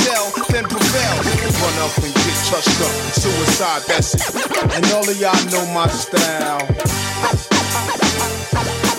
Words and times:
Excel, 0.00 0.32
then 0.48 0.64
prevail. 0.64 1.16
Run 1.60 1.78
up 1.82 1.96
and 1.98 2.14
get 2.14 2.36
touched 2.46 2.80
up. 2.80 2.92
Suicide, 3.12 3.82
that's 3.86 4.14
it. 4.14 4.74
And 4.74 4.84
all 4.92 5.08
of 5.08 5.20
y'all 5.20 5.44
know 5.50 5.66
my 5.74 5.86
style. 5.88 6.66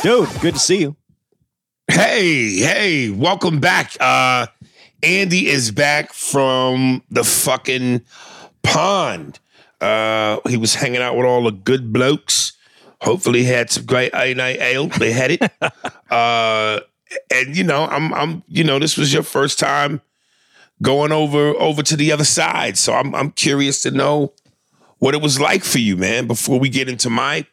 Dude, 0.01 0.41
good 0.41 0.55
to 0.55 0.59
see 0.59 0.81
you. 0.81 0.95
Hey, 1.87 2.59
hey, 2.59 3.09
welcome 3.09 3.59
back. 3.59 3.95
Uh 3.99 4.47
Andy 5.03 5.47
is 5.47 5.71
back 5.71 6.13
from 6.13 7.03
the 7.09 7.23
fucking 7.23 8.01
pond. 8.63 9.39
Uh 9.79 10.39
he 10.47 10.57
was 10.57 10.75
hanging 10.75 11.01
out 11.01 11.15
with 11.15 11.25
all 11.25 11.43
the 11.43 11.51
good 11.51 11.91
blokes. 11.91 12.53
Hopefully 13.01 13.39
he 13.39 13.45
had 13.45 13.69
some 13.71 13.85
great 13.85 14.13
A 14.13 14.33
night 14.33 14.59
ale. 14.59 14.87
They 14.87 15.11
had 15.11 15.31
it. 15.31 15.41
uh 16.11 16.79
and 17.33 17.55
you 17.55 17.63
know, 17.63 17.85
I'm 17.85 18.13
I'm 18.13 18.43
you 18.47 18.63
know, 18.63 18.79
this 18.79 18.97
was 18.97 19.11
your 19.11 19.23
first 19.23 19.59
time 19.59 20.01
going 20.81 21.11
over 21.11 21.49
over 21.59 21.83
to 21.83 21.95
the 21.95 22.11
other 22.11 22.23
side. 22.25 22.77
So 22.77 22.93
I'm 22.93 23.13
I'm 23.15 23.31
curious 23.31 23.81
to 23.83 23.91
know 23.91 24.33
what 24.99 25.13
it 25.13 25.21
was 25.21 25.39
like 25.39 25.63
for 25.63 25.79
you, 25.79 25.97
man, 25.97 26.27
before 26.27 26.59
we 26.59 26.69
get 26.69 26.89
into 26.89 27.09
my 27.09 27.45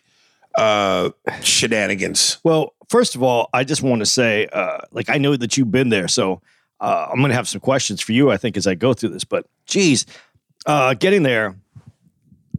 uh 0.54 1.10
shenanigans. 1.42 2.38
Well, 2.44 2.74
first 2.88 3.14
of 3.14 3.22
all, 3.22 3.48
I 3.52 3.64
just 3.64 3.82
want 3.82 4.00
to 4.00 4.06
say, 4.06 4.46
uh, 4.52 4.78
like, 4.90 5.08
I 5.08 5.18
know 5.18 5.36
that 5.36 5.56
you've 5.56 5.70
been 5.70 5.90
there, 5.90 6.08
so 6.08 6.40
uh, 6.80 7.08
I'm 7.10 7.18
going 7.18 7.30
to 7.30 7.34
have 7.34 7.48
some 7.48 7.60
questions 7.60 8.00
for 8.00 8.12
you. 8.12 8.30
I 8.30 8.36
think 8.36 8.56
as 8.56 8.66
I 8.66 8.74
go 8.74 8.92
through 8.94 9.10
this, 9.10 9.24
but 9.24 9.46
geez, 9.66 10.06
uh, 10.66 10.94
getting 10.94 11.22
there, 11.22 11.56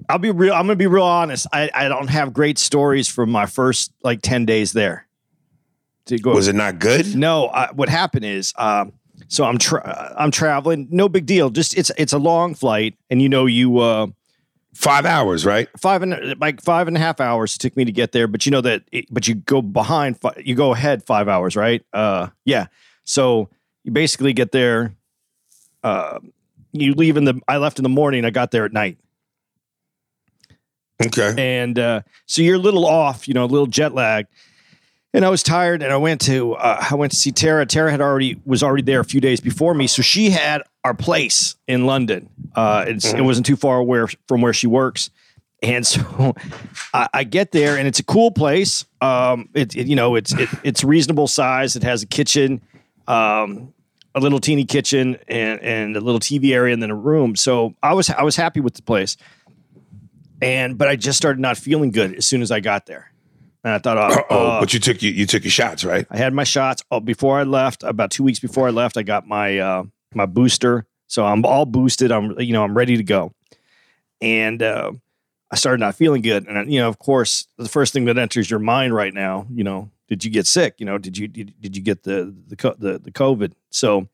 I'll 0.07 0.19
be 0.19 0.31
real. 0.31 0.53
I'm 0.53 0.65
going 0.65 0.77
to 0.77 0.83
be 0.83 0.87
real 0.87 1.03
honest. 1.03 1.47
I, 1.51 1.69
I 1.73 1.87
don't 1.87 2.09
have 2.09 2.33
great 2.33 2.57
stories 2.57 3.07
from 3.07 3.29
my 3.31 3.45
first 3.45 3.91
like 4.03 4.21
ten 4.21 4.45
days 4.45 4.73
there. 4.73 5.07
To 6.05 6.17
go, 6.17 6.33
Was 6.33 6.47
it 6.47 6.55
not 6.55 6.79
good? 6.79 7.15
No, 7.15 7.47
I, 7.47 7.71
what 7.71 7.89
happened 7.89 8.25
is, 8.25 8.53
um, 8.55 8.93
so 9.29 9.45
I'm 9.45 9.57
tra- 9.57 10.13
I'm 10.17 10.31
traveling. 10.31 10.87
No 10.91 11.07
big 11.07 11.25
deal. 11.25 11.49
Just 11.49 11.77
it's 11.77 11.91
it's 11.97 12.11
a 12.11 12.17
long 12.19 12.53
flight, 12.55 12.95
and 13.09 13.21
you 13.21 13.29
know 13.29 13.45
you 13.45 13.77
uh, 13.79 14.07
Five 14.75 15.05
hours, 15.05 15.45
right? 15.45 15.67
five 15.79 16.03
and 16.03 16.35
like 16.39 16.61
five 16.61 16.87
and 16.87 16.95
a 16.95 16.99
half 16.99 17.19
hours 17.19 17.55
it 17.55 17.59
took 17.59 17.75
me 17.75 17.85
to 17.85 17.91
get 17.91 18.11
there. 18.11 18.27
But 18.27 18.45
you 18.45 18.51
know 18.51 18.61
that, 18.61 18.83
it, 18.91 19.05
but 19.09 19.27
you 19.27 19.35
go 19.35 19.61
behind, 19.61 20.19
fi- 20.21 20.41
you 20.45 20.53
go 20.55 20.73
ahead 20.73 21.03
five 21.03 21.27
hours, 21.27 21.55
right? 21.55 21.83
Uh, 21.91 22.27
yeah. 22.45 22.67
So 23.03 23.49
you 23.83 23.91
basically 23.91 24.31
get 24.33 24.51
there. 24.51 24.93
Uh, 25.83 26.19
you 26.71 26.93
leave 26.93 27.17
in 27.17 27.23
the. 27.25 27.41
I 27.47 27.57
left 27.57 27.79
in 27.79 27.83
the 27.83 27.89
morning. 27.89 28.25
I 28.25 28.29
got 28.29 28.51
there 28.51 28.63
at 28.63 28.71
night, 28.71 28.97
Okay. 31.03 31.33
and 31.37 31.77
uh, 31.79 32.01
so 32.25 32.41
you're 32.41 32.55
a 32.57 32.59
little 32.59 32.85
off, 32.85 33.27
you 33.27 33.33
know, 33.33 33.45
a 33.45 33.47
little 33.47 33.67
jet 33.67 33.93
lag. 33.93 34.27
And 35.13 35.25
I 35.25 35.29
was 35.29 35.41
tired, 35.41 35.81
and 35.81 35.91
I 35.91 35.97
went 35.97 36.21
to 36.21 36.53
uh, 36.53 36.85
I 36.91 36.93
went 36.95 37.11
to 37.13 37.17
see 37.17 37.31
Tara. 37.31 37.65
Tara 37.65 37.89
had 37.89 37.99
already 37.99 38.39
was 38.45 38.61
already 38.61 38.83
there 38.83 38.99
a 38.99 39.03
few 39.05 39.19
days 39.19 39.39
before 39.39 39.73
me, 39.73 39.87
so 39.87 40.03
she 40.03 40.29
had 40.29 40.61
our 40.83 40.93
place 40.93 41.55
in 41.67 41.85
London. 41.87 42.29
Uh, 42.55 42.85
it's, 42.87 43.11
It 43.17 43.21
wasn't 43.21 43.47
too 43.47 43.55
far 43.55 43.77
away 43.79 44.05
from 44.27 44.41
where 44.41 44.53
she 44.53 44.67
works, 44.67 45.09
and 45.63 45.85
so 45.85 46.35
I, 46.93 47.09
I 47.11 47.23
get 47.23 47.51
there, 47.51 47.75
and 47.75 47.87
it's 47.87 47.97
a 47.99 48.03
cool 48.03 48.29
place. 48.29 48.85
Um, 49.01 49.49
it, 49.55 49.75
it- 49.75 49.87
you 49.87 49.95
know 49.95 50.13
it's 50.13 50.31
it, 50.33 50.47
it's 50.63 50.83
reasonable 50.83 51.27
size. 51.27 51.75
It 51.75 51.81
has 51.81 52.03
a 52.03 52.07
kitchen, 52.07 52.61
um, 53.07 53.73
a 54.13 54.19
little 54.19 54.39
teeny 54.39 54.65
kitchen, 54.65 55.17
and 55.27 55.59
and 55.61 55.95
a 55.97 56.01
little 56.01 56.19
TV 56.19 56.53
area, 56.53 56.71
and 56.71 56.83
then 56.83 56.91
a 56.91 56.95
room. 56.95 57.35
So 57.35 57.73
I 57.81 57.93
was 57.95 58.11
I 58.11 58.21
was 58.21 58.35
happy 58.35 58.59
with 58.59 58.75
the 58.75 58.83
place 58.83 59.17
and 60.41 60.77
but 60.77 60.87
I 60.87 60.95
just 60.95 61.17
started 61.17 61.39
not 61.39 61.57
feeling 61.57 61.91
good 61.91 62.13
as 62.15 62.25
soon 62.25 62.41
as 62.41 62.51
I 62.51 62.59
got 62.61 62.85
there, 62.85 63.11
and 63.63 63.73
I 63.73 63.79
thought, 63.79 63.97
oh, 63.97 64.23
Oh, 64.29 64.47
uh, 64.47 64.59
but 64.59 64.73
you 64.73 64.79
took 64.79 65.01
you, 65.01 65.11
you 65.11 65.25
took 65.25 65.43
your 65.43 65.51
shots, 65.51 65.83
right? 65.83 66.05
I 66.09 66.17
had 66.17 66.33
my 66.33 66.43
shots 66.43 66.83
oh, 66.91 66.99
before 66.99 67.39
I 67.39 67.43
left. 67.43 67.83
About 67.83 68.11
two 68.11 68.23
weeks 68.23 68.39
before 68.39 68.67
I 68.67 68.71
left, 68.71 68.97
I 68.97 69.03
got 69.03 69.27
my 69.27 69.59
uh, 69.59 69.83
my 70.13 70.25
booster, 70.25 70.85
so 71.07 71.25
I'm 71.25 71.45
all 71.45 71.65
boosted. 71.65 72.11
I'm 72.11 72.39
you 72.39 72.53
know 72.53 72.63
I'm 72.63 72.75
ready 72.75 72.97
to 72.97 73.03
go, 73.03 73.33
and 74.21 74.61
uh, 74.61 74.91
I 75.51 75.55
started 75.55 75.79
not 75.79 75.95
feeling 75.95 76.21
good, 76.21 76.47
and 76.47 76.57
uh, 76.57 76.63
you 76.63 76.79
know 76.79 76.87
of 76.87 76.99
course 76.99 77.47
the 77.57 77.69
first 77.69 77.93
thing 77.93 78.05
that 78.05 78.17
enters 78.17 78.49
your 78.49 78.59
mind 78.59 78.93
right 78.93 79.13
now, 79.13 79.47
you 79.51 79.63
know, 79.63 79.89
did 80.07 80.23
you 80.23 80.31
get 80.31 80.47
sick? 80.47 80.75
You 80.77 80.85
know, 80.85 80.97
did 80.97 81.17
you 81.17 81.27
did, 81.27 81.53
did 81.59 81.75
you 81.75 81.83
get 81.83 82.03
the 82.03 82.33
the 82.47 82.75
the, 82.77 82.99
the 82.99 83.11
COVID? 83.11 83.53
So. 83.69 84.07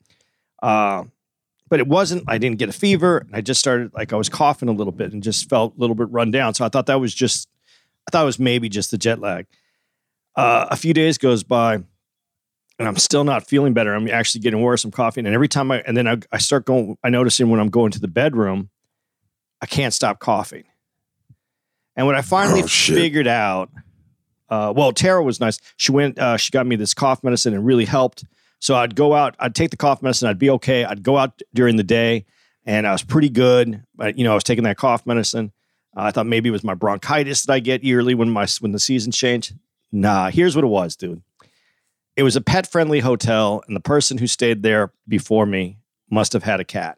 Uh, 0.61 1.03
but 1.67 1.79
it 1.79 1.87
wasn't 1.87 2.23
i 2.27 2.37
didn't 2.37 2.57
get 2.57 2.69
a 2.69 2.71
fever 2.71 3.25
i 3.33 3.41
just 3.41 3.59
started 3.59 3.91
like 3.93 4.13
i 4.13 4.15
was 4.15 4.29
coughing 4.29 4.69
a 4.69 4.71
little 4.71 4.93
bit 4.93 5.11
and 5.11 5.21
just 5.21 5.49
felt 5.49 5.75
a 5.75 5.79
little 5.79 5.95
bit 5.95 6.09
run 6.09 6.31
down 6.31 6.53
so 6.53 6.63
i 6.63 6.69
thought 6.69 6.85
that 6.85 6.99
was 6.99 7.13
just 7.13 7.49
i 8.07 8.11
thought 8.11 8.23
it 8.23 8.25
was 8.25 8.39
maybe 8.39 8.69
just 8.69 8.91
the 8.91 8.97
jet 8.97 9.19
lag. 9.19 9.45
Uh, 10.35 10.67
a 10.69 10.75
few 10.75 10.93
days 10.93 11.17
goes 11.17 11.43
by 11.43 11.75
and 11.75 11.85
i'm 12.87 12.97
still 12.97 13.23
not 13.23 13.47
feeling 13.47 13.73
better. 13.73 13.93
I'm 13.93 14.07
actually 14.09 14.41
getting 14.41 14.61
worse. 14.61 14.83
I'm 14.83 14.91
coughing 14.91 15.25
and 15.25 15.33
every 15.33 15.47
time 15.47 15.71
i 15.71 15.81
and 15.81 15.95
then 15.95 16.07
i, 16.07 16.17
I 16.31 16.37
start 16.39 16.65
going 16.65 16.97
i 17.03 17.09
noticing 17.09 17.49
when 17.49 17.59
i'm 17.59 17.69
going 17.69 17.91
to 17.91 17.99
the 17.99 18.07
bedroom 18.07 18.69
i 19.61 19.65
can't 19.65 19.93
stop 19.93 20.19
coughing. 20.19 20.65
And 21.95 22.05
when 22.07 22.15
i 22.15 22.21
finally 22.21 22.63
Oh, 22.63 22.67
figured 22.67 23.27
out 23.27 23.69
uh, 24.49 24.71
well 24.75 24.91
tara 24.91 25.23
was 25.23 25.39
nice. 25.39 25.59
She 25.77 25.91
went 25.91 26.19
uh, 26.19 26.37
she 26.37 26.51
got 26.51 26.67
me 26.67 26.75
this 26.75 26.93
cough 26.93 27.23
medicine 27.23 27.53
and 27.53 27.65
really 27.65 27.85
helped. 27.85 28.25
So 28.59 28.75
I'd 28.75 28.95
go 28.95 29.13
out, 29.13 29.35
I'd 29.39 29.53
take 29.53 29.69
the 29.71 29.77
cough 29.77 30.01
medicine, 30.01 30.27
I'd 30.27 30.39
be 30.39 30.49
okay. 30.51 30.83
I'd 30.85 31.03
go 31.03 31.17
out 31.17 31.41
during 31.53 31.75
the 31.75 31.83
day 31.83 32.25
and 32.65 32.87
I 32.87 32.91
was 32.93 33.03
pretty 33.03 33.29
good. 33.29 33.83
But, 33.95 34.17
you 34.17 34.23
know, 34.23 34.31
I 34.31 34.33
was 34.33 34.43
taking 34.43 34.63
that 34.63 34.77
cough 34.77 35.05
medicine. 35.05 35.51
Uh, 35.95 36.01
I 36.03 36.11
thought 36.11 36.25
maybe 36.25 36.49
it 36.49 36.51
was 36.51 36.63
my 36.63 36.73
bronchitis 36.73 37.43
that 37.45 37.53
I 37.53 37.59
get 37.59 37.83
yearly 37.83 38.15
when 38.15 38.29
my 38.29 38.47
when 38.59 38.71
the 38.71 38.79
seasons 38.79 39.17
change. 39.17 39.53
Nah, 39.91 40.29
here's 40.29 40.55
what 40.55 40.65
it 40.65 40.69
was, 40.69 40.95
dude. 40.95 41.21
It 42.15 42.23
was 42.23 42.35
a 42.35 42.41
pet 42.41 42.67
friendly 42.67 42.99
hotel, 43.01 43.63
and 43.67 43.75
the 43.75 43.81
person 43.81 44.17
who 44.17 44.27
stayed 44.27 44.63
there 44.63 44.91
before 45.07 45.45
me 45.45 45.77
must 46.09 46.33
have 46.33 46.43
had 46.43 46.59
a 46.59 46.63
cat. 46.65 46.97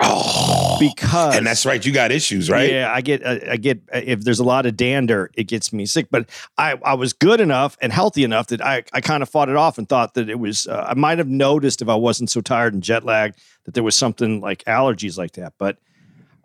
Oh, 0.00 0.76
Because 0.78 1.36
and 1.36 1.44
that's 1.44 1.66
right. 1.66 1.84
You 1.84 1.92
got 1.92 2.12
issues, 2.12 2.48
right? 2.48 2.70
yeah, 2.70 2.92
I 2.92 3.00
get, 3.00 3.26
I 3.26 3.52
I 3.52 3.56
get. 3.56 3.80
If 3.92 4.20
there's 4.20 4.38
a 4.38 4.44
lot 4.44 4.64
of 4.64 4.76
dander, 4.76 5.30
it 5.34 5.44
gets 5.44 5.72
me 5.72 5.86
sick. 5.86 6.06
But 6.10 6.28
I, 6.56 6.78
I 6.84 6.94
was 6.94 7.12
good 7.12 7.40
enough 7.40 7.76
and 7.82 7.92
healthy 7.92 8.22
enough 8.22 8.46
that 8.48 8.60
I, 8.62 8.84
I 8.92 9.00
kind 9.00 9.22
of 9.24 9.28
fought 9.28 9.48
it 9.48 9.56
off 9.56 9.76
and 9.76 9.88
thought 9.88 10.14
that 10.14 10.30
it 10.30 10.38
was. 10.38 10.68
Uh, 10.68 10.86
I 10.88 10.94
might 10.94 11.18
have 11.18 11.26
noticed 11.28 11.82
if 11.82 11.88
I 11.88 11.96
wasn't 11.96 12.30
so 12.30 12.40
tired 12.40 12.74
and 12.74 12.82
jet 12.82 13.04
lagged 13.04 13.40
that 13.64 13.74
there 13.74 13.82
was 13.82 13.96
something 13.96 14.40
like 14.40 14.62
allergies 14.64 15.18
like 15.18 15.32
that. 15.32 15.54
But 15.58 15.78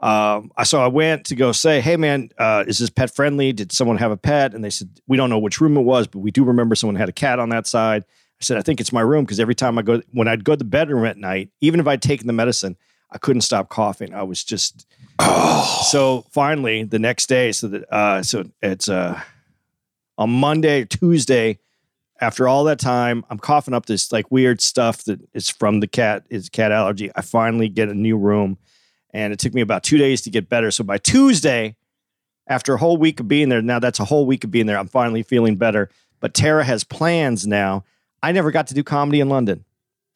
um, 0.04 0.52
I 0.58 0.64
so 0.64 0.82
I 0.82 0.88
went 0.88 1.26
to 1.28 1.36
go 1.36 1.52
say, 1.52 1.82
hey 1.82 1.98
man, 1.98 2.30
uh, 2.38 2.64
is 2.68 2.78
this 2.78 2.90
pet 2.90 3.14
friendly? 3.16 3.54
Did 3.54 3.72
someone 3.72 3.98
have 3.98 4.12
a 4.12 4.18
pet? 4.18 4.54
And 4.54 4.64
they 4.64 4.70
said 4.70 4.90
we 5.08 5.18
don't 5.18 5.30
know 5.30 5.40
which 5.40 5.62
room 5.62 5.78
it 5.78 5.82
was, 5.82 6.08
but 6.08 6.20
we 6.20 6.32
do 6.32 6.44
remember 6.44 6.76
someone 6.76 6.96
had 6.96 7.10
a 7.10 7.14
cat 7.14 7.40
on 7.40 7.50
that 7.50 7.68
side. 7.68 8.04
I 8.04 8.44
said 8.44 8.58
I 8.58 8.62
think 8.62 8.82
it's 8.82 8.92
my 8.92 9.02
room 9.02 9.24
because 9.24 9.40
every 9.40 9.56
time 9.56 9.78
I 9.78 9.82
go 9.82 10.02
when 10.12 10.28
I'd 10.28 10.44
go 10.44 10.54
to 10.54 10.58
the 10.58 10.64
bedroom 10.66 11.06
at 11.06 11.18
night, 11.18 11.50
even 11.62 11.80
if 11.80 11.88
I'd 11.88 12.02
taken 12.02 12.28
the 12.28 12.34
medicine. 12.34 12.78
I 13.16 13.20
couldn't 13.20 13.42
stop 13.42 13.70
coughing. 13.70 14.16
I 14.16 14.24
was 14.24 14.44
just 14.44 14.88
Oh, 15.20 15.84
so 15.90 16.26
finally 16.32 16.84
the 16.84 17.00
next 17.00 17.28
day. 17.28 17.52
So 17.52 17.68
that 17.68 17.94
uh, 17.94 18.24
so 18.24 18.46
it's 18.62 18.90
uh, 18.90 19.22
on 20.18 20.30
Monday 20.30 20.86
Tuesday. 20.86 21.60
After 22.22 22.48
all 22.48 22.64
that 22.66 22.80
time, 22.80 23.26
I'm 23.30 23.40
coughing 23.40 23.74
up 23.74 23.86
this 23.86 24.12
like 24.12 24.32
weird 24.32 24.62
stuff 24.62 25.04
that 25.06 25.20
is 25.34 25.50
from 25.50 25.82
the 25.82 25.88
cat. 25.88 26.26
Is 26.30 26.50
cat 26.50 26.72
allergy. 26.72 27.12
I 27.16 27.22
finally 27.22 27.70
get 27.70 27.90
a 27.90 27.94
new 27.94 28.18
room, 28.18 28.58
and 29.14 29.32
it 29.32 29.40
took 29.40 29.54
me 29.54 29.62
about 29.62 29.84
two 29.84 29.98
days 29.98 30.22
to 30.24 30.30
get 30.30 30.50
better. 30.50 30.72
So 30.72 30.84
by 30.84 30.98
Tuesday, 30.98 31.76
after 32.48 32.74
a 32.74 32.78
whole 32.78 32.98
week 32.98 33.20
of 33.20 33.28
being 33.28 33.50
there, 33.50 33.62
now 33.62 33.80
that's 33.80 34.00
a 34.00 34.06
whole 34.06 34.26
week 34.26 34.44
of 34.44 34.52
being 34.52 34.66
there. 34.66 34.78
I'm 34.78 34.88
finally 34.88 35.24
feeling 35.24 35.56
better. 35.56 35.90
But 36.20 36.34
Tara 36.34 36.64
has 36.64 36.84
plans 36.84 37.46
now. 37.46 37.84
I 38.22 38.32
never 38.32 38.52
got 38.52 38.68
to 38.68 38.74
do 38.74 38.84
comedy 38.84 39.20
in 39.20 39.30
London. 39.30 39.66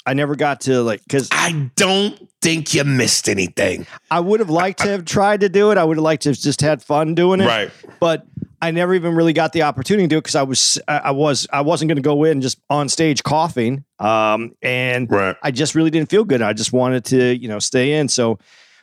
I 0.05 0.13
never 0.13 0.35
got 0.38 0.61
to 0.61 0.81
like 0.83 1.03
because 1.03 1.27
I 1.33 1.69
don't 1.75 2.29
think 2.41 2.73
you 2.73 2.85
missed 2.85 3.27
anything. 3.27 3.85
I 4.09 4.21
would 4.21 4.39
have 4.39 4.49
liked 4.49 4.79
to 4.79 4.88
have 4.88 5.03
tried 5.03 5.41
to 5.41 5.49
do 5.49 5.69
it. 5.71 5.77
I 5.77 5.83
would 5.83 5.97
have 5.97 6.03
liked 6.03 6.23
to 6.23 6.29
have 6.29 6.38
just 6.39 6.61
had 6.61 6.81
fun 6.81 7.13
doing 7.13 7.41
it. 7.41 7.45
Right. 7.45 7.71
But 7.99 8.25
I 8.61 8.71
never 8.71 8.94
even 8.95 9.15
really 9.15 9.33
got 9.33 9.51
the 9.51 9.63
opportunity 9.63 10.05
to 10.05 10.07
do 10.07 10.17
it 10.17 10.21
because 10.21 10.35
I 10.35 10.44
was 10.44 10.79
I 10.88 10.97
I 10.99 11.11
was 11.11 11.45
I 11.51 11.59
wasn't 11.59 11.89
going 11.89 11.97
to 11.97 12.01
go 12.01 12.23
in 12.23 12.39
just 12.39 12.57
on 12.69 12.88
stage 12.88 13.21
coughing. 13.23 13.83
Um, 13.99 14.55
and 14.61 15.11
Right. 15.11 15.35
I 15.44 15.51
just 15.51 15.75
really 15.75 15.89
didn't 15.89 16.09
feel 16.09 16.23
good. 16.23 16.41
I 16.41 16.53
just 16.53 16.71
wanted 16.71 17.03
to 17.05 17.38
you 17.38 17.49
know 17.49 17.59
stay 17.59 17.95
in. 17.99 18.07
So 18.07 18.39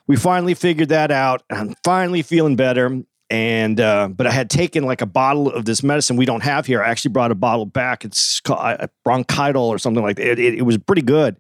we 0.07 0.17
finally 0.17 0.55
figured 0.55 0.91
that 0.91 1.11
out. 1.11 1.43
I'm 1.51 1.75
finally 1.85 2.23
feeling 2.23 2.57
better. 2.57 3.03
And 3.31 3.81
uh, 3.81 4.09
but 4.09 4.27
I 4.27 4.31
had 4.31 4.51
taken 4.51 4.85
like 4.85 5.01
a 5.01 5.07
bottle 5.07 5.51
of 5.51 5.65
this 5.65 5.83
medicine 5.83 6.17
we 6.17 6.27
don't 6.27 6.43
have 6.43 6.67
here. 6.67 6.83
I 6.83 6.89
actually 6.91 7.13
brought 7.13 7.31
a 7.31 7.35
bottle 7.35 7.65
back. 7.65 8.05
It's 8.05 8.41
called 8.41 8.61
uh, 8.61 8.87
bronchital 9.03 9.65
or 9.65 9.79
something 9.79 10.03
like 10.03 10.17
that. 10.17 10.27
It, 10.27 10.39
it, 10.39 10.55
it 10.57 10.63
was 10.63 10.77
pretty 10.79 11.03
good. 11.03 11.37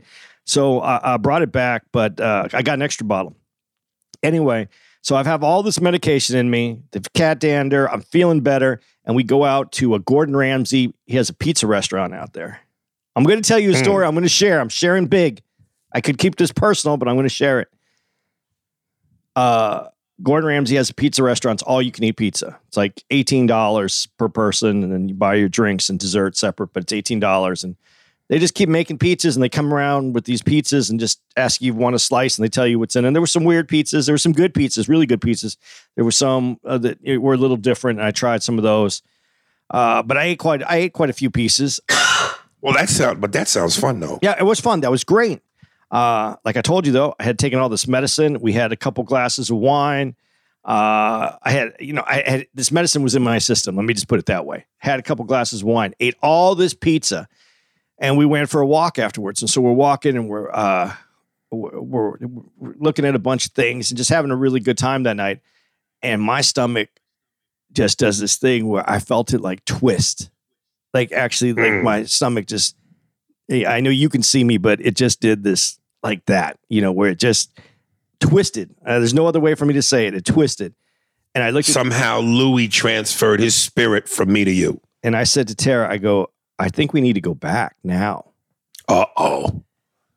So 0.46 0.80
I, 0.80 1.14
I 1.14 1.16
brought 1.18 1.42
it 1.42 1.52
back, 1.52 1.84
but 1.92 2.20
uh, 2.20 2.48
I 2.52 2.62
got 2.62 2.74
an 2.74 2.82
extra 2.82 3.06
bottle. 3.06 3.36
Anyway, 4.22 4.68
so 5.02 5.14
I 5.14 5.22
have 5.24 5.44
all 5.44 5.62
this 5.62 5.80
medication 5.80 6.36
in 6.36 6.50
me, 6.50 6.80
the 6.92 7.00
cat 7.14 7.38
dander. 7.38 7.88
I'm 7.90 8.00
feeling 8.00 8.40
better, 8.40 8.80
and 9.04 9.14
we 9.14 9.22
go 9.22 9.44
out 9.44 9.70
to 9.72 9.94
a 9.94 9.98
Gordon 9.98 10.34
Ramsay. 10.34 10.94
He 11.06 11.16
has 11.16 11.28
a 11.28 11.34
pizza 11.34 11.66
restaurant 11.66 12.14
out 12.14 12.32
there. 12.32 12.60
I'm 13.14 13.24
going 13.24 13.40
to 13.40 13.46
tell 13.46 13.58
you 13.58 13.70
a 13.70 13.74
story. 13.74 14.06
I'm 14.06 14.14
going 14.14 14.22
to 14.22 14.28
share. 14.28 14.60
I'm 14.60 14.70
sharing 14.70 15.06
big. 15.06 15.42
I 15.92 16.00
could 16.00 16.18
keep 16.18 16.36
this 16.36 16.50
personal, 16.50 16.96
but 16.96 17.06
I'm 17.06 17.14
going 17.14 17.24
to 17.24 17.28
share 17.28 17.60
it. 17.60 17.68
Uh, 19.36 19.88
Gordon 20.22 20.46
Ramsay 20.48 20.76
has 20.76 20.90
a 20.90 20.94
pizza 20.94 21.22
restaurant. 21.22 21.60
It's 21.60 21.68
all 21.68 21.82
you 21.82 21.90
can 21.90 22.04
eat 22.04 22.16
pizza. 22.16 22.58
It's 22.68 22.76
like 22.76 23.02
eighteen 23.10 23.46
dollars 23.46 24.06
per 24.18 24.28
person, 24.28 24.82
and 24.82 24.92
then 24.92 25.08
you 25.08 25.14
buy 25.14 25.34
your 25.34 25.48
drinks 25.48 25.88
and 25.88 25.98
dessert 25.98 26.36
separate. 26.36 26.72
But 26.72 26.84
it's 26.84 26.92
eighteen 26.92 27.18
dollars, 27.20 27.64
and 27.64 27.76
they 28.28 28.38
just 28.38 28.54
keep 28.54 28.68
making 28.68 28.98
pizzas, 28.98 29.34
and 29.34 29.42
they 29.42 29.48
come 29.48 29.74
around 29.74 30.14
with 30.14 30.24
these 30.24 30.40
pizzas 30.40 30.88
and 30.88 31.00
just 31.00 31.20
ask 31.36 31.60
you 31.60 31.72
if 31.72 31.76
you 31.76 31.80
want 31.80 31.96
a 31.96 31.98
slice, 31.98 32.38
and 32.38 32.44
they 32.44 32.48
tell 32.48 32.66
you 32.66 32.78
what's 32.78 32.94
in. 32.94 33.04
it. 33.04 33.08
And 33.08 33.16
there 33.16 33.20
were 33.20 33.26
some 33.26 33.44
weird 33.44 33.68
pizzas. 33.68 34.06
There 34.06 34.14
were 34.14 34.18
some 34.18 34.32
good 34.32 34.54
pizzas, 34.54 34.88
really 34.88 35.06
good 35.06 35.20
pizzas. 35.20 35.56
There 35.96 36.04
were 36.04 36.12
some 36.12 36.58
uh, 36.64 36.78
that 36.78 36.98
were 37.20 37.34
a 37.34 37.38
little 37.38 37.56
different, 37.56 37.98
and 37.98 38.06
I 38.06 38.12
tried 38.12 38.42
some 38.42 38.56
of 38.56 38.62
those. 38.62 39.02
Uh, 39.70 40.02
but 40.02 40.16
I 40.16 40.24
ate 40.24 40.38
quite 40.38 40.62
I 40.62 40.76
ate 40.76 40.92
quite 40.92 41.10
a 41.10 41.14
few 41.14 41.30
pieces. 41.30 41.80
Well, 42.60 42.72
that 42.72 42.88
sound, 42.88 43.20
but 43.20 43.32
that 43.32 43.46
sounds 43.46 43.78
fun 43.78 44.00
though. 44.00 44.18
Yeah, 44.22 44.36
it 44.40 44.44
was 44.44 44.58
fun. 44.58 44.80
That 44.80 44.90
was 44.90 45.04
great. 45.04 45.42
Uh, 45.94 46.34
like 46.44 46.56
I 46.56 46.60
told 46.62 46.86
you 46.86 46.92
though, 46.92 47.14
I 47.20 47.22
had 47.22 47.38
taken 47.38 47.58
all 47.60 47.68
this 47.68 47.86
medicine. 47.86 48.40
We 48.40 48.52
had 48.52 48.72
a 48.72 48.76
couple 48.76 49.04
glasses 49.04 49.48
of 49.50 49.56
wine. 49.58 50.16
Uh, 50.64 51.36
I 51.42 51.50
had, 51.50 51.74
you 51.78 51.92
know, 51.92 52.02
I 52.06 52.22
had 52.26 52.46
this 52.54 52.72
medicine 52.72 53.02
was 53.02 53.14
in 53.14 53.22
my 53.22 53.38
system. 53.38 53.76
Let 53.76 53.84
me 53.84 53.94
just 53.94 54.08
put 54.08 54.18
it 54.18 54.26
that 54.26 54.44
way. 54.44 54.64
Had 54.78 54.98
a 54.98 55.02
couple 55.02 55.24
glasses 55.24 55.60
of 55.60 55.66
wine, 55.68 55.94
ate 56.00 56.16
all 56.22 56.54
this 56.54 56.74
pizza, 56.74 57.28
and 57.98 58.18
we 58.18 58.26
went 58.26 58.48
for 58.50 58.60
a 58.60 58.66
walk 58.66 58.98
afterwards. 58.98 59.40
And 59.42 59.48
so 59.50 59.60
we're 59.60 59.72
walking 59.72 60.16
and 60.16 60.28
we're 60.28 60.50
uh, 60.52 60.92
we're, 61.52 61.80
we're 61.80 62.16
looking 62.78 63.04
at 63.04 63.14
a 63.14 63.18
bunch 63.20 63.46
of 63.46 63.52
things 63.52 63.90
and 63.90 63.98
just 63.98 64.10
having 64.10 64.30
a 64.32 64.36
really 64.36 64.58
good 64.60 64.78
time 64.78 65.04
that 65.04 65.14
night. 65.16 65.40
And 66.02 66.20
my 66.20 66.40
stomach 66.40 66.88
just 67.72 67.98
does 67.98 68.18
this 68.18 68.36
thing 68.36 68.66
where 68.66 68.88
I 68.90 68.98
felt 68.98 69.32
it 69.32 69.42
like 69.42 69.64
twist, 69.64 70.30
like 70.92 71.12
actually, 71.12 71.52
like 71.52 71.72
Mm. 71.72 71.82
my 71.84 72.04
stomach 72.04 72.46
just. 72.46 72.74
I 73.50 73.80
know 73.80 73.90
you 73.90 74.08
can 74.08 74.22
see 74.22 74.42
me, 74.42 74.56
but 74.56 74.80
it 74.80 74.96
just 74.96 75.20
did 75.20 75.44
this 75.44 75.78
like 76.04 76.24
that, 76.26 76.58
you 76.68 76.80
know, 76.80 76.92
where 76.92 77.10
it 77.10 77.18
just 77.18 77.58
twisted. 78.20 78.74
Uh, 78.86 78.98
there's 78.98 79.14
no 79.14 79.26
other 79.26 79.40
way 79.40 79.54
for 79.54 79.64
me 79.66 79.74
to 79.74 79.82
say 79.82 80.06
it. 80.06 80.14
It 80.14 80.24
twisted. 80.24 80.74
And 81.34 81.42
I 81.42 81.50
looked 81.50 81.68
at, 81.68 81.72
Somehow 81.74 82.20
Louis 82.20 82.68
transferred 82.68 83.40
his 83.40 83.56
spirit 83.56 84.08
from 84.08 84.32
me 84.32 84.44
to 84.44 84.52
you. 84.52 84.80
and 85.02 85.16
I 85.16 85.24
said 85.24 85.48
to 85.48 85.54
Tara, 85.56 85.90
I 85.90 85.96
go, 85.98 86.30
I 86.58 86.68
think 86.68 86.92
we 86.92 87.00
need 87.00 87.14
to 87.14 87.20
go 87.20 87.34
back 87.34 87.74
now. 87.82 88.30
Uh 88.86 89.06
oh. 89.16 89.64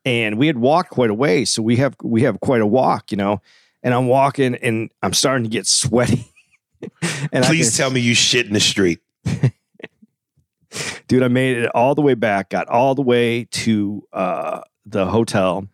And 0.06 0.38
we 0.38 0.45
had 0.48 0.57
walked 0.57 0.92
quite 0.92 1.10
a 1.10 1.13
way, 1.13 1.44
so 1.45 1.62
we 1.63 1.78
have 1.78 1.95
we 2.04 2.22
have 2.22 2.40
quite 2.40 2.62
a 2.62 2.68
walk, 2.68 3.12
you 3.12 3.18
know. 3.18 3.42
And 3.81 3.94
I'm 3.94 4.07
walking, 4.07 4.56
and 4.56 4.90
I'm 5.01 5.13
starting 5.13 5.44
to 5.45 5.50
get 5.50 5.66
sweaty. 5.68 6.25
and 7.31 7.44
I 7.45 7.48
Please 7.48 7.69
can- 7.72 7.78
tell 7.78 7.90
me 7.90 8.00
you 8.01 8.13
shit 8.13 8.45
in 8.45 8.54
the 8.54 8.60
street. 8.60 9.00
dude, 11.07 11.24
I 11.24 11.28
made 11.28 11.57
it 11.57 11.72
all 11.74 11.95
the 11.95 12.01
way 12.01 12.13
back, 12.13 12.50
got 12.50 12.68
all 12.68 12.95
the 12.95 13.01
way 13.01 13.45
to 13.45 14.04
uh, 14.13 14.62
the 14.86 15.06
hotel, 15.07 15.68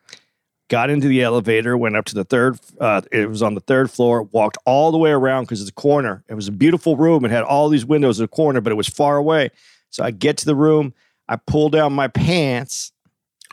got 0.70 0.90
into 0.90 1.08
the 1.08 1.22
elevator, 1.22 1.78
went 1.78 1.96
up 1.96 2.06
to 2.06 2.16
the 2.16 2.24
third. 2.24 2.60
Uh, 2.80 3.02
it 3.12 3.30
was 3.30 3.42
on 3.42 3.54
the 3.54 3.62
third 3.62 3.92
floor. 3.92 4.24
Walked 4.24 4.58
all 4.66 4.92
the 4.92 4.98
way 4.98 5.12
around 5.12 5.44
because 5.44 5.62
it's 5.62 5.70
a 5.70 5.74
corner. 5.74 6.24
It 6.28 6.34
was 6.34 6.48
a 6.48 6.52
beautiful 6.52 6.98
room. 6.98 7.26
It 7.26 7.32
had 7.32 7.44
all 7.44 7.70
these 7.70 7.86
windows 7.86 8.20
in 8.20 8.24
the 8.24 8.30
corner, 8.30 8.62
but 8.62 8.72
it 8.72 8.76
was 8.76 8.88
far 8.88 9.18
away. 9.18 9.50
So 9.90 10.04
I 10.04 10.12
get 10.12 10.38
to 10.38 10.46
the 10.46 10.56
room. 10.56 10.94
I 11.28 11.36
pull 11.36 11.70
down 11.70 11.94
my 11.94 12.08
pants. 12.08 12.92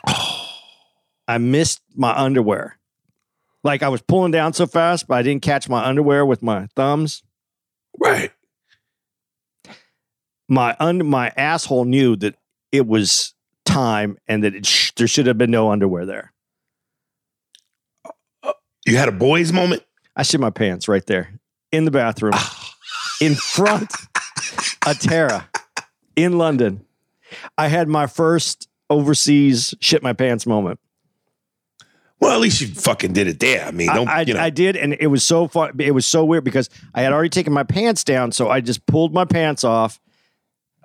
I 0.05 1.37
missed 1.37 1.81
my 1.95 2.11
underwear. 2.17 2.77
Like 3.63 3.83
I 3.83 3.89
was 3.89 4.01
pulling 4.01 4.31
down 4.31 4.53
so 4.53 4.65
fast, 4.65 5.07
but 5.07 5.15
I 5.15 5.21
didn't 5.21 5.43
catch 5.43 5.69
my 5.69 5.85
underwear 5.85 6.25
with 6.25 6.41
my 6.41 6.67
thumbs. 6.75 7.23
Right. 7.99 8.31
my 10.49 10.75
under 10.79 11.03
my 11.03 11.31
asshole 11.37 11.85
knew 11.85 12.15
that 12.17 12.35
it 12.71 12.87
was 12.87 13.33
time 13.65 14.17
and 14.27 14.43
that 14.43 14.55
it 14.55 14.65
sh- 14.65 14.91
there 14.95 15.07
should 15.07 15.27
have 15.27 15.37
been 15.37 15.51
no 15.51 15.71
underwear 15.71 16.05
there. 16.05 16.33
You 18.85 18.97
had 18.97 19.07
a 19.07 19.11
boys 19.11 19.51
moment? 19.53 19.83
I 20.15 20.23
shit 20.23 20.39
my 20.41 20.49
pants 20.49 20.87
right 20.87 21.05
there 21.05 21.39
in 21.71 21.85
the 21.85 21.91
bathroom 21.91 22.33
in 23.21 23.35
front 23.35 23.91
of 24.85 24.99
Tara 24.99 25.47
in 26.15 26.37
London. 26.37 26.85
I 27.57 27.67
had 27.67 27.87
my 27.87 28.07
first 28.07 28.67
overseas 28.89 29.73
shit 29.79 30.03
my 30.03 30.13
pants 30.13 30.45
moment. 30.45 30.79
Well, 32.19 32.31
at 32.33 32.39
least 32.39 32.61
you 32.61 32.67
fucking 32.67 33.13
did 33.13 33.27
it 33.27 33.39
there. 33.39 33.65
I 33.65 33.71
mean, 33.71 33.87
don't 33.87 34.07
I, 34.07 34.17
I, 34.17 34.21
you 34.21 34.33
know? 34.35 34.39
I 34.41 34.51
did, 34.51 34.75
and 34.75 34.95
it 34.99 35.07
was 35.07 35.23
so 35.25 35.47
fun. 35.47 35.71
It 35.79 35.91
was 35.91 36.05
so 36.05 36.23
weird 36.23 36.43
because 36.43 36.69
I 36.93 37.01
had 37.01 37.13
already 37.13 37.29
taken 37.29 37.51
my 37.51 37.63
pants 37.63 38.03
down, 38.03 38.31
so 38.31 38.47
I 38.49 38.61
just 38.61 38.85
pulled 38.85 39.11
my 39.13 39.25
pants 39.25 39.63
off. 39.63 39.99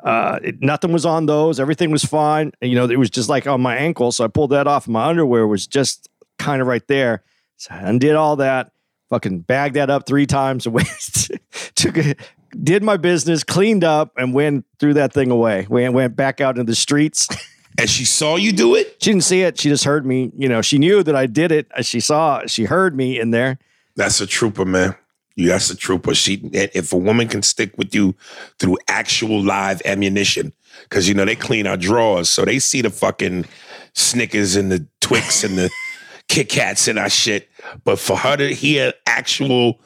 Uh, 0.03 0.39
it- 0.43 0.63
nothing 0.63 0.93
was 0.93 1.05
on 1.05 1.27
those. 1.27 1.61
Everything 1.61 1.91
was 1.91 2.05
fine. 2.05 2.53
And, 2.63 2.71
you 2.71 2.77
know, 2.77 2.89
it 2.89 2.99
was 2.99 3.11
just 3.11 3.29
like 3.29 3.47
on 3.47 3.61
my 3.61 3.77
ankle, 3.77 4.13
so 4.13 4.25
I 4.25 4.29
pulled 4.29 4.51
that 4.51 4.67
off. 4.67 4.89
My 4.89 5.05
underwear 5.09 5.47
was 5.47 5.67
just 5.67 6.09
kind 6.39 6.63
of 6.63 6.69
right 6.69 6.87
there. 6.89 7.23
So 7.57 7.75
I 7.75 7.79
undid 7.79 8.15
all 8.15 8.37
that. 8.37 8.73
Fucking 9.09 9.41
bagged 9.41 9.77
that 9.77 9.89
up 9.89 10.07
three 10.07 10.27
times 10.27 10.67
away. 10.67 10.85
Took 11.77 11.97
it, 11.97 12.19
did 12.63 12.83
my 12.83 12.97
business, 12.97 13.45
cleaned 13.45 13.85
up, 13.85 14.13
and 14.17 14.35
went 14.35 14.65
threw 14.79 14.95
that 14.95 15.13
thing 15.13 15.31
away. 15.31 15.67
Went 15.69 15.95
went 15.95 16.17
back 16.17 16.41
out 16.41 16.59
into 16.59 16.71
the 16.71 16.77
streets. 16.77 17.29
and 17.79 17.89
she 17.89 18.05
saw 18.05 18.37
you 18.37 18.53
do 18.53 18.75
it. 18.75 18.97
she 19.01 19.11
didn't 19.11 19.25
see 19.25 19.43
it. 19.43 19.61
She 19.61 19.69
just 19.69 19.85
heard 19.85 20.05
me. 20.05 20.33
You 20.37 20.49
know, 20.49 20.63
she 20.63 20.79
knew 20.79 21.03
that 21.03 21.15
I 21.15 21.27
did 21.27 21.53
it. 21.53 21.67
Uh, 21.77 21.83
she 21.83 22.01
saw. 22.01 22.43
She 22.47 22.65
heard 22.65 22.97
me 22.97 23.19
in 23.21 23.31
there. 23.31 23.59
That's 23.95 24.21
a 24.21 24.27
trooper, 24.27 24.65
man. 24.65 24.95
You, 25.37 25.49
that's 25.49 25.71
a 25.71 25.77
trooper. 25.77 26.15
She, 26.15 26.49
if 26.53 26.93
a 26.93 26.97
woman 26.97 27.29
can 27.29 27.43
stick 27.43 27.77
with 27.77 27.95
you 27.95 28.15
through 28.59 28.79
actual 28.89 29.43
live 29.43 29.83
ammunition, 29.85 30.53
because 30.83 31.09
you 31.09 31.15
know 31.15 31.25
they 31.25 31.37
clean 31.37 31.67
our 31.67 31.77
drawers, 31.77 32.29
so 32.31 32.45
they 32.45 32.59
see 32.59 32.81
the 32.83 32.91
fucking 32.91 33.45
Snickers 33.93 34.57
and 34.57 34.73
the 34.73 34.87
Twix 35.01 35.45
and 35.45 35.57
the 35.59 35.71
Kit 36.29 36.49
Kats 36.49 36.89
and 36.89 36.99
our 36.99 37.09
shit. 37.11 37.49
But 37.85 37.99
for 37.99 38.17
her 38.17 38.37
to 38.37 38.53
hear 38.55 38.93
actual, 39.07 39.81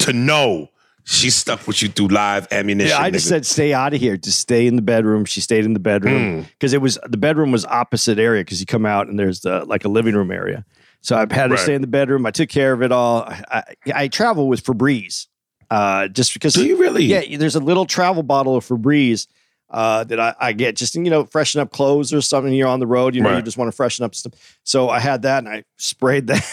to 0.00 0.12
know 0.12 0.70
she 1.04 1.28
stuck 1.30 1.66
with 1.66 1.82
you 1.82 1.88
through 1.88 2.08
live 2.08 2.48
ammunition. 2.50 2.90
Yeah, 2.96 3.02
I 3.02 3.10
just 3.10 3.26
nigga. 3.26 3.28
said 3.28 3.46
stay 3.46 3.74
out 3.74 3.92
of 3.92 4.00
here. 4.00 4.16
Just 4.16 4.40
stay 4.40 4.66
in 4.66 4.76
the 4.76 4.82
bedroom. 4.82 5.24
She 5.26 5.40
stayed 5.42 5.64
in 5.66 5.74
the 5.74 5.80
bedroom 5.80 6.36
Hmm. 6.36 6.42
because 6.52 6.72
it 6.72 6.80
was 6.80 6.98
the 7.06 7.18
bedroom 7.18 7.52
was 7.52 7.64
opposite 7.66 8.18
area 8.18 8.40
because 8.42 8.60
you 8.60 8.66
come 8.66 8.86
out 8.86 9.06
and 9.08 9.18
there's 9.18 9.40
the 9.40 9.64
like 9.66 9.84
a 9.84 9.88
living 9.88 10.14
room 10.14 10.30
area. 10.30 10.64
So 11.02 11.16
I 11.16 11.20
had 11.20 11.28
to 11.30 11.48
Right. 11.50 11.58
stay 11.58 11.74
in 11.74 11.82
the 11.82 11.86
bedroom. 11.86 12.24
I 12.24 12.30
took 12.30 12.48
care 12.48 12.72
of 12.72 12.82
it 12.82 12.90
all. 12.90 13.24
I, 13.24 13.42
I, 13.50 13.62
I 13.94 14.08
travel 14.08 14.48
with 14.48 14.64
Febreze, 14.64 15.26
uh, 15.70 16.08
just 16.08 16.32
because. 16.32 16.54
Do 16.54 16.64
you 16.64 16.78
really? 16.78 17.04
Yeah, 17.04 17.36
there's 17.36 17.56
a 17.56 17.60
little 17.60 17.84
travel 17.84 18.22
bottle 18.22 18.56
of 18.56 18.64
Febreze 18.66 19.26
uh, 19.74 20.04
that 20.04 20.20
I, 20.20 20.34
I 20.38 20.52
get 20.52 20.76
just 20.76 20.94
you 20.94 21.02
know 21.02 21.24
freshen 21.24 21.60
up 21.60 21.72
clothes 21.72 22.14
or 22.14 22.20
something. 22.20 22.54
You're 22.54 22.68
on 22.68 22.78
the 22.78 22.86
road, 22.86 23.16
you 23.16 23.20
know, 23.20 23.36
you 23.36 23.42
just 23.42 23.58
want 23.58 23.70
to 23.70 23.76
freshen 23.76 24.04
up 24.04 24.14
stuff. 24.14 24.58
So 24.62 24.88
I 24.88 25.00
had 25.00 25.22
that 25.22 25.38
and 25.38 25.48
I 25.48 25.64
sprayed 25.78 26.28
that, 26.28 26.48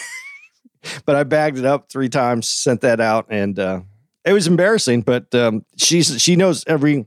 but 1.06 1.14
I 1.14 1.22
bagged 1.22 1.56
it 1.56 1.64
up 1.64 1.88
three 1.88 2.08
times, 2.08 2.48
sent 2.48 2.80
that 2.80 3.00
out, 3.00 3.26
and 3.30 3.56
uh, 3.60 3.82
it 4.24 4.32
was 4.32 4.48
embarrassing. 4.48 5.02
But 5.02 5.32
um, 5.36 5.64
she's 5.76 6.20
she 6.20 6.34
knows 6.34 6.64
every. 6.66 7.06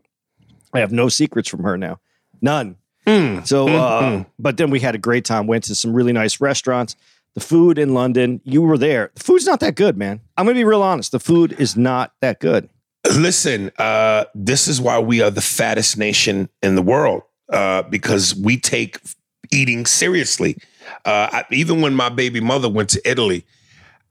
I 0.73 0.79
have 0.79 0.93
no 0.93 1.09
secrets 1.09 1.49
from 1.49 1.63
her 1.63 1.77
now, 1.77 1.99
none. 2.41 2.77
Mm, 3.05 3.45
So, 3.45 3.67
mm, 3.67 3.75
uh, 3.77 4.01
mm. 4.01 4.25
but 4.39 4.57
then 4.57 4.71
we 4.71 4.79
had 4.79 4.95
a 4.95 4.97
great 4.97 5.25
time. 5.25 5.47
Went 5.47 5.65
to 5.65 5.75
some 5.75 5.93
really 5.93 6.13
nice 6.13 6.39
restaurants. 6.41 6.95
The 7.33 7.41
food 7.41 7.77
in 7.77 7.93
London, 7.93 8.39
you 8.45 8.61
were 8.61 8.77
there. 8.77 9.11
The 9.15 9.23
food's 9.23 9.45
not 9.45 9.59
that 9.59 9.75
good, 9.75 9.97
man. 9.97 10.21
I'm 10.37 10.45
gonna 10.45 10.55
be 10.55 10.63
real 10.63 10.81
honest. 10.81 11.11
The 11.11 11.19
food 11.19 11.53
is 11.59 11.75
not 11.75 12.13
that 12.21 12.39
good. 12.39 12.69
Listen, 13.13 13.71
uh, 13.77 14.25
this 14.33 14.67
is 14.67 14.81
why 14.81 14.99
we 14.99 15.21
are 15.21 15.29
the 15.29 15.41
fattest 15.41 15.97
nation 15.97 16.49
in 16.61 16.75
the 16.75 16.81
world 16.81 17.23
uh, 17.51 17.83
because 17.83 18.35
we 18.35 18.57
take 18.57 18.99
eating 19.51 19.85
seriously. 19.85 20.57
Uh, 21.05 21.29
I, 21.31 21.45
even 21.51 21.81
when 21.81 21.93
my 21.93 22.09
baby 22.09 22.39
mother 22.39 22.69
went 22.69 22.89
to 22.89 23.09
Italy, 23.09 23.45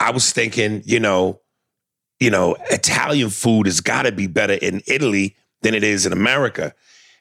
I 0.00 0.10
was 0.10 0.32
thinking, 0.32 0.82
you 0.84 1.00
know, 1.00 1.40
you 2.20 2.30
know, 2.30 2.56
Italian 2.70 3.30
food 3.30 3.66
has 3.66 3.80
got 3.80 4.02
to 4.02 4.12
be 4.12 4.26
better 4.26 4.54
in 4.54 4.82
Italy 4.86 5.36
than 5.62 5.74
it 5.74 5.82
is 5.82 6.06
in 6.06 6.12
America. 6.12 6.74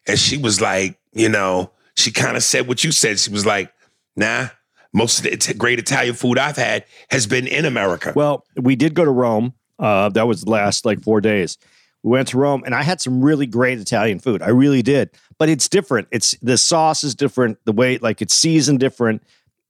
And 0.08 0.20
she 0.20 0.38
was 0.38 0.62
like, 0.62 1.00
you 1.14 1.30
know, 1.30 1.72
she 1.96 2.12
kind 2.12 2.38
of 2.38 2.44
said 2.44 2.68
what 2.68 2.84
you 2.84 2.92
said. 2.92 3.20
She 3.20 3.32
was 3.32 3.46
like, 3.46 3.74
nah, 4.16 4.48
most 4.94 5.26
of 5.26 5.32
the 5.32 5.54
great 5.56 5.80
Italian 5.80 6.14
food 6.14 6.38
I've 6.38 6.58
had 6.58 6.86
has 7.10 7.26
been 7.26 7.48
in 7.48 7.66
America. 7.66 8.14
Well, 8.16 8.46
we 8.56 8.76
did 8.76 8.94
go 8.94 9.06
to 9.06 9.12
Rome. 9.12 9.54
Uh, 9.80 10.10
that 10.10 10.28
was 10.28 10.42
the 10.44 10.50
last 10.52 10.86
like 10.86 11.02
four 11.02 11.22
days. 11.22 11.58
We 12.04 12.12
went 12.12 12.28
to 12.30 12.38
Rome, 12.38 12.64
and 12.66 12.76
I 12.76 12.84
had 12.84 13.00
some 13.02 13.22
really 13.24 13.46
great 13.46 13.80
Italian 13.80 14.20
food. 14.20 14.42
I 14.42 14.50
really 14.50 14.82
did, 14.82 15.10
but 15.40 15.48
it's 15.50 15.70
different. 15.70 16.08
It's 16.12 16.32
the 16.42 16.58
sauce 16.58 17.04
is 17.04 17.16
different. 17.16 17.58
The 17.66 17.72
way 17.72 17.98
like 17.98 18.22
it's 18.22 18.34
seasoned 18.34 18.80
different. 18.80 19.24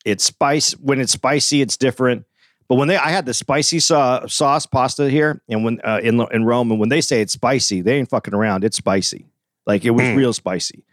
It's 0.03 0.23
spice 0.23 0.71
when 0.73 0.99
it's 0.99 1.11
spicy. 1.13 1.61
It's 1.61 1.77
different. 1.77 2.25
But 2.67 2.75
when 2.75 2.87
they, 2.87 2.97
I 2.97 3.09
had 3.09 3.25
the 3.25 3.33
spicy 3.33 3.79
sa- 3.79 4.25
sauce 4.25 4.65
pasta 4.65 5.09
here, 5.09 5.41
and 5.47 5.63
when 5.63 5.79
uh, 5.83 5.99
in 6.01 6.19
in 6.31 6.43
Rome, 6.45 6.71
and 6.71 6.79
when 6.79 6.89
they 6.89 7.01
say 7.01 7.21
it's 7.21 7.33
spicy, 7.33 7.81
they 7.81 7.97
ain't 7.97 8.09
fucking 8.09 8.33
around. 8.33 8.63
It's 8.63 8.77
spicy, 8.77 9.27
like 9.67 9.85
it 9.85 9.91
was 9.91 10.05
Mm. 10.05 10.15
real 10.17 10.33
spicy. 10.33 10.83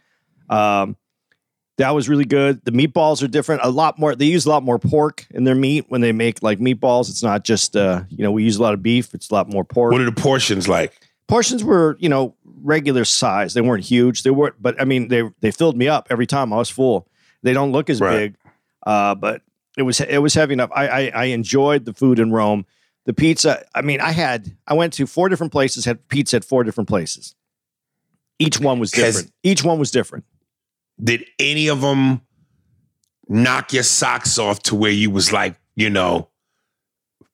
Um, 0.49 0.95
that 1.81 1.91
was 1.91 2.07
really 2.07 2.25
good. 2.25 2.63
The 2.63 2.71
meatballs 2.71 3.21
are 3.23 3.27
different. 3.27 3.61
A 3.63 3.69
lot 3.69 3.97
more. 3.99 4.15
They 4.15 4.25
use 4.25 4.45
a 4.45 4.49
lot 4.49 4.63
more 4.63 4.79
pork 4.79 5.25
in 5.31 5.43
their 5.43 5.55
meat 5.55 5.85
when 5.89 6.01
they 6.01 6.11
make 6.11 6.41
like 6.41 6.59
meatballs. 6.59 7.09
It's 7.09 7.23
not 7.23 7.43
just 7.43 7.75
uh, 7.75 8.03
you 8.09 8.23
know 8.23 8.31
we 8.31 8.43
use 8.43 8.57
a 8.57 8.61
lot 8.61 8.73
of 8.73 8.81
beef. 8.81 9.13
It's 9.13 9.29
a 9.29 9.33
lot 9.33 9.49
more 9.49 9.63
pork. 9.63 9.91
what 9.91 10.01
are 10.01 10.05
the 10.05 10.11
portions 10.11 10.67
like? 10.69 10.93
Portions 11.27 11.63
were 11.63 11.97
you 11.99 12.09
know 12.09 12.35
regular 12.63 13.05
size. 13.05 13.53
They 13.53 13.61
weren't 13.61 13.83
huge. 13.83 14.23
They 14.23 14.29
weren't, 14.31 14.55
but 14.61 14.79
I 14.79 14.85
mean 14.85 15.07
they 15.07 15.23
they 15.39 15.51
filled 15.51 15.75
me 15.77 15.87
up 15.87 16.07
every 16.09 16.27
time 16.27 16.53
I 16.53 16.57
was 16.57 16.69
full. 16.69 17.07
They 17.43 17.53
don't 17.53 17.71
look 17.71 17.89
as 17.89 17.99
Right. 17.99 18.17
big, 18.17 18.35
uh, 18.85 19.15
but 19.15 19.41
it 19.77 19.83
was 19.83 19.99
it 20.01 20.19
was 20.19 20.33
heavy 20.33 20.53
enough. 20.53 20.69
I, 20.75 20.87
I 20.87 21.11
I 21.15 21.25
enjoyed 21.25 21.85
the 21.85 21.93
food 21.93 22.19
in 22.19 22.31
Rome. 22.31 22.65
The 23.05 23.13
pizza. 23.13 23.63
I 23.73 23.81
mean, 23.81 23.99
I 23.99 24.11
had 24.11 24.55
I 24.67 24.75
went 24.75 24.93
to 24.93 25.07
four 25.07 25.29
different 25.29 25.51
places. 25.51 25.85
Had 25.85 26.07
pizza 26.09 26.35
at 26.37 26.45
four 26.45 26.63
different 26.63 26.87
places. 26.87 27.33
Each 28.37 28.59
one 28.59 28.79
was 28.79 28.91
different. 28.91 29.31
Each 29.43 29.63
one 29.63 29.79
was 29.79 29.89
different. 29.91 30.25
Did 31.03 31.25
any 31.39 31.67
of 31.67 31.81
them 31.81 32.21
knock 33.27 33.73
your 33.73 33.83
socks 33.83 34.37
off 34.37 34.61
to 34.63 34.75
where 34.75 34.91
you 34.91 35.09
was 35.09 35.31
like, 35.31 35.55
you 35.75 35.89
know, 35.89 36.29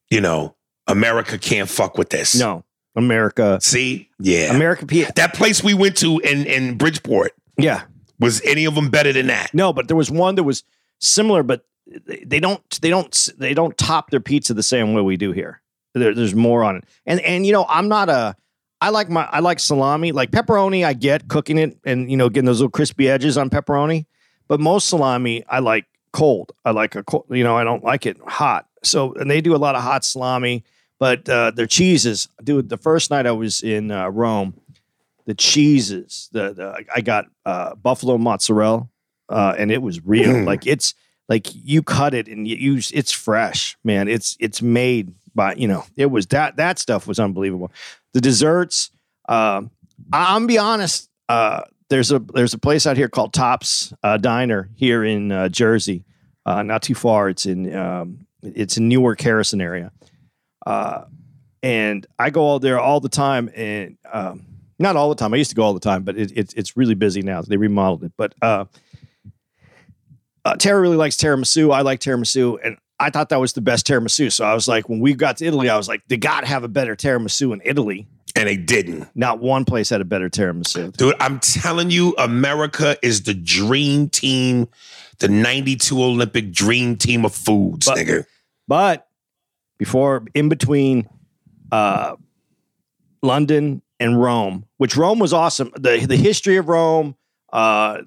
you 0.09 0.21
know, 0.21 0.55
America 0.87 1.37
can't 1.37 1.69
fuck 1.69 1.97
with 1.97 2.09
this? 2.09 2.35
No, 2.35 2.63
America. 2.95 3.59
See, 3.61 4.09
yeah, 4.19 4.53
America 4.55 4.85
pizza. 4.85 5.11
that 5.15 5.33
place 5.33 5.63
we 5.63 5.73
went 5.73 5.97
to 5.97 6.19
in 6.19 6.45
in 6.45 6.77
Bridgeport 6.77 7.33
Yeah. 7.57 7.83
was 8.19 8.41
any 8.43 8.65
of 8.65 8.75
them 8.75 8.89
better 8.89 9.11
than 9.13 9.27
that? 9.27 9.53
No, 9.53 9.73
but 9.73 9.87
there 9.87 9.97
was 9.97 10.09
one 10.09 10.35
that 10.35 10.43
was 10.43 10.63
similar, 10.99 11.43
but 11.43 11.65
they- 12.05 12.23
they 12.25 12.39
don't 12.39 12.61
they 12.81 12.89
don't 12.89 13.29
they 13.37 13.53
don't 13.53 13.77
top 13.77 14.09
their 14.11 14.19
pizza 14.19 14.53
the 14.53 14.63
same 14.63 14.93
way 14.93 15.01
we 15.01 15.17
do 15.17 15.31
here. 15.31 15.61
There, 15.93 16.13
there's 16.13 16.35
more 16.35 16.63
on 16.63 16.77
it, 16.77 16.83
and 17.05 17.19
and 17.21 17.45
you 17.45 17.51
know 17.53 17.65
I'm 17.67 17.87
not 17.89 18.07
a 18.09 18.35
I 18.79 18.89
like 18.89 19.09
my 19.09 19.27
I 19.31 19.39
like 19.39 19.59
salami 19.59 20.11
like 20.11 20.31
pepperoni. 20.31 20.85
I 20.85 20.93
get 20.93 21.27
cooking 21.27 21.57
it 21.57 21.77
and 21.85 22.09
you 22.09 22.17
know 22.17 22.29
getting 22.29 22.45
those 22.45 22.59
little 22.59 22.71
crispy 22.71 23.09
edges 23.09 23.37
on 23.37 23.49
pepperoni, 23.49 24.05
but 24.47 24.59
most 24.59 24.89
salami 24.89 25.43
I 25.49 25.59
like 25.59 25.85
cold. 26.11 26.51
I 26.63 26.71
like 26.71 26.95
a 26.95 27.03
cold, 27.03 27.25
you 27.29 27.43
know 27.43 27.57
I 27.57 27.63
don't 27.63 27.83
like 27.83 28.05
it 28.05 28.17
hot. 28.25 28.67
So 28.83 29.13
and 29.13 29.29
they 29.29 29.41
do 29.41 29.55
a 29.55 29.57
lot 29.57 29.75
of 29.75 29.81
hot 29.81 30.05
salami, 30.05 30.63
but 30.99 31.27
uh, 31.27 31.51
their 31.51 31.67
cheeses, 31.67 32.27
dude. 32.43 32.69
The 32.69 32.77
first 32.77 33.09
night 33.09 33.25
I 33.25 33.31
was 33.31 33.61
in 33.61 33.91
uh, 33.91 34.09
Rome, 34.09 34.53
the 35.25 35.33
cheeses, 35.33 36.29
the, 36.31 36.53
the 36.53 36.85
I 36.95 37.01
got 37.01 37.25
uh, 37.45 37.75
buffalo 37.75 38.17
mozzarella, 38.17 38.87
uh, 39.29 39.55
and 39.57 39.71
it 39.71 39.81
was 39.81 40.05
real. 40.05 40.33
Mm. 40.33 40.45
Like 40.45 40.67
it's 40.67 40.93
like 41.29 41.47
you 41.53 41.83
cut 41.83 42.13
it 42.13 42.27
and 42.27 42.47
you 42.47 42.55
use 42.55 42.91
it's 42.91 43.11
fresh, 43.11 43.77
man. 43.83 44.07
It's 44.07 44.37
it's 44.39 44.61
made 44.61 45.13
by 45.35 45.53
you 45.55 45.67
know 45.67 45.85
it 45.95 46.07
was 46.07 46.27
that 46.27 46.57
that 46.57 46.79
stuff 46.79 47.07
was 47.07 47.19
unbelievable. 47.19 47.71
The 48.17 48.21
desserts, 48.21 48.89
I- 49.29 49.61
I'm 50.11 50.47
be 50.47 50.57
honest. 50.57 51.07
Uh, 51.29 51.61
there's 51.89 52.11
a 52.11 52.17
there's 52.17 52.55
a 52.55 52.57
place 52.57 52.87
out 52.87 52.97
here 52.97 53.09
called 53.09 53.31
Tops 53.31 53.93
uh, 54.01 54.17
Diner 54.17 54.71
here 54.73 55.03
in 55.03 55.31
uh, 55.31 55.49
Jersey, 55.49 56.03
uh, 56.43 56.63
not 56.63 56.81
too 56.81 56.95
far. 56.95 57.29
It's 57.29 57.45
in 57.45 57.75
um, 57.75 58.25
it's 58.41 58.75
in 58.75 58.87
Newark 58.87 59.21
Harrison 59.21 59.61
area, 59.61 59.91
uh, 60.65 61.03
and 61.61 62.07
I 62.17 62.31
go 62.31 62.41
all 62.41 62.57
there 62.57 62.79
all 62.79 62.99
the 63.01 63.07
time. 63.07 63.51
And 63.55 63.99
um, 64.11 64.47
not 64.79 64.95
all 64.95 65.09
the 65.09 65.15
time. 65.15 65.31
I 65.35 65.37
used 65.37 65.51
to 65.51 65.55
go 65.55 65.61
all 65.61 65.75
the 65.75 65.79
time, 65.79 66.01
but 66.01 66.17
it, 66.17 66.31
it's 66.35 66.55
it's 66.55 66.75
really 66.75 66.95
busy 66.95 67.21
now. 67.21 67.43
They 67.43 67.57
remodeled 67.57 68.03
it, 68.03 68.13
but 68.17 68.33
uh, 68.41 68.65
uh, 70.43 70.55
Tara 70.55 70.81
really 70.81 70.97
likes 70.97 71.17
tiramisu. 71.17 71.71
I 71.71 71.81
like 71.81 71.99
tiramisu, 71.99 72.57
and 72.65 72.77
I 72.99 73.09
thought 73.11 73.29
that 73.29 73.39
was 73.39 73.53
the 73.53 73.61
best 73.61 73.85
tiramisu. 73.87 74.31
So 74.31 74.43
I 74.45 74.53
was 74.53 74.67
like, 74.67 74.89
when 74.89 74.99
we 74.99 75.13
got 75.13 75.37
to 75.37 75.45
Italy, 75.45 75.69
I 75.69 75.77
was 75.77 75.87
like, 75.87 76.01
they 76.07 76.17
got 76.17 76.41
to 76.41 76.47
have 76.47 76.63
a 76.63 76.67
better 76.67 76.95
tiramisu 76.95 77.53
in 77.53 77.61
Italy. 77.63 78.07
And 78.35 78.47
they 78.47 78.57
didn't. 78.57 79.07
Not 79.15 79.39
one 79.39 79.65
place 79.65 79.89
had 79.89 80.01
a 80.01 80.05
better 80.05 80.29
tiramisu. 80.29 80.95
Dude, 80.97 81.15
I'm 81.19 81.39
telling 81.39 81.91
you, 81.91 82.13
America 82.17 82.97
is 83.03 83.23
the 83.23 83.33
dream 83.33 84.09
team, 84.09 84.67
the 85.19 85.27
92 85.27 86.01
Olympic 86.01 86.51
dream 86.51 86.95
team 86.95 87.25
of 87.25 87.33
foods, 87.35 87.85
But- 87.87 87.97
nigga. 87.97 88.25
But 88.67 89.07
before, 89.77 90.25
in 90.33 90.49
between 90.49 91.07
uh, 91.71 92.15
London 93.21 93.81
and 93.99 94.21
Rome, 94.21 94.65
which 94.77 94.95
Rome 94.97 95.19
was 95.19 95.33
awesome. 95.33 95.71
The 95.75 96.05
the 96.05 96.17
history 96.17 96.57
of 96.57 96.67
Rome, 96.67 97.15
uh, 97.53 98.01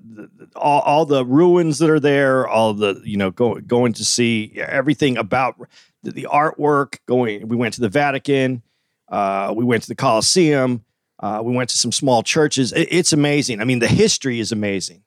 all, 0.56 0.80
all 0.82 1.06
the 1.06 1.24
ruins 1.24 1.78
that 1.78 1.88
are 1.90 2.00
there, 2.00 2.46
all 2.46 2.74
the 2.74 3.00
you 3.04 3.16
know 3.16 3.30
go, 3.30 3.54
going 3.56 3.92
to 3.94 4.04
see 4.04 4.52
everything 4.56 5.16
about 5.16 5.56
the, 6.02 6.10
the 6.12 6.26
artwork. 6.30 6.98
Going, 7.06 7.48
we 7.48 7.56
went 7.56 7.74
to 7.74 7.80
the 7.80 7.88
Vatican, 7.88 8.62
uh, 9.08 9.52
we 9.56 9.64
went 9.64 9.82
to 9.84 9.88
the 9.88 9.94
Colosseum, 9.94 10.84
uh, 11.20 11.40
we 11.44 11.52
went 11.54 11.70
to 11.70 11.78
some 11.78 11.92
small 11.92 12.22
churches. 12.22 12.72
It- 12.72 12.88
it's 12.90 13.12
amazing. 13.12 13.60
I 13.60 13.64
mean, 13.64 13.78
the 13.78 13.88
history 13.88 14.40
is 14.40 14.52
amazing. 14.52 15.02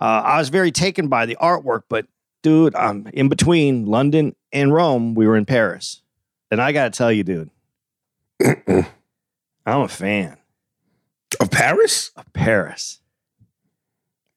Uh, 0.00 0.22
I 0.24 0.38
was 0.38 0.48
very 0.48 0.70
taken 0.70 1.08
by 1.08 1.26
the 1.26 1.36
artwork, 1.40 1.82
but 1.88 2.06
dude, 2.42 2.74
I'm 2.74 3.06
in 3.12 3.28
between 3.28 3.86
London 3.86 4.34
and 4.52 4.72
Rome. 4.72 5.14
We 5.14 5.26
were 5.26 5.36
in 5.36 5.44
Paris, 5.44 6.02
and 6.50 6.60
I 6.62 6.72
got 6.72 6.92
to 6.92 6.96
tell 6.96 7.12
you, 7.12 7.24
dude, 7.24 7.50
I'm 9.66 9.80
a 9.82 9.88
fan 9.88 10.38
Of 11.40 11.50
Paris? 11.50 12.10
of 12.16 12.32
Paris. 12.32 13.00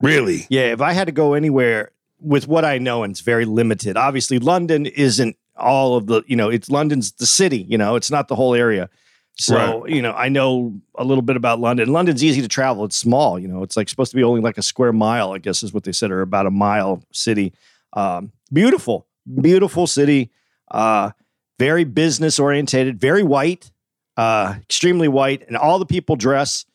Really? 0.05 0.45
Yeah, 0.49 0.71
if 0.73 0.81
I 0.81 0.93
had 0.93 1.07
to 1.07 1.11
go 1.11 1.33
anywhere 1.33 1.91
with 2.19 2.47
what 2.47 2.63
I 2.63 2.77
know, 2.77 3.03
and 3.03 3.11
it's 3.11 3.21
very 3.21 3.45
limited. 3.45 3.97
Obviously, 3.97 4.39
London 4.39 4.85
isn't 4.85 5.35
all 5.55 5.95
of 5.95 6.07
the, 6.07 6.23
you 6.27 6.35
know, 6.35 6.49
it's 6.49 6.69
London's 6.69 7.11
the 7.13 7.25
city, 7.25 7.65
you 7.69 7.77
know, 7.77 7.95
it's 7.95 8.11
not 8.11 8.27
the 8.27 8.35
whole 8.35 8.53
area. 8.53 8.89
So, 9.37 9.85
you 9.85 10.01
know, 10.01 10.13
I 10.13 10.29
know 10.29 10.79
a 10.97 11.03
little 11.03 11.21
bit 11.21 11.35
about 11.35 11.59
London. 11.59 11.91
London's 11.91 12.23
easy 12.23 12.41
to 12.41 12.47
travel. 12.47 12.85
It's 12.85 12.95
small, 12.95 13.37
you 13.37 13.49
know, 13.49 13.63
it's 13.63 13.75
like 13.75 13.89
supposed 13.89 14.11
to 14.11 14.15
be 14.15 14.23
only 14.23 14.39
like 14.39 14.57
a 14.57 14.61
square 14.61 14.93
mile, 14.93 15.33
I 15.33 15.39
guess 15.39 15.61
is 15.61 15.73
what 15.73 15.83
they 15.83 15.91
said, 15.91 16.09
or 16.09 16.21
about 16.21 16.45
a 16.45 16.51
mile 16.51 17.03
city. 17.11 17.53
Um, 17.91 18.31
beautiful, 18.53 19.07
beautiful 19.41 19.87
city. 19.87 20.31
Uh, 20.71 21.11
very 21.59 21.83
business 21.83 22.39
orientated, 22.39 22.97
very 22.99 23.23
white, 23.23 23.71
uh, 24.15 24.55
extremely 24.61 25.09
white, 25.09 25.45
and 25.47 25.57
all 25.57 25.79
the 25.79 25.85
people 25.85 26.15
dress 26.15 26.65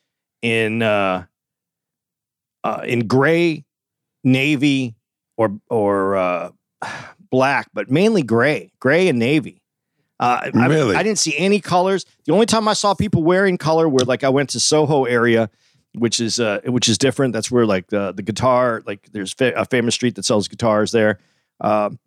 in 0.42 0.82
uh, 0.82 1.24
uh, 2.64 2.82
in 2.84 3.06
gray, 3.06 3.64
navy, 4.24 4.94
or 5.36 5.58
or 5.68 6.16
uh, 6.16 6.50
black, 7.30 7.68
but 7.72 7.90
mainly 7.90 8.22
gray, 8.22 8.72
gray 8.80 9.08
and 9.08 9.18
navy. 9.18 9.62
Uh, 10.18 10.50
I- 10.54 10.66
Really? 10.68 10.96
I, 10.96 11.02
didn't 11.02 11.18
see 11.18 11.36
any 11.38 11.60
colors. 11.60 12.04
The 12.26 12.32
only 12.32 12.44
time 12.46 12.68
I 12.68 12.74
saw 12.74 12.92
people 12.94 13.22
wearing 13.22 13.56
color 13.56 13.88
were 13.88 14.04
like 14.04 14.22
I 14.24 14.28
went 14.28 14.50
to 14.50 14.60
Soho 14.60 15.04
area, 15.06 15.48
which 15.94 16.20
is 16.20 16.38
uh, 16.38 16.60
which 16.66 16.88
is 16.90 16.98
different. 16.98 17.32
That's 17.32 17.50
where 17.50 17.64
like 17.64 17.86
the 17.86 18.12
the 18.12 18.22
guitar, 18.22 18.82
like 18.86 19.08
there's 19.12 19.32
fa- 19.32 19.54
a 19.56 19.64
famous 19.64 19.94
street 19.94 20.16
that 20.16 20.24
sells 20.26 20.46
guitars 20.48 20.92
there. 20.92 21.18
Um, 21.62 21.98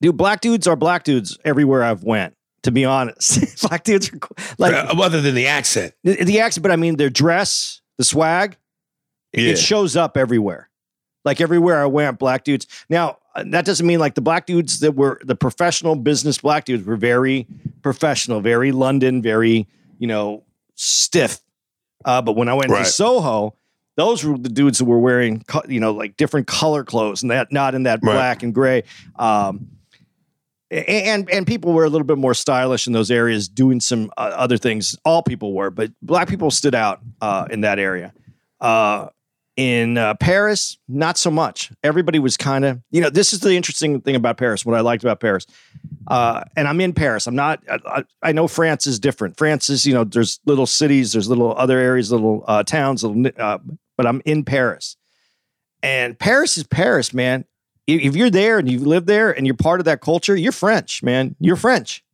dude, 0.00 0.16
black 0.16 0.40
dudes 0.40 0.66
are 0.66 0.76
black 0.76 1.04
dudes 1.04 1.38
everywhere 1.44 1.82
I've 1.84 2.02
went. 2.02 2.34
To 2.64 2.72
be 2.72 2.84
honest, 2.84 3.62
black 3.68 3.84
dudes 3.84 4.12
are 4.12 4.18
cool. 4.18 4.36
like 4.58 4.74
other 4.74 5.20
than 5.20 5.36
the 5.36 5.46
accent. 5.46 5.94
the, 6.02 6.24
the 6.24 6.40
accent, 6.40 6.62
but 6.62 6.72
I 6.72 6.76
mean 6.76 6.96
their 6.96 7.08
dress, 7.10 7.80
the 7.96 8.04
swag, 8.04 8.56
Yeah. 9.32 9.50
it 9.50 9.58
shows 9.58 9.96
up 9.96 10.16
everywhere. 10.16 10.68
Like 11.24 11.40
everywhere 11.40 11.82
I 11.82 11.86
went, 11.86 12.18
black 12.18 12.44
dudes. 12.44 12.66
Now 12.88 13.18
uh, 13.34 13.44
that 13.48 13.64
doesn't 13.64 13.86
mean 13.86 13.98
like 13.98 14.14
the 14.14 14.20
black 14.22 14.46
dudes 14.46 14.80
that 14.80 14.92
were 14.92 15.20
the 15.24 15.34
professional 15.34 15.94
business 15.96 16.38
black 16.38 16.64
dudes 16.64 16.84
were 16.86 16.96
very 16.96 17.46
professional, 17.82 18.40
very 18.40 18.72
London, 18.72 19.20
very 19.20 19.66
you 19.98 20.06
know 20.06 20.44
stiff. 20.74 21.40
Uh, 22.04 22.22
but 22.22 22.36
when 22.36 22.48
I 22.48 22.54
went 22.54 22.70
Right. 22.70 22.84
to 22.86 22.90
Soho, 22.90 23.54
those 23.96 24.24
were 24.24 24.38
the 24.38 24.48
dudes 24.48 24.78
that 24.78 24.84
were 24.86 25.00
wearing 25.00 25.44
you 25.68 25.80
know 25.80 25.92
like 25.92 26.16
different 26.16 26.46
color 26.46 26.84
clothes 26.84 27.22
and 27.22 27.30
that 27.30 27.52
not 27.52 27.74
in 27.74 27.82
that 27.82 27.98
Right. 28.02 28.12
black 28.12 28.42
and 28.42 28.54
gray. 28.54 28.84
Um, 29.18 29.68
and 30.70 31.28
and 31.30 31.46
people 31.46 31.72
were 31.72 31.84
a 31.84 31.88
little 31.90 32.06
bit 32.06 32.18
more 32.18 32.34
stylish 32.34 32.86
in 32.86 32.92
those 32.92 33.10
areas, 33.10 33.48
doing 33.48 33.80
some 33.80 34.10
uh, 34.18 34.32
other 34.34 34.58
things. 34.58 34.96
All 35.04 35.22
people 35.22 35.52
were, 35.54 35.70
but 35.70 35.90
black 36.02 36.28
people 36.28 36.50
stood 36.50 36.74
out 36.74 37.00
uh, 37.22 37.46
in 37.50 37.62
that 37.62 37.78
area. 37.78 38.12
Uh, 38.60 39.08
in 39.58 39.98
uh, 39.98 40.14
Paris, 40.14 40.78
not 40.86 41.18
so 41.18 41.32
much. 41.32 41.72
Everybody 41.82 42.20
was 42.20 42.36
kind 42.36 42.64
of, 42.64 42.80
you 42.92 43.00
know, 43.00 43.10
this 43.10 43.32
is 43.32 43.40
the 43.40 43.56
interesting 43.56 44.00
thing 44.00 44.14
about 44.14 44.36
Paris. 44.36 44.64
What 44.64 44.76
I 44.76 44.82
liked 44.82 45.02
about 45.02 45.18
Paris, 45.18 45.46
uh, 46.06 46.44
and 46.56 46.68
I'm 46.68 46.80
in 46.80 46.92
Paris. 46.92 47.26
I'm 47.26 47.34
not. 47.34 47.60
I, 47.68 48.04
I 48.22 48.30
know 48.30 48.46
France 48.46 48.86
is 48.86 49.00
different. 49.00 49.36
France 49.36 49.68
is, 49.68 49.84
you 49.84 49.92
know, 49.92 50.04
there's 50.04 50.38
little 50.46 50.64
cities, 50.64 51.12
there's 51.12 51.28
little 51.28 51.56
other 51.56 51.76
areas, 51.76 52.12
little 52.12 52.44
uh, 52.46 52.62
towns, 52.62 53.02
little, 53.02 53.32
uh, 53.36 53.58
but 53.96 54.06
I'm 54.06 54.22
in 54.24 54.44
Paris, 54.44 54.96
and 55.82 56.16
Paris 56.16 56.56
is 56.56 56.62
Paris, 56.62 57.12
man. 57.12 57.44
If 57.88 58.00
if 58.00 58.16
you're 58.16 58.30
there 58.30 58.60
and 58.60 58.70
you 58.70 58.78
live 58.78 59.06
there 59.06 59.32
and 59.32 59.44
you're 59.44 59.56
part 59.56 59.80
of 59.80 59.86
that 59.86 60.00
culture, 60.00 60.36
you're 60.36 60.52
French, 60.52 61.02
man. 61.02 61.34
You're 61.40 61.56
French. 61.56 62.04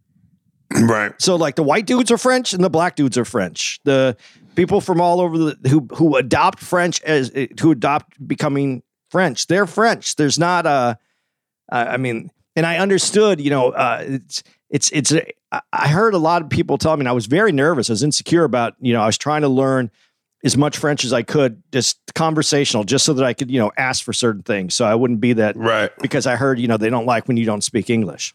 Right. 0.74 1.12
So 1.20 1.36
like 1.36 1.56
the 1.56 1.62
white 1.62 1.84
dudes 1.84 2.10
are 2.10 2.16
French 2.16 2.54
and 2.54 2.64
the 2.64 2.70
black 2.70 2.96
dudes 2.96 3.18
are 3.18 3.26
French. 3.26 3.80
The 3.84 4.16
people 4.54 4.80
from 4.80 5.00
all 5.00 5.20
over 5.20 5.36
the 5.38 5.68
who 5.68 5.86
who 5.94 6.16
adopt 6.16 6.60
French 6.60 7.02
as 7.02 7.30
who 7.60 7.70
adopt 7.70 8.26
becoming 8.26 8.82
French, 9.10 9.46
they're 9.46 9.66
French. 9.66 10.16
There's 10.16 10.38
not 10.38 10.66
a, 10.66 10.98
I 11.70 11.96
mean, 11.96 12.30
and 12.56 12.66
I 12.66 12.78
understood, 12.78 13.40
you 13.40 13.50
know, 13.50 13.70
uh, 13.70 14.02
it's 14.06 14.42
it's 14.70 14.90
it's. 14.92 15.12
A, 15.12 15.22
I- 15.52 15.60
I 15.72 15.86
heard 15.88 16.14
a 16.14 16.18
lot 16.18 16.42
of 16.42 16.48
people 16.50 16.78
tell 16.78 16.96
me, 16.96 17.02
and 17.02 17.08
I 17.08 17.12
was 17.12 17.26
very 17.26 17.52
nervous. 17.52 17.88
I 17.88 17.92
was 17.92 18.02
insecure 18.02 18.42
about, 18.42 18.74
you 18.80 18.92
know, 18.92 19.00
I 19.00 19.06
was 19.06 19.16
trying 19.16 19.42
to 19.42 19.48
learn 19.48 19.88
as 20.42 20.56
much 20.56 20.76
French 20.78 21.04
as 21.04 21.12
I 21.12 21.22
could, 21.22 21.62
just 21.70 21.98
conversational, 22.16 22.82
just 22.82 23.04
so 23.04 23.12
that 23.14 23.24
I 23.24 23.34
could, 23.34 23.52
you 23.52 23.60
know, 23.60 23.70
ask 23.78 24.04
for 24.04 24.12
certain 24.12 24.42
things, 24.42 24.74
so 24.74 24.84
I 24.84 24.96
wouldn't 24.96 25.20
be 25.20 25.32
that 25.34 25.56
Right. 25.56 25.90
because 26.00 26.26
I 26.26 26.34
heard, 26.36 26.58
you 26.58 26.66
know, 26.66 26.76
they 26.76 26.90
don't 26.90 27.06
like 27.06 27.28
when 27.28 27.36
you 27.36 27.46
don't 27.46 27.62
speak 27.62 27.88
English. 27.88 28.34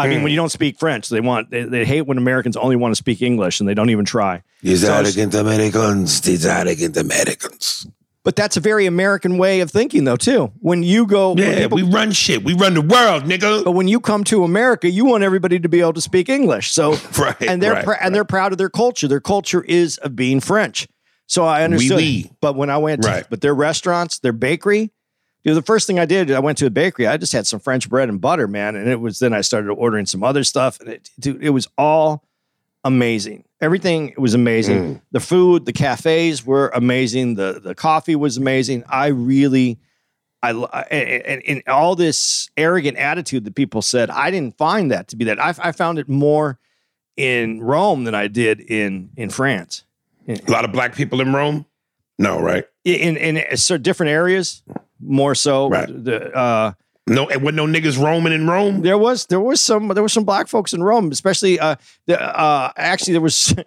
I 0.00 0.08
mean, 0.08 0.18
Hmm. 0.18 0.24
when 0.24 0.32
you 0.32 0.36
don't 0.36 0.50
speak 0.52 0.78
French, 0.78 1.08
they 1.08 1.20
want 1.20 1.50
they, 1.50 1.62
they 1.64 1.84
hate 1.84 2.02
when 2.02 2.18
Americans 2.18 2.56
only 2.56 2.76
want 2.76 2.92
to 2.92 2.96
speak 2.96 3.22
English 3.22 3.60
and 3.60 3.68
they 3.68 3.74
don't 3.74 3.90
even 3.90 4.04
try. 4.04 4.42
These 4.62 4.82
So 4.82 4.92
arrogant 4.94 5.34
Americans. 5.34 6.20
These 6.20 6.46
arrogant 6.46 6.96
Americans. 6.96 7.86
But 8.22 8.36
that's 8.36 8.58
a 8.58 8.60
very 8.60 8.84
American 8.84 9.38
way 9.38 9.60
of 9.60 9.70
thinking, 9.70 10.04
though, 10.04 10.16
too. 10.16 10.52
When 10.60 10.82
you 10.82 11.06
go, 11.06 11.34
Yeah, 11.38 11.56
people- 11.60 11.76
we 11.76 11.82
run 11.82 12.12
shit. 12.12 12.44
We 12.44 12.52
run 12.52 12.74
the 12.74 12.82
world, 12.82 13.24
nigga. 13.24 13.64
but 13.64 13.70
when 13.72 13.88
you 13.88 13.98
come 13.98 14.24
to 14.24 14.44
America, 14.44 14.90
you 14.90 15.06
want 15.06 15.24
everybody 15.24 15.58
to 15.58 15.68
be 15.70 15.80
able 15.80 15.94
to 15.94 16.02
speak 16.02 16.28
English. 16.28 16.70
So, 16.72 16.96
Right, 17.18 17.34
and 17.40 17.62
they're 17.62 17.72
right, 17.72 17.84
pr- 17.84 17.94
and 18.00 18.14
they're 18.14 18.26
proud 18.26 18.52
of 18.52 18.58
their 18.58 18.68
culture. 18.68 19.08
Their 19.08 19.20
culture 19.22 19.62
is 19.64 19.96
of 19.98 20.16
being 20.16 20.40
French. 20.40 20.86
So 21.28 21.44
I 21.46 21.62
understood. 21.64 21.96
oui. 21.96 22.30
But 22.42 22.56
when 22.56 22.68
I 22.68 22.76
went, 22.76 23.04
Right. 23.06 23.24
but 23.30 23.40
their 23.40 23.54
restaurants, 23.54 24.18
their 24.18 24.32
bakery. 24.34 24.90
You 25.42 25.50
know, 25.50 25.54
the 25.54 25.62
first 25.62 25.86
thing 25.86 25.98
I 25.98 26.04
did, 26.04 26.30
I 26.30 26.40
went 26.40 26.58
to 26.58 26.66
a 26.66 26.70
bakery. 26.70 27.06
I 27.06 27.16
just 27.16 27.32
had 27.32 27.46
some 27.46 27.60
French 27.60 27.88
bread 27.88 28.08
and 28.08 28.20
butter, 28.20 28.46
man, 28.46 28.76
and 28.76 28.88
it 28.88 29.00
was 29.00 29.18
then 29.20 29.32
I 29.32 29.40
started 29.40 29.70
ordering 29.70 30.06
some 30.06 30.22
other 30.22 30.44
stuff, 30.44 30.78
and 30.80 30.90
it, 30.90 31.10
dude, 31.18 31.42
it 31.42 31.50
was 31.50 31.66
all 31.78 32.24
amazing. 32.84 33.44
Everything 33.60 34.14
was 34.16 34.34
amazing. 34.34 34.96
Mm. 34.96 35.02
The 35.12 35.20
food, 35.20 35.66
the 35.66 35.72
cafes 35.72 36.44
were 36.44 36.70
amazing. 36.74 37.34
The 37.36 37.60
the 37.62 37.74
coffee 37.74 38.16
was 38.16 38.36
amazing. 38.36 38.84
I 38.88 39.08
really, 39.08 39.78
I 40.42 40.50
and, 40.90 41.22
and, 41.24 41.42
and 41.46 41.62
all 41.66 41.94
this 41.96 42.50
arrogant 42.56 42.98
attitude 42.98 43.44
that 43.44 43.54
people 43.54 43.82
said, 43.82 44.10
I 44.10 44.30
didn't 44.30 44.58
find 44.58 44.90
that 44.90 45.08
to 45.08 45.16
be 45.16 45.24
that. 45.26 45.40
I, 45.40 45.54
I 45.58 45.72
found 45.72 45.98
it 45.98 46.08
more 46.08 46.58
in 47.16 47.60
Rome 47.62 48.04
than 48.04 48.14
I 48.14 48.28
did 48.28 48.60
in 48.60 49.10
in 49.16 49.30
France. 49.30 49.84
A 50.28 50.38
lot 50.50 50.64
of 50.64 50.72
black 50.72 50.94
people 50.94 51.20
in 51.20 51.32
Rome. 51.32 51.66
No, 52.18 52.40
right? 52.40 52.64
In 52.84 53.16
in, 53.16 53.36
in 53.36 53.44
uh, 53.52 53.56
so 53.56 53.78
different 53.78 54.10
areas, 54.10 54.62
more 55.00 55.34
so. 55.34 55.68
Right. 55.68 55.88
The, 55.88 56.34
uh, 56.34 56.72
No, 57.06 57.28
and 57.28 57.42
with 57.42 57.54
no 57.54 57.66
niggas 57.66 58.02
roaming 58.02 58.32
in 58.32 58.46
Rome. 58.46 58.82
there 58.82 58.98
was 58.98 59.26
there 59.26 59.40
was 59.40 59.60
some 59.60 59.88
there 59.88 60.02
was 60.02 60.12
some 60.12 60.24
black 60.24 60.48
folks 60.48 60.72
in 60.72 60.82
Rome, 60.82 61.10
especially 61.10 61.58
uh, 61.58 61.76
the, 62.06 62.20
uh, 62.20 62.72
actually 62.76 63.14
there 63.14 63.22
was. 63.22 63.54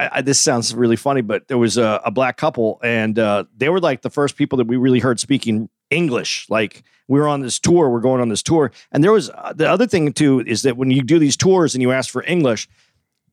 I, 0.00 0.08
I, 0.14 0.22
this 0.22 0.40
sounds 0.40 0.74
really 0.74 0.96
funny, 0.96 1.20
but 1.20 1.46
there 1.48 1.58
was 1.58 1.76
a, 1.76 2.00
a 2.06 2.10
black 2.10 2.38
couple, 2.38 2.80
and 2.82 3.18
uh, 3.18 3.44
they 3.54 3.68
were 3.68 3.80
like 3.80 4.00
the 4.00 4.08
first 4.08 4.34
people 4.34 4.56
that 4.56 4.66
we 4.66 4.76
really 4.76 4.98
heard 4.98 5.20
speaking 5.20 5.68
English. 5.90 6.48
Like 6.48 6.82
we 7.06 7.20
were 7.20 7.28
on 7.28 7.42
this 7.42 7.58
tour, 7.58 7.90
we're 7.90 8.00
going 8.00 8.22
on 8.22 8.30
this 8.30 8.42
tour, 8.42 8.72
and 8.92 9.04
there 9.04 9.12
was 9.12 9.28
uh, 9.28 9.52
the 9.54 9.68
other 9.68 9.86
thing 9.86 10.12
too 10.14 10.40
is 10.40 10.62
that 10.62 10.78
when 10.78 10.90
you 10.90 11.02
do 11.02 11.18
these 11.18 11.36
tours 11.36 11.74
and 11.74 11.82
you 11.82 11.92
ask 11.92 12.10
for 12.10 12.24
English, 12.24 12.66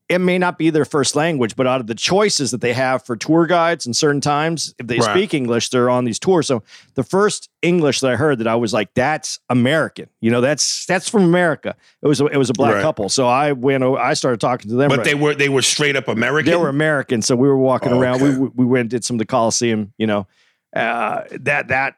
it 0.08 0.18
may 0.20 0.38
not 0.38 0.56
be 0.56 0.70
their 0.70 0.86
first 0.86 1.14
language, 1.14 1.54
but 1.54 1.66
out 1.66 1.80
of 1.82 1.86
the 1.86 1.94
choices 1.94 2.50
that 2.52 2.62
they 2.62 2.72
have 2.72 3.04
for 3.04 3.14
tour 3.14 3.46
guides 3.46 3.84
and 3.84 3.94
certain 3.94 4.22
times, 4.22 4.74
if 4.78 4.86
they 4.86 4.98
Right. 4.98 5.10
speak 5.14 5.34
English, 5.34 5.68
they're 5.68 5.90
on 5.90 6.04
these 6.06 6.18
tours. 6.18 6.46
So 6.46 6.62
the 6.94 7.02
first 7.02 7.50
English 7.60 8.00
that 8.00 8.10
I 8.12 8.16
heard 8.16 8.38
that 8.38 8.46
I 8.46 8.54
was 8.54 8.72
like, 8.72 8.94
that's 8.94 9.38
American. 9.50 10.08
You 10.22 10.30
know, 10.30 10.40
that's 10.40 10.86
that's 10.86 11.10
from 11.10 11.24
America. 11.24 11.76
It 12.00 12.06
was 12.08 12.20
a, 12.22 12.26
it 12.26 12.38
was 12.38 12.48
a 12.48 12.54
black 12.54 12.74
Right. 12.76 12.82
couple. 12.82 13.08
So 13.10 13.26
I 13.28 13.52
went 13.52 13.84
I 13.84 14.14
started 14.14 14.40
talking 14.40 14.70
to 14.70 14.76
them. 14.76 14.88
But 14.88 14.98
right. 15.00 15.04
they 15.04 15.14
were 15.14 15.34
they 15.34 15.50
were 15.50 15.60
straight 15.62 15.94
up 15.96 16.08
American. 16.08 16.50
They 16.52 16.56
were 16.56 16.70
American, 16.70 17.20
so 17.20 17.36
we 17.36 17.46
were 17.46 17.58
walking 17.58 17.92
Oh, 17.92 18.00
around. 18.00 18.22
okay. 18.22 18.38
We 18.38 18.48
we 18.54 18.64
went 18.64 18.80
and 18.82 18.90
did 18.90 19.04
some 19.04 19.16
of 19.16 19.18
the 19.18 19.26
Coliseum. 19.26 19.92
You 19.98 20.06
know, 20.06 20.26
uh, 20.74 21.24
that 21.40 21.68
that 21.68 21.96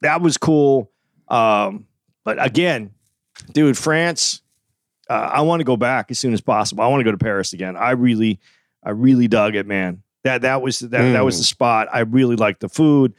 that 0.00 0.20
was 0.22 0.38
cool. 0.38 0.90
Um, 1.28 1.86
but 2.24 2.44
again, 2.44 2.90
dude, 3.52 3.78
France. 3.78 4.42
Uh, 5.08 5.30
I 5.34 5.40
want 5.42 5.60
to 5.60 5.64
go 5.64 5.76
back 5.76 6.10
as 6.10 6.18
soon 6.18 6.32
as 6.34 6.40
possible. 6.40 6.82
I 6.84 6.88
want 6.88 7.00
to 7.00 7.04
go 7.04 7.12
to 7.12 7.18
Paris 7.18 7.52
again. 7.52 7.76
I 7.76 7.92
really, 7.92 8.38
I 8.84 8.90
really 8.90 9.26
dug 9.28 9.54
it, 9.54 9.66
man. 9.66 10.02
That 10.24 10.42
that 10.42 10.60
was 10.62 10.80
that 10.80 10.90
that 10.90 11.24
was 11.24 11.36
Mm. 11.36 11.38
the 11.38 11.44
spot. 11.44 11.88
I 11.92 12.00
really 12.00 12.36
liked 12.36 12.60
the 12.60 12.68
food. 12.68 13.14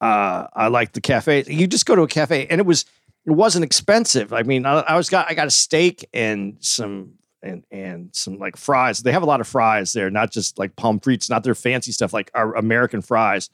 Uh, 0.00 0.46
I 0.54 0.68
liked 0.68 0.94
the 0.94 1.00
cafe. 1.00 1.44
You 1.46 1.66
just 1.66 1.86
go 1.86 1.94
to 1.94 2.02
a 2.02 2.08
cafe, 2.08 2.46
and 2.48 2.60
it 2.60 2.66
was 2.66 2.84
it 3.26 3.30
wasn't 3.32 3.64
expensive. 3.64 4.32
I 4.32 4.42
mean, 4.42 4.66
I, 4.66 4.80
I 4.80 4.96
was 4.96 5.08
got 5.08 5.30
I 5.30 5.34
got 5.34 5.46
a 5.46 5.50
steak 5.50 6.08
and 6.12 6.56
some 6.60 7.14
and 7.42 7.64
and 7.70 8.10
some 8.12 8.38
like 8.38 8.56
fries. 8.56 8.98
They 9.00 9.12
have 9.12 9.22
a 9.22 9.26
lot 9.26 9.40
of 9.40 9.46
fries 9.46 9.92
there, 9.92 10.10
not 10.10 10.30
just 10.32 10.58
like 10.58 10.74
pommes 10.76 11.00
frites, 11.02 11.30
not 11.30 11.44
their 11.44 11.54
fancy 11.54 11.92
stuff, 11.92 12.12
like 12.12 12.30
our 12.34 12.54
American 12.56 13.00
fries. 13.00 13.48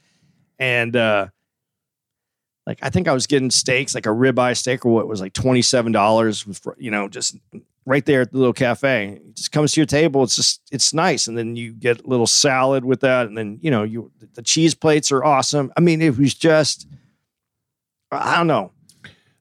And 0.59 0.97
uh 0.97 1.29
like 2.67 2.79
I 2.83 2.91
think 2.91 3.07
I 3.09 3.13
was 3.13 3.27
getting 3.27 3.51
steaks, 3.51 3.95
like 3.95 4.07
a 4.07 4.11
ribeye 4.11 4.57
steak, 4.57 4.85
or 4.85 4.93
what 4.93 5.07
was 5.07 5.21
like 5.21 5.33
twenty 5.33 5.63
seven 5.63 5.93
dollars. 5.93 6.45
You 6.79 6.91
know, 6.91 7.09
just 7.09 7.37
right 7.87 8.05
there 8.05 8.21
at 8.23 8.33
the 8.33 8.39
little 8.39 8.53
cafe. 8.53 9.21
It 9.25 9.37
just 9.37 9.53
comes 9.53 9.73
to 9.73 9.81
your 9.81 9.87
table. 9.87 10.25
It's 10.25 10.37
just 10.37 10.61
it's 10.71 10.93
nice, 10.93 11.29
and 11.29 11.39
then 11.39 11.57
you 11.57 11.73
get 11.73 12.05
a 12.05 12.07
little 12.07 12.27
salad 12.27 12.85
with 12.85 13.01
that, 13.01 13.27
and 13.27 13.39
then 13.39 13.59
you 13.63 13.71
know 13.71 13.85
you 13.85 14.11
the 14.35 14.43
cheese 14.43 14.75
plates 14.75 15.11
are 15.13 15.25
awesome. 15.25 15.73
I 15.77 15.81
mean, 15.81 16.03
it 16.03 16.19
was 16.19 16.35
just 16.35 16.87
I 18.13 18.37
don't 18.37 18.47
know 18.47 18.73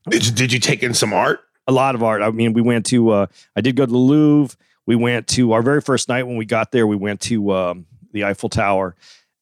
Did 0.10 0.26
you, 0.26 0.32
did 0.32 0.54
you 0.54 0.60
take 0.60 0.84
in 0.84 0.94
some 0.94 1.12
art? 1.14 1.42
a 1.68 1.72
lot 1.72 1.96
of 1.96 2.04
art. 2.04 2.22
I 2.22 2.30
mean, 2.30 2.54
we 2.54 2.62
went 2.62 2.86
to 2.88 3.10
uh 3.10 3.26
I 3.56 3.62
did 3.62 3.76
go 3.76 3.86
to 3.86 3.92
the 3.92 3.98
Louvre. 3.98 4.56
We 4.86 4.96
went 4.96 5.28
to 5.30 5.54
our 5.54 5.64
very 5.64 5.82
first 5.82 6.08
night 6.08 6.24
when 6.28 6.38
we 6.38 6.46
got 6.46 6.72
there, 6.72 6.86
we 6.86 6.96
went 6.96 7.22
to 7.22 7.52
um 7.52 7.88
the 8.12 8.24
Eiffel 8.24 8.50
Tower 8.50 8.96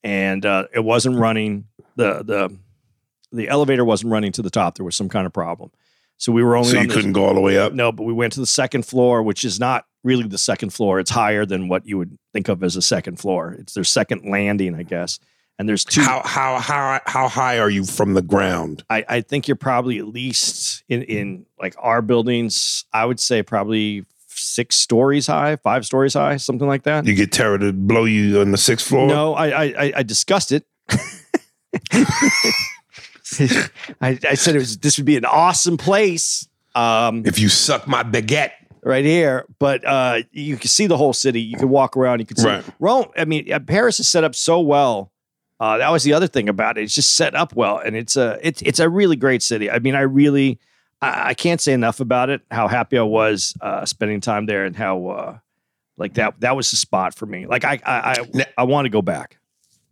and 0.06 0.46
uh 0.46 0.68
it 0.74 0.80
wasn't 0.80 1.18
running. 1.18 1.66
The 1.98 2.24
the 2.24 2.58
the 3.34 3.50
elevator 3.50 3.84
wasn't 3.84 4.14
running 4.14 4.32
to 4.34 4.42
the 4.42 4.50
top. 4.50 4.76
There 4.76 4.86
was 4.86 4.96
some 4.96 5.10
kind 5.10 5.26
of 5.26 5.34
problem. 5.34 5.72
So 6.18 6.32
we 6.32 6.44
were 6.44 6.56
only 6.56 6.70
So 6.72 6.78
on 6.78 6.84
you 6.84 6.88
this- 6.88 6.96
couldn't 6.96 7.14
go 7.14 7.26
all 7.26 7.34
the 7.34 7.42
way 7.42 7.58
up. 7.58 7.74
no, 7.74 7.92
but 7.92 8.04
we 8.04 8.14
went 8.14 8.34
to 8.34 8.40
the 8.40 8.46
second 8.46 8.86
floor, 8.86 9.22
which 9.24 9.44
is 9.44 9.60
not 9.60 9.86
really 10.04 10.28
the 10.28 10.38
second 10.38 10.72
floor. 10.72 11.00
It's 11.00 11.12
higher 11.12 11.46
than 11.46 11.68
what 11.68 11.86
you 11.86 11.98
would 11.98 12.18
think 12.34 12.48
of 12.50 12.64
as 12.64 12.76
a 12.76 12.82
second 12.82 13.20
floor. 13.20 13.56
It's 13.60 13.74
their 13.74 13.84
second 13.84 14.30
landing, 14.30 14.76
I 14.76 14.84
guess. 14.84 15.20
And 15.60 15.70
there's 15.70 15.86
two. 15.86 16.02
How 16.02 16.22
how 16.26 16.60
how 16.60 17.00
how 17.06 17.28
high 17.28 17.60
are 17.60 17.70
you 17.70 17.86
from 17.86 18.16
the 18.16 18.22
ground? 18.24 18.84
I, 18.90 19.06
I 19.08 19.22
think 19.22 19.48
you're 19.48 19.56
probably 19.56 20.00
at 20.00 20.08
least 20.08 20.84
in 20.90 21.04
in 21.04 21.46
like 21.62 21.76
our 21.78 22.02
buildings. 22.02 22.86
I 22.92 23.06
would 23.06 23.20
say 23.20 23.44
probably 23.44 24.04
six 24.28 24.76
stories 24.78 25.28
high, 25.28 25.58
five 25.58 25.86
stories 25.86 26.16
high, 26.16 26.38
something 26.38 26.68
like 26.68 26.84
that. 26.84 27.06
You 27.06 27.14
get 27.14 27.32
Tara 27.32 27.60
to 27.60 27.72
blow 27.72 28.06
you 28.06 28.42
on 28.42 28.50
the 28.52 28.58
sixth 28.58 28.88
floor. 28.88 29.08
No, 29.08 29.36
I 29.36 29.48
I, 29.50 29.64
I, 29.78 29.94
I 29.98 30.04
discussed 30.04 30.52
it. 30.52 30.66
I, 34.02 34.20
I 34.30 34.34
said 34.36 34.56
it 34.56 34.60
was 34.60 34.78
this 34.78 34.98
would 34.98 35.06
be 35.06 35.18
an 35.18 35.26
awesome 35.26 35.78
place. 35.78 36.48
Um, 36.76 37.24
If 37.26 37.40
you 37.40 37.50
suck 37.50 37.88
my 37.88 38.04
baguette, 38.04 38.52
right 38.84 39.06
here. 39.06 39.46
But 39.60 39.86
uh, 39.86 40.24
you 40.32 40.58
can 40.58 40.68
see 40.68 40.88
the 40.88 40.98
whole 40.98 41.14
city. 41.14 41.42
You 41.42 41.58
can 41.58 41.70
walk 41.70 41.98
around. 41.98 42.20
You 42.20 42.26
can 42.26 42.38
see 42.38 42.48
Right. 42.48 42.64
Rome. 42.80 43.06
I 43.18 43.26
mean, 43.26 43.52
uh, 43.52 43.60
Paris 43.60 44.00
is 44.00 44.08
set 44.08 44.24
up 44.24 44.36
so 44.36 44.60
well. 44.60 45.12
Uh, 45.60 45.78
that 45.78 45.92
was 45.92 46.04
the 46.04 46.14
other 46.14 46.28
thing 46.28 46.50
about 46.50 46.78
it. 46.78 46.84
It's 46.84 46.96
just 46.96 47.16
set 47.16 47.36
up 47.36 47.56
well, 47.56 47.78
and 47.78 47.96
it's 47.96 48.18
a 48.18 48.38
it's 48.42 48.62
it's 48.64 48.80
a 48.80 48.90
really 48.90 49.16
great 49.16 49.42
city. 49.42 49.72
I 49.72 49.80
mean, 49.80 49.96
I 49.96 50.02
really 50.02 50.60
I, 51.02 51.30
I 51.30 51.34
can't 51.34 51.62
say 51.62 51.72
enough 51.72 52.00
about 52.00 52.30
it. 52.30 52.42
How 52.52 52.68
happy 52.68 52.98
I 52.98 53.04
was 53.04 53.54
uh, 53.62 53.86
spending 53.86 54.20
time 54.20 54.46
there, 54.46 54.66
and 54.66 54.76
how 54.76 55.08
uh, 55.08 55.38
like 55.96 56.16
that 56.16 56.40
that 56.42 56.56
was 56.58 56.70
the 56.72 56.76
spot 56.76 57.14
for 57.14 57.26
me. 57.26 57.46
Like 57.46 57.64
I 57.64 57.80
I 57.86 58.26
I, 58.36 58.46
I 58.58 58.64
want 58.64 58.86
to 58.86 58.90
go 58.90 59.02
back. 59.02 59.38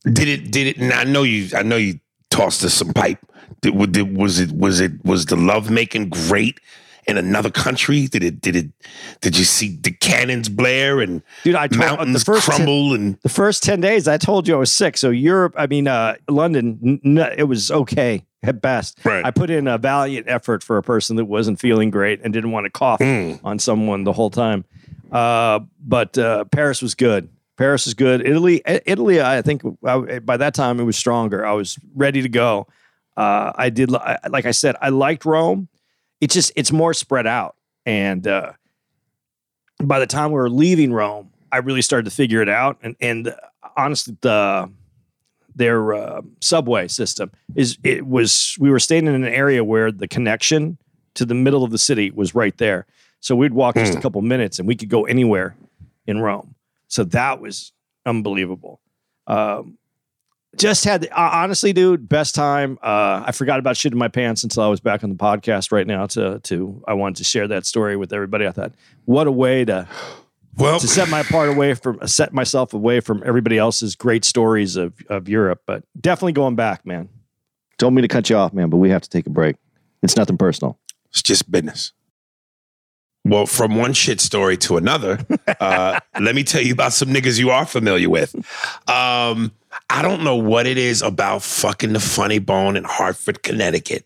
did 0.04 0.28
it 0.28 0.52
did 0.52 0.67
it? 0.67 0.78
And 0.78 0.91
I 0.91 1.06
know 1.06 1.24
you. 1.24 1.56
I 1.56 1.63
know 1.63 1.78
you 1.78 2.00
tossed 2.32 2.63
us 2.63 2.74
some 2.74 2.94
pipe. 2.94 3.20
Did, 3.62 3.76
wa- 3.76 3.86
did- 3.86 4.17
was 4.17 4.39
it 4.39 4.52
was 4.52 4.80
it 4.80 4.94
was 5.06 5.28
the 5.28 5.36
love 5.36 5.70
making 5.70 6.10
great 6.10 6.60
in 7.08 7.17
another 7.17 7.52
country? 7.52 8.08
Did 8.08 8.24
it 8.24 8.41
did 8.41 8.56
it 8.56 8.67
did 9.22 9.38
you 9.38 9.44
see 9.46 9.78
the 9.82 9.91
cannons 9.91 10.50
blare 10.50 11.00
and 11.02 11.22
Dude, 11.44 11.56
I 11.56 11.67
told, 11.67 11.82
uh, 11.82 11.86
mountains 11.86 12.24
the 12.24 12.32
first 12.34 12.46
crumble 12.48 12.94
and 12.94 13.20
the 13.22 13.30
first 13.30 13.62
10 13.63 13.82
days 13.82 14.08
i 14.08 14.17
told 14.17 14.48
you 14.48 14.56
i 14.56 14.58
was 14.58 14.72
sick 14.72 14.98
so 14.98 15.10
europe 15.10 15.54
i 15.58 15.67
mean 15.67 15.88
uh 15.88 16.15
london 16.28 16.80
n- 16.84 17.17
n- 17.20 17.34
it 17.38 17.44
was 17.44 17.70
okay 17.72 18.26
at 18.44 18.60
best. 18.62 18.98
Right. 19.06 19.24
I 19.24 19.30
put 19.30 19.52
in 19.52 19.67
a 19.67 19.78
valiant 19.78 20.28
effort 20.28 20.63
for 20.63 20.78
a 20.78 20.82
person 20.84 21.15
that 21.17 21.26
wasn't 21.26 21.60
feeling 21.60 21.91
great 21.91 22.22
and 22.24 22.34
didn't 22.34 22.50
want 22.52 22.65
to 22.65 22.72
cough 22.72 23.00
Mm. 23.00 23.39
on 23.44 23.60
someone 23.60 24.04
the 24.04 24.13
whole 24.13 24.32
time. 24.32 24.65
Uh, 25.12 25.60
but 25.80 26.17
uh, 26.17 26.46
Paris 26.46 26.82
was 26.82 26.96
good. 26.96 27.30
Paris 27.62 27.86
is 27.88 27.93
good. 27.93 28.26
Italy, 28.26 28.62
I- 28.65 28.82
Italy. 28.86 29.21
I 29.21 29.41
think 29.41 29.62
I, 29.86 30.19
by 30.19 30.38
that 30.38 30.54
time 30.54 30.80
it 30.80 30.84
was 30.84 30.97
stronger. 30.97 31.45
I 31.45 31.54
was 31.54 31.78
ready 31.95 32.21
to 32.21 32.30
go. 32.30 32.67
Uh, 33.15 33.52
I 33.56 33.69
did, 33.69 33.93
I- 33.93 34.17
like 34.30 34.45
I 34.45 34.52
said, 34.52 34.76
I 34.82 34.89
liked 34.89 35.26
Rome. 35.26 35.67
It's 36.19 36.34
just 36.34 36.52
it's 36.56 36.71
more 36.71 36.93
spread 36.93 37.26
out, 37.28 37.56
and 37.86 38.28
uh, 38.28 38.54
by 39.82 40.00
the 40.00 40.06
time 40.06 40.30
we 40.32 40.36
were 40.36 40.50
leaving 40.50 40.93
Rome, 40.93 41.32
I 41.52 41.58
really 41.58 41.82
started 41.82 42.06
to 42.06 42.15
figure 42.15 42.41
it 42.41 42.50
out. 42.50 42.78
And 42.84 42.95
and 43.02 43.36
honestly, 43.76 44.17
the 44.21 44.71
their 45.56 45.93
uh, 45.93 46.21
subway 46.39 46.88
system 46.88 47.32
is 47.56 47.78
it 47.84 48.06
was 48.06 48.56
we 48.60 48.69
were 48.69 48.80
staying 48.80 49.08
in 49.08 49.15
an 49.15 49.26
area 49.26 49.63
where 49.63 49.91
the 49.91 50.08
connection 50.08 50.78
to 51.15 51.26
the 51.26 51.34
middle 51.34 51.63
of 51.63 51.71
the 51.71 51.78
city 51.78 52.12
was 52.12 52.34
right 52.36 52.58
there. 52.58 52.86
So 53.19 53.36
we'd 53.36 53.54
walk 53.54 53.76
just 53.76 53.93
a 53.97 54.02
couple 54.02 54.21
minutes 54.21 54.60
and 54.60 54.67
we 54.67 54.76
could 54.76 54.89
go 54.89 55.06
anywhere 55.06 55.56
in 56.08 56.19
Rome. 56.19 56.56
So 56.91 57.06
that 57.06 57.39
was 57.39 57.71
unbelievable. 58.06 58.82
Um, 59.25 59.77
just 60.58 60.84
had 60.84 61.06
uh, 61.06 61.30
honestly, 61.34 61.71
dude, 61.71 62.10
best 62.10 62.36
time. 62.36 62.77
Uh, 62.84 63.23
I 63.25 63.32
forgot 63.32 63.60
about 63.60 63.77
shit 63.77 63.93
in 63.93 63.97
my 63.97 64.10
pants 64.10 64.43
until 64.43 64.63
I 64.63 64.67
was 64.67 64.82
back 64.82 65.01
on 65.01 65.10
the 65.10 65.15
podcast 65.15 65.71
right 65.71 65.88
now. 65.88 66.06
To 66.08 66.39
to 66.39 66.84
I 66.86 66.93
wanted 66.93 67.15
to 67.17 67.23
share 67.23 67.47
that 67.47 67.65
story 67.65 67.95
with 67.95 68.12
everybody. 68.12 68.45
I 68.45 68.51
thought, 68.51 68.73
what 69.06 69.25
a 69.25 69.32
way 69.32 69.63
to 69.63 69.88
Well, 70.58 70.82
to 70.82 70.88
set 70.88 71.08
my 71.08 71.23
part 71.23 71.47
away 71.47 71.75
from 71.75 72.06
set 72.06 72.34
myself 72.34 72.73
away 72.73 72.99
from 72.99 73.23
everybody 73.25 73.58
else's 73.58 73.95
great 73.95 74.25
stories 74.25 74.75
of 74.75 74.93
of 75.08 75.30
Europe. 75.30 75.62
But 75.65 75.86
definitely 75.99 76.34
going 76.34 76.58
back, 76.58 76.86
man. 76.86 77.08
Don't 77.77 77.93
mean 77.93 78.04
to 78.04 78.10
cut 78.10 78.30
you 78.30 78.36
off, 78.36 78.51
man, 78.51 78.69
but 78.69 78.77
we 78.77 78.89
have 78.89 79.01
to 79.04 79.10
take 79.10 79.27
a 79.27 79.32
break. 79.32 79.56
It's 80.04 80.17
nothing 80.17 80.38
personal. 80.38 80.77
it's 81.10 81.21
just 81.21 81.49
business. 81.49 81.93
Well, 83.24 83.46
from 83.46 83.76
one 83.76 83.94
shit 83.94 84.20
story 84.20 84.58
to 84.58 84.78
another, 84.78 85.20
uh, 85.60 86.00
let 86.20 86.34
me 86.34 86.44
tell 86.44 86.62
you 86.62 86.74
about 86.74 86.94
some 86.94 87.10
niggas 87.10 87.38
you 87.40 87.52
are 87.52 87.66
familiar 87.66 88.10
with. 88.10 88.34
Um, 88.90 89.52
I 89.90 90.02
don't 90.02 90.24
know 90.24 90.36
what 90.36 90.66
it 90.66 90.78
is 90.78 91.02
about 91.02 91.44
fucking 91.44 91.94
the 91.94 92.00
funny 92.00 92.40
bone 92.40 92.76
in 92.76 92.84
Hartford, 92.84 93.44
Connecticut. 93.44 94.06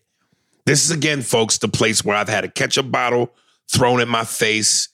This 0.66 0.84
is 0.84 0.90
again, 0.90 1.22
folks, 1.22 1.58
the 1.58 1.68
place 1.68 2.04
where 2.04 2.16
I've 2.16 2.28
had 2.28 2.44
a 2.44 2.48
ketchup 2.48 2.90
bottle 2.90 3.32
thrown 3.68 4.00
in 4.00 4.08
my 4.08 4.24
face. 4.24 4.88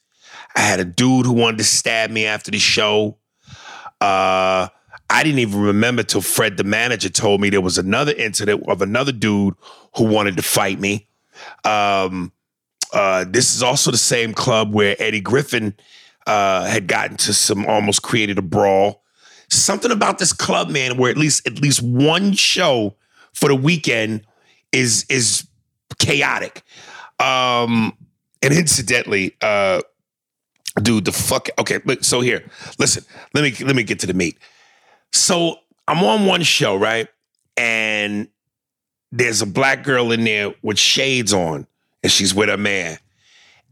I 0.54 0.60
had 0.60 0.80
a 0.80 0.84
dude 0.84 1.26
who 1.26 1.32
wanted 1.32 1.58
to 1.58 1.64
stab 1.64 2.10
me 2.10 2.26
after 2.26 2.50
the 2.50 2.58
show. 2.58 3.16
Uh, 4.00 4.68
I 5.10 5.22
didn't 5.22 5.40
even 5.40 5.60
remember 5.60 6.02
till 6.02 6.22
Fred, 6.22 6.56
the 6.56 6.64
manager, 6.64 7.08
told 7.08 7.40
me 7.40 7.50
there 7.50 7.60
was 7.60 7.78
another 7.78 8.12
incident 8.12 8.64
of 8.68 8.82
another 8.82 9.12
dude 9.12 9.54
who 9.96 10.04
wanted 10.04 10.36
to 10.36 10.42
fight 10.42 10.78
me. 10.78 11.06
Um, 11.64 12.32
uh, 12.92 13.24
this 13.28 13.54
is 13.54 13.62
also 13.62 13.90
the 13.90 13.96
same 13.96 14.34
club 14.34 14.72
where 14.72 14.96
Eddie 14.98 15.20
Griffin 15.20 15.74
uh, 16.26 16.66
had 16.66 16.86
gotten 16.86 17.16
to 17.18 17.32
some 17.32 17.66
almost 17.66 18.02
created 18.02 18.38
a 18.38 18.42
brawl. 18.42 19.02
Something 19.50 19.90
about 19.90 20.18
this 20.18 20.32
club, 20.32 20.70
man, 20.70 20.96
where 20.96 21.10
at 21.10 21.16
least 21.16 21.46
at 21.46 21.60
least 21.60 21.82
one 21.82 22.32
show 22.32 22.96
for 23.34 23.48
the 23.48 23.54
weekend 23.54 24.22
is 24.72 25.04
is 25.08 25.46
chaotic. 25.98 26.62
Um, 27.18 27.96
and 28.42 28.52
incidentally, 28.52 29.36
uh, 29.40 29.82
dude, 30.80 31.04
the 31.04 31.12
fuck. 31.12 31.48
Okay, 31.58 31.80
so 32.00 32.20
here, 32.20 32.50
listen. 32.78 33.04
Let 33.34 33.42
me 33.42 33.64
let 33.64 33.76
me 33.76 33.82
get 33.82 34.00
to 34.00 34.06
the 34.06 34.14
meat. 34.14 34.38
So 35.12 35.56
I'm 35.86 36.02
on 36.04 36.26
one 36.26 36.42
show, 36.42 36.76
right, 36.76 37.08
and 37.56 38.28
there's 39.10 39.42
a 39.42 39.46
black 39.46 39.84
girl 39.84 40.10
in 40.12 40.24
there 40.24 40.54
with 40.62 40.78
shades 40.78 41.34
on, 41.34 41.66
and 42.02 42.10
she's 42.10 42.34
with 42.34 42.48
a 42.48 42.56
man. 42.56 42.98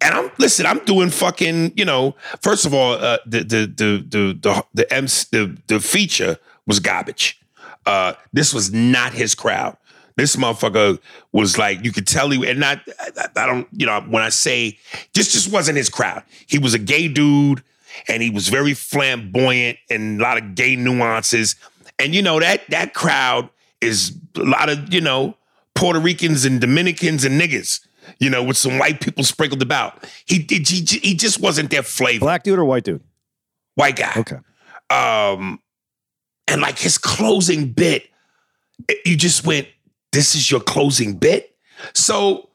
And 0.01 0.15
I'm 0.15 0.31
listen. 0.39 0.67
I'm 0.67 0.79
doing 0.85 1.11
fucking. 1.11 1.73
You 1.77 1.85
know, 1.85 2.15
first 2.41 2.65
of 2.65 2.73
all, 2.73 2.95
uh, 2.95 3.19
the 3.27 3.41
the 3.41 3.67
the 3.67 4.07
the 4.09 4.39
the 4.41 4.65
the, 4.75 5.29
the 5.31 5.59
the 5.67 5.81
feature 5.81 6.39
was 6.67 6.81
garbage. 6.81 7.41
Uh, 7.87 8.15
this 8.33 8.55
was 8.55 8.73
not 8.73 9.13
his 9.13 9.35
crowd. 9.35 9.77
This 10.17 10.37
motherfucker 10.37 10.99
was 11.33 11.57
like, 11.57 11.83
you 11.85 11.93
could 11.93 12.07
tell 12.07 12.29
he, 12.29 12.47
and 12.49 12.61
not, 12.61 12.81
I, 13.17 13.29
I 13.37 13.47
don't, 13.47 13.67
you 13.73 13.87
know, 13.87 14.03
when 14.03 14.23
I 14.23 14.29
say 14.29 14.79
this 15.15 15.33
just 15.33 15.51
wasn't 15.51 15.79
his 15.79 15.89
crowd. 15.89 16.23
He 16.47 16.59
was 16.59 16.75
a 16.75 16.79
gay 16.79 17.09
dude 17.09 17.63
and 18.07 18.23
he 18.23 18.29
was 18.29 18.49
very 18.49 18.75
flamboyant 18.75 19.79
and 19.89 20.21
a 20.21 20.23
lot 20.23 20.37
of 20.37 20.55
gay 20.55 20.77
nuances. 20.77 21.57
And 21.99 22.15
you 22.15 22.21
know, 22.21 22.39
that 22.39 22.69
that 22.69 22.93
crowd 22.93 23.49
is 23.81 24.17
a 24.37 24.41
lot 24.41 24.69
of, 24.69 24.93
you 24.93 25.01
know, 25.01 25.37
Puerto 25.75 26.01
Ricans 26.01 26.45
and 26.45 26.61
Dominicans 26.61 27.25
and 27.25 27.41
niggas, 27.41 27.81
you 28.21 28.31
know, 28.31 28.45
with 28.45 28.57
some 28.57 28.79
white 28.79 29.01
people 29.01 29.25
sprinkled 29.25 29.63
about. 29.63 30.05
He 30.27 30.39
did 30.39 30.69
he, 30.69 30.81
he 31.01 31.15
just 31.15 31.41
wasn't 31.41 31.71
their 31.71 31.83
flavor. 31.83 32.21
Black 32.21 32.43
dude 32.45 32.59
or 32.59 32.65
white 32.65 32.85
dude? 32.85 33.03
White 33.75 33.97
guy 33.97 34.13
Okay. 34.17 34.37
um 34.91 35.59
and 36.47 36.61
like 36.61 36.79
his 36.79 36.99
closing 36.99 37.73
bit 37.73 38.09
you 39.07 39.17
just 39.17 39.47
went 39.47 39.69
this 40.13 40.35
is 40.35 40.51
your 40.51 40.61
closing 40.61 41.15
bit 41.15 41.57
so 41.95 42.51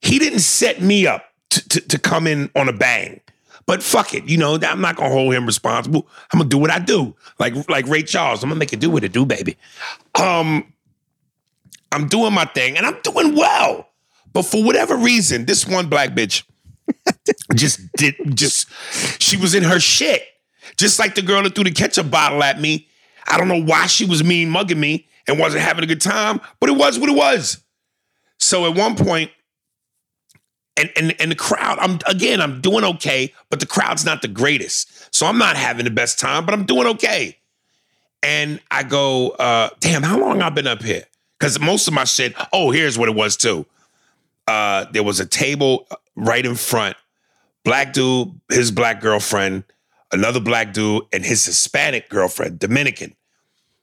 he 0.00 0.18
didn't 0.18 0.38
set 0.38 0.80
me 0.80 1.06
up 1.06 1.24
to, 1.50 1.68
to, 1.68 1.80
to 1.88 1.98
come 1.98 2.26
in 2.26 2.48
on 2.54 2.68
a 2.68 2.72
bang 2.72 3.20
but 3.66 3.82
fuck 3.82 4.14
it 4.14 4.24
you 4.24 4.38
know 4.38 4.58
i'm 4.62 4.80
not 4.80 4.96
gonna 4.96 5.10
hold 5.10 5.34
him 5.34 5.44
responsible 5.44 6.06
i'm 6.32 6.38
gonna 6.38 6.48
do 6.48 6.56
what 6.58 6.70
i 6.70 6.78
do 6.78 7.14
like 7.38 7.68
like 7.68 7.86
ray 7.88 8.02
charles 8.02 8.42
i'm 8.42 8.48
gonna 8.48 8.58
make 8.58 8.72
it 8.72 8.80
do 8.80 8.88
what 8.90 9.04
it 9.04 9.12
do 9.12 9.26
baby 9.26 9.56
um 10.14 10.72
i'm 11.92 12.06
doing 12.08 12.32
my 12.32 12.44
thing 12.46 12.76
and 12.78 12.86
i'm 12.86 12.96
doing 13.02 13.34
well 13.34 13.88
but 14.34 14.42
for 14.42 14.62
whatever 14.62 14.96
reason 14.96 15.46
this 15.46 15.66
one 15.66 15.88
black 15.88 16.10
bitch 16.10 16.42
just 17.54 17.80
did 17.94 18.14
just 18.36 18.68
she 19.20 19.38
was 19.38 19.54
in 19.54 19.62
her 19.62 19.80
shit 19.80 20.28
just 20.76 20.98
like 20.98 21.14
the 21.14 21.22
girl 21.22 21.42
that 21.42 21.54
threw 21.54 21.64
the 21.64 21.70
ketchup 21.70 22.10
bottle 22.10 22.42
at 22.42 22.60
me. 22.60 22.88
I 23.26 23.38
don't 23.38 23.48
know 23.48 23.62
why 23.62 23.86
she 23.86 24.04
was 24.04 24.22
mean 24.24 24.50
mugging 24.50 24.80
me 24.80 25.06
and 25.26 25.38
wasn't 25.38 25.62
having 25.62 25.84
a 25.84 25.86
good 25.86 26.00
time, 26.00 26.40
but 26.60 26.68
it 26.68 26.76
was 26.76 26.98
what 26.98 27.08
it 27.08 27.16
was. 27.16 27.62
So 28.38 28.66
at 28.66 28.76
one 28.76 28.96
point, 28.96 29.30
and 30.76 30.90
and 30.96 31.14
and 31.20 31.30
the 31.30 31.36
crowd, 31.36 31.78
I'm 31.78 32.00
again, 32.06 32.40
I'm 32.40 32.60
doing 32.60 32.84
okay, 32.84 33.32
but 33.48 33.60
the 33.60 33.66
crowd's 33.66 34.04
not 34.04 34.22
the 34.22 34.28
greatest. 34.28 35.14
So 35.14 35.26
I'm 35.26 35.38
not 35.38 35.56
having 35.56 35.84
the 35.84 35.90
best 35.90 36.18
time, 36.18 36.44
but 36.44 36.52
I'm 36.52 36.64
doing 36.64 36.88
okay. 36.88 37.38
And 38.22 38.60
I 38.70 38.82
go, 38.82 39.30
uh, 39.30 39.68
damn, 39.80 40.02
how 40.02 40.18
long 40.18 40.42
I've 40.42 40.54
been 40.54 40.66
up 40.66 40.82
here? 40.82 41.04
Because 41.38 41.60
most 41.60 41.86
of 41.86 41.94
my 41.94 42.04
shit, 42.04 42.34
oh, 42.52 42.70
here's 42.70 42.98
what 42.98 43.08
it 43.08 43.14
was 43.14 43.36
too. 43.36 43.66
Uh, 44.46 44.86
there 44.92 45.02
was 45.02 45.20
a 45.20 45.26
table 45.26 45.88
right 46.16 46.44
in 46.44 46.54
front, 46.54 46.96
black 47.64 47.92
dude, 47.92 48.28
his 48.50 48.70
black 48.70 49.00
girlfriend, 49.00 49.64
another 50.12 50.40
black 50.40 50.72
dude, 50.72 51.02
and 51.12 51.24
his 51.24 51.44
Hispanic 51.44 52.08
girlfriend, 52.08 52.58
Dominican. 52.58 53.14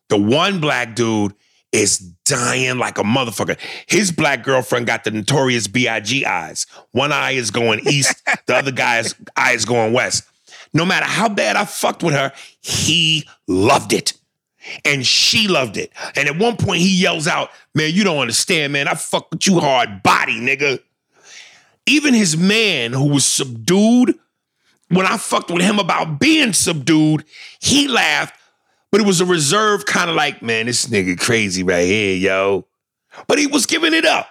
The 0.09 0.19
one 0.19 0.59
black 0.59 0.95
dude 0.95 1.33
is 1.71 1.99
dying 2.25 2.77
like 2.77 2.97
a 2.97 3.03
motherfucker. 3.03 3.57
His 3.87 4.11
black 4.11 4.43
girlfriend 4.43 4.87
got 4.87 5.03
the 5.03 5.11
notorious 5.11 5.67
B.I.G. 5.67 6.25
eyes. 6.25 6.65
One 6.91 7.11
eye 7.11 7.31
is 7.31 7.49
going 7.49 7.79
east, 7.87 8.21
the 8.45 8.55
other 8.55 8.71
guy's 8.71 9.15
eye 9.35 9.53
is 9.53 9.65
going 9.65 9.93
west. 9.93 10.23
No 10.73 10.85
matter 10.85 11.05
how 11.05 11.29
bad 11.29 11.55
I 11.55 11.65
fucked 11.65 12.03
with 12.03 12.13
her, 12.13 12.31
he 12.61 13.27
loved 13.47 13.93
it. 13.93 14.13
And 14.85 15.05
she 15.05 15.47
loved 15.47 15.77
it. 15.77 15.91
And 16.15 16.29
at 16.29 16.37
one 16.37 16.55
point 16.55 16.81
he 16.81 17.01
yells 17.01 17.27
out, 17.27 17.49
Man, 17.73 17.93
you 17.93 18.03
don't 18.03 18.19
understand, 18.19 18.73
man. 18.73 18.87
I 18.87 18.93
fuck 18.93 19.31
with 19.31 19.47
you 19.47 19.59
hard 19.59 20.03
body, 20.03 20.39
nigga. 20.39 20.79
Even 21.85 22.13
his 22.13 22.37
man 22.37 22.93
who 22.93 23.09
was 23.09 23.25
subdued, 23.25 24.15
when 24.89 25.05
I 25.05 25.17
fucked 25.17 25.49
with 25.49 25.63
him 25.63 25.79
about 25.79 26.19
being 26.19 26.53
subdued, 26.53 27.25
he 27.59 27.87
laughed, 27.87 28.35
but 28.91 29.01
it 29.01 29.07
was 29.07 29.21
a 29.21 29.25
reserved 29.25 29.87
kind 29.87 30.09
of 30.09 30.15
like, 30.15 30.41
man, 30.41 30.65
this 30.65 30.87
nigga 30.87 31.17
crazy 31.17 31.63
right 31.63 31.85
here, 31.85 32.15
yo. 32.15 32.67
But 33.27 33.39
he 33.39 33.47
was 33.47 33.65
giving 33.65 33.93
it 33.93 34.05
up. 34.05 34.29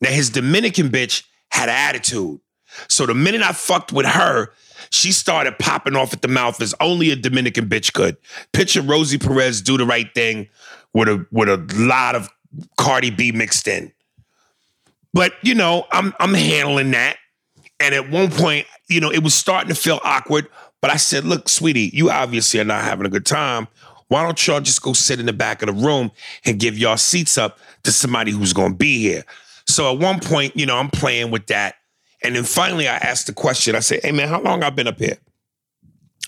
Now, 0.00 0.10
his 0.10 0.30
Dominican 0.30 0.88
bitch 0.88 1.24
had 1.50 1.68
attitude. 1.68 2.40
So 2.88 3.06
the 3.06 3.14
minute 3.14 3.42
I 3.42 3.52
fucked 3.52 3.92
with 3.92 4.06
her, 4.06 4.52
she 4.90 5.12
started 5.12 5.58
popping 5.58 5.96
off 5.96 6.12
at 6.12 6.22
the 6.22 6.28
mouth 6.28 6.60
as 6.60 6.74
only 6.80 7.10
a 7.10 7.16
Dominican 7.16 7.68
bitch 7.68 7.92
could. 7.92 8.16
Picture 8.52 8.82
Rosie 8.82 9.18
Perez 9.18 9.60
do 9.60 9.76
the 9.76 9.84
right 9.84 10.12
thing 10.14 10.48
with 10.94 11.08
a 11.08 11.26
with 11.30 11.48
a 11.48 11.58
lot 11.76 12.14
of 12.14 12.28
Cardi 12.78 13.10
B 13.10 13.32
mixed 13.32 13.68
in. 13.68 13.92
But 15.12 15.34
you 15.42 15.54
know, 15.54 15.86
I'm 15.92 16.14
I'm 16.18 16.34
handling 16.34 16.92
that. 16.92 17.16
And 17.78 17.94
at 17.94 18.10
one 18.10 18.30
point, 18.30 18.66
you 18.88 19.00
know, 19.00 19.10
it 19.10 19.22
was 19.22 19.34
starting 19.34 19.68
to 19.68 19.74
feel 19.74 20.00
awkward. 20.04 20.48
But 20.80 20.90
I 20.90 20.96
said, 20.96 21.24
look, 21.24 21.48
sweetie, 21.48 21.90
you 21.92 22.10
obviously 22.10 22.60
are 22.60 22.64
not 22.64 22.84
having 22.84 23.06
a 23.06 23.10
good 23.10 23.26
time. 23.26 23.68
Why 24.08 24.24
don't 24.24 24.46
y'all 24.46 24.60
just 24.60 24.82
go 24.82 24.92
sit 24.92 25.20
in 25.20 25.26
the 25.26 25.32
back 25.32 25.62
of 25.62 25.66
the 25.66 25.72
room 25.72 26.10
and 26.44 26.58
give 26.58 26.76
y'all 26.76 26.96
seats 26.96 27.38
up 27.38 27.58
to 27.84 27.92
somebody 27.92 28.32
who's 28.32 28.52
gonna 28.52 28.74
be 28.74 28.98
here? 28.98 29.24
So 29.66 29.92
at 29.92 30.00
one 30.00 30.20
point, 30.20 30.56
you 30.56 30.66
know, 30.66 30.76
I'm 30.76 30.90
playing 30.90 31.30
with 31.30 31.46
that. 31.46 31.76
And 32.22 32.36
then 32.36 32.44
finally 32.44 32.86
I 32.88 32.96
asked 32.96 33.26
the 33.26 33.32
question. 33.32 33.74
I 33.74 33.80
said, 33.80 34.00
hey 34.02 34.12
man, 34.12 34.28
how 34.28 34.40
long 34.40 34.62
I've 34.62 34.76
been 34.76 34.88
up 34.88 34.98
here? 34.98 35.18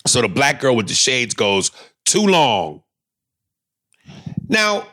So 0.05 0.21
the 0.21 0.27
black 0.27 0.59
girl 0.59 0.75
with 0.75 0.87
the 0.87 0.93
shades 0.93 1.33
goes, 1.33 1.71
too 2.05 2.25
long. 2.25 2.83
Now, 4.49 4.87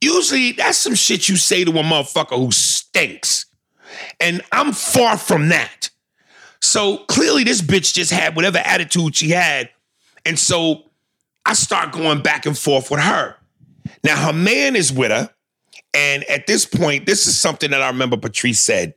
usually 0.00 0.52
that's 0.52 0.78
some 0.78 0.94
shit 0.94 1.28
you 1.28 1.36
say 1.36 1.64
to 1.64 1.70
a 1.70 1.82
motherfucker 1.82 2.36
who 2.36 2.52
stinks. 2.52 3.46
And 4.20 4.42
I'm 4.52 4.72
far 4.72 5.16
from 5.16 5.48
that. 5.48 5.90
So 6.60 6.98
clearly, 7.06 7.44
this 7.44 7.62
bitch 7.62 7.94
just 7.94 8.10
had 8.10 8.36
whatever 8.36 8.58
attitude 8.58 9.14
she 9.16 9.30
had. 9.30 9.70
And 10.24 10.38
so 10.38 10.90
I 11.44 11.54
start 11.54 11.92
going 11.92 12.22
back 12.22 12.44
and 12.44 12.58
forth 12.58 12.90
with 12.90 13.00
her. 13.00 13.36
Now, 14.02 14.16
her 14.16 14.32
man 14.32 14.76
is 14.76 14.92
with 14.92 15.12
her. 15.12 15.30
And 15.94 16.24
at 16.24 16.46
this 16.46 16.66
point, 16.66 17.06
this 17.06 17.26
is 17.26 17.38
something 17.38 17.70
that 17.70 17.80
I 17.80 17.88
remember 17.88 18.16
Patrice 18.16 18.60
said. 18.60 18.94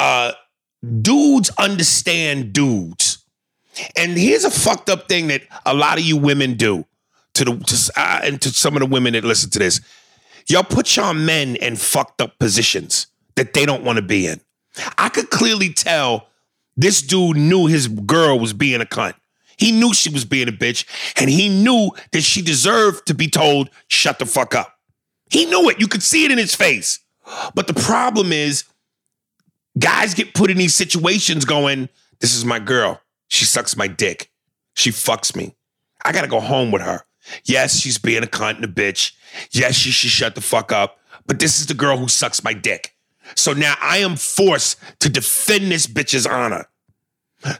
Uh, 0.00 0.32
dudes 1.02 1.50
understand 1.58 2.54
dudes. 2.54 3.22
And 3.96 4.16
here's 4.16 4.44
a 4.44 4.50
fucked 4.50 4.88
up 4.88 5.08
thing 5.08 5.28
that 5.28 5.42
a 5.66 5.74
lot 5.74 5.98
of 5.98 6.04
you 6.04 6.16
women 6.16 6.54
do 6.54 6.86
to 7.34 7.44
the 7.44 7.56
to, 7.58 7.92
uh, 8.00 8.20
and 8.24 8.40
to 8.40 8.48
some 8.48 8.74
of 8.76 8.80
the 8.80 8.86
women 8.86 9.12
that 9.12 9.24
listen 9.24 9.50
to 9.50 9.58
this. 9.58 9.82
Y'all 10.48 10.62
put 10.62 10.96
your 10.96 11.12
men 11.12 11.56
in 11.56 11.76
fucked 11.76 12.22
up 12.22 12.38
positions 12.38 13.08
that 13.36 13.52
they 13.52 13.66
don't 13.66 13.84
want 13.84 13.96
to 13.96 14.02
be 14.02 14.26
in. 14.26 14.40
I 14.96 15.10
could 15.10 15.28
clearly 15.28 15.70
tell 15.70 16.28
this 16.78 17.02
dude 17.02 17.36
knew 17.36 17.66
his 17.66 17.86
girl 17.86 18.38
was 18.38 18.54
being 18.54 18.80
a 18.80 18.86
cunt. 18.86 19.14
He 19.58 19.70
knew 19.70 19.92
she 19.92 20.08
was 20.08 20.24
being 20.24 20.48
a 20.48 20.52
bitch, 20.52 20.86
and 21.20 21.28
he 21.28 21.50
knew 21.50 21.90
that 22.12 22.22
she 22.22 22.40
deserved 22.40 23.06
to 23.06 23.14
be 23.14 23.28
told, 23.28 23.68
shut 23.88 24.18
the 24.18 24.24
fuck 24.24 24.54
up. 24.54 24.78
He 25.30 25.44
knew 25.44 25.68
it. 25.68 25.78
You 25.78 25.88
could 25.88 26.02
see 26.02 26.24
it 26.24 26.30
in 26.30 26.38
his 26.38 26.54
face. 26.54 27.00
But 27.54 27.66
the 27.66 27.74
problem 27.74 28.32
is, 28.32 28.64
guys 29.78 30.14
get 30.14 30.34
put 30.34 30.50
in 30.50 30.58
these 30.58 30.74
situations 30.74 31.44
going, 31.44 31.88
this 32.20 32.34
is 32.34 32.44
my 32.44 32.58
girl. 32.58 33.00
She 33.28 33.44
sucks 33.44 33.76
my 33.76 33.86
dick. 33.86 34.30
She 34.74 34.90
fucks 34.90 35.36
me. 35.36 35.54
I 36.04 36.12
gotta 36.12 36.28
go 36.28 36.40
home 36.40 36.70
with 36.70 36.82
her. 36.82 37.02
Yes, 37.44 37.78
she's 37.78 37.98
being 37.98 38.22
a 38.22 38.26
cunt 38.26 38.56
and 38.56 38.64
a 38.64 38.68
bitch. 38.68 39.12
Yes, 39.50 39.74
she 39.74 39.90
should 39.90 40.10
shut 40.10 40.34
the 40.34 40.40
fuck 40.40 40.72
up. 40.72 40.98
But 41.26 41.38
this 41.38 41.60
is 41.60 41.66
the 41.66 41.74
girl 41.74 41.96
who 41.96 42.08
sucks 42.08 42.42
my 42.42 42.52
dick. 42.52 42.96
So 43.36 43.52
now 43.52 43.74
I 43.80 43.98
am 43.98 44.16
forced 44.16 44.80
to 45.00 45.08
defend 45.08 45.70
this 45.70 45.86
bitch's 45.86 46.26
honor. 46.26 46.66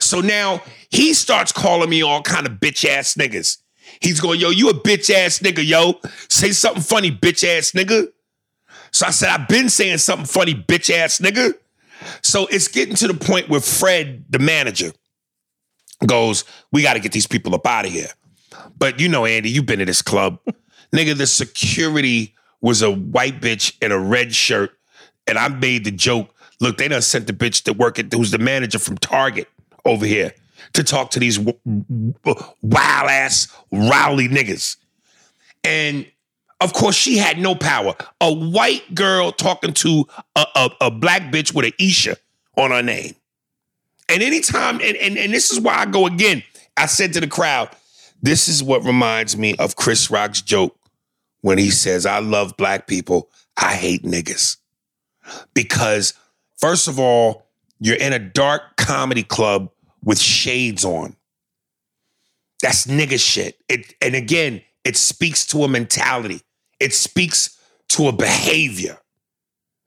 So 0.01 0.20
now 0.20 0.62
he 0.90 1.14
starts 1.14 1.53
calling 1.53 1.88
me 1.88 2.03
all 2.03 2.23
kind 2.23 2.46
of 2.46 2.55
bitch 2.55 2.88
ass 2.88 3.14
niggas. 3.14 3.59
He's 4.01 4.20
going, 4.20 4.40
yo, 4.40 4.51
you 4.51 4.68
a 4.68 4.75
bitch 4.75 5.11
ass 5.11 5.40
nigga, 5.40 5.66
yo. 5.66 6.01
Say 6.29 6.53
something 6.53 6.83
funny, 6.83 7.11
bitch 7.11 7.44
ass 7.44 7.73
nigga. 7.73 8.09
So 8.92 9.07
I 9.07 9.11
said, 9.11 9.29
I've 9.29 9.49
been 9.49 9.68
saying 9.68 9.99
something 9.99 10.27
funny, 10.27 10.55
bitch 10.55 10.90
ass 10.90 11.18
nigga. 11.18 11.55
So 12.23 12.47
it's 12.47 12.69
getting 12.69 12.95
to 12.97 13.09
the 13.09 13.15
point 13.15 13.49
where 13.49 13.61
Fred, 13.61 14.25
the 14.31 14.39
manager, 14.39 14.93
goes, 16.07 16.45
we 16.73 16.83
got 16.83 16.95
to 16.95 17.01
get 17.01 17.13
these 17.13 17.27
people 17.27 17.55
up 17.55 17.67
out 17.67 17.87
of 17.87 17.93
here. 17.93 18.09
But 18.79 19.01
you 19.01 19.09
know, 19.09 19.27
Andy, 19.27 19.51
you've 19.51 19.67
been 19.67 19.79
to 19.79 19.85
this 19.85 20.03
club. 20.03 20.39
Nigga, 20.93 21.17
the 21.17 21.27
security 21.27 22.35
was 22.61 22.83
a 22.83 22.91
white 22.91 23.41
bitch 23.41 23.77
in 23.83 23.93
a 23.93 23.99
red 23.99 24.35
shirt. 24.35 24.71
And 25.27 25.39
I 25.39 25.49
made 25.49 25.85
the 25.85 25.91
joke, 25.91 26.35
look, 26.61 26.79
they 26.79 26.89
done 26.89 27.03
sent 27.03 27.27
the 27.27 27.33
bitch 27.33 27.63
to 27.65 27.73
work 27.73 27.99
at, 27.99 28.13
who's 28.13 28.31
the 28.31 28.39
manager 28.39 28.79
from 28.79 28.99
Target 28.99 29.49
over 29.85 30.05
here 30.05 30.33
to 30.73 30.85
talk 30.85 31.11
to 31.11 31.21
these 31.21 31.39
wild 31.39 31.55
ass 32.63 33.49
rowdy 33.73 34.29
niggas. 34.29 34.77
And 35.65 36.07
of 36.61 36.73
course, 36.73 36.94
she 36.94 37.16
had 37.16 37.38
no 37.38 37.55
power. 37.55 37.94
A 38.20 38.33
white 38.33 38.94
girl 38.94 39.33
talking 39.33 39.73
to 39.75 40.07
a, 40.37 40.46
a, 40.55 40.70
a 40.83 40.90
black 40.90 41.23
bitch 41.33 41.55
with 41.55 41.64
an 41.64 41.73
Isha 41.79 42.16
on 42.57 42.70
her 42.70 42.83
name. 42.83 43.14
And 44.09 44.23
anytime, 44.23 44.81
and, 44.81 44.96
and, 44.96 45.16
and 45.16 45.33
this 45.33 45.51
is 45.51 45.61
why 45.61 45.75
I 45.75 45.87
go 45.87 46.07
again. 46.07 46.42
I 46.77 46.87
said 46.87 47.12
to 47.14 47.20
the 47.20 47.29
crowd, 47.29 47.70
this 48.23 48.49
is 48.49 48.62
what 48.62 48.85
reminds 48.85 49.37
me 49.37 49.55
of 49.57 49.77
Chris 49.77 50.11
Rock's 50.11 50.42
joke 50.42 50.77
when 51.40 51.59
he 51.59 51.70
says, 51.70 52.07
I 52.07 52.18
love 52.18 52.57
black 52.57 52.87
people, 52.87 53.31
I 53.57 53.75
hate 53.75 54.03
niggas. 54.03 54.57
Because, 55.55 56.14
first 56.59 56.88
of 56.88 56.99
all, 56.99 57.46
you're 57.79 57.96
in 57.96 58.12
a 58.12 58.18
dark 58.18 58.77
comedy 58.77 59.23
club 59.23 59.70
with 60.05 60.18
shades 60.18 60.85
on. 60.85 61.16
That's 62.62 62.87
nigga 62.87 63.18
shit. 63.18 63.59
It, 63.68 63.94
and 64.03 64.14
again, 64.14 64.61
it 64.85 64.96
speaks 64.96 65.46
to 65.49 65.64
a 65.64 65.68
mentality, 65.68 66.42
it 66.81 66.95
speaks 66.95 67.59
to 67.90 68.09
a 68.09 68.12
behavior. 68.12 68.99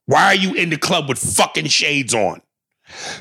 Why 0.05 0.25
are 0.25 0.35
you 0.35 0.53
in 0.53 0.69
the 0.69 0.77
club 0.77 1.09
with 1.09 1.17
fucking 1.17 1.67
shades 1.67 2.13
on? 2.13 2.41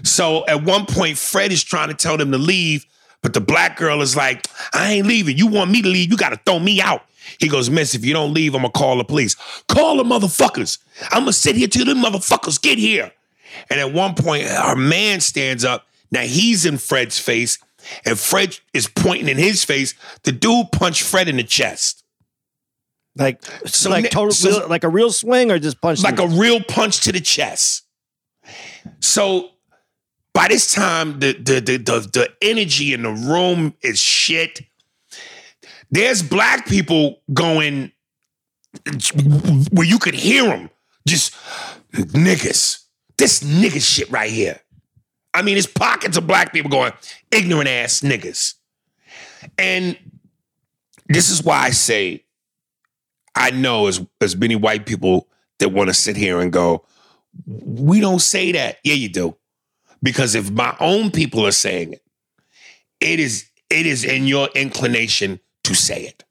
So 0.03 0.47
at 0.47 0.65
one 0.65 0.87
point, 0.87 1.17
Fred 1.19 1.53
is 1.53 1.63
trying 1.63 1.89
to 1.89 1.95
tell 1.95 2.17
them 2.17 2.33
to 2.33 2.39
leave, 2.39 2.85
but 3.23 3.33
the 3.33 3.41
black 3.41 3.77
girl 3.77 4.03
is 4.03 4.17
like, 4.17 4.47
I 4.75 4.95
ain't 4.95 5.07
leaving. 5.07 5.39
You 5.39 5.47
want 5.47 5.71
me 5.71 5.83
to 5.83 5.89
leave? 5.89 6.11
You 6.11 6.17
got 6.17 6.31
to 6.31 6.41
throw 6.45 6.59
me 6.59 6.81
out. 6.81 7.03
He 7.39 7.49
goes, 7.49 7.71
Miss, 7.71 7.95
if 7.95 8.05
you 8.05 8.13
don't 8.13 8.35
leave, 8.35 8.55
I'm 8.55 8.63
going 8.63 8.73
to 8.73 8.79
call 8.79 8.99
the 8.99 9.05
police. 9.05 9.37
Call 9.69 9.97
the 9.97 10.03
motherfuckers. 10.03 10.79
I'm 11.11 11.23
going 11.23 11.27
to 11.27 11.33
sit 11.33 11.57
here 11.57 11.69
till 11.69 11.87
the 11.87 11.95
motherfuckers 11.95 12.61
get 12.61 12.79
here. 12.79 13.13
And 13.71 13.79
at 13.79 13.93
one 13.93 14.15
point, 14.15 14.49
our 14.49 14.77
man 14.77 15.21
stands 15.21 15.65
up. 15.65 15.87
Now 16.11 16.23
he's 16.23 16.67
in 16.67 16.79
Fred's 16.79 17.19
face, 17.19 17.59
and 18.05 18.19
Fred 18.19 18.59
is 18.75 18.89
pointing 18.89 19.29
in 19.29 19.39
his 19.39 19.65
face. 19.65 19.95
The 20.25 20.33
dude 20.33 20.73
punched 20.73 21.03
Fred 21.03 21.29
in 21.29 21.37
the 21.37 21.45
chest. 21.45 22.02
Like, 23.16 23.44
So 23.66 23.90
like 23.90 24.11
total, 24.11 24.33
so- 24.33 24.66
like 24.68 24.85
a 24.85 24.88
real 24.88 25.12
swing 25.12 25.51
or 25.51 25.59
just 25.59 25.81
punch? 25.81 26.03
like 26.03 26.18
a 26.18 26.27
real 26.27 26.62
punch 26.62 27.01
to 27.03 27.12
the 27.12 27.20
chest. 27.20 27.83
So 29.01 29.51
by 30.35 30.48
this 30.48 30.72
time, 30.72 31.20
the 31.20 31.33
the 31.35 31.61
the 31.61 31.77
the, 31.77 32.01
the 32.12 32.33
energy 32.40 32.92
in 32.94 33.03
the 33.03 33.11
room 33.11 33.75
is 33.83 33.98
shit. 34.01 34.61
There's 35.90 36.22
black 36.22 36.66
people 36.66 37.20
going 37.35 37.92
where 39.72 39.87
you 39.87 39.98
could 39.98 40.14
hear 40.14 40.44
them 40.44 40.70
just 41.07 41.35
niggas. 41.92 42.79
This 43.18 43.42
nigga 43.42 43.81
shit 43.83 44.11
right 44.11 44.31
here. 44.31 44.59
I 45.35 45.42
mean, 45.42 45.59
it's 45.59 45.66
pockets 45.66 46.16
of 46.16 46.27
black 46.27 46.53
people 46.53 46.70
going 46.70 46.92
ignorant 47.31 47.68
ass 47.68 48.01
niggas. 48.01 48.55
And 49.59 49.98
this 51.09 51.29
is 51.31 51.42
why 51.42 51.59
I 51.64 51.70
say 51.70 52.25
I 53.35 53.51
know 53.51 53.87
as 53.87 54.05
as 54.21 54.37
many 54.37 54.57
white 54.57 54.87
people 54.87 55.29
that 55.59 55.71
want 55.71 55.88
to 55.88 55.95
sit 55.95 56.16
here 56.16 56.40
and 56.40 56.53
go, 56.53 56.85
we 57.47 58.01
don't 58.01 58.21
say 58.21 58.53
that. 58.53 58.79
Yeah, 58.85 58.95
you 58.95 59.09
do. 59.09 59.37
Because 60.03 60.35
if 60.35 60.51
my 60.51 60.77
own 60.81 61.11
people 61.11 61.47
are 61.47 61.53
saying 61.53 61.95
it, 61.95 62.03
it 63.01 63.21
is 63.21 63.49
it 63.71 63.87
is 63.87 64.05
in 64.05 64.27
your 64.27 64.49
inclination 64.55 65.40
to 65.64 65.75
say 65.75 66.03
it. 66.03 66.25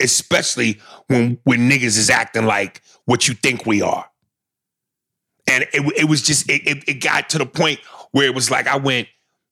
Especially 0.00 0.80
when 1.08 1.38
when 1.44 1.70
niggas 1.70 1.98
is 1.98 2.10
acting 2.10 2.44
like 2.44 2.82
what 3.04 3.26
you 3.26 3.34
think 3.34 3.66
we 3.66 3.82
are. 3.82 4.08
And 5.50 5.64
it, 5.72 5.80
it 5.96 6.04
was 6.08 6.22
just 6.22 6.48
it, 6.48 6.66
it, 6.66 6.88
it 6.88 7.02
got 7.02 7.30
to 7.30 7.38
the 7.38 7.46
point 7.46 7.80
where 8.12 8.26
it 8.26 8.34
was 8.34 8.50
like 8.50 8.66
I 8.66 8.76
went, 8.76 9.08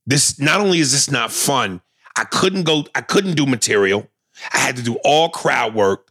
this 0.07 0.39
not 0.39 0.61
only 0.61 0.79
is 0.79 0.93
this 0.93 1.11
not 1.11 1.33
fun, 1.33 1.81
I 2.17 2.25
couldn't 2.25 2.65
go, 2.65 2.85
I 2.95 3.01
couldn't 3.01 3.35
do 3.35 3.47
material. 3.47 4.09
I 4.53 4.59
had 4.59 4.77
to 4.77 4.83
do 4.83 4.99
all 5.05 5.29
crowd 5.31 5.75
work. 5.75 6.09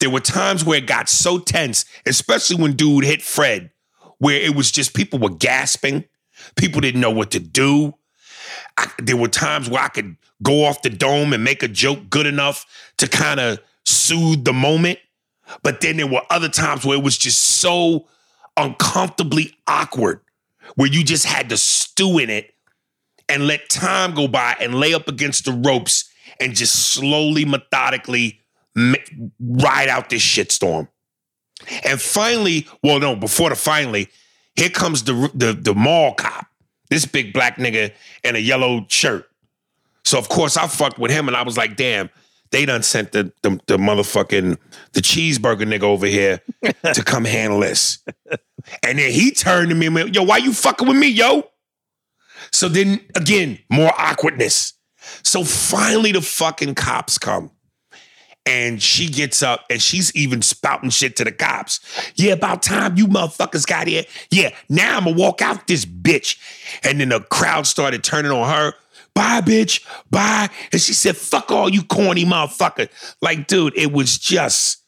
There 0.00 0.10
were 0.10 0.20
times 0.20 0.64
where 0.64 0.78
it 0.78 0.86
got 0.86 1.08
so 1.08 1.38
tense, 1.38 1.84
especially 2.06 2.56
when 2.56 2.72
dude 2.72 3.04
hit 3.04 3.22
Fred, 3.22 3.70
where 4.18 4.40
it 4.40 4.54
was 4.54 4.70
just 4.70 4.94
people 4.94 5.18
were 5.18 5.30
gasping, 5.30 6.04
people 6.56 6.80
didn't 6.80 7.00
know 7.00 7.10
what 7.10 7.30
to 7.32 7.40
do. 7.40 7.94
I, 8.76 8.90
there 8.98 9.16
were 9.16 9.28
times 9.28 9.68
where 9.68 9.82
I 9.82 9.88
could 9.88 10.16
go 10.42 10.64
off 10.64 10.82
the 10.82 10.90
dome 10.90 11.32
and 11.32 11.44
make 11.44 11.62
a 11.62 11.68
joke 11.68 12.10
good 12.10 12.26
enough 12.26 12.66
to 12.98 13.08
kind 13.08 13.38
of 13.38 13.60
soothe 13.84 14.44
the 14.44 14.52
moment. 14.52 14.98
But 15.62 15.80
then 15.80 15.96
there 15.96 16.06
were 16.06 16.22
other 16.30 16.48
times 16.48 16.84
where 16.84 16.96
it 16.96 17.02
was 17.02 17.18
just 17.18 17.40
so 17.40 18.08
uncomfortably 18.56 19.54
awkward, 19.66 20.20
where 20.76 20.88
you 20.88 21.04
just 21.04 21.26
had 21.26 21.48
to 21.50 21.56
stew 21.56 22.18
in 22.18 22.30
it 22.30 22.54
and 23.28 23.46
let 23.46 23.68
time 23.68 24.14
go 24.14 24.28
by 24.28 24.56
and 24.60 24.74
lay 24.74 24.94
up 24.94 25.08
against 25.08 25.44
the 25.44 25.52
ropes 25.52 26.10
and 26.40 26.54
just 26.54 26.74
slowly, 26.74 27.44
methodically 27.44 28.41
ride 28.76 29.88
out 29.88 30.10
this 30.10 30.22
shitstorm. 30.22 30.88
And 31.84 32.00
finally, 32.00 32.66
well, 32.82 32.98
no, 32.98 33.14
before 33.14 33.50
the 33.50 33.56
finally, 33.56 34.08
here 34.56 34.70
comes 34.70 35.04
the 35.04 35.30
the 35.34 35.52
the 35.52 35.74
mall 35.74 36.14
cop, 36.14 36.46
this 36.90 37.06
big 37.06 37.32
black 37.32 37.56
nigga 37.56 37.92
in 38.24 38.36
a 38.36 38.40
yellow 38.40 38.84
shirt. 38.88 39.28
So 40.04 40.18
of 40.18 40.28
course 40.28 40.56
I 40.56 40.66
fucked 40.66 40.98
with 40.98 41.10
him, 41.10 41.28
and 41.28 41.36
I 41.36 41.42
was 41.42 41.56
like, 41.56 41.76
damn, 41.76 42.10
they 42.50 42.66
done 42.66 42.82
sent 42.82 43.12
the 43.12 43.32
the, 43.42 43.60
the 43.66 43.76
motherfucking 43.76 44.58
the 44.92 45.00
cheeseburger 45.00 45.66
nigga 45.66 45.84
over 45.84 46.06
here 46.06 46.40
to 46.92 47.02
come 47.04 47.24
handle 47.24 47.60
this. 47.60 47.98
And 48.82 48.98
then 48.98 49.10
he 49.10 49.32
turned 49.32 49.70
to 49.70 49.74
me 49.74 49.86
and 49.86 49.94
went, 49.94 50.14
yo, 50.14 50.22
why 50.22 50.36
you 50.36 50.52
fucking 50.52 50.86
with 50.86 50.96
me, 50.96 51.08
yo? 51.08 51.48
So 52.52 52.68
then 52.68 53.00
again, 53.16 53.58
more 53.70 53.92
awkwardness. 53.98 54.74
So 55.22 55.44
finally 55.44 56.12
the 56.12 56.20
fucking 56.20 56.74
cops 56.74 57.18
come. 57.18 57.50
And 58.44 58.82
she 58.82 59.08
gets 59.08 59.40
up 59.42 59.64
and 59.70 59.80
she's 59.80 60.14
even 60.16 60.42
spouting 60.42 60.90
shit 60.90 61.14
to 61.16 61.24
the 61.24 61.30
cops. 61.30 61.78
Yeah, 62.16 62.32
about 62.32 62.62
time 62.62 62.96
you 62.96 63.06
motherfuckers 63.06 63.64
got 63.66 63.86
here. 63.86 64.04
Yeah, 64.32 64.50
now 64.68 64.96
I'm 64.96 65.04
gonna 65.04 65.16
walk 65.16 65.40
out 65.42 65.68
this 65.68 65.84
bitch. 65.84 66.38
And 66.82 66.98
then 67.00 67.10
the 67.10 67.20
crowd 67.20 67.68
started 67.68 68.02
turning 68.02 68.32
on 68.32 68.48
her. 68.52 68.74
Bye, 69.14 69.42
bitch. 69.42 69.84
Bye. 70.10 70.48
And 70.72 70.80
she 70.80 70.92
said, 70.92 71.16
fuck 71.16 71.52
all 71.52 71.68
you 71.68 71.84
corny 71.84 72.24
motherfucker. 72.24 72.88
Like, 73.20 73.46
dude, 73.46 73.76
it 73.76 73.92
was 73.92 74.18
just, 74.18 74.82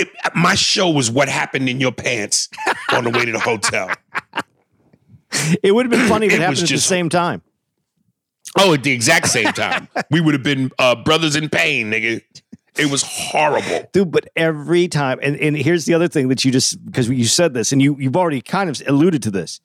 it- 0.00 0.08
my 0.34 0.56
show 0.56 0.90
was 0.90 1.08
what 1.10 1.28
happened 1.28 1.68
in 1.68 1.78
your 1.78 1.92
pants 1.92 2.48
on 2.92 3.04
the 3.04 3.10
way 3.10 3.24
to 3.26 3.30
the 3.32 3.38
hotel. 3.38 3.90
It 5.62 5.72
would 5.72 5.84
have 5.86 5.90
been 5.90 6.08
funny 6.08 6.26
if 6.26 6.32
it, 6.32 6.36
It 6.36 6.40
happened 6.40 6.58
at 6.58 6.62
the 6.62 6.66
just- 6.66 6.86
same 6.88 7.08
time. 7.08 7.42
Oh, 8.58 8.72
at 8.72 8.82
the 8.82 8.90
exact 8.90 9.28
same 9.28 9.52
time, 9.52 9.88
we 10.10 10.20
would 10.22 10.32
have 10.32 10.42
been 10.42 10.72
uh, 10.78 10.96
brothers 10.96 11.36
in 11.36 11.50
pain, 11.50 11.90
nigga. 11.92 12.22
It 12.78 12.90
was 12.90 13.02
horrible. 13.02 13.88
dude. 13.92 14.10
But 14.10 14.28
every 14.36 14.88
time, 14.88 15.18
and, 15.22 15.36
and 15.36 15.56
here's 15.56 15.84
the 15.84 15.94
other 15.94 16.08
thing 16.08 16.28
that 16.28 16.44
you 16.44 16.52
just 16.52 16.84
because 16.84 17.08
you 17.08 17.24
said 17.24 17.54
this, 17.54 17.72
and 17.72 17.82
you 17.82 17.96
you've 17.98 18.16
already 18.16 18.40
kind 18.40 18.70
of 18.70 18.80
alluded 18.86 19.22
to 19.24 19.30
this, 19.30 19.60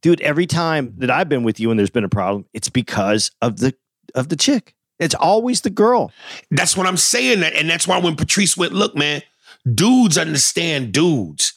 dude. 0.00 0.20
Every 0.20 0.46
time 0.46 0.94
that 0.98 1.10
I've 1.10 1.28
been 1.28 1.42
with 1.42 1.60
you 1.60 1.70
and 1.70 1.78
there's 1.78 1.90
been 1.90 2.04
a 2.04 2.08
problem, 2.08 2.46
it's 2.52 2.68
because 2.68 3.30
of 3.40 3.58
the 3.58 3.74
of 4.14 4.28
the 4.28 4.36
chick. 4.36 4.74
It's 4.98 5.14
always 5.14 5.62
the 5.62 5.70
girl. 5.70 6.12
That's 6.50 6.76
what 6.76 6.86
I'm 6.86 6.96
saying. 6.96 7.42
And 7.42 7.68
that's 7.68 7.88
why 7.88 7.98
when 7.98 8.14
Patrice 8.14 8.56
went, 8.56 8.72
look, 8.72 8.94
man, 8.94 9.22
dudes 9.74 10.16
understand 10.16 10.92
dudes. 10.92 11.54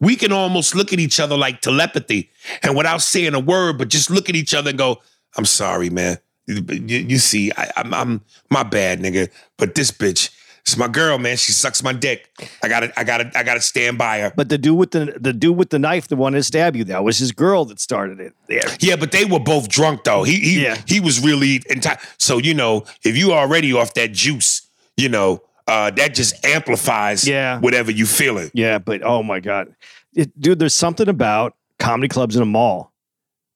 We 0.00 0.16
can 0.16 0.32
almost 0.32 0.74
look 0.74 0.92
at 0.92 0.98
each 0.98 1.20
other 1.20 1.36
like 1.36 1.60
telepathy, 1.60 2.30
and 2.62 2.76
without 2.76 3.02
saying 3.02 3.34
a 3.34 3.40
word, 3.40 3.78
but 3.78 3.88
just 3.88 4.10
look 4.10 4.28
at 4.28 4.36
each 4.36 4.54
other 4.54 4.70
and 4.70 4.78
go, 4.78 4.98
"I'm 5.36 5.44
sorry, 5.44 5.90
man. 5.90 6.18
You, 6.48 6.98
you 6.98 7.18
see, 7.18 7.52
I, 7.56 7.70
I'm, 7.76 7.92
I'm 7.94 8.20
my 8.50 8.62
bad, 8.62 9.00
nigga. 9.00 9.28
But 9.58 9.74
this 9.74 9.90
bitch, 9.90 10.30
it's 10.62 10.76
my 10.76 10.88
girl, 10.88 11.18
man. 11.18 11.36
She 11.36 11.52
sucks 11.52 11.82
my 11.82 11.92
dick. 11.92 12.28
I 12.62 12.68
gotta, 12.68 12.92
I 12.98 13.04
gotta, 13.04 13.30
I 13.34 13.42
gotta 13.42 13.60
stand 13.60 13.98
by 13.98 14.20
her. 14.20 14.32
But 14.34 14.48
the 14.48 14.58
dude 14.58 14.76
with 14.78 14.90
the 14.92 15.16
the 15.20 15.32
dude 15.32 15.56
with 15.56 15.70
the 15.70 15.78
knife, 15.78 16.08
the 16.08 16.16
one 16.16 16.32
that 16.32 16.42
stabbed 16.44 16.76
you, 16.76 16.84
that 16.84 17.04
was 17.04 17.18
his 17.18 17.32
girl 17.32 17.64
that 17.66 17.80
started 17.80 18.18
it. 18.20 18.32
Yeah. 18.48 18.74
Yeah, 18.80 18.96
but 18.96 19.12
they 19.12 19.24
were 19.24 19.40
both 19.40 19.68
drunk 19.68 20.04
though. 20.04 20.22
He 20.24 20.40
he 20.40 20.62
Yeah. 20.62 20.80
he 20.86 21.00
was 21.00 21.20
really 21.24 21.60
enti- 21.60 21.98
so 22.18 22.38
you 22.38 22.54
know 22.54 22.84
if 23.04 23.16
you 23.16 23.32
already 23.32 23.72
off 23.72 23.94
that 23.94 24.12
juice, 24.12 24.62
you 24.96 25.08
know 25.08 25.42
uh, 25.66 25.90
that 25.92 26.14
just 26.14 26.44
amplifies 26.46 27.26
Yeah. 27.28 27.60
whatever 27.60 27.90
you 27.90 28.06
feeling. 28.06 28.50
Yeah, 28.54 28.78
but 28.78 29.02
oh 29.02 29.22
my 29.22 29.40
god, 29.40 29.74
it, 30.14 30.38
dude, 30.40 30.58
there's 30.58 30.74
something 30.74 31.08
about 31.08 31.54
comedy 31.78 32.08
clubs 32.08 32.36
in 32.36 32.42
a 32.42 32.46
mall. 32.46 32.87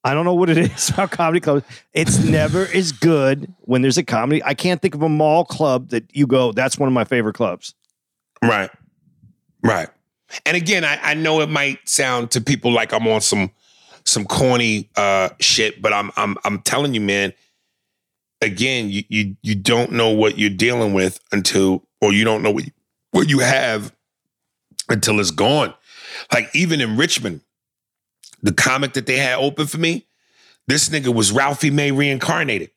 I 0.04 0.14
don't 0.14 0.24
know 0.24 0.34
what 0.34 0.50
it 0.50 0.58
is 0.76 0.90
about 0.90 1.10
comedy 1.10 1.40
clubs. 1.40 1.64
It's 1.92 2.22
never 2.24 2.66
as 2.74 2.92
good 2.92 3.52
when 3.60 3.82
there's 3.82 3.98
a 3.98 4.02
comedy. 4.02 4.42
I 4.44 4.54
can't 4.54 4.82
think 4.82 4.94
of 4.94 5.02
a 5.02 5.08
mall 5.08 5.44
club 5.44 5.90
that 5.90 6.04
you 6.14 6.26
go. 6.26 6.52
That's 6.52 6.78
one 6.78 6.88
of 6.88 6.92
my 6.92 7.04
favorite 7.04 7.34
clubs. 7.34 7.74
Right, 8.42 8.70
right. 9.62 9.88
And 10.46 10.56
again, 10.56 10.84
I, 10.84 10.98
I 11.02 11.14
know 11.14 11.40
it 11.40 11.48
might 11.48 11.88
sound 11.88 12.30
to 12.32 12.40
people 12.40 12.72
like 12.72 12.92
I'm 12.92 13.06
on 13.06 13.20
some 13.20 13.50
some 14.04 14.24
corny 14.24 14.90
uh, 14.96 15.30
shit, 15.40 15.80
but 15.80 15.92
I'm 15.92 16.10
I'm 16.16 16.36
I'm 16.44 16.60
telling 16.60 16.94
you, 16.94 17.00
man. 17.00 17.32
Again, 18.40 18.90
you 18.90 19.04
you 19.08 19.36
you 19.42 19.54
don't 19.54 19.92
know 19.92 20.10
what 20.10 20.38
you're 20.38 20.50
dealing 20.50 20.94
with 20.94 21.20
until, 21.30 21.84
or 22.00 22.12
you 22.12 22.24
don't 22.24 22.42
know 22.42 22.50
what 22.50 22.64
you, 22.64 22.72
what 23.12 23.28
you 23.28 23.38
have 23.38 23.94
until 24.88 25.20
it's 25.20 25.30
gone. 25.30 25.72
Like 26.32 26.50
even 26.52 26.80
in 26.80 26.96
Richmond, 26.96 27.42
the 28.42 28.52
comic 28.52 28.94
that 28.94 29.06
they 29.06 29.16
had 29.16 29.38
open 29.38 29.66
for 29.66 29.78
me, 29.78 30.06
this 30.66 30.88
nigga 30.88 31.14
was 31.14 31.32
Ralphie 31.32 31.70
May 31.70 31.90
reincarnated. 31.90 32.70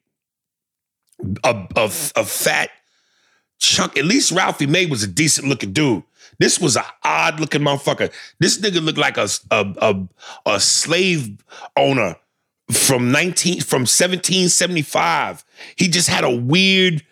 A, 1.44 1.68
a, 1.76 1.86
a 1.86 2.26
fat 2.26 2.70
chunk. 3.60 3.98
At 3.98 4.06
least 4.06 4.32
Ralphie 4.32 4.68
May 4.68 4.86
was 4.86 5.04
a 5.04 5.08
decent 5.08 5.48
looking 5.48 5.72
dude. 5.72 6.04
This 6.40 6.60
was 6.60 6.76
an 6.76 6.84
odd 7.04 7.40
looking 7.40 7.62
motherfucker. 7.62 8.12
This 8.40 8.58
nigga 8.60 8.84
looked 8.84 8.98
like 8.98 9.18
a, 9.18 9.28
a, 9.52 9.66
a, 9.78 10.08
a 10.46 10.60
slave 10.60 11.38
owner 11.78 12.18
from 12.72 13.12
19 13.12 13.62
from 13.62 13.82
1775. 13.82 15.46
He 15.76 15.88
just 15.88 16.10
had 16.10 16.24
a 16.24 16.36
weird 16.36 17.04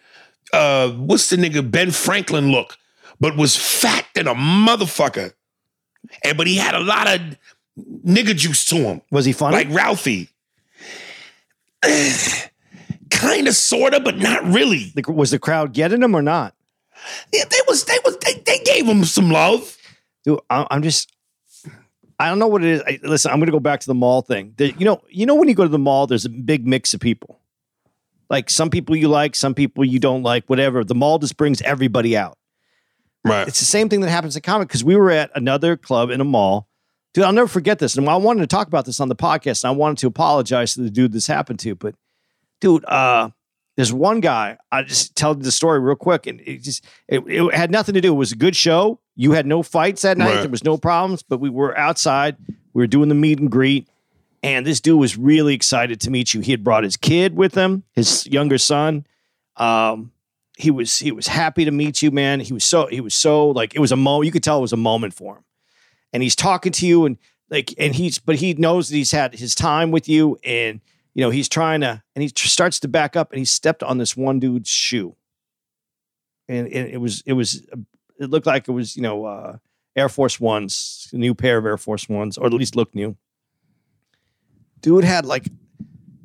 uh 0.51 0.89
what's 0.91 1.29
the 1.29 1.37
nigga 1.37 1.69
Ben 1.69 1.91
Franklin 1.91 2.51
look, 2.51 2.77
but 3.19 3.37
was 3.37 3.55
fat 3.55 4.05
than 4.15 4.27
a 4.27 4.35
motherfucker. 4.35 5.33
And 6.23 6.37
but 6.37 6.47
he 6.47 6.57
had 6.57 6.75
a 6.75 6.79
lot 6.79 7.07
of 7.07 7.21
nigga 7.77 8.35
juice 8.35 8.65
to 8.65 8.75
him, 8.75 9.01
Was 9.11 9.25
he 9.25 9.33
funny? 9.33 9.55
like 9.57 9.69
Ralphie. 9.71 10.29
kind 13.09 13.47
of, 13.47 13.55
sorta, 13.55 13.99
but 13.99 14.17
not 14.17 14.43
really. 14.45 14.91
The- 14.95 15.11
was 15.11 15.31
the 15.31 15.39
crowd 15.39 15.73
getting 15.73 16.01
him 16.03 16.15
or 16.15 16.21
not? 16.21 16.55
Yeah, 17.33 17.43
they 17.49 17.57
was 17.67 17.83
they 17.85 17.97
was 18.05 18.17
they, 18.17 18.33
they 18.45 18.59
gave 18.59 18.85
him 18.85 19.03
some 19.03 19.29
love. 19.29 19.77
Dude, 20.23 20.39
I- 20.49 20.67
I'm 20.71 20.83
just. 20.83 21.11
I 22.19 22.29
don't 22.29 22.39
know 22.39 22.47
what 22.47 22.63
it 22.63 22.69
is. 22.69 22.81
I, 22.87 22.99
listen, 23.03 23.31
I'm 23.31 23.39
going 23.39 23.47
to 23.47 23.51
go 23.51 23.59
back 23.59 23.79
to 23.81 23.87
the 23.87 23.93
mall 23.95 24.21
thing. 24.21 24.53
The- 24.57 24.73
you 24.77 24.85
know, 24.85 25.01
you 25.09 25.25
know 25.25 25.35
when 25.35 25.49
you 25.49 25.55
go 25.55 25.63
to 25.63 25.69
the 25.69 25.79
mall, 25.79 26.07
there's 26.07 26.25
a 26.25 26.29
big 26.29 26.65
mix 26.65 26.93
of 26.93 26.99
people. 26.99 27.39
Like 28.29 28.49
some 28.49 28.69
people 28.69 28.95
you 28.95 29.09
like, 29.09 29.35
some 29.35 29.53
people 29.53 29.83
you 29.83 29.99
don't 29.99 30.23
like, 30.23 30.45
whatever. 30.49 30.83
The 30.83 30.95
mall 30.95 31.19
just 31.19 31.35
brings 31.37 31.61
everybody 31.63 32.15
out. 32.15 32.37
Right. 33.25 33.47
It's 33.47 33.59
the 33.59 33.65
same 33.65 33.89
thing 33.89 34.01
that 34.01 34.09
happens 34.09 34.35
in 34.35 34.41
comic 34.41 34.67
because 34.69 34.83
we 34.83 34.95
were 34.95 35.11
at 35.11 35.31
another 35.35 35.75
club 35.75 36.09
in 36.09 36.21
a 36.21 36.23
mall. 36.25 36.67
Dude, 37.13 37.23
I'll 37.25 37.33
never 37.33 37.47
forget 37.47 37.79
this. 37.79 37.95
And 37.95 38.09
I 38.09 38.15
wanted 38.15 38.41
to 38.41 38.47
talk 38.47 38.67
about 38.67 38.85
this 38.85 38.99
on 38.99 39.07
the 39.07 39.15
podcast, 39.15 39.63
and 39.63 39.69
I 39.69 39.75
wanted 39.75 39.99
to 39.99 40.07
apologize 40.07 40.73
to 40.73 40.81
the 40.81 40.89
dude 40.89 41.11
this 41.11 41.27
happened 41.27 41.59
to. 41.59 41.75
But 41.75 41.95
dude, 42.59 42.83
uh, 42.85 43.29
there's 43.75 43.93
one 43.93 44.19
guy. 44.19 44.57
I 44.71 44.83
just 44.83 45.15
tell 45.15 45.35
the 45.35 45.51
story 45.51 45.79
real 45.79 45.95
quick, 45.95 46.27
and 46.27 46.41
it 46.41 46.63
just 46.63 46.85
it, 47.07 47.23
it 47.27 47.53
had 47.53 47.71
nothing 47.71 47.93
to 47.95 48.01
do. 48.01 48.13
It 48.13 48.17
was 48.17 48.31
a 48.31 48.37
good 48.37 48.55
show. 48.55 48.99
You 49.15 49.33
had 49.33 49.45
no 49.45 49.61
fights 49.61 50.01
that 50.01 50.17
night. 50.17 50.35
Right. 50.35 50.41
There 50.41 50.49
was 50.49 50.63
no 50.63 50.77
problems, 50.77 51.23
but 51.23 51.39
we 51.39 51.49
were 51.49 51.77
outside. 51.77 52.35
We 52.73 52.81
were 52.81 52.87
doing 52.87 53.09
the 53.09 53.15
meet 53.15 53.39
and 53.39 53.51
greet, 53.51 53.87
and 54.41 54.65
this 54.65 54.81
dude 54.81 54.99
was 54.99 55.17
really 55.17 55.53
excited 55.53 56.01
to 56.01 56.09
meet 56.09 56.33
you. 56.33 56.41
He 56.41 56.51
had 56.51 56.63
brought 56.63 56.83
his 56.83 56.97
kid 56.97 57.35
with 57.35 57.53
him, 57.53 57.83
his 57.93 58.25
younger 58.25 58.57
son. 58.57 59.05
Um, 59.57 60.11
he 60.57 60.71
was 60.71 60.97
he 60.97 61.11
was 61.11 61.27
happy 61.27 61.65
to 61.65 61.71
meet 61.71 62.01
you, 62.01 62.09
man. 62.09 62.39
He 62.39 62.53
was 62.53 62.63
so 62.63 62.87
he 62.87 63.01
was 63.01 63.13
so 63.13 63.49
like 63.49 63.75
it 63.75 63.79
was 63.79 63.91
a 63.91 63.95
moment. 63.95 64.25
You 64.25 64.31
could 64.31 64.43
tell 64.43 64.57
it 64.57 64.61
was 64.61 64.73
a 64.73 64.77
moment 64.77 65.13
for 65.13 65.37
him. 65.37 65.43
And 66.13 66.23
he's 66.23 66.35
talking 66.35 66.71
to 66.73 66.87
you, 66.87 67.05
and 67.05 67.17
like, 67.49 67.73
and 67.77 67.93
he's 67.93 68.19
but 68.19 68.35
he 68.35 68.53
knows 68.53 68.89
that 68.89 68.95
he's 68.95 69.11
had 69.11 69.33
his 69.33 69.55
time 69.55 69.91
with 69.91 70.07
you, 70.07 70.37
and 70.43 70.79
you 71.13 71.21
know 71.21 71.31
he's 71.31 71.49
trying 71.49 71.81
to, 71.81 72.01
and 72.15 72.23
he 72.23 72.29
starts 72.29 72.79
to 72.81 72.87
back 72.87 73.15
up, 73.15 73.31
and 73.31 73.39
he 73.39 73.45
stepped 73.45 73.83
on 73.83 73.97
this 73.97 74.15
one 74.15 74.39
dude's 74.39 74.69
shoe, 74.69 75.15
and, 76.47 76.67
and 76.67 76.89
it 76.89 76.97
was 76.97 77.23
it 77.25 77.33
was 77.33 77.65
it 78.19 78.29
looked 78.29 78.45
like 78.45 78.67
it 78.67 78.71
was 78.71 78.95
you 78.95 79.01
know 79.01 79.25
uh, 79.25 79.57
Air 79.95 80.09
Force 80.09 80.39
Ones, 80.39 81.09
a 81.13 81.17
new 81.17 81.33
pair 81.33 81.57
of 81.57 81.65
Air 81.65 81.77
Force 81.77 82.07
Ones, 82.07 82.37
or 82.37 82.45
at 82.45 82.53
least 82.53 82.75
looked 82.75 82.95
new. 82.95 83.17
Dude 84.81 85.03
had 85.03 85.25
like 85.25 85.47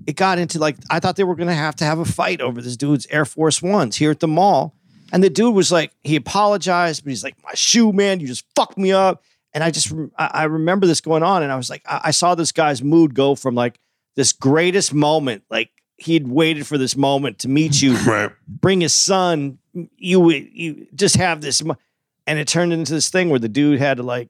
it 0.07 0.17
got 0.17 0.39
into 0.39 0.59
like 0.59 0.77
I 0.91 1.01
thought 1.01 1.17
they 1.17 1.25
were 1.25 1.37
gonna 1.37 1.55
have 1.55 1.77
to 1.77 1.85
have 1.85 1.99
a 1.99 2.05
fight 2.05 2.41
over 2.41 2.61
this 2.61 2.77
dude's 2.77 3.07
Air 3.11 3.25
Force 3.25 3.63
Ones 3.63 3.97
here 3.97 4.11
at 4.11 4.21
the 4.21 4.29
mall. 4.29 4.75
And 5.13 5.25
the 5.25 5.31
dude 5.31 5.55
was 5.55 5.73
like, 5.73 5.93
he 6.05 6.17
apologized, 6.17 7.05
but 7.05 7.11
he's 7.11 7.25
like, 7.25 7.37
my 7.43 7.55
shoe, 7.55 7.93
man, 7.93 8.21
you 8.21 8.27
just 8.27 8.45
fucked 8.55 8.77
me 8.77 8.93
up. 8.93 9.23
And 9.59 9.65
I 9.65 9.73
just, 9.73 9.93
I 10.17 10.45
remember 10.45 10.87
this 10.87 11.01
going 11.01 11.25
on, 11.25 11.43
and 11.43 11.51
I 11.51 11.57
was 11.57 11.69
like, 11.69 11.83
I, 11.85 12.01
I 12.05 12.11
saw 12.13 12.37
this 12.37 12.53
guy's 12.53 12.81
mood 12.81 13.13
go 13.13 13.35
from 13.35 13.57
like 13.57 13.81
this 14.15 14.33
greatest 14.33 14.95
moment, 14.95 15.43
like 15.51 15.71
he'd 15.97 16.29
waited 16.29 16.65
for 16.65 16.79
this 16.79 16.97
moment 16.97 17.41
to 17.41 17.49
meet 17.49 17.83
you, 17.83 17.97
Right. 18.07 18.31
bring 18.47 18.83
his 18.83 18.95
son, 18.95 19.59
you, 19.97 20.21
would, 20.21 20.49
you 20.53 20.87
just 20.95 21.17
have 21.17 21.41
this, 21.41 21.61
and 21.61 22.39
it 22.39 22.47
turned 22.47 22.73
into 22.73 22.93
this 22.93 23.09
thing 23.11 23.31
where 23.31 23.41
the 23.41 23.49
dude 23.49 23.81
had 23.81 23.97
to 23.97 24.05
like. 24.05 24.29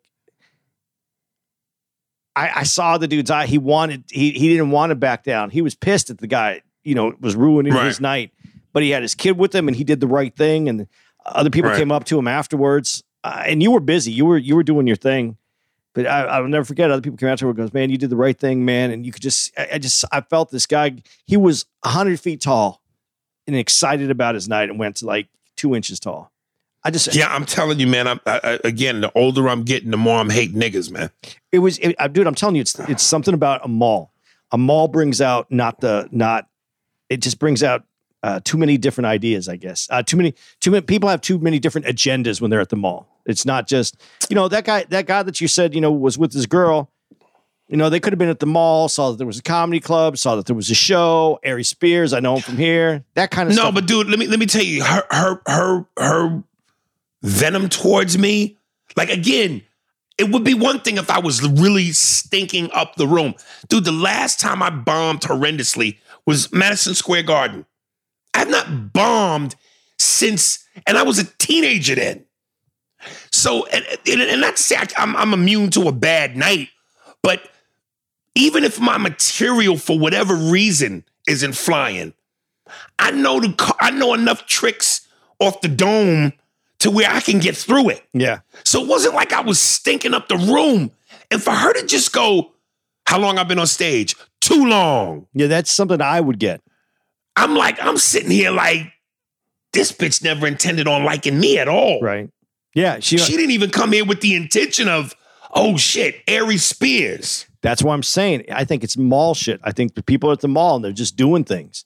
I, 2.35 2.61
I 2.61 2.63
saw 2.63 2.97
the 2.97 3.07
dude's 3.07 3.31
eye. 3.31 3.45
He 3.47 3.59
wanted. 3.59 4.05
He 4.11 4.31
he 4.31 4.49
didn't 4.49 4.71
want 4.71 4.91
to 4.93 4.95
back 4.95 5.25
down. 5.25 5.51
He 5.51 5.61
was 5.61 5.75
pissed 5.75 6.09
at 6.09 6.19
the 6.19 6.27
guy. 6.27 6.63
You 6.85 6.95
know, 6.95 7.13
was 7.21 7.37
ruining 7.37 7.75
Right. 7.75 7.85
his 7.87 8.01
night. 8.01 8.33
But 8.73 8.83
he 8.83 8.91
had 8.91 9.03
his 9.03 9.15
kid 9.15 9.37
with 9.37 9.55
him, 9.55 9.69
and 9.69 9.77
he 9.77 9.85
did 9.85 10.01
the 10.01 10.07
right 10.07 10.35
thing. 10.35 10.69
And 10.71 10.87
other 11.27 11.51
people 11.51 11.71
Right. 11.71 11.79
came 11.79 11.93
up 11.93 12.05
to 12.05 12.19
him 12.19 12.29
afterwards. 12.29 13.03
Uh, 13.29 13.43
and 13.45 13.63
you 13.63 13.71
were 13.71 13.81
busy. 13.81 14.11
You 14.11 14.25
were 14.25 14.39
you 14.39 14.57
were 14.57 14.63
doing 14.63 14.87
your 14.87 14.97
thing. 14.97 15.37
But 15.93 16.07
I, 16.07 16.23
I'll 16.25 16.49
never 16.49 16.65
forget. 16.65 16.91
Other 16.91 17.03
people 17.03 17.19
came 17.19 17.29
out 17.29 17.39
to 17.39 17.45
him 17.45 17.51
and 17.51 17.59
goes, 17.59 17.75
"Man, 17.75 17.91
you 17.91 17.99
did 17.99 18.09
the 18.09 18.17
right 18.17 18.39
thing, 18.39 18.65
man." 18.65 18.91
And 18.91 19.05
you 19.05 19.13
could 19.13 19.21
just, 19.21 19.53
I, 19.59 19.69
I 19.75 19.79
just, 19.79 20.03
I 20.11 20.23
felt 20.23 20.51
this 20.51 20.65
guy. 20.65 20.97
He 21.27 21.37
was 21.37 21.67
hundred 21.85 22.21
feet 22.21 22.41
tall, 22.41 22.81
and 23.47 23.55
excited 23.55 24.11
about 24.11 24.35
his 24.35 24.49
night, 24.49 24.71
and 24.71 24.79
went 24.79 24.97
to 24.97 25.07
like 25.07 25.29
two 25.57 25.75
inches 25.75 26.01
tall. 26.01 26.33
I 26.85 26.91
just, 26.91 27.15
Yeah, 27.15 27.35
I'm 27.35 27.45
telling 27.45 27.81
you, 27.81 27.87
man. 27.87 28.07
I'm, 28.07 28.21
I, 28.25 28.41
I, 28.43 28.59
again, 28.65 29.03
the 29.03 29.13
older 29.15 29.47
I'm 29.49 29.65
getting, 29.65 29.91
the 29.91 29.99
more 29.99 30.19
I'm 30.19 30.31
hating 30.31 30.59
niggas, 30.59 30.91
man. 30.91 31.11
it 31.53 31.59
was, 31.59 31.79
it, 31.81 31.97
I, 31.99 32.09
dude. 32.09 32.27
I'm 32.27 32.35
telling 32.35 32.55
you, 32.55 32.63
it's 32.63 32.79
it's 32.81 33.03
something 33.03 33.35
about 33.35 33.63
a 33.63 33.69
mall. 33.69 34.13
A 34.53 34.57
mall 34.57 34.89
brings 34.89 35.21
out 35.21 35.51
not 35.51 35.81
the 35.81 36.09
not. 36.11 36.49
It 37.11 37.19
just 37.19 37.39
brings 37.39 37.63
out 37.63 37.85
uh, 38.23 38.41
too 38.43 38.57
many 38.57 38.79
different 38.79 39.07
ideas. 39.07 39.49
I 39.49 39.57
guess 39.57 39.87
uh, 39.91 40.03
too 40.03 40.17
many 40.17 40.35
too 40.61 40.71
many 40.71 40.87
people 40.87 41.09
have 41.09 41.21
too 41.21 41.39
many 41.39 41.59
different 41.59 41.87
agendas 41.87 42.41
when 42.41 42.51
they're 42.51 42.61
at 42.61 42.71
the 42.71 42.77
mall. 42.77 43.07
It's 43.29 43.45
not 43.47 43.69
just 43.69 43.97
you 44.29 44.35
know 44.35 44.49
that 44.49 44.65
guy 44.65 44.85
that 44.89 45.07
guy 45.07 45.23
that 45.23 45.41
you 45.41 45.47
said 45.49 45.75
you 45.75 45.81
know 45.81 45.93
was 45.93 46.19
with 46.19 46.33
his 46.33 46.47
girl. 46.47 46.91
You 47.69 47.77
know 47.77 47.91
they 47.91 48.01
could 48.01 48.13
have 48.15 48.19
been 48.19 48.31
at 48.31 48.41
the 48.41 48.47
mall, 48.47 48.89
saw 48.89 49.11
that 49.11 49.19
there 49.19 49.27
was 49.27 49.39
a 49.39 49.43
comedy 49.43 49.79
club, 49.81 50.17
saw 50.17 50.37
that 50.37 50.47
there 50.47 50.57
was 50.57 50.71
a 50.71 50.75
show. 50.75 51.39
Aries 51.43 51.69
Spears, 51.69 52.15
I 52.15 52.21
know 52.21 52.37
him 52.37 52.43
from 52.43 52.57
here. 52.57 53.05
That 53.15 53.31
kind 53.31 53.49
of 53.51 53.55
No, 53.55 53.63
stuff. 53.65 53.75
but 53.75 53.87
dude, 53.87 54.09
let 54.09 54.19
me 54.19 54.27
let 54.27 54.39
me 54.39 54.47
tell 54.47 54.63
you, 54.63 54.83
her 54.83 55.03
her 55.11 55.43
her 55.47 55.87
her 55.99 56.43
venom 57.23 57.69
towards 57.69 58.17
me. 58.19 58.57
Like 58.97 59.11
again, 59.11 59.63
it 60.17 60.31
would 60.31 60.45
be 60.45 60.55
one 60.55 60.81
thing 60.81 60.97
if 60.97 61.11
I 61.11 61.19
was 61.19 61.47
really 61.47 61.93
stinking 61.93 62.71
up 62.73 62.97
the 62.97 63.07
room, 63.07 63.35
dude. 63.69 63.85
The 63.85 63.93
last 63.93 64.41
time 64.41 64.63
I 64.63 64.71
bombed 64.71 65.21
horrendously 65.21 65.99
was 66.25 66.51
Madison 66.53 66.95
Square 66.95 67.25
Garden. 67.25 67.67
I've 68.33 68.49
not 68.49 68.93
bombed 68.95 69.57
since, 69.99 70.67
and 70.87 70.97
I 70.97 71.03
was 71.03 71.19
a 71.19 71.25
teenager 71.25 71.95
then. 71.97 72.25
So, 73.39 73.67
and, 73.67 73.87
and, 74.07 74.41
not 74.41 74.57
to 74.57 74.63
say 74.63 74.77
I, 74.77 74.87
I'm, 74.97 75.15
I'm 75.17 75.33
immune 75.33 75.71
to 75.71 75.87
a 75.87 75.93
bad 75.93 76.37
night, 76.37 76.71
but 77.23 77.49
even 78.35 78.65
if 78.65 78.81
my 78.81 78.99
material 78.99 79.77
for 79.77 79.97
whatever 79.97 80.35
reason 80.35 81.05
isn't 81.29 81.55
flying, 81.55 82.15
I 82.99 83.13
know 83.13 83.39
the 83.39 83.77
I 83.81 83.91
know 83.91 84.13
enough 84.13 84.47
tricks 84.47 85.07
off 85.39 85.61
the 85.61 85.69
dome 85.69 86.33
to 86.81 86.91
where 86.91 87.09
I 87.09 87.21
can 87.21 87.39
get 87.39 87.57
through 87.57 87.91
it. 87.91 88.05
Yeah. 88.13 88.41
So 88.65 88.83
it 88.83 88.89
wasn't 88.89 89.15
like 89.15 89.33
I 89.33 89.41
was 89.41 89.61
stinking 89.61 90.15
up 90.15 90.29
the 90.29 90.37
room. 90.37 90.91
And 91.31 91.43
for 91.43 91.53
her 91.53 91.73
to 91.75 91.87
just 91.87 92.13
go, 92.13 92.53
how 93.07 93.19
long 93.19 93.39
I've 93.39 93.49
been 93.49 93.59
on 93.59 93.67
stage? 93.67 94.17
Too 94.41 94.67
long. 94.67 95.27
Yeah, 95.33 95.47
that's 95.47 95.71
something 95.71 96.01
I 96.01 96.21
would 96.21 96.39
get. 96.39 96.61
I'm 97.37 97.55
like, 97.55 97.81
I'm 97.81 97.99
sitting 97.99 98.31
here 98.31 98.51
like, 98.51 98.93
this 99.73 99.93
bitch 99.93 100.23
never 100.23 100.47
intended 100.47 100.89
on 100.89 101.05
liking 101.05 101.39
me 101.39 101.59
at 101.59 101.69
all. 101.69 102.01
Right. 102.01 102.31
Yeah. 102.79 103.01
She, 103.01 103.19
She 103.19 103.37
didn't 103.37 103.51
even 103.51 103.71
come 103.71 103.93
here 103.93 104.05
with 104.05 104.21
the 104.21 104.37
intention 104.37 104.89
of, 104.89 105.17
oh 105.53 105.77
shit, 105.77 106.23
Aries 106.29 106.65
Spears. 106.65 107.47
That's 107.61 107.83
why 107.83 107.93
I'm 107.93 108.05
saying 108.05 108.45
I 108.53 108.65
think 108.65 108.85
it's 108.85 108.97
mall 108.97 109.35
shit. 109.35 109.61
I 109.65 109.73
think 109.73 109.95
the 109.95 110.03
people 110.03 110.31
at 110.31 110.41
the 110.41 110.49
mall 110.49 110.77
and 110.77 110.85
they're 110.85 110.93
just 110.93 111.17
doing 111.17 111.43
things. 111.43 111.85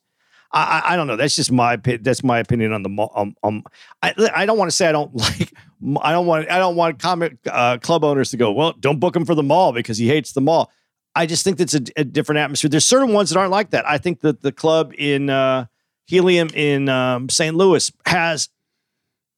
I, 0.52 0.82
I, 0.84 0.92
I 0.92 0.96
don't 0.96 1.06
know. 1.06 1.16
That's 1.16 1.34
just 1.34 1.50
my 1.50 1.72
opinion. 1.72 2.02
That's 2.02 2.22
my 2.22 2.38
opinion 2.38 2.74
on 2.74 2.82
the 2.82 2.90
mall. 2.90 3.10
Um, 3.16 3.34
um, 3.42 3.64
I, 4.02 4.12
I 4.34 4.44
don't 4.44 4.58
want 4.58 4.70
to 4.70 4.76
say 4.76 4.86
I 4.86 4.92
don't 4.92 5.14
like. 5.16 5.54
I 6.02 6.12
don't 6.12 6.26
want. 6.26 6.50
I 6.50 6.58
don't 6.58 6.76
want 6.76 6.98
comic 6.98 7.38
uh, 7.50 7.78
club 7.78 8.04
owners 8.04 8.30
to 8.32 8.36
go. 8.36 8.52
Well, 8.52 8.74
don't 8.78 9.00
book 9.00 9.16
him 9.16 9.24
for 9.24 9.34
the 9.34 9.42
mall 9.42 9.72
because 9.72 9.96
he 9.96 10.08
hates 10.08 10.32
the 10.32 10.42
mall. 10.42 10.70
I 11.16 11.24
just 11.24 11.42
think 11.42 11.56
that's 11.56 11.74
a, 11.74 11.80
a 11.96 12.04
different 12.04 12.40
atmosphere. 12.40 12.68
There's 12.68 12.84
certain 12.84 13.14
ones 13.14 13.30
that 13.30 13.38
aren't 13.38 13.50
like 13.50 13.70
that. 13.70 13.88
I 13.88 13.96
think 13.96 14.20
that 14.20 14.42
the 14.42 14.52
club 14.52 14.92
in 14.98 15.30
uh, 15.30 15.66
Helium 16.06 16.48
in 16.54 16.90
um, 16.90 17.30
St. 17.30 17.56
Louis 17.56 17.90
has 18.04 18.50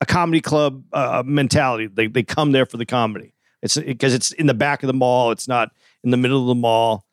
a 0.04 0.12
comedy 0.12 0.40
club 0.40 0.84
uh, 0.92 1.22
mentality. 1.26 1.86
They 1.86 2.06
they 2.06 2.22
come 2.22 2.52
there 2.52 2.66
for 2.66 2.76
the 2.76 2.86
comedy. 2.86 3.32
It's 3.62 3.76
because 3.78 4.12
it's 4.14 4.30
in 4.32 4.46
the 4.46 4.54
back 4.54 4.82
of 4.82 4.86
the 4.88 4.92
mall. 4.92 5.30
It's 5.30 5.48
not 5.48 5.70
in 6.02 6.10
the 6.10 6.16
middle 6.18 6.40
of 6.42 6.48
the 6.48 6.54
mall. 6.60 7.04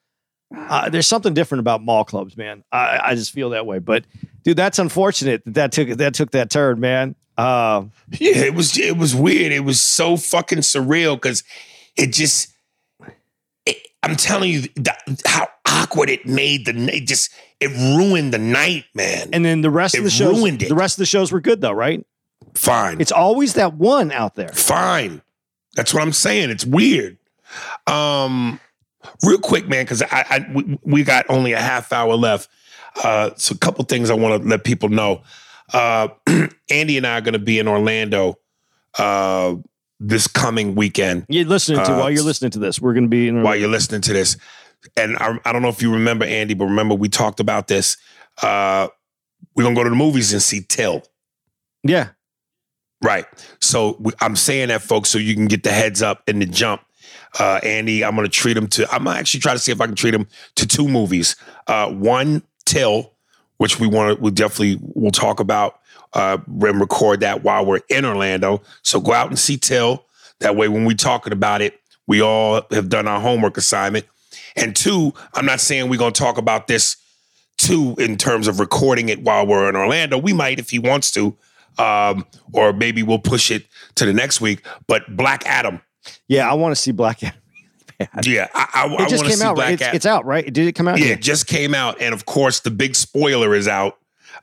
Uh, 0.56 0.90
there's 0.90 1.08
something 1.08 1.34
different 1.34 1.62
about 1.62 1.82
mall 1.82 2.04
clubs, 2.04 2.36
man. 2.36 2.64
I, 2.74 3.00
I 3.02 3.16
just 3.16 3.32
feel 3.32 3.52
that 3.52 3.66
way. 3.66 3.80
But 3.80 4.04
dude, 4.44 4.58
that's 4.58 4.80
unfortunate 4.80 5.44
that 5.46 5.54
that 5.54 5.72
took 5.72 5.88
that 5.98 6.14
took 6.14 6.32
that 6.32 6.50
turn, 6.50 6.80
man. 6.82 7.16
Uh, 7.38 7.86
Yeah, 8.12 8.38
it 8.44 8.54
was 8.54 8.78
it 8.78 8.98
was 8.98 9.16
weird. 9.16 9.54
It 9.54 9.62
was 9.62 9.80
so 9.80 10.18
fucking 10.18 10.60
surreal 10.60 11.16
because 11.16 11.44
it 11.96 12.08
just. 12.14 12.54
it- 13.66 13.78
I'm 14.04 14.16
telling 14.16 14.50
you 14.52 14.62
that, 14.78 14.98
how 15.28 15.48
awkward 15.68 16.10
it 16.10 16.26
made 16.26 16.66
the 16.66 16.74
night. 16.74 17.06
Just 17.08 17.32
it 17.60 17.70
ruined 17.96 18.34
the 18.34 18.40
night, 18.40 18.86
man. 18.96 19.30
and 19.32 19.46
then 19.46 19.62
the 19.62 19.70
rest 19.70 19.96
of 19.96 20.04
the 20.04 20.10
shows, 20.10 20.38
ruined 20.40 20.64
it. 20.64 20.70
the 20.70 20.76
rest 20.76 20.96
of 20.96 21.00
the 21.00 21.06
shows 21.06 21.32
were 21.32 21.40
good 21.40 21.62
though, 21.62 21.72
right? 21.72 22.04
Fine, 22.56 23.00
It's 23.02 23.12
always 23.12 23.54
that 23.56 23.74
one 23.76 24.12
out 24.12 24.36
there. 24.36 24.50
fine. 24.50 25.22
That's 25.76 25.94
what 25.94 26.04
I'm 26.04 26.12
saying. 26.14 26.50
It's 26.50 26.66
weird. 26.66 27.18
Um, 27.88 28.60
real 29.26 29.40
quick, 29.40 29.68
man, 29.68 29.86
because 29.86 30.02
I, 30.04 30.08
I 30.30 30.46
we, 30.54 30.80
we 30.84 31.04
got 31.04 31.26
only 31.30 31.54
a 31.54 31.62
half 31.62 31.92
hour 31.94 32.16
left. 32.16 32.50
Uh, 33.04 33.32
so 33.38 33.54
a 33.56 33.58
couple 33.58 33.84
things 33.86 34.10
I 34.10 34.14
want 34.16 34.42
to 34.44 34.48
let 34.50 34.64
people 34.66 34.90
know. 34.90 35.22
Uh, 35.74 36.10
Andy 36.70 36.98
and 36.98 37.08
I 37.08 37.18
are 37.18 37.22
going 37.22 37.34
to 37.34 37.40
be 37.40 37.58
in 37.60 37.68
Orlando 37.70 38.38
uh, 39.00 39.56
this 40.00 40.28
coming 40.28 40.76
weekend. 40.76 41.26
You're 41.30 41.46
listening 41.46 41.84
to 41.86 41.94
Uh, 41.94 42.00
while 42.00 42.12
you're 42.12 42.24
listening 42.24 42.52
to 42.52 42.60
this. 42.60 42.82
We're 42.82 42.94
going 42.94 43.06
to 43.06 43.10
be 43.10 43.30
in 43.30 43.42
while 43.44 43.56
you're 43.56 43.70
listening 43.70 44.02
to 44.02 44.14
this. 44.14 44.36
And 44.98 45.16
I, 45.18 45.40
I 45.46 45.54
don't 45.54 45.62
know 45.62 45.70
if 45.70 45.82
you 45.82 45.94
remember 45.94 46.26
Andy, 46.26 46.54
but 46.54 46.66
remember 46.66 46.96
we 46.96 47.08
talked 47.08 47.40
about 47.40 47.68
this. 47.68 47.98
Uh, 48.42 48.88
we're 49.56 49.64
gonna 49.64 49.76
go 49.76 49.84
to 49.84 49.90
the 49.90 49.96
movies 49.96 50.34
and 50.34 50.42
see 50.42 50.62
Till. 50.68 51.04
yeah. 51.84 52.10
Right. 53.02 53.26
So 53.60 54.00
I'm 54.20 54.36
saying 54.36 54.68
that, 54.68 54.82
folks, 54.82 55.10
so 55.10 55.18
you 55.18 55.34
can 55.34 55.48
get 55.48 55.64
the 55.64 55.72
heads 55.72 56.02
up 56.02 56.24
and 56.28 56.42
the 56.42 56.46
jump. 56.46 56.82
Uh, 57.40 57.60
Andy, 57.64 58.04
I'm 58.04 58.16
gonna 58.16 58.28
treat 58.28 58.58
him 58.58 58.68
to. 58.68 58.92
I'm 58.94 59.08
actually 59.08 59.40
try 59.40 59.54
to 59.54 59.60
see 59.60 59.72
if 59.72 59.82
I 59.82 59.86
can 59.86 59.96
treat 59.96 60.14
him 60.14 60.28
to 60.56 60.68
two 60.68 60.88
movies. 60.88 61.36
Uh, 61.68 61.90
one, 61.90 62.44
Till, 62.66 63.14
which 63.58 63.80
we 63.80 63.88
want 63.88 64.18
to. 64.18 64.24
We 64.24 64.32
definitely 64.32 64.80
will 64.82 65.12
talk 65.12 65.40
about 65.40 65.80
uh, 66.14 66.38
and 66.48 66.80
record 66.80 67.22
that 67.22 67.44
while 67.44 67.66
we're 67.66 67.82
in 67.90 68.06
Orlando. 68.06 68.62
So 68.84 69.00
go 69.00 69.14
out 69.14 69.28
and 69.28 69.40
see 69.40 69.58
Till. 69.58 70.06
That 70.40 70.56
way, 70.56 70.68
when 70.68 70.86
we're 70.86 70.96
talking 70.96 71.34
about 71.34 71.62
it, 71.62 71.80
we 72.08 72.22
all 72.22 72.62
have 72.72 72.90
done 72.90 73.08
our 73.08 73.20
homework 73.20 73.58
assignment. 73.58 74.06
And 74.56 74.76
two, 74.76 75.14
I'm 75.34 75.46
not 75.46 75.62
saying 75.62 75.90
we're 75.90 76.00
gonna 76.00 76.12
talk 76.12 76.38
about 76.38 76.68
this 76.68 76.98
too 77.58 77.96
in 78.00 78.18
terms 78.18 78.48
of 78.48 78.60
recording 78.60 79.10
it 79.10 79.22
while 79.22 79.46
we're 79.46 79.70
in 79.70 79.76
Orlando. 79.76 80.18
We 80.18 80.34
might 80.34 80.60
if 80.60 80.72
he 80.72 80.80
wants 80.80 81.12
to, 81.12 81.38
um, 81.78 82.26
or 82.54 82.74
maybe 82.74 83.04
we'll 83.04 83.20
push 83.20 83.52
it 83.52 83.66
to 83.96 84.06
the 84.06 84.14
next 84.14 84.42
week. 84.42 84.66
But 84.88 85.16
Black 85.16 85.46
Adam, 85.46 85.82
Yeah, 86.28 86.50
I 86.50 86.54
want 86.56 86.76
to 86.76 86.82
see 86.82 86.92
Black 86.92 87.24
Adam. 87.24 87.40
yeah, 88.24 88.48
I, 88.54 88.68
I, 88.74 88.82
I 88.82 88.86
It 88.86 88.92
want 88.92 89.10
just 89.10 89.24
to 89.24 89.30
came 89.30 89.38
see 89.40 89.46
out. 89.46 89.56
Black 89.56 89.66
Right? 89.68 89.74
It's, 89.74 89.82
Adam. 89.84 89.96
it's 89.96 90.06
out, 90.06 90.26
right? 90.26 90.46
Did 90.54 90.68
it 90.68 90.74
come 90.74 90.88
out? 90.88 91.00
yeah, 91.00 91.08
it 91.14 91.22
just 91.22 91.48
came 91.48 91.74
out, 91.76 92.02
and 92.02 92.14
of 92.14 92.26
course 92.26 92.60
the 92.62 92.72
big 92.72 92.96
spoiler 92.96 93.54
is 93.56 93.68
out. 93.68 93.98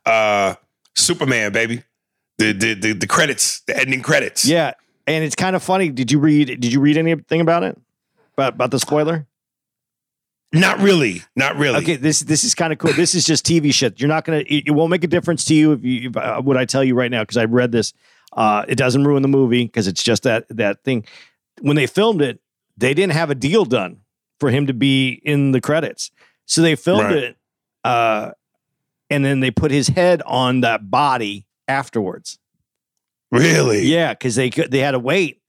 Uh, 0.06 0.54
Superman, 0.94 1.52
baby, 1.52 1.82
the 2.38 2.52
the 2.52 2.74
the, 2.74 2.92
the 2.92 3.06
credits, 3.06 3.60
the 3.62 3.76
ending 3.78 4.02
credits. 4.02 4.44
Yeah, 4.44 4.72
and 5.06 5.24
it's 5.24 5.34
kind 5.36 5.54
of 5.56 5.62
funny. 5.62 5.90
Did 5.90 6.10
you 6.12 6.18
read? 6.18 6.46
Did 6.60 6.72
you 6.72 6.80
read 6.80 6.96
anything 6.96 7.40
about 7.40 7.62
it? 7.64 7.78
About 8.36 8.54
about 8.54 8.70
the 8.70 8.78
spoiler? 8.80 9.26
Not 10.53 10.78
really, 10.80 11.22
not 11.36 11.57
really. 11.57 11.78
Okay, 11.78 11.96
this 11.96 12.20
this 12.20 12.44
is 12.44 12.55
kind 12.55 12.72
of 12.72 12.78
cool. 12.78 12.92
This 12.92 13.14
is 13.14 13.24
just 13.24 13.44
TV 13.44 13.72
shit. 13.72 14.01
You're 14.01 14.09
not 14.09 14.24
gonna. 14.24 14.38
It, 14.46 14.68
it 14.68 14.70
won't 14.70 14.90
make 14.90 15.05
a 15.05 15.09
difference 15.09 15.44
to 15.46 15.55
you 15.55 15.72
if 15.72 15.84
you 15.84 16.11
if, 16.11 16.16
uh, 16.16 16.40
what 16.40 16.57
I 16.57 16.64
tell 16.64 16.82
you 16.82 16.94
right 16.94 17.11
now 17.11 17.22
because 17.22 17.36
I 17.36 17.44
read 17.44 17.72
this. 17.72 17.92
Uh, 18.32 18.64
it 18.68 18.76
doesn't 18.76 19.05
ruin 19.05 19.22
the 19.22 19.28
movie 19.28 19.64
because 19.64 19.86
it's 19.86 20.03
just 20.03 20.22
that 20.24 20.46
that 20.51 20.82
thing. 20.84 21.05
When 21.61 21.76
they 21.76 21.86
filmed 21.86 22.22
it, 22.22 22.40
they 22.76 22.94
didn't 22.94 23.12
have 23.14 23.30
a 23.30 23.34
deal 23.34 23.64
done 23.64 24.01
for 24.40 24.51
him 24.51 24.66
to 24.68 24.74
be 24.74 25.11
in 25.24 25.53
the 25.53 25.61
credits, 25.61 26.11
so 26.46 26.62
they 26.62 26.76
filmed 26.76 27.05
Right. 27.05 27.16
it, 27.16 27.36
uh, 27.84 28.30
and 29.11 29.24
then 29.24 29.40
they 29.40 29.51
put 29.51 29.70
his 29.70 29.88
head 29.88 30.22
on 30.24 30.61
that 30.61 30.90
body 30.90 31.46
afterwards. 31.66 32.38
Really? 33.30 33.82
Yeah, 33.86 34.14
because 34.14 34.36
they 34.36 34.49
could 34.51 34.70
they 34.70 34.78
had 34.78 34.92
to 34.92 34.99
wait 34.99 35.42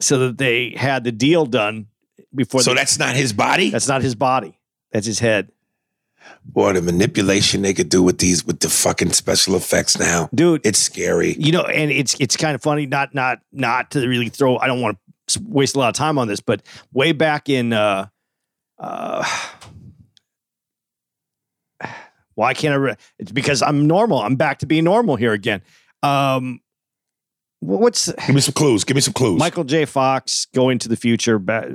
so 0.00 0.18
that 0.18 0.38
they 0.38 0.70
had 0.76 1.04
the 1.04 1.12
deal 1.12 1.46
done 1.46 1.86
before. 2.34 2.60
So 2.62 2.70
they- 2.70 2.76
that's 2.80 2.98
not 2.98 3.14
his 3.16 3.32
body. 3.32 3.70
that's 3.70 3.88
not 3.88 4.02
his 4.02 4.14
body. 4.14 4.58
That's 4.92 5.06
his 5.06 5.18
head, 5.18 5.50
Boy, 6.44 6.72
the 6.72 6.82
manipulation 6.82 7.62
they 7.62 7.74
could 7.74 7.88
do 7.88 8.02
with 8.02 8.18
these 8.18 8.44
with 8.44 8.60
the 8.60 8.68
fucking 8.68 9.12
special 9.12 9.54
effects 9.56 9.98
now. 9.98 10.28
dude. 10.34 10.64
It's 10.64 10.78
scary. 10.78 11.34
you 11.38 11.52
know, 11.52 11.62
and 11.62 11.90
it's 11.90 12.16
it's 12.20 12.36
kind 12.36 12.54
of 12.54 12.62
funny. 12.62 12.86
Not 12.86 13.14
not 13.14 13.40
not 13.52 13.90
to 13.92 14.06
really 14.08 14.28
throw. 14.28 14.56
I 14.58 14.66
don't 14.66 14.80
want 14.80 14.98
to 15.28 15.40
waste 15.46 15.76
a 15.76 15.78
lot 15.78 15.88
of 15.88 15.94
time 15.94 16.18
on 16.18 16.28
this, 16.28 16.40
but 16.40 16.62
way 16.92 17.12
back 17.12 17.48
in. 17.48 17.72
uh 17.72 18.06
uh 18.78 19.24
Why 22.34 22.52
can't 22.54 22.72
I? 22.74 22.76
Re- 22.76 22.96
it's 23.18 23.32
because 23.32 23.62
I'm 23.62 23.86
normal. 23.86 24.18
I'm 24.20 24.36
back 24.36 24.58
to 24.58 24.66
being 24.66 24.84
normal 24.84 25.16
here 25.16 25.32
again. 25.32 25.62
Um, 26.02 26.60
what's 27.60 28.12
Give 28.12 28.34
me 28.34 28.40
some 28.40 28.54
clues. 28.54 28.84
Give 28.84 28.94
me 28.94 29.00
some 29.00 29.12
clues. 29.14 29.38
Michael 29.38 29.64
J. 29.64 29.84
Fox 29.84 30.46
going 30.54 30.78
to 30.80 30.88
the 30.88 30.96
future? 30.96 31.38
Back, 31.38 31.66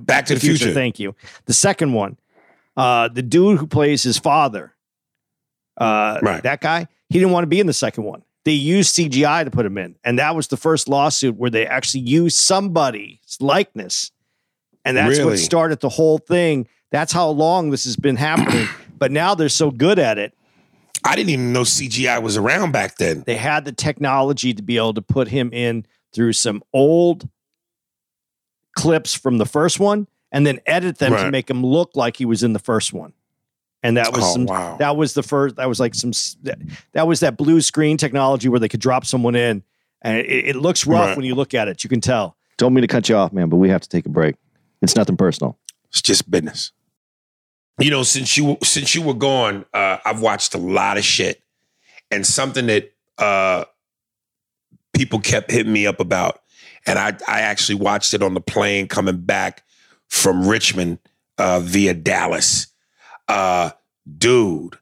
back, 0.00 0.26
to 0.26 0.34
the 0.34 0.40
Future. 0.40 0.72
Thank 0.72 0.98
you. 0.98 1.14
The 1.46 1.54
second 1.54 1.92
one, 1.92 2.16
uh, 2.76 3.08
the 3.08 3.22
dude 3.22 3.58
who 3.58 3.66
plays 3.66 4.02
his 4.02 4.18
father, 4.18 4.74
uh, 5.76 6.18
Right. 6.22 6.42
that 6.42 6.60
guy, 6.60 6.86
he 7.08 7.18
didn't 7.18 7.32
want 7.32 7.44
to 7.44 7.48
be 7.48 7.60
in 7.60 7.66
the 7.66 7.72
second 7.72 8.04
one. 8.04 8.22
They 8.44 8.52
used 8.52 8.94
CGI 8.94 9.44
to 9.44 9.50
put 9.50 9.66
him 9.66 9.76
in, 9.76 9.96
and 10.04 10.18
that 10.18 10.34
was 10.34 10.48
the 10.48 10.56
first 10.56 10.88
lawsuit 10.88 11.36
where 11.36 11.50
they 11.50 11.66
actually 11.66 12.00
used 12.00 12.38
somebody's 12.38 13.18
likeness, 13.40 14.10
and 14.84 14.96
that's 14.96 15.18
Really? 15.18 15.30
what 15.32 15.38
started 15.38 15.80
the 15.80 15.90
whole 15.90 16.18
thing. 16.18 16.66
That's 16.90 17.12
how 17.12 17.28
long 17.28 17.70
this 17.70 17.84
has 17.84 17.96
been 17.96 18.16
happening. 18.16 18.66
but 18.98 19.10
now 19.10 19.34
they're 19.34 19.48
so 19.48 19.70
good 19.70 19.98
at 19.98 20.18
it 20.18 20.34
I 21.04 21.16
didn't 21.16 21.30
even 21.30 21.52
know 21.52 21.62
CGI 21.62 22.22
was 22.22 22.36
around 22.36 22.72
back 22.72 22.96
then. 22.96 23.22
they 23.26 23.36
had 23.36 23.64
the 23.64 23.72
technology 23.72 24.52
to 24.54 24.62
be 24.62 24.76
able 24.76 24.94
to 24.94 25.02
put 25.02 25.28
him 25.28 25.50
in 25.52 25.86
through 26.12 26.32
some 26.34 26.62
old 26.72 27.28
clips 28.76 29.14
from 29.14 29.38
the 29.38 29.46
first 29.46 29.80
one 29.80 30.06
and 30.32 30.46
then 30.46 30.60
edit 30.66 30.98
them 30.98 31.12
to 31.16 31.30
make 31.30 31.50
him 31.50 31.64
look 31.64 31.90
like 31.96 32.16
he 32.16 32.24
was 32.24 32.42
in 32.42 32.52
the 32.52 32.58
first 32.58 32.92
one. 32.92 33.12
And 33.82 33.96
that 33.96 34.12
was 34.12 34.22
Oh, 34.24 34.32
some 34.34 34.44
wow. 34.46 34.76
that 34.78 34.96
was 34.96 35.14
the 35.14 35.22
first 35.22 35.56
that 35.56 35.68
was 35.68 35.80
like 35.80 35.94
some 35.94 36.10
that, 36.42 36.58
that 36.92 37.06
was 37.06 37.20
that 37.20 37.36
blue 37.36 37.60
screen 37.62 37.96
technology 37.96 38.48
where 38.48 38.60
they 38.60 38.68
could 38.68 38.80
drop 38.80 39.06
someone 39.06 39.34
in 39.34 39.62
and 40.02 40.18
it, 40.18 40.48
it 40.50 40.56
looks 40.56 40.86
rough 40.86 41.08
Right. 41.08 41.16
when 41.16 41.24
you 41.24 41.34
look 41.34 41.54
at 41.54 41.66
it. 41.68 41.82
You 41.82 41.88
can 41.88 42.00
tell. 42.00 42.36
Don't 42.58 42.74
mean 42.74 42.82
to 42.82 42.88
cut 42.88 43.08
you 43.08 43.16
off, 43.16 43.32
man, 43.32 43.48
but 43.48 43.56
we 43.56 43.70
have 43.70 43.80
to 43.80 43.88
take 43.88 44.04
a 44.04 44.10
break. 44.10 44.36
It's 44.82 44.96
nothing 44.96 45.16
personal. 45.16 45.58
It's 45.88 46.02
just 46.02 46.30
business. 46.30 46.72
You 47.78 47.90
know, 47.90 48.02
since 48.02 48.36
you 48.36 48.58
since 48.62 48.94
you 48.94 49.02
were 49.02 49.14
gone, 49.14 49.64
uh, 49.72 49.98
I've 50.04 50.20
watched 50.20 50.54
a 50.54 50.58
lot 50.58 50.98
of 50.98 51.04
shit, 51.04 51.42
and 52.10 52.26
something 52.26 52.66
that 52.66 52.92
uh, 53.18 53.64
people 54.92 55.20
kept 55.20 55.50
hitting 55.50 55.72
me 55.72 55.86
up 55.86 56.00
about, 56.00 56.42
and 56.86 56.98
I 56.98 57.16
I 57.26 57.40
actually 57.40 57.76
watched 57.76 58.12
it 58.12 58.22
on 58.22 58.34
the 58.34 58.40
plane 58.40 58.86
coming 58.86 59.18
back 59.18 59.64
from 60.08 60.46
Richmond 60.46 60.98
uh, 61.38 61.60
via 61.60 61.94
Dallas. 61.94 62.66
Uh, 63.28 63.70
dude, 64.18 64.76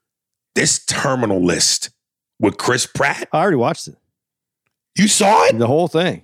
this 0.55 0.85
terminal 0.85 1.45
list 1.45 1.91
with 2.41 2.57
Chris 2.57 2.87
Pratt, 2.87 3.29
I 3.33 3.39
already 3.41 3.57
watched 3.57 3.89
it. 3.89 3.97
you 4.97 5.07
saw 5.07 5.45
it, 5.45 5.59
The 5.59 5.67
whole 5.67 5.87
thing. 5.89 6.23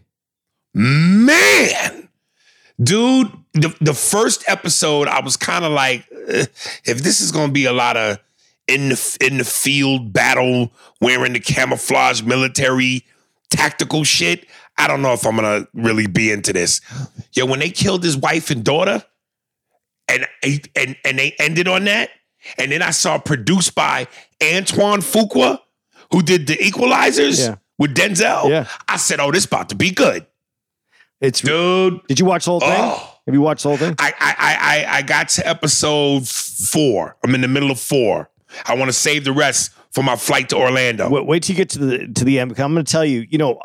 man, 0.73 2.09
dude, 2.83 3.31
the, 3.53 3.77
the 3.81 3.95
first 3.95 4.43
episode, 4.49 5.07
I 5.07 5.21
was 5.21 5.37
kind 5.37 5.65
of 5.65 5.73
like, 5.73 6.09
Uh, 6.29 6.47
if 6.85 7.03
this 7.03 7.20
is 7.20 7.33
gonna 7.33 7.53
be 7.53 7.64
a 7.66 7.72
lot 7.72 7.97
of 7.97 8.18
in 8.66 8.91
the 8.91 9.16
in 9.20 9.39
the 9.39 9.45
field 9.45 10.12
battle, 10.12 10.72
wearing 11.01 11.33
the 11.35 11.41
camouflage 11.41 12.22
military 12.22 13.05
tactical 13.51 14.05
shit, 14.05 14.47
I 14.79 14.87
don't 14.89 15.03
know 15.03 15.12
if 15.12 15.27
I'm 15.27 15.37
gonna 15.37 15.66
really 15.75 16.07
be 16.07 16.31
into 16.33 16.53
this. 16.53 16.81
Yo, 17.33 17.47
when 17.47 17.61
they 17.61 17.70
killed 17.70 18.03
his 18.03 18.16
wife 18.16 18.51
and 18.51 18.64
daughter, 18.64 19.05
and 20.09 20.27
and 20.43 20.97
and 21.05 21.18
they 21.18 21.35
ended 21.39 21.68
on 21.68 21.85
that, 21.85 22.11
and 22.59 22.72
then 22.72 22.83
I 22.83 22.91
saw 22.91 23.18
produced 23.18 23.75
by 23.75 24.07
Antoine 24.43 25.01
Fuqua, 25.01 25.61
who 26.12 26.22
did 26.22 26.47
the 26.47 26.57
Equalizers 26.57 27.39
Yeah. 27.41 27.57
with 27.79 27.95
Denzel. 27.95 28.49
Yeah. 28.49 28.66
I 28.89 28.97
said, 28.97 29.20
"Oh, 29.20 29.31
this 29.31 29.45
about 29.45 29.68
to 29.70 29.75
be 29.75 29.91
good, 29.91 30.27
It's 31.20 31.41
dude." 31.41 32.01
Did 32.09 32.18
you 32.18 32.27
watch 32.27 32.45
the 32.47 32.51
whole 32.53 32.61
thing? 32.61 32.70
Oh. 32.72 33.11
Have 33.27 33.35
you 33.35 33.41
watched 33.41 33.62
the 33.62 33.70
whole 33.70 33.79
thing? 33.79 33.95
I 33.99 34.12
I 34.20 34.35
I 34.39 34.57
I- 34.87 34.97
I 34.99 35.03
got 35.03 35.29
to 35.31 35.47
episode 35.49 36.29
four. 36.29 37.16
I'm 37.25 37.35
in 37.35 37.41
the 37.41 37.49
middle 37.49 37.70
of 37.70 37.81
four. 37.81 38.31
I 38.66 38.75
want 38.77 38.89
to 38.89 38.93
save 38.93 39.25
the 39.25 39.33
rest 39.33 39.72
for 39.91 40.03
my 40.05 40.16
flight 40.16 40.51
to 40.51 40.57
Orlando. 40.57 41.09
Wait, 41.09 41.27
wait 41.27 41.43
till 41.43 41.55
you 41.55 41.57
get 41.57 41.70
to 41.70 41.79
the 41.79 42.09
to 42.09 42.25
the 42.25 42.39
end. 42.39 42.51
Because 42.51 42.64
I'm 42.64 42.75
going 42.75 42.85
to 42.85 42.91
tell 42.93 43.05
you. 43.05 43.27
You 43.29 43.39
know, 43.39 43.61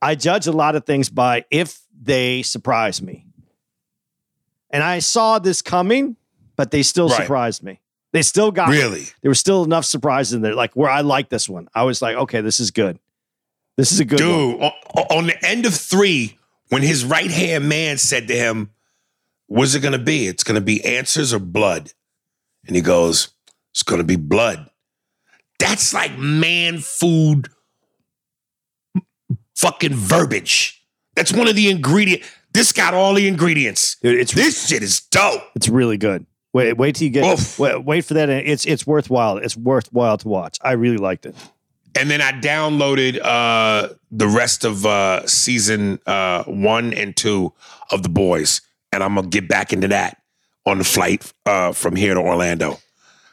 I 0.00 0.14
judge 0.14 0.46
a 0.46 0.52
lot 0.52 0.76
of 0.76 0.84
things 0.86 1.08
by 1.08 1.44
if 1.50 1.80
they 2.00 2.42
surprise 2.42 3.02
me, 3.02 3.26
and 4.70 4.82
I 4.82 5.00
saw 5.00 5.38
this 5.38 5.62
coming, 5.62 6.16
but 6.56 6.70
they 6.70 6.82
still 6.82 7.08
Right. 7.08 7.16
surprised 7.22 7.62
me. 7.62 7.80
They 8.12 8.22
still 8.22 8.50
got 8.52 8.70
me. 8.70 8.76
Really? 8.78 9.06
There 9.22 9.28
was 9.30 9.40
still 9.40 9.64
enough 9.64 9.84
surprises 9.84 10.32
in 10.32 10.42
there, 10.42 10.54
like 10.54 10.74
where 10.74 10.88
I 10.90 11.00
like 11.00 11.28
this 11.28 11.48
one. 11.48 11.68
I 11.74 11.82
was 11.82 12.00
like, 12.00 12.16
okay, 12.16 12.40
this 12.40 12.60
is 12.60 12.70
good. 12.70 12.98
This 13.76 13.92
is 13.92 14.00
a 14.00 14.04
good 14.06 14.20
one. 14.20 14.28
Dude, 14.30 14.60
on, 14.62 14.72
on 15.18 15.26
the 15.26 15.44
end 15.44 15.66
of 15.66 15.74
three, 15.74 16.38
when 16.68 16.80
his 16.82 17.04
right 17.04 17.30
hand 17.30 17.68
man 17.68 17.98
said 17.98 18.28
to 18.28 18.34
him, 18.34 18.70
What's 19.48 19.74
it 19.74 19.80
gonna 19.80 19.98
be? 19.98 20.26
It's 20.26 20.44
gonna 20.44 20.60
be 20.60 20.84
answers 20.84 21.32
or 21.32 21.38
blood. 21.38 21.92
And 22.66 22.74
he 22.74 22.82
goes, 22.82 23.30
It's 23.72 23.82
gonna 23.82 24.04
be 24.04 24.16
blood. 24.16 24.70
That's 25.58 25.94
like 25.94 26.18
man 26.18 26.78
food 26.78 27.48
fucking 29.54 29.94
verbiage. 29.94 30.82
That's 31.14 31.32
one 31.32 31.48
of 31.48 31.56
the 31.56 31.70
ingredient. 31.70 32.22
This 32.52 32.72
got 32.72 32.94
all 32.94 33.14
the 33.14 33.26
ingredients. 33.28 33.96
Dude, 34.02 34.18
it's 34.18 34.32
This 34.32 34.68
shit 34.68 34.82
is 34.82 35.00
dope. 35.00 35.42
it's 35.54 35.68
really 35.68 35.96
good. 35.96 36.26
Wait, 36.52 36.72
wait 36.74 36.94
till 36.94 37.04
you 37.06 37.10
get 37.10 37.58
wait, 37.58 37.84
wait 37.84 38.04
for 38.04 38.14
that. 38.14 38.30
It's 38.30 38.64
it's 38.64 38.86
worthwhile. 38.86 39.36
It's 39.38 39.56
worthwhile 39.56 40.16
to 40.18 40.28
watch. 40.28 40.58
I 40.62 40.72
really 40.72 40.96
liked 40.96 41.26
it. 41.26 41.36
And 41.98 42.10
then 42.10 42.20
I 42.22 42.32
downloaded 42.32 43.20
uh 43.22 43.88
the 44.10 44.28
rest 44.28 44.64
of 44.64 44.86
uh 44.86 45.26
season 45.26 46.00
uh 46.06 46.44
one 46.44 46.94
and 46.94 47.14
two 47.14 47.52
of 47.90 48.02
the 48.02 48.08
boys. 48.08 48.62
And 48.96 49.04
I'm 49.04 49.14
gonna 49.14 49.28
get 49.28 49.46
back 49.48 49.72
into 49.72 49.88
that 49.88 50.20
on 50.64 50.78
the 50.78 50.84
flight 50.84 51.32
uh 51.44 51.72
from 51.72 51.94
here 51.94 52.14
to 52.14 52.20
Orlando. 52.20 52.78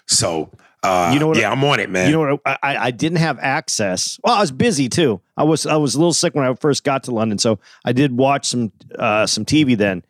So 0.07 0.51
uh 0.83 1.11
You 1.13 1.19
know 1.19 1.27
what- 1.29 1.37
yeah, 1.37 1.49
I'm 1.51 1.63
on 1.63 1.79
it, 1.79 1.89
man. 1.89 2.07
You 2.07 2.11
know 2.17 2.35
what? 2.35 2.59
I, 2.61 2.77
I 2.87 2.91
didn't 2.91 3.19
have 3.19 3.39
access. 3.39 4.19
Well, 4.23 4.35
I 4.35 4.41
was 4.41 4.51
busy 4.51 4.89
too. 4.89 5.21
I 5.37 5.43
was 5.43 5.65
I 5.65 5.77
was 5.77 5.95
a 5.95 5.97
little 5.99 6.13
sick 6.13 6.35
when 6.35 6.45
I 6.45 6.53
first 6.55 6.83
got 6.83 7.03
to 7.05 7.11
London, 7.11 7.37
so 7.37 7.59
I 7.85 7.93
did 7.93 8.11
watch 8.17 8.45
some 8.47 8.71
uh, 8.99 9.25
some 9.25 9.45
TV 9.45 9.77
then, 9.77 10.03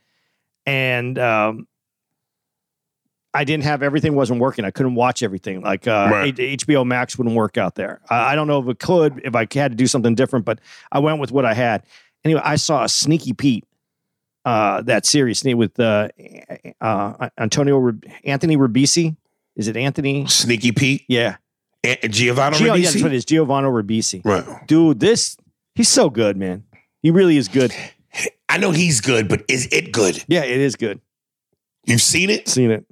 and 0.65 1.19
um, 1.19 1.67
I 3.33 3.43
didn't 3.45 3.63
have 3.63 3.81
everything 3.81 4.15
wasn't 4.15 4.39
working. 4.39 4.63
I 4.65 4.71
couldn't 4.71 4.95
watch 4.95 5.23
everything. 5.23 5.61
Like 5.61 5.87
uh, 5.87 6.09
Right. 6.11 6.39
H- 6.39 6.65
HBO 6.65 6.85
Max 6.85 7.17
wouldn't 7.17 7.35
work 7.35 7.57
out 7.57 7.75
there. 7.75 8.01
I, 8.09 8.33
I 8.33 8.35
don't 8.35 8.47
know 8.47 8.59
if 8.61 8.67
it 8.67 8.79
could 8.79 9.21
if 9.23 9.35
I 9.35 9.41
had 9.51 9.71
to 9.71 9.75
do 9.75 9.87
something 9.87 10.13
different, 10.15 10.45
but 10.45 10.59
I 10.91 10.99
went 10.99 11.19
with 11.19 11.31
what 11.31 11.45
I 11.45 11.53
had. 11.53 11.83
Anyway, 12.25 12.41
I 12.43 12.55
saw 12.57 12.83
a 12.83 12.89
Sneaky 12.89 13.33
Pete. 13.33 13.65
Uh, 14.45 14.81
that 14.81 15.05
series 15.05 15.43
with 15.43 15.79
uh, 15.79 16.09
uh, 16.81 17.29
Antonio 17.37 17.93
Anthony 18.25 18.57
Ribisi. 18.57 19.15
Is 19.55 19.67
it 19.67 19.77
Anthony? 19.77 20.25
Sneaky 20.27 20.71
Pete, 20.71 21.05
Yeah. 21.07 21.37
and 21.83 22.11
Giovanni 22.11 22.57
Gio, 22.57 22.65
yeah, 22.65 22.73
Ribisi? 22.73 22.83
that's 22.83 23.01
what 23.03 23.13
it 23.13 23.15
is. 23.15 23.25
Giovanni 23.25 23.67
Ribisi. 23.69 24.21
Right. 24.25 24.67
Dude, 24.67 24.99
this 24.99 25.37
he's 25.75 25.87
so 25.89 26.09
good, 26.09 26.35
man. 26.37 26.63
He 27.01 27.11
really 27.11 27.37
is 27.37 27.47
good. 27.47 27.73
I 28.49 28.57
know 28.57 28.71
he's 28.71 28.99
good, 29.01 29.27
but 29.29 29.43
is 29.47 29.67
it 29.71 29.91
good? 29.91 30.23
Yeah, 30.27 30.43
it 30.43 30.59
is 30.59 30.75
good. 30.75 30.99
You've 31.85 32.01
seen 32.01 32.29
it? 32.29 32.47
Seen 32.47 32.71
it. 32.71 32.85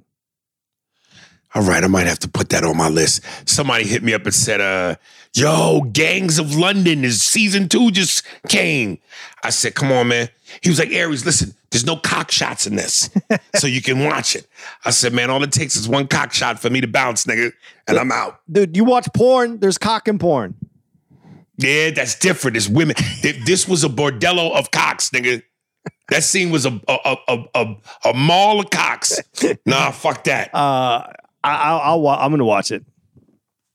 All 1.54 1.62
right, 1.62 1.84
I 1.84 1.86
might 1.86 2.06
have 2.06 2.18
to 2.20 2.28
put 2.28 2.48
that 2.50 2.64
on 2.64 2.76
my 2.78 2.88
list. 2.88 3.22
Somebody 3.46 3.84
hit 3.84 4.02
me 4.02 4.14
up 4.14 4.24
and 4.24 4.34
said, 4.34 4.60
uh, 4.60 4.96
yo, 5.34 5.82
Gangs 5.92 6.38
of 6.38 6.54
London 6.54 7.04
is 7.04 7.22
season 7.22 7.68
two 7.68 7.90
just 7.90 8.22
came. 8.48 8.98
I 9.42 9.50
said, 9.50 9.74
come 9.74 9.92
on, 9.92 10.08
man. 10.08 10.28
He 10.62 10.68
was 10.68 10.78
like, 10.78 10.90
Aries, 10.90 11.24
listen, 11.24 11.54
there's 11.70 11.86
no 11.86 11.96
cock 11.96 12.30
shots 12.30 12.66
in 12.66 12.76
this. 12.76 13.10
so 13.56 13.66
you 13.66 13.82
can 13.82 14.04
watch 14.04 14.36
it. 14.36 14.46
I 14.84 14.90
said, 14.90 15.12
man, 15.12 15.30
all 15.30 15.42
it 15.42 15.52
takes 15.52 15.76
is 15.76 15.88
one 15.88 16.06
cock 16.06 16.32
shot 16.32 16.58
for 16.58 16.70
me 16.70 16.80
to 16.80 16.86
bounce, 16.86 17.24
nigga, 17.24 17.52
and 17.88 17.98
I'm 17.98 18.12
out. 18.12 18.40
Dude, 18.50 18.76
you 18.76 18.84
watch 18.84 19.08
porn, 19.14 19.58
there's 19.58 19.78
cock 19.78 20.08
and 20.08 20.20
porn. 20.20 20.54
Yeah, 21.58 21.90
that's 21.90 22.18
different. 22.18 22.56
It's 22.56 22.68
women. 22.68 22.96
If 22.98 23.44
this 23.44 23.68
was 23.68 23.84
a 23.84 23.88
bordello 23.88 24.52
of 24.52 24.70
cocks, 24.70 25.10
nigga. 25.10 25.42
That 26.08 26.22
scene 26.22 26.50
was 26.50 26.66
a 26.66 26.80
a 26.88 27.16
a 27.28 27.44
a, 27.54 27.74
a, 28.04 28.14
mall 28.14 28.60
of 28.60 28.70
cocks. 28.70 29.18
Nah, 29.66 29.90
fuck 29.90 30.24
that. 30.24 30.54
Uh 30.54 31.06
I 31.42 31.54
I'll, 31.54 32.06
I'll 32.06 32.08
I'm 32.08 32.30
gonna 32.30 32.44
watch 32.44 32.70
it. 32.70 32.84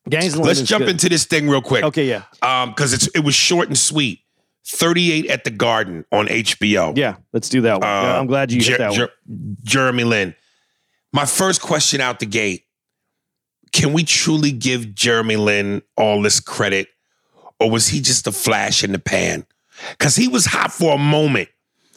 Gangs 0.09 0.33
of 0.35 0.41
Let's 0.41 0.61
jump 0.61 0.85
good. 0.85 0.91
into 0.91 1.09
this 1.09 1.25
thing 1.25 1.49
real 1.49 1.61
quick. 1.61 1.83
Okay, 1.83 2.05
yeah. 2.07 2.23
um 2.41 2.69
because 2.69 2.93
it's 2.93 3.07
it 3.15 3.19
was 3.23 3.35
short 3.35 3.67
and 3.67 3.77
sweet 3.77 4.21
38 4.65 5.27
at 5.27 5.43
the 5.45 5.49
garden 5.49 6.03
on 6.11 6.27
hbo 6.27 6.97
Yeah, 6.97 7.15
let's 7.31 7.47
do 7.49 7.61
that 7.61 7.79
one. 7.79 7.87
Yeah, 7.87 8.15
Uh, 8.15 8.19
I'm 8.19 8.27
glad 8.27 8.51
you 8.51 8.59
Jer- 8.59 8.71
hit 8.71 8.77
that 8.79 8.91
one. 9.25 9.57
Jeremy 9.63 10.03
lin 10.03 10.35
my 11.13 11.25
first 11.25 11.61
question 11.61 12.01
out 12.01 12.19
the 12.19 12.25
gate 12.25 12.65
can 13.71 13.93
we 13.93 14.03
truly 14.03 14.51
give 14.51 14.93
jeremy 14.93 15.35
lin 15.37 15.81
all 15.95 16.21
this 16.21 16.39
credit 16.41 16.87
or 17.59 17.69
was 17.71 17.87
he 17.87 18.01
just 18.01 18.27
a 18.27 18.31
flash 18.31 18.83
in 18.83 18.91
the 18.91 18.99
pan 18.99 19.45
because 19.91 20.15
he 20.17 20.27
was 20.27 20.45
hot 20.45 20.71
for 20.71 20.95
a 20.95 20.97
moment 20.97 21.47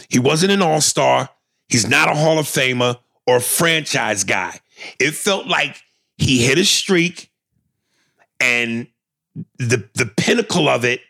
he 0.08 0.18
wasn't 0.20 0.52
an 0.52 0.62
all-star 0.62 1.28
he's 1.68 1.88
not 1.88 2.08
a 2.08 2.14
hall 2.14 2.38
of 2.38 2.46
famer 2.46 2.98
or 3.26 3.36
a 3.36 3.40
franchise 3.40 4.22
guy 4.24 4.60
it 5.00 5.10
felt 5.12 5.46
like 5.48 5.82
he 6.18 6.44
hit 6.44 6.56
a 6.58 6.64
streak 6.64 7.29
and 8.40 8.86
the 9.58 9.88
the 9.94 10.06
pinnacle 10.16 10.68
of 10.68 10.84
it 10.84 11.00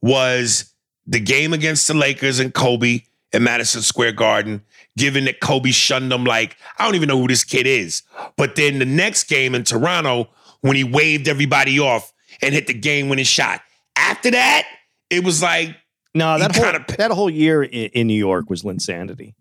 was 0.00 0.72
the 1.06 1.20
game 1.20 1.52
against 1.52 1.88
the 1.88 1.94
Lakers 1.94 2.38
and 2.38 2.52
Kobe 2.54 3.00
at 3.32 3.42
Madison 3.42 3.82
Square 3.82 4.12
Garden, 4.12 4.62
given 4.96 5.24
that 5.24 5.40
Kobe 5.40 5.70
shunned 5.70 6.12
him 6.12 6.24
like, 6.24 6.56
I 6.78 6.84
don't 6.84 6.94
even 6.94 7.08
know 7.08 7.18
who 7.20 7.28
this 7.28 7.44
kid 7.44 7.66
is. 7.66 8.02
But 8.36 8.56
then 8.56 8.78
the 8.78 8.84
next 8.86 9.24
game 9.24 9.54
in 9.54 9.64
Toronto, 9.64 10.28
when 10.60 10.76
he 10.76 10.84
waved 10.84 11.28
everybody 11.28 11.78
off 11.78 12.12
and 12.42 12.54
hit 12.54 12.66
the 12.66 12.74
game 12.74 13.08
winning 13.08 13.24
shot. 13.24 13.60
After 13.96 14.30
that, 14.30 14.64
it 15.10 15.24
was 15.24 15.42
like, 15.42 15.76
No, 16.14 16.38
that 16.38 16.54
whole 16.54 16.64
kinda- 16.64 16.84
that 16.96 17.10
whole 17.10 17.30
year 17.30 17.62
in, 17.62 17.90
in 17.90 18.06
New 18.06 18.14
York 18.18 18.48
was 18.48 18.62
Linsanity. 18.62 19.34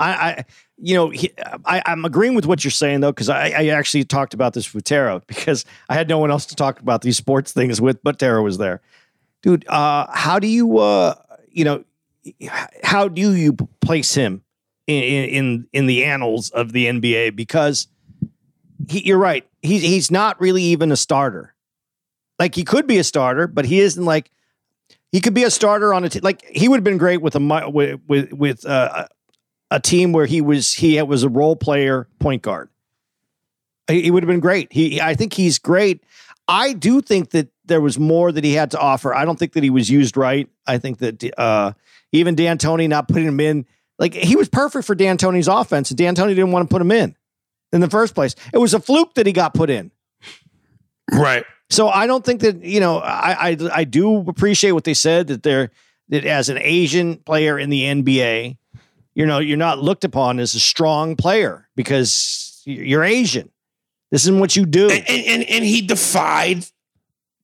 I, 0.00 0.12
I 0.12 0.44
you 0.82 0.94
know, 0.94 1.10
he, 1.10 1.30
I, 1.64 1.82
I'm 1.84 2.04
agreeing 2.04 2.34
with 2.34 2.46
what 2.46 2.64
you're 2.64 2.70
saying 2.70 3.00
though, 3.00 3.12
because 3.12 3.28
I, 3.28 3.50
I 3.50 3.66
actually 3.68 4.04
talked 4.04 4.34
about 4.34 4.54
this 4.54 4.72
with 4.72 4.84
Tara 4.84 5.22
because 5.26 5.64
I 5.88 5.94
had 5.94 6.08
no 6.08 6.18
one 6.18 6.30
else 6.30 6.46
to 6.46 6.56
talk 6.56 6.80
about 6.80 7.02
these 7.02 7.16
sports 7.16 7.52
things 7.52 7.80
with, 7.80 8.02
but 8.02 8.18
Tara 8.18 8.42
was 8.42 8.58
there. 8.58 8.80
Dude, 9.42 9.66
uh, 9.68 10.06
how 10.12 10.38
do 10.38 10.46
you, 10.46 10.78
uh, 10.78 11.14
you 11.50 11.64
know, 11.64 11.84
how 12.82 13.08
do 13.08 13.34
you 13.34 13.54
place 13.80 14.14
him 14.14 14.42
in 14.86 15.02
in 15.02 15.66
in 15.72 15.86
the 15.86 16.04
annals 16.04 16.50
of 16.50 16.72
the 16.72 16.86
NBA? 16.86 17.34
Because 17.34 17.88
he, 18.88 19.06
you're 19.06 19.18
right, 19.18 19.48
he's 19.62 19.80
he's 19.80 20.10
not 20.10 20.38
really 20.38 20.62
even 20.62 20.92
a 20.92 20.96
starter. 20.96 21.54
Like 22.38 22.54
he 22.54 22.64
could 22.64 22.86
be 22.86 22.98
a 22.98 23.04
starter, 23.04 23.46
but 23.46 23.64
he 23.64 23.80
isn't 23.80 24.04
like 24.04 24.30
he 25.12 25.20
could 25.20 25.34
be 25.34 25.44
a 25.44 25.50
starter 25.50 25.94
on 25.94 26.04
a 26.04 26.10
team. 26.10 26.20
Like 26.22 26.44
he 26.44 26.68
would 26.68 26.76
have 26.76 26.84
been 26.84 26.98
great 26.98 27.22
with 27.22 27.34
a 27.34 27.70
with, 28.06 28.32
with 28.32 28.66
uh, 28.66 29.06
a 29.70 29.80
team 29.80 30.12
where 30.12 30.26
he 30.26 30.40
was 30.40 30.74
he 30.74 31.00
was 31.02 31.22
a 31.22 31.28
role 31.28 31.56
player 31.56 32.08
point 32.18 32.42
guard. 32.42 32.68
He, 33.88 34.02
he 34.02 34.10
would 34.10 34.22
have 34.22 34.28
been 34.28 34.40
great. 34.40 34.72
He 34.72 35.00
I 35.00 35.14
think 35.14 35.32
he's 35.32 35.58
great. 35.58 36.02
I 36.48 36.72
do 36.72 37.00
think 37.00 37.30
that 37.30 37.48
there 37.64 37.80
was 37.80 37.98
more 37.98 38.32
that 38.32 38.42
he 38.42 38.54
had 38.54 38.72
to 38.72 38.78
offer. 38.78 39.14
I 39.14 39.24
don't 39.24 39.38
think 39.38 39.52
that 39.52 39.62
he 39.62 39.70
was 39.70 39.88
used 39.88 40.16
right. 40.16 40.48
I 40.66 40.78
think 40.78 40.98
that 40.98 41.38
uh, 41.38 41.72
even 42.10 42.34
D'Antoni 42.34 42.88
not 42.88 43.06
putting 43.06 43.28
him 43.28 43.38
in, 43.38 43.66
like 43.98 44.14
he 44.14 44.34
was 44.34 44.48
perfect 44.48 44.84
for 44.84 44.96
D'Antoni's 44.96 45.46
offense, 45.46 45.90
and 45.90 45.98
D'Antoni 45.98 46.30
didn't 46.30 46.50
want 46.50 46.68
to 46.68 46.72
put 46.72 46.82
him 46.82 46.90
in 46.90 47.14
in 47.72 47.80
the 47.80 47.90
first 47.90 48.14
place. 48.14 48.34
It 48.52 48.58
was 48.58 48.74
a 48.74 48.80
fluke 48.80 49.14
that 49.14 49.26
he 49.26 49.32
got 49.32 49.54
put 49.54 49.70
in. 49.70 49.92
right. 51.12 51.44
So 51.68 51.88
I 51.88 52.08
don't 52.08 52.24
think 52.24 52.40
that 52.40 52.64
you 52.64 52.80
know 52.80 52.98
I 52.98 53.50
I, 53.50 53.56
I 53.72 53.84
do 53.84 54.28
appreciate 54.28 54.72
what 54.72 54.84
they 54.84 54.94
said 54.94 55.28
that 55.28 55.44
they're 55.44 55.70
that 56.08 56.24
as 56.24 56.48
an 56.48 56.58
Asian 56.58 57.18
player 57.18 57.58
in 57.58 57.70
the 57.70 57.82
NBA, 57.82 58.56
you 59.14 59.26
know 59.26 59.38
you're 59.38 59.56
not 59.56 59.78
looked 59.78 60.04
upon 60.04 60.38
as 60.38 60.54
a 60.54 60.60
strong 60.60 61.16
player 61.16 61.68
because 61.76 62.62
you're 62.64 63.04
Asian. 63.04 63.50
This 64.10 64.22
isn't 64.22 64.40
what 64.40 64.56
you 64.56 64.66
do. 64.66 64.90
And, 64.90 65.08
and, 65.08 65.42
and, 65.44 65.64
he 65.64 65.82
defied 65.82 66.66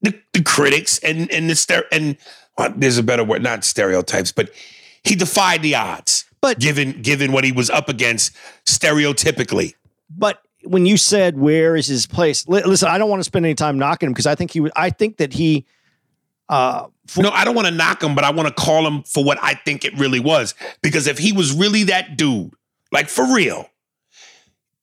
the, 0.03 0.21
the 0.33 0.43
critics 0.43 0.99
and, 0.99 1.31
and 1.31 1.49
the 1.49 1.55
ster- 1.55 1.87
and 1.93 2.17
well, 2.59 2.73
there's 2.77 2.99
a 2.99 3.05
better 3.05 3.23
word, 3.23 3.43
not 3.43 3.64
stereotypes, 3.64 4.33
but 4.33 4.51
he 5.05 5.14
defied 5.14 5.62
the 5.62 5.77
odds. 5.77 6.25
But- 6.41 6.59
given 6.59 7.03
given 7.03 7.33
what 7.33 7.45
he 7.45 7.53
was 7.53 7.71
up 7.71 7.89
against 7.89 8.33
stereotypically. 8.67 9.75
But 10.11 10.43
when 10.64 10.87
you 10.87 10.97
said 10.97 11.39
where 11.39 11.77
is 11.77 11.87
his 11.87 12.07
place, 12.07 12.47
li- 12.49 12.62
listen, 12.64 12.89
I 12.89 12.99
don't 12.99 13.09
want 13.11 13.21
to 13.21 13.25
spend 13.25 13.47
any 13.47 13.55
time 13.55 13.79
knocking 13.79 14.09
him 14.09 14.12
because 14.12 14.27
I 14.27 14.35
think 14.35 14.51
he. 14.51 14.69
I 14.77 14.91
think 14.91 15.17
that 15.19 15.33
he. 15.33 15.67
Uh, 16.49 16.87
for- 17.07 17.23
No, 17.23 17.31
I 17.31 17.45
don't 17.45 17.55
want 17.55 17.69
to 17.69 17.75
knock 17.75 18.03
him, 18.03 18.15
but 18.15 18.25
I 18.25 18.31
want 18.31 18.49
to 18.49 18.55
call 18.55 18.87
him 18.87 19.03
for 19.03 19.25
what 19.25 19.39
I 19.43 19.55
think 19.55 19.85
it 19.85 19.97
really 19.99 20.21
was. 20.21 20.55
Because 20.83 21.07
if 21.07 21.19
he 21.19 21.33
was 21.33 21.53
really 21.53 21.85
that 21.85 22.17
dude, 22.17 22.53
like 22.93 23.09
for 23.09 23.35
real, 23.35 23.69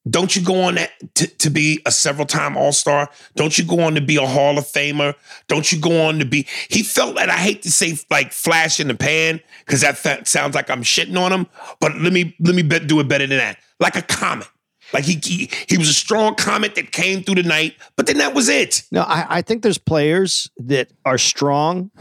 don't 0.10 0.36
you 0.36 0.42
go 0.44 0.64
on 0.64 0.76
that 0.76 0.92
to, 1.16 1.50
be 1.50 1.82
a 1.86 1.92
several 1.92 2.26
time 2.28 2.58
All 2.58 2.74
Star? 2.74 3.10
Don't 3.38 3.58
you 3.58 3.64
go 3.64 3.80
on 3.80 3.96
to 3.96 4.02
be 4.02 4.18
a 4.18 4.28
Hall 4.28 4.58
of 4.58 4.66
Famer? 4.66 5.16
Don't 5.48 5.72
you 5.72 5.80
go 5.80 6.02
on 6.08 6.20
to 6.20 6.26
be? 6.26 6.46
He 6.68 6.84
felt 6.84 7.16
that 7.16 7.30
I 7.30 7.38
hate 7.38 7.62
to 7.62 7.72
say 7.72 7.98
like 8.10 8.34
flash 8.34 8.82
in 8.82 8.90
the 8.90 8.96
pan 8.96 9.40
because 9.66 9.80
that 9.80 9.98
fa- 9.98 10.26
sounds 10.26 10.56
like 10.56 10.70
I'm 10.70 10.84
shitting 10.84 11.18
on 11.18 11.32
him. 11.32 11.48
But 11.80 11.96
let 11.96 12.12
me 12.12 12.36
let 12.42 12.54
me 12.54 12.64
bet, 12.64 12.86
do 12.88 13.00
it 13.00 13.08
better 13.08 13.26
than 13.26 13.38
that. 13.38 13.60
Like 13.80 13.96
a 13.96 14.02
comet. 14.02 14.48
Like 14.94 15.06
he, 15.06 15.20
he 15.24 15.50
he 15.68 15.78
was 15.78 15.90
a 15.90 15.94
strong 15.94 16.36
comet 16.36 16.76
that 16.76 16.92
came 16.92 17.24
through 17.24 17.36
the 17.36 17.44
night, 17.44 17.76
but 17.96 18.06
then 18.06 18.20
that 18.20 18.34
was 18.34 18.48
it. 18.48 18.84
no, 18.92 19.02
I, 19.02 19.26
I 19.38 19.42
think 19.42 19.64
there's 19.64 19.78
players 19.78 20.50
that 20.58 20.92
are 21.04 21.18
strong 21.18 21.92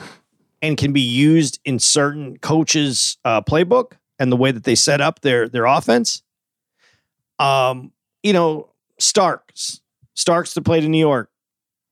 and 0.60 0.76
can 0.76 0.92
be 0.92 1.00
used 1.00 1.58
in 1.64 1.78
certain 1.78 2.36
coaches' 2.38 3.16
uh, 3.24 3.40
playbook 3.40 3.92
and 4.18 4.30
the 4.30 4.36
way 4.36 4.52
that 4.52 4.64
they 4.64 4.74
set 4.74 5.00
up 5.00 5.20
their 5.20 5.48
their 5.48 5.64
offense. 5.64 6.22
Um, 7.38 7.92
you 8.22 8.32
know, 8.32 8.68
Starks, 8.98 9.80
Starks 10.14 10.54
that 10.54 10.62
played 10.62 10.84
in 10.84 10.90
New 10.90 10.98
York. 10.98 11.30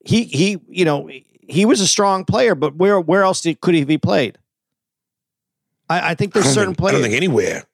He 0.04 0.24
he, 0.24 0.58
you 0.68 0.84
know, 0.84 1.10
he 1.40 1.64
was 1.64 1.80
a 1.80 1.86
strong 1.86 2.24
player, 2.24 2.54
but 2.54 2.76
where 2.76 3.00
where 3.00 3.22
else 3.22 3.40
did, 3.40 3.60
could 3.60 3.74
he 3.74 3.84
be 3.84 3.98
played? 3.98 4.38
I, 5.88 6.10
I 6.10 6.14
think 6.14 6.32
there's 6.32 6.46
certain 6.46 6.74
think, 6.74 6.88
I 6.88 6.92
don't 6.92 7.02
think 7.02 7.14
anywhere. 7.14 7.64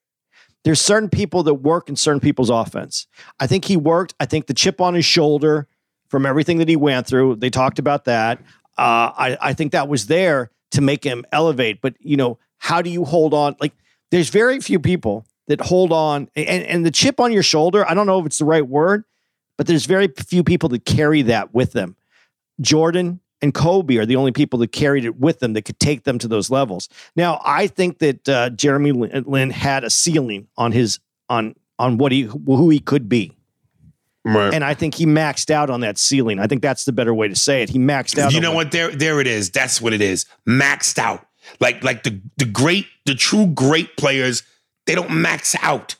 There's 0.66 0.80
certain 0.80 1.08
people 1.08 1.44
that 1.44 1.54
work 1.54 1.88
in 1.88 1.94
certain 1.94 2.18
people's 2.18 2.50
offense. 2.50 3.06
I 3.38 3.46
think 3.46 3.66
he 3.66 3.76
worked. 3.76 4.14
I 4.18 4.26
think 4.26 4.48
the 4.48 4.52
chip 4.52 4.80
on 4.80 4.94
his 4.94 5.04
shoulder 5.04 5.68
from 6.08 6.26
everything 6.26 6.58
that 6.58 6.68
he 6.68 6.74
went 6.74 7.06
through. 7.06 7.36
They 7.36 7.50
talked 7.50 7.78
about 7.78 8.06
that. 8.06 8.40
Uh, 8.76 9.14
I, 9.16 9.38
I 9.40 9.52
think 9.52 9.70
that 9.70 9.86
was 9.86 10.08
there 10.08 10.50
to 10.72 10.80
make 10.80 11.04
him 11.04 11.24
elevate. 11.30 11.80
But 11.80 11.94
you 12.00 12.16
know, 12.16 12.40
how 12.58 12.82
do 12.82 12.90
you 12.90 13.04
hold 13.04 13.32
on? 13.32 13.54
Like, 13.60 13.74
there's 14.10 14.28
very 14.28 14.58
few 14.58 14.80
people 14.80 15.24
that 15.46 15.60
hold 15.60 15.92
on, 15.92 16.28
and 16.34 16.64
and 16.64 16.84
the 16.84 16.90
chip 16.90 17.20
on 17.20 17.30
your 17.30 17.44
shoulder. 17.44 17.88
I 17.88 17.94
don't 17.94 18.08
know 18.08 18.18
if 18.18 18.26
it's 18.26 18.38
the 18.38 18.44
right 18.44 18.66
word, 18.66 19.04
but 19.56 19.68
there's 19.68 19.86
very 19.86 20.08
few 20.08 20.42
people 20.42 20.68
that 20.70 20.84
carry 20.84 21.22
that 21.22 21.54
with 21.54 21.74
them. 21.74 21.94
Jordan 22.60 23.20
and 23.42 23.52
Kobe 23.52 23.96
are 23.98 24.06
the 24.06 24.16
only 24.16 24.32
people 24.32 24.58
that 24.60 24.72
carried 24.72 25.04
it 25.04 25.18
with 25.20 25.40
them 25.40 25.52
that 25.54 25.62
could 25.62 25.78
take 25.78 26.04
them 26.04 26.18
to 26.18 26.28
those 26.28 26.50
levels. 26.50 26.88
Now, 27.16 27.40
I 27.44 27.66
think 27.66 27.98
that 27.98 28.28
uh, 28.28 28.50
Jeremy 28.50 28.92
Lin 28.92 29.24
Lin 29.26 29.50
had 29.50 29.84
a 29.84 29.90
ceiling 29.90 30.48
on 30.56 30.72
his 30.72 30.98
on 31.28 31.54
on 31.78 31.98
what 31.98 32.12
he 32.12 32.22
who 32.22 32.70
he 32.70 32.78
could 32.80 33.08
be, 33.08 33.32
Right. 34.24 34.52
and 34.54 34.64
I 34.64 34.74
think 34.74 34.94
he 34.94 35.06
maxed 35.06 35.50
out 35.50 35.70
on 35.70 35.80
that 35.80 35.98
ceiling. 35.98 36.38
I 36.38 36.46
think 36.46 36.62
that's 36.62 36.84
the 36.84 36.92
better 36.92 37.14
way 37.14 37.28
to 37.28 37.36
say 37.36 37.62
it. 37.62 37.68
He 37.70 37.78
maxed 37.78 38.18
out. 38.18 38.32
You 38.32 38.40
know 38.40 38.52
what? 38.54 38.72
There, 38.72 38.90
there 38.90 39.20
it 39.20 39.26
is. 39.26 39.50
That's 39.50 39.80
what 39.80 39.92
it 39.92 40.00
is. 40.00 40.24
Maxed 40.48 40.98
out. 40.98 41.24
Like, 41.60 41.84
like 41.84 42.02
the 42.02 42.20
the 42.38 42.44
great, 42.46 42.86
the 43.04 43.14
true 43.14 43.46
great 43.46 43.96
players, 43.96 44.42
they 44.86 44.94
don't 44.96 45.10
max 45.10 45.54
out 45.62 45.94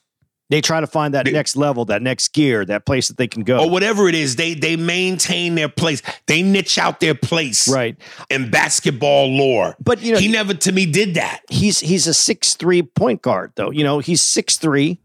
They 0.49 0.61
try 0.61 0.81
to 0.81 0.87
find 0.87 1.13
that 1.15 1.25
They- 1.25 1.33
next 1.33 1.57
level, 1.57 1.85
that 1.87 2.03
next 2.03 2.33
gear, 2.33 2.65
that 2.67 2.87
place 2.87 3.09
that 3.09 3.17
they 3.17 3.27
can 3.27 3.43
go. 3.43 3.65
or 3.65 3.69
whatever 3.71 4.09
it 4.09 4.15
is. 4.15 4.37
They 4.37 4.55
they 4.55 4.77
maintain 4.77 5.57
their 5.57 5.69
place. 5.69 6.03
They 6.27 6.43
niche 6.43 6.79
out 6.79 7.01
their 7.01 7.15
place. 7.17 7.67
right, 7.69 7.97
In 8.31 8.49
basketball 8.51 9.27
lore, 9.37 9.75
but 9.83 10.01
you 10.03 10.13
know 10.13 10.19
he 10.19 10.29
never 10.29 10.55
to 10.55 10.71
me 10.73 10.87
did 10.87 11.15
that. 11.15 11.41
he's 11.51 11.81
he's 11.81 12.07
a 12.07 12.15
six 12.15 12.55
three 12.55 12.83
point 12.83 13.23
guard 13.23 13.53
though. 13.57 13.71
You 13.71 13.83
know 13.85 13.99
he's 13.99 14.23
six 14.23 14.57
three. 14.57 14.99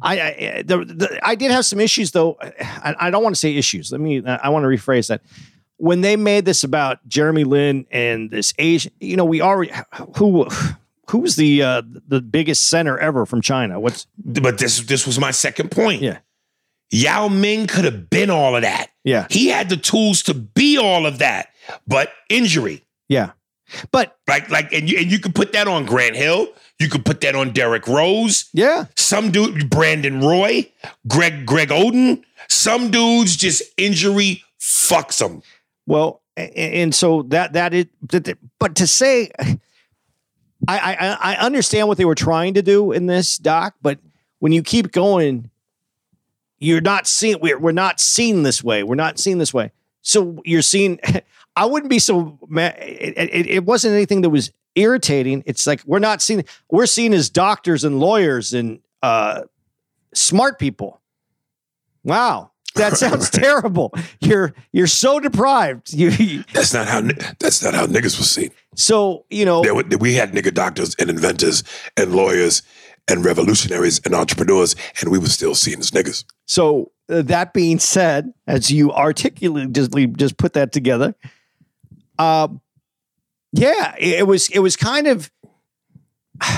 I, 0.00 0.20
I 0.20 0.62
the, 0.64 0.84
the, 0.84 1.20
I 1.26 1.34
did 1.36 1.50
have 1.50 1.64
some 1.64 1.80
issues 1.80 2.10
though. 2.12 2.36
I, 2.40 2.94
I 3.00 3.10
don't 3.10 3.22
want 3.22 3.34
to 3.34 3.40
say 3.40 3.56
issues. 3.56 3.90
Let 3.90 4.00
me. 4.00 4.22
I 4.24 4.50
want 4.50 4.62
to 4.64 4.68
rephrase 4.68 5.08
that. 5.08 5.22
When 5.78 6.00
they 6.00 6.16
made 6.16 6.44
this 6.44 6.62
about 6.64 7.06
Jeremy 7.08 7.44
Lin 7.44 7.86
and 7.90 8.30
this 8.30 8.54
Asian, 8.58 8.92
you 9.00 9.16
know, 9.16 9.24
we 9.24 9.40
already 9.40 9.72
who 10.16 10.46
who 11.10 11.18
was 11.18 11.36
the 11.36 11.62
uh, 11.62 11.82
the 12.08 12.20
biggest 12.20 12.68
center 12.68 12.98
ever 12.98 13.26
from 13.26 13.40
China? 13.40 13.78
What's 13.80 14.06
But 14.18 14.58
this 14.58 14.80
this 14.80 15.06
was 15.06 15.18
my 15.18 15.30
second 15.30 15.70
point. 15.70 16.02
yeah 16.02 16.18
Yao 16.90 17.26
Ming 17.28 17.66
could 17.66 17.84
have 17.84 18.08
been 18.10 18.30
all 18.30 18.54
of 18.54 18.62
that. 18.62 18.90
yeah 19.04 19.26
He 19.30 19.48
had 19.48 19.68
the 19.68 19.76
tools 19.76 20.22
to 20.24 20.34
be 20.34 20.78
all 20.78 21.04
of 21.06 21.18
that, 21.18 21.48
but 21.86 22.10
injury. 22.28 22.84
yeah. 23.08 23.32
But 23.90 24.16
Like, 24.28 24.48
like, 24.48 24.72
and 24.72 24.88
you 24.88 24.98
and 24.98 25.10
you 25.10 25.18
could 25.18 25.34
put 25.34 25.52
that 25.52 25.66
on 25.66 25.84
Grant 25.86 26.14
Hill. 26.14 26.46
You 26.78 26.88
could 26.88 27.04
put 27.04 27.20
that 27.22 27.34
on 27.34 27.50
Derrick 27.52 27.88
Rose. 27.88 28.44
yeah, 28.52 28.84
Some 28.94 29.32
dude, 29.32 29.68
Brandon 29.68 30.20
Roy, 30.20 30.70
Greg, 31.08 31.44
Greg 31.46 31.70
Oden. 31.70 32.22
Some 32.48 32.90
dudes 32.92 33.34
just 33.34 33.62
injury 33.76 34.44
fucks 34.60 35.18
them. 35.18 35.42
Well, 35.86 36.22
a- 36.36 36.42
a- 36.42 36.82
and 36.82 36.94
so 36.94 37.22
that 37.24 37.54
that 37.54 37.74
is, 37.74 37.86
but 38.60 38.76
to 38.76 38.86
say, 38.86 39.32
I, 40.68 40.78
I 40.78 41.34
I 41.34 41.36
understand 41.36 41.88
what 41.88 41.98
they 41.98 42.04
were 42.04 42.14
trying 42.14 42.54
to 42.54 42.62
do 42.62 42.92
in 42.92 43.06
this 43.06 43.38
doc, 43.38 43.74
but 43.82 43.98
when 44.38 44.52
you 44.52 44.62
keep 44.62 44.92
going, 44.92 45.50
you're 46.58 46.80
not 46.80 47.06
seeing 47.06 47.38
we're 47.40 47.58
we're 47.58 47.72
not 47.72 48.00
seen 48.00 48.42
this 48.42 48.64
way. 48.64 48.82
We're 48.82 48.94
not 48.94 49.18
seen 49.18 49.38
this 49.38 49.52
way. 49.52 49.72
So 50.02 50.40
you're 50.44 50.62
seeing. 50.62 51.00
I 51.58 51.64
wouldn't 51.64 51.88
be 51.88 51.98
so 51.98 52.38
mad. 52.48 52.76
It, 52.78 53.16
it, 53.16 53.46
it 53.46 53.64
wasn't 53.64 53.94
anything 53.94 54.20
that 54.20 54.28
was 54.28 54.52
irritating. 54.74 55.42
It's 55.46 55.66
like 55.66 55.82
we're 55.86 55.98
not 55.98 56.20
seen. 56.20 56.44
We're 56.70 56.86
seen 56.86 57.14
as 57.14 57.30
doctors 57.30 57.82
and 57.82 57.98
lawyers 57.98 58.52
and 58.52 58.80
uh, 59.02 59.42
smart 60.12 60.58
people. 60.58 61.00
Wow. 62.04 62.50
That 62.76 62.96
sounds 62.96 63.30
terrible. 63.44 63.92
You're 64.20 64.54
you're 64.72 64.86
so 64.86 65.20
deprived. 65.20 65.92
You, 65.92 66.44
That's 66.52 66.72
not 66.72 66.88
how. 66.88 67.02
That's 67.38 67.62
not 67.62 67.74
how 67.74 67.86
niggas 67.86 68.18
was 68.18 68.30
seen. 68.30 68.50
so 68.74 69.24
you 69.30 69.44
know 69.44 69.62
There 69.62 69.74
we 69.74 70.14
had 70.14 70.32
nigga 70.32 70.52
doctors 70.52 70.94
and 70.98 71.10
inventors 71.10 71.64
and 71.96 72.14
lawyers 72.14 72.62
and 73.08 73.24
revolutionaries 73.24 74.00
and 74.04 74.14
entrepreneurs, 74.14 74.74
and 75.00 75.10
we 75.10 75.18
were 75.18 75.28
still 75.28 75.54
seen 75.54 75.78
as 75.78 75.90
niggas. 75.90 76.24
So 76.46 76.90
uh, 77.08 77.22
that 77.22 77.52
being 77.52 77.78
said, 77.78 78.32
as 78.46 78.70
you 78.70 78.92
articulately 78.92 79.66
just 79.72 79.92
just 80.16 80.36
put 80.36 80.54
that 80.54 80.72
together, 80.72 81.14
um, 82.18 82.60
yeah, 83.52 83.94
it, 83.98 84.20
it 84.20 84.26
was 84.26 84.48
it 84.50 84.60
was 84.60 84.76
kind 84.76 85.06
of. 85.06 85.30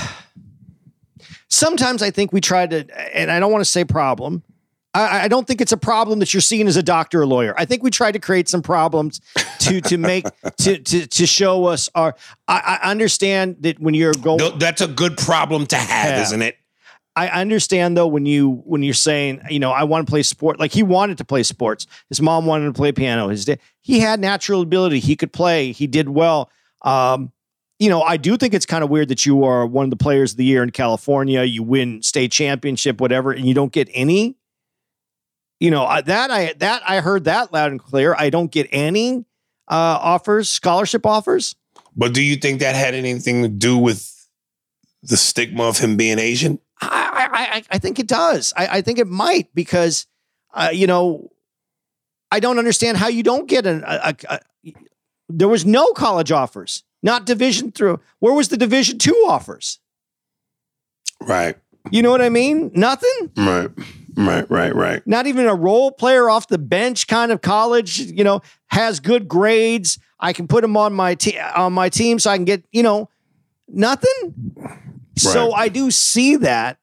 Sometimes 1.51 2.03
I 2.03 2.11
think 2.11 2.31
we 2.31 2.41
try 2.41 2.67
to, 2.67 3.17
and 3.17 3.31
I 3.31 3.39
don't 3.39 3.51
want 3.51 3.63
to 3.63 3.69
say 3.69 3.83
problem. 3.83 4.43
I, 4.93 5.25
I 5.25 5.27
don't 5.27 5.45
think 5.45 5.61
it's 5.61 5.71
a 5.71 5.77
problem 5.77 6.19
that 6.19 6.33
you're 6.33 6.41
seen 6.41 6.67
as 6.67 6.75
a 6.75 6.81
doctor 6.83 7.21
or 7.21 7.27
lawyer. 7.27 7.53
I 7.57 7.65
think 7.65 7.83
we 7.83 7.91
try 7.91 8.11
to 8.11 8.17
create 8.19 8.49
some 8.49 8.61
problems 8.63 9.21
to 9.59 9.81
to 9.81 9.97
make 9.97 10.25
to 10.59 10.79
to 10.79 11.05
to 11.07 11.25
show 11.27 11.65
us 11.65 11.89
our. 11.93 12.15
I, 12.47 12.79
I 12.83 12.89
understand 12.91 13.57
that 13.61 13.79
when 13.79 13.93
you're 13.93 14.13
going, 14.13 14.39
Th- 14.39 14.53
That's 14.55 14.81
a 14.81 14.87
good 14.87 15.17
problem 15.17 15.67
to 15.67 15.75
have, 15.75 16.09
Yeah. 16.17 16.21
isn't 16.23 16.41
it? 16.41 16.57
I 17.15 17.27
understand 17.27 17.97
though 17.97 18.07
when 18.07 18.25
you 18.25 18.61
when 18.65 18.81
you're 18.81 18.93
saying 18.93 19.41
you 19.49 19.59
know 19.59 19.71
I 19.71 19.83
want 19.83 20.07
to 20.07 20.09
play 20.09 20.23
sport 20.23 20.59
like 20.59 20.71
he 20.71 20.83
wanted 20.83 21.17
to 21.19 21.25
play 21.25 21.43
sports. 21.43 21.85
His 22.07 22.21
mom 22.21 22.45
wanted 22.45 22.65
to 22.65 22.73
play 22.73 22.91
piano. 22.91 23.27
His 23.27 23.45
dad 23.45 23.59
he 23.81 23.99
had 23.99 24.19
natural 24.19 24.61
ability. 24.61 24.99
He 24.99 25.15
could 25.15 25.33
play. 25.33 25.71
He 25.71 25.85
did 25.85 26.07
well. 26.09 26.49
Um, 26.81 27.31
you 27.77 27.89
know 27.89 28.01
I 28.01 28.17
do 28.17 28.37
think 28.37 28.53
it's 28.53 28.65
kind 28.65 28.83
of 28.83 28.89
weird 28.89 29.09
that 29.09 29.25
you 29.25 29.43
are 29.43 29.65
one 29.65 29.83
of 29.83 29.89
the 29.89 29.97
players 29.97 30.31
of 30.31 30.37
the 30.37 30.45
year 30.45 30.63
in 30.63 30.69
California. 30.71 31.43
You 31.43 31.61
win 31.61 32.01
state 32.01 32.31
championship, 32.31 33.01
whatever, 33.01 33.31
and 33.31 33.45
you 33.45 33.53
don't 33.53 33.71
get 33.73 33.89
any. 33.93 34.37
You 35.59 35.71
know 35.71 35.85
I- 35.85 36.01
that 36.01 36.31
I 36.31 36.53
that 36.59 36.81
I 36.87 36.99
heard 37.01 37.25
that 37.25 37.51
loud 37.53 37.71
and 37.71 37.79
clear. 37.79 38.15
I 38.17 38.29
don't 38.29 38.51
get 38.51 38.67
any 38.71 39.25
uh, 39.67 39.99
offers, 40.01 40.49
scholarship 40.49 41.05
offers. 41.05 41.55
But 41.95 42.13
do 42.13 42.21
you 42.23 42.37
think 42.37 42.59
that 42.61 42.75
had 42.75 42.93
anything 42.95 43.41
to 43.43 43.49
do 43.49 43.77
with 43.77 44.09
the 45.03 45.17
stigma 45.17 45.63
of 45.63 45.77
him 45.79 45.97
being 45.97 46.17
Asian? 46.19 46.59
I, 46.81 47.27
I, 47.31 47.55
I, 47.57 47.63
I 47.71 47.77
think 47.77 47.99
it 47.99 48.07
does. 48.07 48.53
I, 48.55 48.77
I 48.77 48.81
think 48.81 48.99
it 48.99 49.07
might 49.07 49.53
because, 49.53 50.07
uh, 50.53 50.69
you 50.71 50.87
know, 50.87 51.29
I 52.31 52.39
don't 52.39 52.57
understand 52.57 52.97
how 52.97 53.09
you 53.09 53.21
don't 53.21 53.47
get 53.49 53.65
an. 53.65 53.83
A, 53.85 54.15
a, 54.29 54.33
a, 54.65 54.73
there 55.27 55.47
was 55.49 55.65
no 55.65 55.91
college 55.93 56.31
offers, 56.31 56.83
not 57.03 57.25
division 57.25 57.71
through. 57.71 57.99
Where 58.19 58.33
was 58.33 58.47
the 58.47 58.57
division 58.57 58.97
two 58.97 59.25
offers? 59.27 59.79
Right, 61.21 61.57
You 61.91 62.01
know 62.01 62.11
what 62.11 62.21
I 62.21 62.29
mean? 62.29 62.71
Nothing. 62.73 63.31
right, 63.37 63.69
right, 64.15 64.49
right, 64.49 64.75
right. 64.75 65.05
Not 65.05 65.27
even 65.27 65.47
a 65.47 65.55
role 65.55 65.91
player 65.91 66.29
off 66.29 66.47
the 66.47 66.57
bench 66.57 67.07
kind 67.07 67.31
of 67.31 67.41
college. 67.41 67.99
You 67.99 68.23
know, 68.23 68.41
has 68.67 68.99
good 68.99 69.27
grades. 69.27 69.99
I 70.19 70.33
can 70.33 70.47
put 70.47 70.63
him 70.63 70.75
on 70.75 70.93
my 70.93 71.15
te- 71.15 71.39
on 71.39 71.73
my 71.73 71.89
team 71.89 72.19
so 72.19 72.29
I 72.29 72.37
can 72.37 72.45
get 72.45 72.63
you 72.71 72.83
know 72.83 73.09
nothing. 73.67 74.33
So 75.15 75.51
I 75.51 75.67
do 75.67 75.91
see 75.91 76.37
that, 76.37 76.77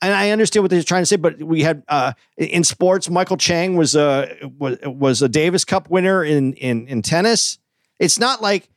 and 0.00 0.14
I 0.14 0.30
understand 0.30 0.62
what 0.62 0.70
they're 0.70 0.82
trying 0.82 1.02
to 1.02 1.06
say. 1.06 1.16
But 1.16 1.42
we 1.42 1.62
had 1.62 1.82
uh, 1.88 2.12
in 2.36 2.64
sports, 2.64 3.10
Michael 3.10 3.36
Chang 3.36 3.76
was 3.76 3.94
a 3.96 4.34
was, 4.58 4.78
was 4.84 5.22
a 5.22 5.28
Davis 5.28 5.64
Cup 5.64 5.90
winner 5.90 6.22
in 6.24 6.52
in 6.54 6.86
in 6.86 7.02
tennis. 7.02 7.58
It's 7.98 8.18
not 8.18 8.40
like 8.40 8.68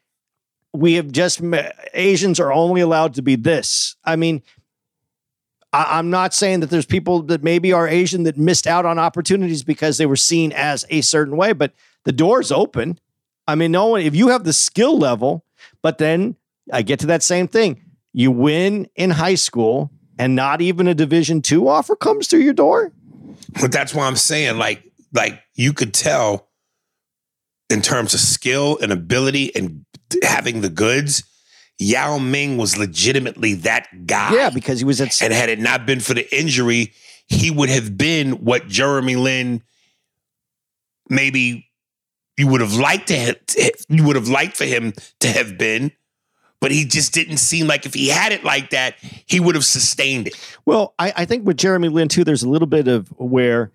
we 0.73 0.93
have 0.93 1.11
just 1.11 1.41
Asians 1.93 2.39
are 2.39 2.51
only 2.51 2.81
allowed 2.81 3.15
to 3.15 3.21
be 3.21 3.35
this. 3.35 3.95
I 4.03 4.15
mean, 4.15 4.41
I, 5.73 5.99
I'm 5.99 6.09
not 6.09 6.33
saying 6.33 6.59
that 6.61 6.69
there's 6.69 6.85
people 6.85 7.21
that 7.23 7.43
maybe 7.43 7.73
are 7.73 7.87
Asian 7.87 8.23
that 8.23 8.37
missed 8.37 8.67
out 8.67 8.85
on 8.85 8.99
opportunities 8.99 9.63
because 9.63 9.97
they 9.97 10.05
were 10.05 10.15
seen 10.15 10.51
as 10.51 10.85
a 10.89 11.01
certain 11.01 11.37
way, 11.37 11.53
but 11.53 11.73
the 12.03 12.11
door's 12.11 12.51
open. 12.51 12.99
I 13.47 13.55
mean, 13.55 13.71
no 13.71 13.87
one, 13.87 14.01
if 14.01 14.15
you 14.15 14.29
have 14.29 14.43
the 14.43 14.53
skill 14.53 14.97
level, 14.97 15.45
but 15.81 15.97
then 15.97 16.35
I 16.71 16.81
get 16.81 16.99
to 16.99 17.07
that 17.07 17.23
same 17.23 17.47
thing. 17.47 17.83
You 18.13 18.31
win 18.31 18.87
in 18.95 19.11
high 19.11 19.35
school 19.35 19.91
and 20.17 20.35
not 20.35 20.61
even 20.61 20.87
a 20.87 20.93
division 20.93 21.41
two 21.41 21.67
offer 21.67 21.95
comes 21.95 22.27
through 22.27 22.41
your 22.41 22.53
door. 22.53 22.91
But 23.59 23.71
that's 23.71 23.93
why 23.93 24.05
I'm 24.05 24.15
saying, 24.15 24.57
like, 24.57 24.83
like 25.13 25.41
you 25.55 25.73
could 25.73 25.93
tell 25.93 26.49
in 27.69 27.81
terms 27.81 28.13
of 28.13 28.19
skill 28.19 28.77
and 28.81 28.91
ability 28.91 29.55
and 29.55 29.85
having 30.23 30.61
the 30.61 30.69
goods, 30.69 31.23
Yao 31.81 32.19
Ming 32.19 32.57
was 32.57 32.77
legitimately 32.77 33.55
that 33.55 34.05
guy. 34.05 34.33
Yeah, 34.33 34.49
because 34.51 34.79
he 34.79 34.85
was 34.85 35.01
at 35.01 35.19
And 35.21 35.33
had 35.33 35.49
it 35.49 35.59
not 35.59 35.85
been 35.87 35.99
for 35.99 36.13
the 36.13 36.37
injury, 36.37 36.93
he 37.27 37.49
would 37.49 37.69
have 37.69 37.97
been 37.97 38.43
what 38.45 38.67
Jeremy 38.67 39.15
Lin 39.15 39.63
maybe 41.09 41.67
you 42.37 42.47
would 42.47 42.61
have 42.61 42.75
liked 42.75 43.07
to 43.07 43.17
have, 43.17 43.37
you 43.89 44.05
would 44.05 44.15
have 44.15 44.27
liked 44.27 44.55
for 44.57 44.65
him 44.65 44.93
to 45.19 45.27
have 45.27 45.57
been, 45.57 45.91
but 46.59 46.71
he 46.71 46.85
just 46.85 47.13
didn't 47.13 47.37
seem 47.37 47.67
like 47.67 47.85
if 47.85 47.93
he 47.93 48.07
had 48.09 48.31
it 48.31 48.43
like 48.43 48.69
that, 48.69 48.95
he 49.25 49.39
would 49.39 49.55
have 49.55 49.65
sustained 49.65 50.27
it. 50.27 50.57
Well, 50.65 50.93
I, 50.99 51.13
I 51.17 51.25
think 51.25 51.45
with 51.45 51.57
Jeremy 51.57 51.89
Lin 51.89 52.07
too, 52.07 52.23
there's 52.23 52.43
a 52.43 52.49
little 52.49 52.67
bit 52.67 52.87
of 52.87 53.09
where 53.17 53.71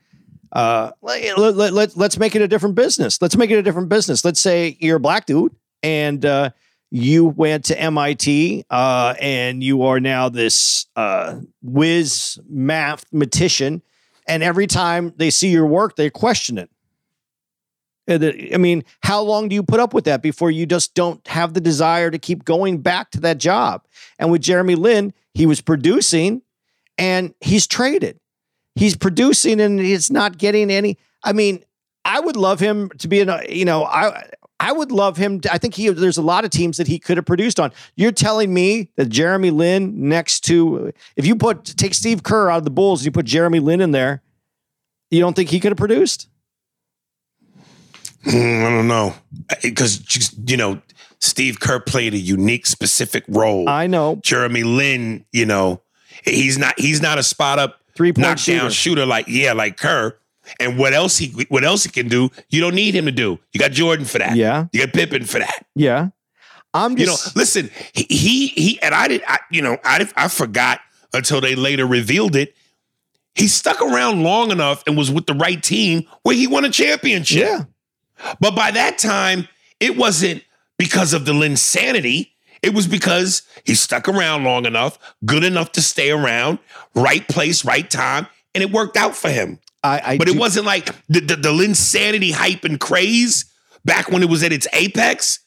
uh, 0.52 0.92
let, 1.02 1.36
let, 1.38 1.72
let, 1.72 1.96
let's 1.96 2.18
make 2.18 2.36
it 2.36 2.42
a 2.42 2.48
different 2.48 2.76
business. 2.76 3.20
Let's 3.20 3.36
make 3.36 3.50
it 3.50 3.58
a 3.58 3.62
different 3.62 3.88
business. 3.88 4.24
Let's 4.24 4.40
say 4.40 4.76
you're 4.80 4.96
a 4.96 5.00
black 5.00 5.26
dude 5.26 5.54
and 5.82 6.24
uh, 6.24 6.50
you 6.96 7.26
went 7.26 7.66
to 7.66 7.78
MIT 7.78 8.64
uh, 8.70 9.14
and 9.20 9.62
you 9.62 9.82
are 9.82 10.00
now 10.00 10.30
this 10.30 10.86
uh, 10.96 11.38
whiz 11.62 12.38
mathematician, 12.48 13.82
and 14.26 14.42
every 14.42 14.66
time 14.66 15.12
they 15.16 15.28
see 15.28 15.48
your 15.48 15.66
work, 15.66 15.96
they 15.96 16.08
question 16.08 16.58
it. 16.58 16.70
I 18.08 18.56
mean, 18.56 18.84
how 19.02 19.20
long 19.20 19.48
do 19.48 19.54
you 19.54 19.62
put 19.62 19.80
up 19.80 19.92
with 19.92 20.04
that 20.04 20.22
before 20.22 20.50
you 20.50 20.64
just 20.64 20.94
don't 20.94 21.26
have 21.26 21.54
the 21.54 21.60
desire 21.60 22.10
to 22.10 22.18
keep 22.18 22.44
going 22.44 22.80
back 22.80 23.10
to 23.10 23.20
that 23.20 23.38
job? 23.38 23.84
And 24.18 24.30
with 24.30 24.40
Jeremy 24.40 24.76
Lin, 24.76 25.12
he 25.34 25.44
was 25.44 25.60
producing 25.60 26.40
and 26.96 27.34
he's 27.40 27.66
traded. 27.66 28.20
He's 28.74 28.96
producing 28.96 29.60
and 29.60 29.80
he's 29.80 30.10
not 30.10 30.38
getting 30.38 30.70
any. 30.70 30.98
I 31.24 31.32
mean, 31.32 31.64
I 32.04 32.20
would 32.20 32.36
love 32.36 32.60
him 32.60 32.90
to 32.98 33.08
be 33.08 33.20
in 33.20 33.28
a, 33.28 33.42
you 33.48 33.64
know, 33.64 33.84
I 33.84 34.30
I 34.66 34.72
would 34.72 34.90
love 34.90 35.16
him. 35.16 35.40
To, 35.42 35.52
I 35.52 35.58
think 35.58 35.74
he 35.74 35.88
there's 35.90 36.16
a 36.16 36.22
lot 36.22 36.44
of 36.44 36.50
teams 36.50 36.78
that 36.78 36.88
he 36.88 36.98
could 36.98 37.18
have 37.18 37.24
produced 37.24 37.60
on. 37.60 37.70
You're 37.94 38.10
telling 38.10 38.52
me 38.52 38.90
that 38.96 39.08
Jeremy 39.08 39.50
Lin 39.50 40.08
next 40.08 40.40
to 40.46 40.92
if 41.14 41.24
you 41.24 41.36
put 41.36 41.64
take 41.64 41.94
Steve 41.94 42.24
Kerr 42.24 42.50
out 42.50 42.58
of 42.58 42.64
the 42.64 42.70
Bulls 42.70 43.02
and 43.02 43.04
you 43.04 43.12
put 43.12 43.26
Jeremy 43.26 43.60
Lin 43.60 43.80
in 43.80 43.92
there, 43.92 44.22
you 45.08 45.20
don't 45.20 45.36
think 45.36 45.50
he 45.50 45.60
could 45.60 45.70
have 45.70 45.78
produced? 45.78 46.28
Mm, 48.24 48.66
I 48.66 48.70
don't 48.70 48.88
know 48.88 49.14
because 49.62 50.04
you 50.48 50.56
know 50.56 50.82
Steve 51.20 51.60
Kerr 51.60 51.78
played 51.78 52.12
a 52.14 52.18
unique, 52.18 52.66
specific 52.66 53.22
role. 53.28 53.68
I 53.68 53.86
know. 53.86 54.18
Jeremy 54.24 54.64
Lin, 54.64 55.24
you 55.30 55.46
know, 55.46 55.80
he's 56.24 56.58
not 56.58 56.74
he's 56.76 57.00
not 57.00 57.18
a 57.18 57.22
spot 57.22 57.60
up 57.60 57.80
Three 57.94 58.12
point 58.12 58.22
knockdown 58.26 58.70
shooter. 58.70 58.70
shooter 58.70 59.06
like 59.06 59.26
yeah, 59.28 59.52
like 59.52 59.76
Kerr. 59.76 60.18
And 60.60 60.78
what 60.78 60.92
else 60.92 61.18
he 61.18 61.46
what 61.48 61.64
else 61.64 61.84
he 61.84 61.90
can 61.90 62.08
do? 62.08 62.30
You 62.48 62.60
don't 62.60 62.74
need 62.74 62.94
him 62.94 63.06
to 63.06 63.12
do. 63.12 63.38
You 63.52 63.60
got 63.60 63.72
Jordan 63.72 64.04
for 64.04 64.18
that. 64.18 64.36
Yeah. 64.36 64.66
You 64.72 64.84
got 64.84 64.94
Pippen 64.94 65.24
for 65.24 65.38
that. 65.38 65.66
Yeah. 65.74 66.08
I'm 66.74 66.98
You 66.98 67.06
know, 67.06 67.12
just 67.12 67.36
listen, 67.36 67.70
he 67.92 68.06
he, 68.08 68.46
he 68.48 68.82
and 68.82 68.94
I 68.94 69.08
did 69.08 69.22
I, 69.26 69.38
you 69.50 69.62
know, 69.62 69.78
I 69.84 70.08
I 70.16 70.28
forgot 70.28 70.80
until 71.12 71.40
they 71.40 71.54
later 71.54 71.86
revealed 71.86 72.36
it. 72.36 72.54
He 73.34 73.48
stuck 73.48 73.80
around 73.80 74.22
long 74.22 74.50
enough 74.50 74.82
and 74.86 74.96
was 74.96 75.10
with 75.10 75.26
the 75.26 75.34
right 75.34 75.62
team 75.62 76.06
where 76.22 76.34
he 76.34 76.46
won 76.46 76.64
a 76.64 76.70
championship. 76.70 77.48
yeah. 77.48 77.64
But 78.40 78.54
by 78.54 78.70
that 78.70 78.98
time, 78.98 79.48
it 79.78 79.96
wasn't 79.96 80.42
because 80.78 81.12
of 81.12 81.26
the 81.26 81.32
Linsanity. 81.32 82.30
It 82.62 82.74
was 82.74 82.86
because 82.86 83.42
he 83.64 83.74
stuck 83.74 84.08
around 84.08 84.44
long 84.44 84.64
enough, 84.64 84.98
good 85.24 85.44
enough 85.44 85.72
to 85.72 85.82
stay 85.82 86.10
around, 86.10 86.58
right 86.94 87.26
place, 87.28 87.64
right 87.64 87.88
time, 87.88 88.26
and 88.54 88.62
it 88.64 88.70
worked 88.72 88.96
out 88.96 89.14
for 89.14 89.28
him. 89.28 89.60
I, 89.86 90.02
I 90.12 90.18
But 90.18 90.26
do- 90.26 90.34
it 90.34 90.38
wasn't 90.38 90.66
like 90.66 90.86
the, 91.08 91.20
the, 91.20 91.36
the 91.36 91.48
Linsanity 91.52 92.32
hype 92.32 92.64
and 92.64 92.78
craze 92.80 93.44
back 93.84 94.10
when 94.10 94.22
it 94.22 94.28
was 94.28 94.42
at 94.42 94.52
its 94.52 94.66
apex. 94.72 95.40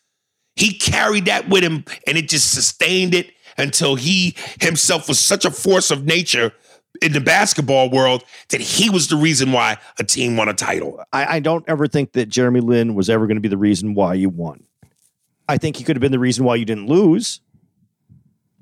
He 0.56 0.74
carried 0.74 1.26
that 1.26 1.50
with 1.50 1.64
him 1.64 1.86
and 2.08 2.18
it 2.18 2.30
just 2.30 2.52
sustained 2.52 3.14
it 3.14 3.32
until 3.58 3.96
he 3.96 4.36
himself 4.62 5.08
was 5.08 5.20
such 5.20 5.46
a 5.46 5.52
force 5.52 5.92
of 5.92 6.06
nature 6.06 6.54
in 7.02 7.12
the 7.14 7.22
basketball 7.22 7.90
world 7.90 8.24
that 8.50 8.60
he 8.62 8.90
was 8.90 9.08
the 9.08 9.16
reason 9.16 9.52
why 9.52 9.78
a 10.00 10.04
team 10.04 10.36
won 10.38 10.50
a 10.50 10.54
title. 10.54 11.02
I, 11.14 11.36
I 11.38 11.40
don't 11.40 11.64
ever 11.68 11.88
think 11.88 12.14
that 12.14 12.28
Jeremy 12.30 12.62
Lin 12.62 12.96
was 12.96 13.10
ever 13.10 13.28
going 13.28 13.38
to 13.38 13.42
be 13.42 13.48
the 13.48 13.58
reason 13.58 13.94
why 13.94 14.16
you 14.16 14.30
won. 14.30 14.64
I 15.48 15.58
think 15.58 15.78
he 15.78 15.84
could 15.84 15.96
have 15.96 16.02
been 16.02 16.12
the 16.12 16.20
reason 16.20 16.46
why 16.46 16.56
you 16.56 16.66
didn't 16.66 16.88
lose. 16.88 17.40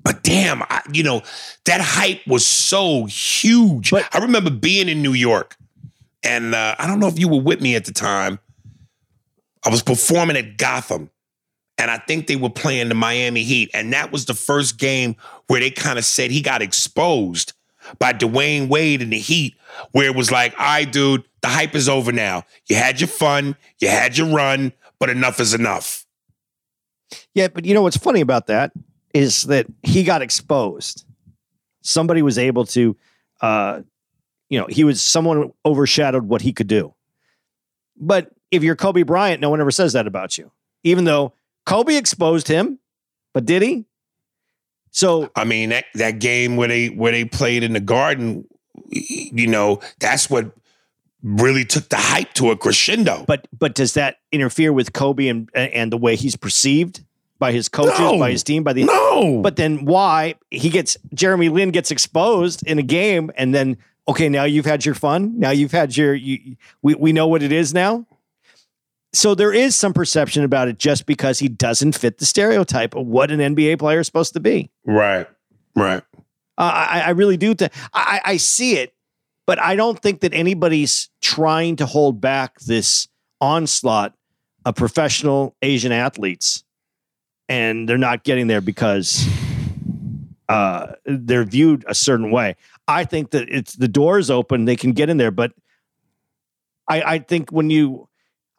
But 0.04 0.22
damn, 0.22 0.62
I, 0.62 0.82
you 0.92 1.02
know, 1.02 1.22
that 1.64 1.80
hype 1.80 2.26
was 2.26 2.46
so 2.46 3.06
huge. 3.06 3.90
But- 3.90 4.08
I 4.14 4.18
remember 4.18 4.50
being 4.50 4.88
in 4.88 5.02
New 5.02 5.12
York, 5.12 5.56
and 6.22 6.54
uh, 6.54 6.74
I 6.78 6.86
don't 6.86 7.00
know 7.00 7.08
if 7.08 7.18
you 7.18 7.28
were 7.28 7.40
with 7.40 7.60
me 7.60 7.76
at 7.76 7.84
the 7.84 7.92
time. 7.92 8.38
I 9.64 9.70
was 9.70 9.82
performing 9.82 10.36
at 10.36 10.56
Gotham, 10.56 11.10
and 11.76 11.90
I 11.90 11.98
think 11.98 12.26
they 12.26 12.36
were 12.36 12.50
playing 12.50 12.88
the 12.88 12.94
Miami 12.94 13.42
Heat. 13.42 13.70
And 13.74 13.92
that 13.92 14.12
was 14.12 14.24
the 14.24 14.34
first 14.34 14.78
game 14.78 15.16
where 15.46 15.60
they 15.60 15.70
kind 15.70 15.98
of 15.98 16.04
said 16.04 16.30
he 16.30 16.40
got 16.40 16.62
exposed 16.62 17.52
by 17.98 18.12
Dwyane 18.12 18.68
Wade 18.68 19.02
in 19.02 19.10
the 19.10 19.18
Heat, 19.18 19.54
where 19.92 20.06
it 20.06 20.16
was 20.16 20.30
like, 20.30 20.58
right, 20.58 20.90
dude, 20.90 21.24
the 21.42 21.48
hype 21.48 21.74
is 21.74 21.88
over 21.88 22.12
now. 22.12 22.44
You 22.68 22.76
had 22.76 23.00
your 23.00 23.08
fun, 23.08 23.56
you 23.80 23.88
had 23.88 24.18
your 24.18 24.28
run, 24.28 24.72
but 24.98 25.10
enough 25.10 25.40
is 25.40 25.54
enough. 25.54 26.04
Yeah, 27.34 27.48
but 27.48 27.64
you 27.64 27.74
know 27.74 27.82
what's 27.82 27.96
funny 27.96 28.20
about 28.20 28.48
that 28.48 28.72
is 29.14 29.42
that 29.42 29.66
he 29.82 30.04
got 30.04 30.20
exposed. 30.20 31.04
Somebody 31.82 32.22
was 32.22 32.38
able 32.38 32.66
to, 32.66 32.96
uh, 33.40 33.80
you 34.48 34.58
know, 34.58 34.66
he 34.68 34.84
was 34.84 35.02
someone 35.02 35.52
overshadowed 35.64 36.24
what 36.24 36.42
he 36.42 36.52
could 36.52 36.66
do. 36.68 36.94
But 37.96 38.30
if 38.50 38.62
you're 38.62 38.76
Kobe 38.76 39.02
Bryant, 39.02 39.40
no 39.40 39.50
one 39.50 39.60
ever 39.60 39.70
says 39.70 39.92
that 39.92 40.06
about 40.06 40.38
you, 40.38 40.50
even 40.84 41.04
though 41.04 41.34
Kobe 41.66 41.96
exposed 41.96 42.48
him. 42.48 42.78
But 43.34 43.44
did 43.44 43.62
he? 43.62 43.84
So 44.90 45.30
I 45.36 45.44
mean 45.44 45.68
that 45.68 45.84
that 45.94 46.18
game 46.18 46.56
where 46.56 46.68
they 46.68 46.88
where 46.88 47.12
they 47.12 47.24
played 47.24 47.62
in 47.62 47.72
the 47.74 47.80
Garden, 47.80 48.46
you 48.90 49.46
know, 49.46 49.80
that's 50.00 50.30
what 50.30 50.52
really 51.22 51.64
took 51.64 51.88
the 51.88 51.96
hype 51.96 52.32
to 52.34 52.50
a 52.50 52.56
crescendo. 52.56 53.24
But 53.26 53.46
but 53.56 53.74
does 53.74 53.94
that 53.94 54.16
interfere 54.32 54.72
with 54.72 54.92
Kobe 54.92 55.28
and 55.28 55.50
and 55.54 55.92
the 55.92 55.98
way 55.98 56.16
he's 56.16 56.36
perceived 56.36 57.04
by 57.38 57.52
his 57.52 57.68
coaches, 57.68 57.98
No. 57.98 58.18
by 58.18 58.30
his 58.30 58.42
team, 58.42 58.64
by 58.64 58.72
the 58.72 58.84
no, 58.84 59.40
But 59.42 59.56
then 59.56 59.84
why 59.84 60.34
he 60.50 60.70
gets 60.70 60.96
Jeremy 61.14 61.50
Lin 61.50 61.70
gets 61.70 61.90
exposed 61.90 62.66
in 62.66 62.78
a 62.78 62.82
game 62.82 63.30
and 63.36 63.54
then 63.54 63.76
okay, 64.08 64.28
now 64.28 64.44
you've 64.44 64.66
had 64.66 64.84
your 64.84 64.94
fun. 64.94 65.38
Now 65.38 65.50
you've 65.50 65.72
had 65.72 65.96
your 65.96 66.14
you 66.14 66.56
we 66.82 66.94
we 66.94 67.12
know 67.12 67.28
what 67.28 67.42
it 67.42 67.52
is 67.52 67.74
now. 67.74 68.06
So 69.12 69.34
there 69.34 69.52
is 69.52 69.74
some 69.74 69.92
perception 69.92 70.44
about 70.44 70.68
it 70.68 70.78
just 70.78 71.06
because 71.06 71.38
he 71.38 71.48
doesn't 71.48 71.92
fit 71.92 72.18
the 72.18 72.26
stereotype 72.26 72.94
of 72.94 73.06
what 73.06 73.30
an 73.30 73.40
NBA 73.40 73.78
player 73.78 74.00
is 74.00 74.06
supposed 74.06 74.34
to 74.34 74.40
be. 74.40 74.70
right, 74.84 75.26
right. 75.74 76.02
Uh, 76.58 76.86
I, 76.88 77.00
I 77.06 77.10
really 77.10 77.36
do. 77.36 77.54
Th- 77.54 77.70
I, 77.94 78.20
I 78.24 78.36
see 78.36 78.76
it, 78.76 78.92
but 79.46 79.60
I 79.60 79.76
don't 79.76 79.98
think 80.00 80.20
that 80.20 80.34
anybody's 80.34 81.08
trying 81.22 81.76
to 81.76 81.86
hold 81.86 82.20
back 82.20 82.58
this 82.60 83.08
onslaught 83.40 84.14
of 84.64 84.74
professional 84.74 85.54
Asian 85.62 85.92
athletes, 85.92 86.64
and 87.48 87.88
they're 87.88 87.96
not 87.96 88.24
getting 88.24 88.48
there 88.48 88.60
because 88.60 89.26
uh, 90.48 90.94
they're 91.04 91.44
viewed 91.44 91.84
a 91.88 91.94
certain 91.94 92.30
way. 92.30 92.56
I 92.88 93.04
think 93.04 93.30
that 93.30 93.48
it's 93.50 93.74
the 93.74 93.86
door 93.88 94.18
is 94.18 94.30
open; 94.30 94.64
they 94.64 94.76
can 94.76 94.92
get 94.92 95.08
in 95.10 95.16
there, 95.18 95.30
but 95.30 95.52
I, 96.88 97.02
I 97.02 97.18
think 97.18 97.50
when 97.50 97.68
you, 97.70 98.08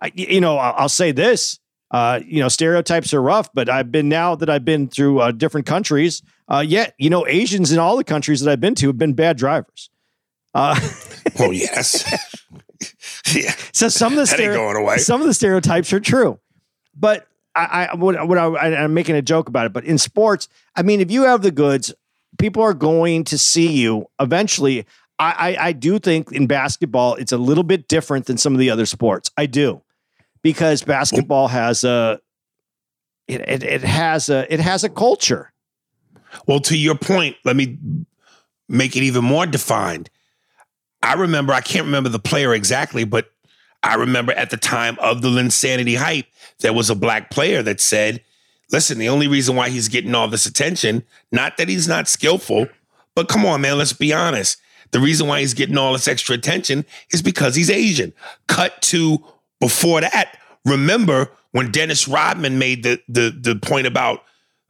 I, 0.02 0.12
you 0.14 0.40
know, 0.40 0.58
I'll, 0.58 0.74
I'll 0.84 0.90
say 0.90 1.12
this. 1.12 1.60
Uh, 1.92 2.20
you 2.24 2.40
know, 2.40 2.48
stereotypes 2.50 3.16
are 3.16 3.22
rough, 3.22 3.50
but 3.52 3.68
I've 3.68 3.92
been 3.92 4.08
now 4.10 4.36
that 4.36 4.48
I've 4.48 4.64
been 4.64 4.88
through 4.90 5.22
uh, 5.22 5.32
different 5.32 5.66
countries. 5.66 6.22
Uh, 6.48 6.64
yet, 6.66 6.94
you 7.00 7.10
know, 7.10 7.26
Asians 7.26 7.72
in 7.72 7.80
all 7.80 7.98
the 7.98 8.04
countries 8.04 8.42
that 8.42 8.52
I've 8.52 8.60
been 8.62 8.76
to 8.76 8.88
have 8.88 8.98
been 9.00 9.14
bad 9.14 9.38
drivers. 9.38 9.90
Uh, 10.54 10.80
Oh 11.40 11.52
yes, 11.52 12.04
yeah. 13.36 13.54
so 13.72 13.88
some 13.88 14.14
of 14.14 14.20
the 14.20 14.26
That 14.26 14.40
stere- 14.40 14.54
going 14.56 14.76
away. 14.78 14.98
some 14.98 15.22
of 15.22 15.28
the 15.28 15.34
stereotypes 15.34 15.92
are 15.94 16.00
true, 16.00 16.40
but 16.96 17.28
I, 17.56 17.88
I 17.92 17.96
what, 17.96 18.28
what 18.28 18.38
I, 18.38 18.46
I, 18.48 18.84
I'm 18.84 18.94
making 18.94 19.16
a 19.16 19.22
joke 19.22 19.48
about 19.48 19.66
it. 19.68 19.74
But 19.74 19.86
in 19.86 19.98
sports, 19.98 20.48
I 20.76 20.82
mean, 20.82 21.02
if 21.02 21.12
you 21.12 21.24
have 21.24 21.42
the 21.42 21.52
goods, 21.52 21.94
people 22.38 22.64
are 22.64 22.74
going 22.74 23.24
to 23.26 23.38
see 23.38 23.72
you 23.72 24.06
eventually. 24.20 24.86
I, 25.18 25.56
I, 25.58 25.68
I 25.68 25.72
do 25.72 26.00
think 26.00 26.32
in 26.32 26.48
basketball, 26.48 27.16
it's 27.16 27.32
a 27.32 27.38
little 27.38 27.64
bit 27.64 27.88
different 27.88 28.26
than 28.28 28.38
some 28.38 28.54
of 28.54 28.60
the 28.60 28.70
other 28.70 28.86
sports. 28.86 29.32
I 29.38 29.46
do, 29.46 29.82
because 30.42 30.84
basketball 30.84 31.48
has 31.50 31.84
a 31.84 32.22
it, 33.28 33.42
it 33.42 33.64
it 33.64 33.82
has 33.82 34.30
a 34.30 34.52
it 34.52 34.60
has 34.60 34.84
a 34.84 34.90
culture. 34.90 35.52
Well, 36.48 36.60
to 36.62 36.78
your 36.78 36.96
point, 36.96 37.36
let 37.44 37.56
me 37.56 37.78
make 38.68 38.96
it 38.96 39.02
even 39.04 39.26
more 39.26 39.46
defined. 39.46 40.10
I 41.02 41.14
remember, 41.14 41.54
I 41.54 41.62
can't 41.62 41.86
remember 41.86 42.10
the 42.10 42.20
player 42.20 42.54
exactly, 42.54 43.04
but 43.04 43.32
I 43.82 43.96
remember 43.96 44.34
at 44.34 44.50
the 44.52 44.58
time 44.58 44.98
of 45.00 45.22
the 45.22 45.30
Linsanity 45.30 45.98
hype, 45.98 46.28
there 46.60 46.74
was 46.74 46.90
a 46.90 46.96
black 46.96 47.32
player 47.32 47.64
that 47.64 47.80
said, 47.80 48.22
listen, 48.72 48.98
the 48.98 49.10
only 49.10 49.28
reason 49.28 49.56
why 49.56 49.70
he's 49.70 49.88
getting 49.88 50.16
all 50.16 50.28
this 50.28 50.46
attention, 50.46 51.04
not 51.32 51.58
that 51.58 51.70
he's 51.70 51.88
not 51.88 52.08
skillful, 52.08 52.68
but 53.16 53.28
come 53.28 53.46
on, 53.46 53.62
man, 53.62 53.78
let's 53.78 53.94
be 53.94 54.14
honest. 54.14 54.60
The 54.92 55.00
reason 55.00 55.28
why 55.28 55.42
he's 55.42 55.54
getting 55.54 55.78
all 55.78 55.94
this 55.94 56.08
extra 56.08 56.36
attention 56.36 56.86
is 57.12 57.22
because 57.22 57.56
he's 57.56 57.70
Asian. 57.70 58.14
Cut 58.48 58.82
to 58.84 59.24
before 59.60 60.02
that, 60.02 60.38
remember 60.66 61.32
when 61.52 61.72
Dennis 61.72 62.08
Rodman 62.08 62.58
made 62.58 62.84
the 62.84 63.02
the 63.08 63.30
the 63.30 63.56
point 63.56 63.88
about 63.88 64.24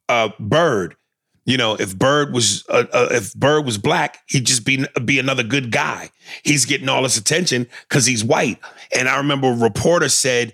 uh, 0.09 0.29
Bird. 0.39 0.95
You 1.45 1.57
know, 1.57 1.75
if 1.75 1.97
Bird 1.97 2.33
was 2.33 2.65
uh, 2.69 2.85
uh, 2.91 3.07
if 3.11 3.33
Bird 3.33 3.65
was 3.65 3.77
black, 3.77 4.19
he'd 4.27 4.45
just 4.45 4.65
be 4.65 4.85
be 5.05 5.19
another 5.19 5.43
good 5.43 5.71
guy. 5.71 6.11
He's 6.43 6.65
getting 6.65 6.89
all 6.89 7.03
this 7.03 7.17
attention 7.17 7.67
because 7.87 8.05
he's 8.05 8.23
white. 8.23 8.59
And 8.95 9.07
I 9.07 9.17
remember 9.17 9.51
a 9.51 9.55
reporter 9.55 10.09
said 10.09 10.53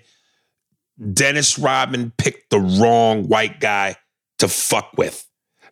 Dennis 1.12 1.58
Rodman 1.58 2.12
picked 2.16 2.50
the 2.50 2.60
wrong 2.60 3.28
white 3.28 3.60
guy 3.60 3.96
to 4.38 4.48
fuck 4.48 4.92
with 4.96 5.26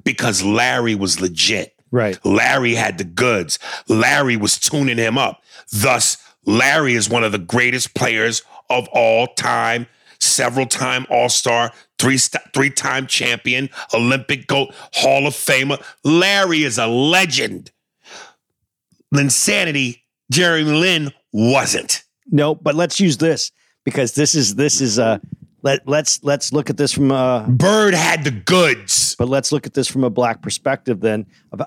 because 0.05 0.43
Larry 0.43 0.95
was 0.95 1.21
legit. 1.21 1.75
Right. 1.91 2.19
Larry 2.25 2.75
had 2.75 2.99
the 2.99 3.05
goods. 3.05 3.59
Larry 3.89 4.37
was 4.37 4.59
tuning 4.59 4.99
him 4.99 5.17
up. 5.17 5.43
Thus, 5.73 6.17
Larry 6.45 6.95
is 6.95 7.09
one 7.09 7.25
of 7.25 7.33
the 7.33 7.39
greatest 7.39 7.95
players 7.95 8.43
of 8.69 8.89
all 8.89 9.29
time, 9.35 9.87
several 10.19 10.67
time 10.67 11.07
All 11.09 11.29
Star, 11.29 11.73
three 11.99 12.19
three 12.53 12.71
time 12.71 13.07
champion, 13.07 13.71
Olympic 13.95 14.47
gold, 14.47 14.75
Hall 14.93 15.27
of 15.27 15.35
Famer. 15.35 15.83
Larry 16.03 16.65
is 16.65 16.79
a 16.79 16.87
legend. 16.87 17.71
Linsanity, 19.15 20.01
Jeremy 20.31 20.73
Lin 20.73 21.13
wasn't. 21.33 22.03
No, 22.27 22.55
but 22.55 22.75
let's 22.75 22.99
use 22.99 23.19
this 23.19 23.53
because 23.85 24.15
this 24.15 24.35
is 24.35 24.55
this 24.55 24.81
is 24.81 24.99
a 24.99 25.21
let 25.63 25.87
let's 25.89 26.23
let's 26.23 26.53
look 26.53 26.71
at 26.71 26.77
this 26.77 26.93
from 26.93 27.11
a 27.11 27.47
Bird 27.49 27.95
had 27.95 28.25
the 28.25 28.31
goods. 28.31 29.15
but 29.17 29.29
let's 29.29 29.51
look 29.53 29.67
at 29.67 29.75
this 29.75 29.89
from 29.89 30.05
a 30.05 30.11
black 30.11 30.43
perspective 30.43 31.01
then 31.01 31.27
of 31.53 31.61
uh, 31.61 31.65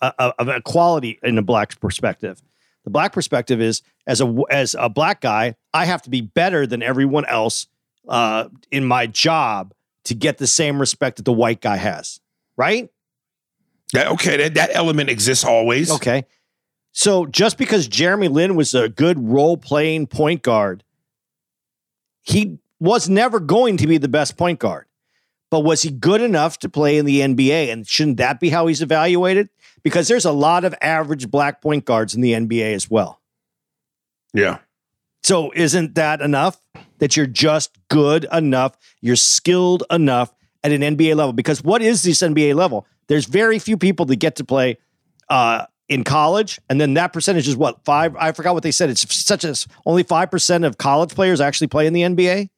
uh, 0.00 0.12
uh, 0.18 0.32
of 0.38 0.48
equality 0.48 1.18
in 1.22 1.38
a 1.38 1.42
black 1.42 1.78
perspective. 1.80 2.42
The 2.84 2.90
black 2.90 3.12
perspective 3.12 3.60
is 3.60 3.82
as 4.06 4.20
a 4.20 4.42
as 4.50 4.76
a 4.78 4.88
black 4.88 5.20
guy, 5.20 5.56
I 5.74 5.84
have 5.84 6.02
to 6.02 6.10
be 6.10 6.20
better 6.20 6.66
than 6.66 6.82
everyone 6.82 7.24
else 7.26 7.66
uh, 8.08 8.48
in 8.70 8.84
my 8.84 9.06
job 9.06 9.74
to 10.04 10.14
get 10.14 10.38
the 10.38 10.46
same 10.46 10.80
respect 10.80 11.16
that 11.16 11.24
the 11.24 11.32
white 11.32 11.60
guy 11.60 11.76
has, 11.76 12.20
right? 12.56 12.88
That, 13.92 14.08
okay, 14.12 14.36
that, 14.36 14.54
that 14.54 14.70
element 14.72 15.10
exists 15.10 15.44
always. 15.44 15.90
Okay. 15.90 16.24
So 16.92 17.26
just 17.26 17.58
because 17.58 17.86
Jeremy 17.86 18.28
Lin 18.28 18.56
was 18.56 18.74
a 18.74 18.88
good 18.88 19.18
role 19.18 19.56
playing 19.56 20.06
point 20.06 20.42
guard, 20.42 20.84
he 22.22 22.58
was 22.78 23.08
never 23.08 23.40
going 23.40 23.76
to 23.78 23.86
be 23.86 23.98
the 23.98 24.08
best 24.08 24.36
point 24.36 24.58
guard. 24.58 24.86
But 25.50 25.60
was 25.60 25.82
he 25.82 25.90
good 25.90 26.20
enough 26.20 26.58
to 26.60 26.68
play 26.68 26.96
in 26.96 27.04
the 27.04 27.20
NBA? 27.20 27.72
And 27.72 27.86
shouldn't 27.86 28.18
that 28.18 28.38
be 28.38 28.50
how 28.50 28.68
he's 28.68 28.82
evaluated? 28.82 29.48
Because 29.82 30.06
there's 30.06 30.24
a 30.24 30.32
lot 30.32 30.64
of 30.64 30.74
average 30.80 31.30
black 31.30 31.60
point 31.60 31.84
guards 31.84 32.14
in 32.14 32.20
the 32.20 32.32
NBA 32.32 32.72
as 32.74 32.88
well. 32.88 33.20
Yeah. 34.32 34.58
So 35.22 35.52
isn't 35.54 35.96
that 35.96 36.20
enough 36.20 36.60
that 36.98 37.16
you're 37.16 37.26
just 37.26 37.76
good 37.88 38.26
enough, 38.32 38.76
you're 39.00 39.16
skilled 39.16 39.82
enough 39.90 40.32
at 40.62 40.72
an 40.72 40.82
NBA 40.82 41.16
level? 41.16 41.32
Because 41.32 41.64
what 41.64 41.82
is 41.82 42.02
this 42.02 42.20
NBA 42.20 42.54
level? 42.54 42.86
There's 43.08 43.26
very 43.26 43.58
few 43.58 43.76
people 43.76 44.06
that 44.06 44.16
get 44.16 44.36
to 44.36 44.44
play 44.44 44.78
uh, 45.28 45.66
in 45.90 46.04
college, 46.04 46.60
and 46.70 46.80
then 46.80 46.94
that 46.94 47.12
percentage 47.12 47.48
is 47.48 47.56
what 47.56 47.84
five? 47.84 48.16
I 48.16 48.30
forgot 48.30 48.54
what 48.54 48.62
they 48.62 48.70
said. 48.70 48.88
It's 48.88 49.14
such 49.14 49.44
as 49.44 49.66
only 49.84 50.04
five 50.04 50.30
percent 50.30 50.64
of 50.64 50.78
college 50.78 51.10
players 51.10 51.40
actually 51.40 51.66
play 51.66 51.86
in 51.86 51.92
the 51.92 52.02
NBA. 52.02 52.48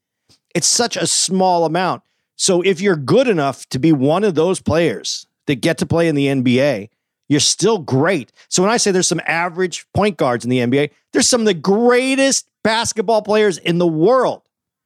It's 0.55 0.69
such 0.69 0.97
a 0.99 1.07
small 1.07 1.65
amount. 1.65 2.03
So 2.37 2.61
if 2.61 2.81
you're 2.81 2.97
good 2.97 3.27
enough 3.27 3.67
to 3.71 3.79
be 3.79 3.91
one 3.91 4.23
of 4.23 4.35
those 4.35 4.61
players 4.61 5.27
that 5.47 5.57
get 5.57 5.79
to 5.79 5.87
play 5.87 6.09
in 6.09 6.15
the 6.15 6.27
NBA, 6.27 6.91
you're 7.29 7.41
still 7.41 7.79
great. 7.79 8.31
So 8.49 8.63
when 8.63 8.71
I 8.71 8.77
say 8.77 8.91
there's 8.91 9.09
some 9.09 9.23
average 9.27 9.87
point 9.95 10.19
guards 10.19 10.45
in 10.45 10.51
the 10.51 10.59
NBA, 10.59 10.91
there's 11.13 11.29
some 11.29 11.41
of 11.41 11.47
the 11.47 11.55
greatest 11.55 12.47
basketball 12.63 13.23
players 13.23 13.57
in 13.57 13.79
the 13.79 13.87
world. 13.87 14.43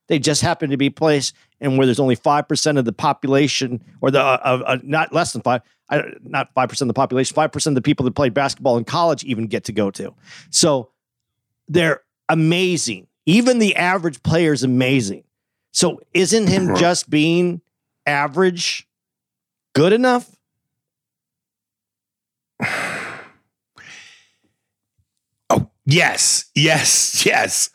They 0.06 0.20
just 0.20 0.42
happen 0.42 0.70
to 0.70 0.76
be 0.76 0.90
placed 0.90 1.34
and 1.60 1.76
where 1.76 1.86
there's 1.86 1.98
only 1.98 2.16
5% 2.16 2.78
of 2.78 2.84
the 2.84 2.92
population 2.92 3.82
or 4.00 4.12
the 4.12 4.20
uh, 4.20 4.62
uh, 4.64 4.78
not 4.84 5.12
less 5.12 5.32
than 5.32 5.42
5 5.42 5.62
I, 5.88 6.02
not 6.22 6.54
5% 6.54 6.82
of 6.82 6.88
the 6.88 6.94
population, 6.94 7.36
5% 7.36 7.66
of 7.66 7.74
the 7.74 7.82
people 7.82 8.04
that 8.04 8.14
played 8.14 8.34
basketball 8.34 8.76
in 8.76 8.84
college 8.84 9.24
even 9.24 9.46
get 9.46 9.64
to 9.64 9.72
go 9.72 9.90
to. 9.92 10.14
So 10.50 10.90
they're 11.68 12.02
amazing. 12.28 13.06
Even 13.24 13.58
the 13.58 13.76
average 13.76 14.22
player 14.22 14.52
is 14.52 14.62
amazing. 14.62 15.24
So 15.72 16.00
isn't 16.14 16.46
him 16.46 16.68
uh-huh. 16.68 16.76
just 16.76 17.10
being 17.10 17.60
average 18.06 18.88
good 19.74 19.92
enough? 19.92 20.30
Oh, 25.48 25.70
yes, 25.84 26.46
yes, 26.56 27.24
yes. 27.24 27.70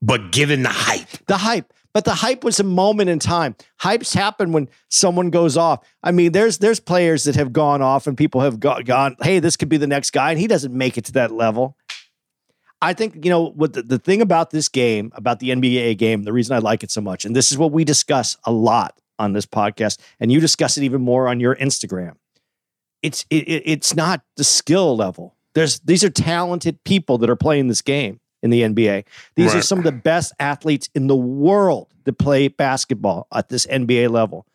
But 0.00 0.30
given 0.30 0.62
the 0.62 0.68
hype, 0.68 1.08
The 1.26 1.38
hype. 1.38 1.72
But 1.94 2.06
the 2.06 2.14
hype 2.14 2.42
was 2.42 2.58
a 2.58 2.64
moment 2.64 3.10
in 3.10 3.18
time. 3.18 3.54
Hypes 3.82 4.14
happen 4.14 4.52
when 4.52 4.68
someone 4.88 5.28
goes 5.28 5.56
off. 5.58 5.86
I 6.02 6.10
mean, 6.10 6.32
there's 6.32 6.58
there's 6.58 6.80
players 6.80 7.24
that 7.24 7.34
have 7.36 7.52
gone 7.52 7.82
off 7.82 8.06
and 8.06 8.16
people 8.16 8.40
have 8.40 8.58
go- 8.60 8.80
gone, 8.82 9.16
hey, 9.22 9.40
this 9.40 9.56
could 9.58 9.68
be 9.68 9.76
the 9.76 9.86
next 9.86 10.10
guy, 10.12 10.30
and 10.30 10.40
he 10.40 10.46
doesn't 10.46 10.72
make 10.74 10.96
it 10.96 11.04
to 11.06 11.12
that 11.12 11.30
level. 11.32 11.76
I 12.80 12.94
think, 12.94 13.24
you 13.24 13.30
know, 13.30 13.50
what 13.50 13.74
the, 13.74 13.82
the 13.82 13.98
thing 13.98 14.20
about 14.22 14.50
this 14.50 14.68
game, 14.68 15.12
about 15.14 15.38
the 15.38 15.50
NBA 15.50 15.98
game, 15.98 16.24
the 16.24 16.32
reason 16.32 16.56
I 16.56 16.58
like 16.58 16.82
it 16.82 16.90
so 16.90 17.00
much, 17.00 17.24
and 17.24 17.36
this 17.36 17.52
is 17.52 17.58
what 17.58 17.70
we 17.72 17.84
discuss 17.84 18.36
a 18.44 18.50
lot 18.52 18.98
on 19.18 19.34
this 19.34 19.46
podcast, 19.46 20.00
and 20.18 20.32
you 20.32 20.40
discuss 20.40 20.76
it 20.78 20.82
even 20.82 21.00
more 21.02 21.28
on 21.28 21.38
your 21.40 21.54
Instagram. 21.56 22.14
It's 23.02 23.24
it, 23.30 23.46
it- 23.48 23.62
it's 23.66 23.94
not 23.94 24.22
the 24.36 24.44
skill 24.44 24.96
level. 24.96 25.36
There's 25.54 25.78
these 25.80 26.02
are 26.02 26.10
talented 26.10 26.82
people 26.84 27.18
that 27.18 27.28
are 27.28 27.36
playing 27.36 27.68
this 27.68 27.82
game 27.82 28.18
in 28.42 28.50
the 28.50 28.62
NBA. 28.62 29.04
These 29.34 29.54
are 29.54 29.62
some 29.62 29.78
of 29.78 29.84
the 29.84 29.92
best 29.92 30.32
athletes 30.38 30.88
in 30.94 31.06
the 31.06 31.16
world 31.16 31.88
that 32.04 32.14
play 32.14 32.48
basketball 32.48 33.26
at 33.32 33.48
this 33.48 33.66
NBA 33.66 34.10
level. 34.10 34.46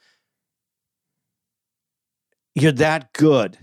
You're 2.55 2.71
that 2.73 3.13
good. 3.13 3.57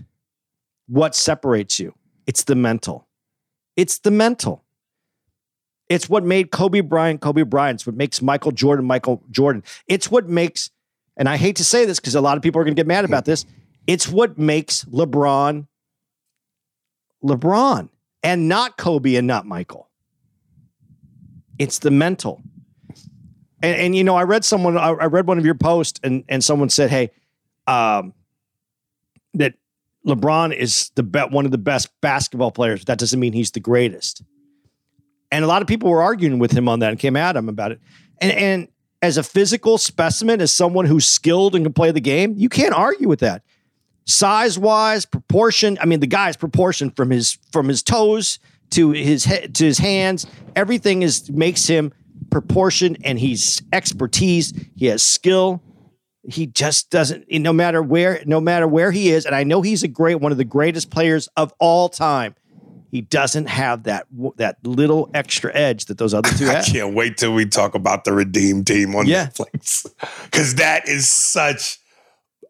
What 0.87 1.15
separates 1.15 1.79
you? 1.79 1.93
It's 2.27 2.43
the 2.43 2.55
mental. 2.55 3.07
It's 3.75 3.99
the 3.99 4.11
mental. 4.11 4.63
It's 5.89 6.09
what 6.09 6.23
made 6.23 6.51
Kobe 6.51 6.81
Bryant 6.81 7.21
Kobe 7.21 7.43
Bryant. 7.43 7.77
It's 7.77 7.85
what 7.85 7.95
makes 7.95 8.21
Michael 8.21 8.51
Jordan 8.51 8.85
Michael 8.85 9.21
Jordan. 9.29 9.63
It's 9.87 10.09
what 10.09 10.27
makes, 10.27 10.71
and 11.17 11.29
I 11.29 11.37
hate 11.37 11.57
to 11.57 11.63
say 11.63 11.85
this 11.85 11.99
because 11.99 12.15
a 12.15 12.21
lot 12.21 12.37
of 12.37 12.43
people 12.43 12.59
are 12.59 12.63
going 12.63 12.75
to 12.75 12.79
get 12.79 12.87
mad 12.87 13.05
about 13.05 13.25
this. 13.25 13.45
It's 13.85 14.07
what 14.07 14.37
makes 14.37 14.85
LeBron 14.85 15.67
LeBron 17.25 17.89
and 18.23 18.47
not 18.47 18.77
Kobe 18.77 19.15
and 19.15 19.27
not 19.27 19.45
Michael. 19.45 19.89
It's 21.57 21.79
the 21.79 21.91
mental. 21.91 22.41
And, 23.61 23.75
and 23.77 23.95
you 23.95 24.03
know, 24.03 24.15
I 24.15 24.23
read 24.23 24.45
someone, 24.45 24.77
I, 24.77 24.89
I 24.89 25.05
read 25.05 25.27
one 25.27 25.37
of 25.37 25.45
your 25.45 25.55
posts, 25.55 25.99
and 26.03 26.23
and 26.27 26.43
someone 26.43 26.69
said, 26.69 26.89
"Hey, 26.89 27.11
um, 27.67 28.13
that 29.33 29.55
LeBron 30.05 30.55
is 30.55 30.91
the 30.95 31.03
be- 31.03 31.19
one 31.19 31.45
of 31.45 31.51
the 31.51 31.57
best 31.57 31.89
basketball 32.01 32.51
players. 32.51 32.85
That 32.85 32.99
doesn't 32.99 33.19
mean 33.19 33.33
he's 33.33 33.51
the 33.51 33.59
greatest." 33.59 34.23
And 35.31 35.43
a 35.43 35.47
lot 35.47 35.61
of 35.61 35.67
people 35.67 35.89
were 35.89 36.03
arguing 36.03 36.39
with 36.39 36.51
him 36.51 36.69
on 36.69 36.79
that 36.79 36.91
and 36.91 36.99
came 36.99 37.15
at 37.15 37.35
him 37.35 37.49
about 37.49 37.71
it. 37.71 37.79
And 38.19 38.31
and 38.31 38.67
as 39.01 39.17
a 39.17 39.23
physical 39.23 39.77
specimen, 39.77 40.41
as 40.41 40.51
someone 40.51 40.85
who's 40.85 41.05
skilled 41.05 41.55
and 41.55 41.65
can 41.65 41.73
play 41.73 41.91
the 41.91 42.01
game, 42.01 42.33
you 42.37 42.49
can't 42.49 42.73
argue 42.73 43.07
with 43.07 43.19
that. 43.19 43.43
Size 44.05 44.59
wise, 44.59 45.05
proportion. 45.05 45.77
I 45.81 45.85
mean, 45.85 45.99
the 45.99 46.07
guy's 46.07 46.37
proportion 46.37 46.91
from 46.91 47.09
his 47.09 47.39
from 47.51 47.67
his 47.67 47.81
toes 47.81 48.39
to 48.75 48.91
his 48.91 49.25
head 49.25 49.55
to 49.55 49.65
his 49.65 49.77
hands. 49.79 50.25
Everything 50.55 51.01
is 51.01 51.29
makes 51.31 51.67
him 51.67 51.91
proportion, 52.31 52.97
and 53.03 53.19
he's 53.19 53.61
expertise. 53.73 54.53
He 54.75 54.85
has 54.87 55.03
skill. 55.03 55.61
He 56.27 56.47
just 56.47 56.89
doesn't. 56.89 57.25
No 57.31 57.53
matter 57.53 57.81
where, 57.83 58.21
no 58.25 58.39
matter 58.41 58.67
where 58.67 58.91
he 58.91 59.09
is, 59.09 59.25
and 59.25 59.35
I 59.35 59.43
know 59.43 59.61
he's 59.61 59.83
a 59.83 59.87
great 59.87 60.15
one 60.15 60.31
of 60.31 60.37
the 60.37 60.45
greatest 60.45 60.89
players 60.89 61.27
of 61.37 61.53
all 61.59 61.89
time. 61.89 62.35
He 62.91 63.01
doesn't 63.01 63.47
have 63.47 63.83
that 63.83 64.07
that 64.37 64.57
little 64.65 65.09
extra 65.13 65.53
edge 65.53 65.85
that 65.85 65.97
those 65.97 66.13
other 66.13 66.29
two 66.29 66.45
I 66.49 66.53
have. 66.53 66.65
I 66.65 66.67
can't 66.67 66.95
wait 66.95 67.17
till 67.17 67.33
we 67.33 67.45
talk 67.45 67.75
about 67.75 68.05
the 68.05 68.13
Redeem 68.13 68.63
Team 68.63 68.95
on 68.95 69.05
Yeah. 69.05 69.27
Netflix 69.27 69.85
because 70.25 70.55
that 70.55 70.87
is 70.87 71.07
such 71.07 71.77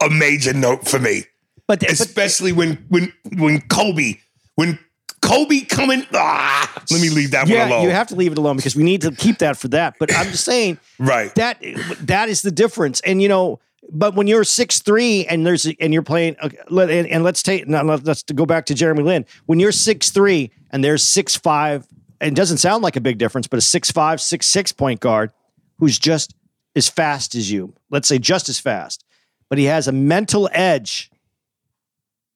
a 0.03 0.09
major 0.09 0.53
note 0.53 0.87
for 0.87 0.99
me. 0.99 1.23
But, 1.67 1.79
but 1.79 1.91
especially 1.91 2.51
when 2.51 2.85
when 2.89 3.11
when 3.37 3.59
Kobe 3.61 4.19
when 4.55 4.77
Kobe 5.25 5.61
coming. 5.61 6.05
Ah, 6.13 6.71
let 6.91 7.01
me 7.01 7.09
leave 7.09 7.31
that 7.31 7.47
one 7.47 7.57
alone. 7.67 7.83
you 7.83 7.89
have 7.89 8.07
to 8.07 8.15
leave 8.15 8.31
it 8.31 8.37
alone 8.37 8.55
because 8.57 8.75
we 8.75 8.83
need 8.83 9.01
to 9.01 9.11
keep 9.11 9.39
that 9.39 9.57
for 9.57 9.67
that. 9.69 9.95
But 9.99 10.13
I'm 10.15 10.27
just 10.27 10.45
saying 10.45 10.79
right. 10.99 11.33
that 11.35 11.57
that 12.01 12.29
is 12.29 12.41
the 12.41 12.51
difference. 12.51 13.01
And 13.01 13.21
you 13.21 13.27
know, 13.27 13.59
but 13.91 14.15
when 14.15 14.27
you're 14.27 14.43
six 14.43 14.79
three 14.79 15.25
and 15.27 15.45
there's 15.45 15.65
and 15.65 15.93
you're 15.93 16.01
playing, 16.03 16.35
and, 16.41 16.89
and 16.89 17.23
let's 17.23 17.43
take 17.43 17.67
now 17.67 17.83
let- 17.83 18.03
let's 18.05 18.23
go 18.23 18.45
back 18.45 18.65
to 18.67 18.73
Jeremy 18.73 19.03
Lin. 19.03 19.25
When 19.45 19.59
you're 19.59 19.71
six 19.71 20.09
three 20.11 20.51
and 20.71 20.83
there's 20.83 21.03
six 21.03 21.35
five, 21.35 21.87
and 22.21 22.31
it 22.31 22.35
doesn't 22.35 22.57
sound 22.57 22.83
like 22.83 22.95
a 22.95 23.01
big 23.01 23.17
difference, 23.17 23.47
but 23.47 23.57
a 23.57 23.61
six 23.61 23.91
five 23.91 24.21
six 24.21 24.45
six 24.47 24.71
point 24.71 24.99
guard 24.99 25.31
who's 25.79 25.99
just 25.99 26.35
as 26.75 26.87
fast 26.89 27.35
as 27.35 27.51
you. 27.51 27.73
Let's 27.89 28.07
say 28.07 28.17
just 28.19 28.49
as 28.49 28.59
fast, 28.59 29.03
but 29.49 29.57
he 29.57 29.65
has 29.65 29.87
a 29.87 29.91
mental 29.91 30.49
edge. 30.51 31.09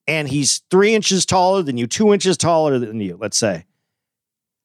And 0.10 0.28
he's 0.28 0.64
three 0.72 0.96
inches 0.96 1.26
taller 1.26 1.62
than 1.62 1.78
you, 1.78 1.86
two 1.88 2.14
inches 2.14 2.36
taller 2.36 2.80
than 2.80 3.00
you, 3.00 3.16
let's 3.20 3.38
say. 3.38 3.66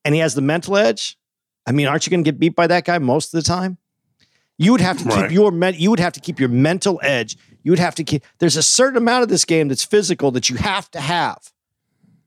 And 0.04 0.14
he 0.14 0.20
has 0.20 0.34
the 0.34 0.40
mental 0.42 0.76
edge. 0.76 1.18
I 1.66 1.72
mean, 1.72 1.86
aren't 1.86 2.06
you 2.06 2.10
going 2.10 2.24
to 2.24 2.30
get 2.30 2.38
beat 2.40 2.56
by 2.56 2.66
that 2.66 2.84
guy 2.84 2.98
most 2.98 3.32
of 3.34 3.42
the 3.42 3.46
time? 3.46 3.78
You 4.58 4.72
would 4.72 4.80
have 4.80 4.98
to 4.98 5.04
Right. 5.04 5.22
keep 5.28 5.32
your 5.32 5.50
men- 5.50 5.74
you 5.76 5.90
would 5.90 6.00
have 6.00 6.12
to 6.14 6.20
keep 6.20 6.38
your 6.40 6.48
mental 6.48 7.00
edge. 7.02 7.36
You 7.62 7.72
would 7.72 7.78
have 7.78 7.94
to 7.96 8.04
keep 8.04 8.22
there's 8.38 8.56
a 8.56 8.62
certain 8.62 8.96
amount 8.96 9.22
of 9.22 9.28
this 9.28 9.44
game 9.44 9.68
that's 9.68 9.84
physical 9.84 10.30
that 10.32 10.48
you 10.48 10.56
have 10.56 10.90
to 10.92 11.00
have. 11.00 11.52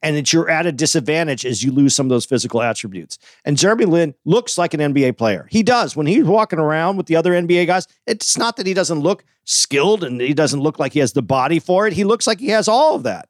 And 0.04 0.16
that 0.16 0.32
you're 0.32 0.50
at 0.50 0.66
a 0.66 0.72
disadvantage 0.72 1.46
as 1.46 1.64
you 1.64 1.72
lose 1.72 1.96
some 1.96 2.06
of 2.06 2.10
those 2.10 2.26
physical 2.26 2.62
attributes. 2.62 3.18
And 3.44 3.58
Jeremy 3.58 3.86
Lin 3.86 4.14
looks 4.26 4.58
like 4.58 4.74
an 4.74 4.80
NBA 4.80 5.18
player. 5.18 5.48
He 5.50 5.64
does. 5.64 5.96
When 5.96 6.06
he's 6.06 6.24
walking 6.24 6.60
around 6.60 6.98
with 6.98 7.08
the 7.08 7.16
other 7.16 7.32
NBA 7.32 7.66
guys, 7.68 7.88
it's 8.06 8.38
not 8.38 8.58
that 8.58 8.68
he 8.68 8.74
doesn't 8.74 9.00
look 9.00 9.24
skilled 9.44 10.04
and 10.04 10.22
he 10.22 10.34
doesn't 10.34 10.60
look 10.60 10.78
like 10.78 10.94
he 10.94 11.00
has 11.00 11.14
the 11.14 11.22
body 11.22 11.60
for 11.60 11.88
it. 11.88 11.94
He 11.94 12.04
looks 12.04 12.28
like 12.28 12.40
he 12.40 12.50
has 12.50 12.68
all 12.68 12.96
of 12.96 13.04
that. 13.04 13.28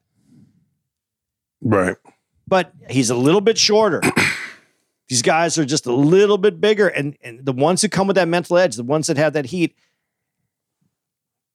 right. 1.62 1.96
But 2.50 2.72
he's 2.90 3.10
a 3.10 3.16
little 3.16 3.42
bit 3.42 3.58
shorter. 3.58 4.02
These 5.10 5.22
guys 5.22 5.58
are 5.58 5.66
just 5.66 5.86
a 5.86 5.94
little 5.94 6.38
bit 6.38 6.60
bigger. 6.60 6.88
And, 6.88 7.18
and 7.22 7.46
the 7.46 7.54
ones 7.54 7.82
who 7.82 7.90
come 7.90 8.08
with 8.08 8.16
that 8.16 8.28
mental 8.28 8.58
edge, 8.58 8.76
the 8.76 8.84
ones 8.84 9.08
that 9.08 9.18
have 9.18 9.34
that 9.34 9.48
heat, 9.48 9.76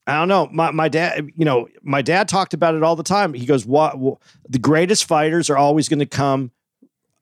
I 0.05 0.19
don't 0.19 0.27
know. 0.27 0.49
My, 0.51 0.71
my 0.71 0.89
dad, 0.89 1.29
you 1.35 1.45
know, 1.45 1.67
my 1.81 2.01
dad 2.01 2.27
talked 2.27 2.53
about 2.53 2.75
it 2.75 2.83
all 2.83 2.95
the 2.95 3.03
time. 3.03 3.33
He 3.33 3.45
goes, 3.45 3.65
"What? 3.65 3.97
wha- 3.97 4.17
the 4.49 4.59
greatest 4.59 5.05
fighters 5.05 5.49
are 5.49 5.57
always 5.57 5.87
going 5.87 5.99
to 5.99 6.05
come, 6.05 6.51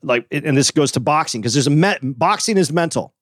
like, 0.01 0.25
and 0.31 0.57
this 0.57 0.71
goes 0.71 0.91
to 0.93 0.99
boxing 0.99 1.41
because 1.41 1.53
there's 1.53 1.67
a 1.67 1.71
me- 1.71 1.97
boxing 2.01 2.57
is 2.57 2.71
mental. 2.71 3.13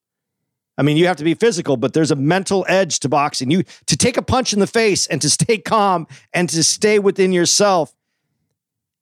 I 0.78 0.82
mean, 0.82 0.96
you 0.96 1.08
have 1.08 1.18
to 1.18 1.26
be 1.26 1.34
physical, 1.34 1.76
but 1.76 1.92
there's 1.92 2.12
a 2.12 2.16
mental 2.16 2.66
edge 2.70 3.02
to 3.02 3.10
boxing. 3.10 3.52
You 3.52 3.64
to 3.88 3.98
take 3.98 4.16
a 4.16 4.22
punch 4.22 4.54
in 4.54 4.60
the 4.60 4.68
face 4.68 5.08
and 5.08 5.22
to 5.22 5.30
stay 5.30 5.58
calm 5.58 6.08
and 6.34 6.48
to 6.50 6.64
stay 6.64 7.00
within 7.00 7.34
yourself. 7.34 7.94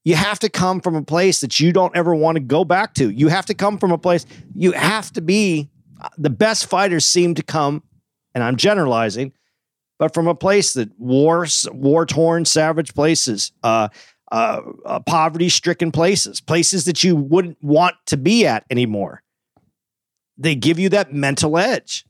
You 0.03 0.15
have 0.15 0.39
to 0.39 0.49
come 0.49 0.81
from 0.81 0.95
a 0.95 1.03
place 1.03 1.41
that 1.41 1.59
you 1.59 1.71
don't 1.71 1.95
ever 1.95 2.15
want 2.15 2.37
to 2.37 2.39
go 2.39 2.63
back 2.65 2.95
to. 2.95 3.11
You 3.11 3.27
have 3.27 3.45
to 3.47 3.53
come 3.53 3.77
from 3.77 3.91
a 3.91 3.97
place. 3.97 4.25
You 4.55 4.71
have 4.71 5.11
to 5.13 5.21
be 5.21 5.69
uh, 6.01 6.09
the 6.17 6.29
best 6.31 6.65
fighters 6.65 7.05
seem 7.05 7.35
to 7.35 7.43
come, 7.43 7.83
and 8.33 8.43
I'm 8.43 8.55
generalizing, 8.55 9.33
but 9.99 10.13
from 10.13 10.27
a 10.27 10.35
place 10.35 10.73
that 10.73 10.89
war 10.99 11.47
war 11.71 12.05
torn, 12.05 12.45
savage 12.45 12.93
places, 12.93 13.51
uh, 13.63 13.89
uh, 14.31 14.61
uh, 14.85 14.99
poverty 15.01 15.49
stricken 15.49 15.91
places, 15.91 16.41
places 16.41 16.85
that 16.85 17.03
you 17.03 17.15
wouldn't 17.15 17.57
want 17.61 17.95
to 18.07 18.17
be 18.17 18.45
at 18.45 18.65
anymore. 18.69 19.23
They 20.37 20.55
give 20.55 20.77
you 20.77 20.89
that 20.89 21.13
mental 21.13 21.57
edge, 21.57 22.05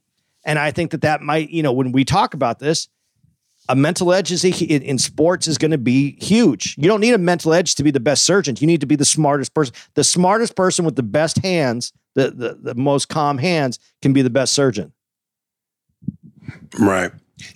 and 0.46 0.60
I 0.60 0.72
think 0.72 0.92
that 0.92 1.02
that 1.02 1.22
might, 1.22 1.50
you 1.50 1.64
know, 1.64 1.72
when 1.72 1.92
we 1.92 2.04
talk 2.04 2.34
about 2.34 2.60
this, 2.60 2.90
a 3.70 3.76
mental 3.76 4.14
edge 4.14 4.32
is 4.32 4.44
a, 4.46 4.50
in, 4.50 4.82
in 4.82 4.98
sports 4.98 5.48
is 5.48 5.58
going 5.58 5.72
to 5.72 5.78
be 5.78 6.18
huge. 6.22 6.76
You 6.78 6.88
don't 6.88 7.02
need 7.02 7.14
a 7.14 7.18
mental 7.18 7.54
edge 7.54 7.76
to 7.76 7.84
be 7.84 7.92
the 7.92 8.00
best 8.00 8.24
surgeon. 8.26 8.56
You 8.60 8.68
need 8.68 8.82
to 8.82 8.88
be 8.88 8.96
the 8.96 9.06
smartest 9.06 9.54
person. 9.54 9.76
The 9.94 10.04
smartest 10.04 10.56
person 10.56 10.86
with 10.86 10.96
the 10.96 11.04
best 11.04 11.38
hands, 11.40 11.94
the 12.16 12.32
the, 12.32 12.58
the 12.62 12.76
most 12.76 13.10
calm 13.10 13.38
hands, 13.38 13.80
can 14.02 14.14
be 14.14 14.22
the 14.22 14.30
best 14.30 14.54
surgeon. 14.54 14.94
Right. 16.80 17.12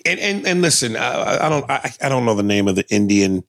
And 0.06 0.20
and 0.20 0.46
and 0.48 0.62
listen, 0.62 0.96
I, 0.96 1.46
I 1.46 1.50
don't 1.50 1.70
I, 1.70 1.92
I 2.02 2.10
don't 2.10 2.26
know 2.26 2.36
the 2.36 2.44
name 2.44 2.68
of 2.68 2.76
the 2.76 2.86
Indian 2.90 3.44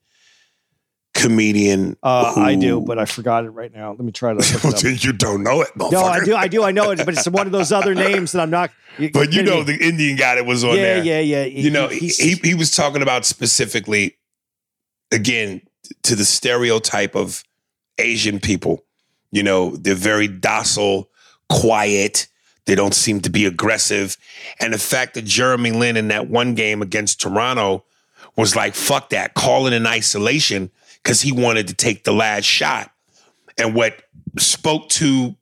comedian. 1.13 1.95
Uh, 2.01 2.33
I 2.35 2.55
do, 2.55 2.81
but 2.81 2.97
I 2.97 3.05
forgot 3.05 3.45
it 3.45 3.51
right 3.51 3.73
now. 3.73 3.91
Let 3.91 3.99
me 3.99 4.11
try 4.11 4.31
to. 4.33 4.37
Look 4.39 4.75
it 4.83 4.85
up. 4.85 5.03
you 5.03 5.13
don't 5.13 5.43
know 5.43 5.61
it, 5.61 5.69
No, 5.75 6.01
I 6.01 6.23
do, 6.23 6.35
I 6.35 6.47
do, 6.47 6.63
I 6.63 6.71
know 6.71 6.91
it, 6.91 6.97
but 7.05 7.09
it's 7.09 7.27
one 7.29 7.45
of 7.45 7.51
those 7.51 7.71
other 7.71 7.93
names 7.93 8.31
that 8.31 8.41
I'm 8.41 8.49
not. 8.49 8.71
but 9.13 9.31
you 9.31 9.43
know 9.43 9.63
the 9.63 9.77
Indian 9.77 10.17
guy 10.17 10.35
that 10.35 10.45
was 10.45 10.63
on 10.63 10.75
yeah, 10.75 10.81
there. 10.81 11.03
yeah, 11.03 11.19
yeah. 11.19 11.45
Yeah. 11.45 11.59
You 11.61 11.69
know, 11.69 11.87
he, 11.87 11.99
he's- 11.99 12.17
he 12.17 12.35
he 12.43 12.53
was 12.55 12.71
talking 12.71 13.01
about 13.01 13.25
specifically 13.25 14.17
again 15.11 15.61
to 16.03 16.15
the 16.15 16.25
stereotype 16.25 17.15
of 17.15 17.43
Asian 17.97 18.39
people. 18.39 18.83
You 19.31 19.43
know, 19.43 19.75
they're 19.75 19.95
very 19.95 20.27
docile, 20.27 21.09
quiet. 21.49 22.27
They 22.65 22.75
don't 22.75 22.93
seem 22.93 23.21
to 23.21 23.29
be 23.29 23.45
aggressive. 23.45 24.17
And 24.59 24.73
the 24.73 24.77
fact 24.77 25.15
that 25.15 25.25
Jeremy 25.25 25.71
Lin 25.71 25.97
in 25.97 26.07
that 26.09 26.29
one 26.29 26.55
game 26.55 26.81
against 26.81 27.19
Toronto 27.21 27.83
was 28.35 28.55
like, 28.55 28.73
fuck 28.73 29.09
that, 29.09 29.33
calling 29.33 29.73
it 29.73 29.77
in 29.77 29.87
isolation 29.87 30.71
because 31.03 31.21
he 31.21 31.31
wanted 31.31 31.67
to 31.67 31.73
take 31.73 32.03
the 32.03 32.13
last 32.13 32.45
shot. 32.45 32.91
And 33.57 33.75
what 33.75 34.01
spoke 34.37 34.89
to 34.89 35.35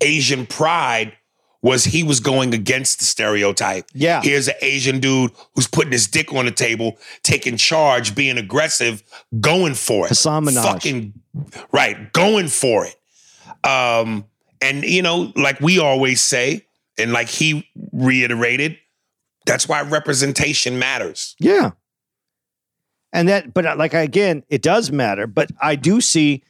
Asian 0.00 0.46
pride 0.46 1.14
was 1.62 1.84
he 1.84 2.02
was 2.02 2.20
going 2.20 2.54
against 2.54 3.00
the 3.00 3.04
stereotype. 3.04 3.84
Yeah. 3.92 4.22
Here's 4.22 4.48
an 4.48 4.54
Asian 4.62 4.98
dude 4.98 5.32
who's 5.54 5.66
putting 5.66 5.92
his 5.92 6.06
dick 6.06 6.32
on 6.32 6.46
the 6.46 6.50
table, 6.50 6.96
taking 7.22 7.58
charge, 7.58 8.14
being 8.14 8.38
aggressive, 8.38 9.02
going 9.40 9.74
for 9.74 10.06
it. 10.06 10.10
Hasan 10.10 10.46
Minhaj. 10.46 10.62
Fucking 10.62 11.12
right, 11.70 12.12
going 12.14 12.48
for 12.48 12.86
it. 12.86 12.96
Um, 13.68 14.24
and 14.60 14.84
you 14.84 15.02
know, 15.02 15.32
like 15.36 15.60
we 15.60 15.78
always 15.78 16.20
say, 16.20 16.66
and 16.98 17.12
like 17.12 17.28
he 17.28 17.68
reiterated, 17.92 18.78
that's 19.46 19.68
why 19.68 19.82
representation 19.82 20.78
matters. 20.78 21.34
Yeah. 21.38 21.70
And 23.12 23.28
that, 23.28 23.52
but 23.52 23.66
uh, 23.66 23.74
like 23.76 23.94
again, 23.94 24.44
it 24.48 24.62
does 24.62 24.92
matter. 24.92 25.26
But 25.26 25.50
I 25.60 25.74
do 25.74 26.00
see, 26.00 26.44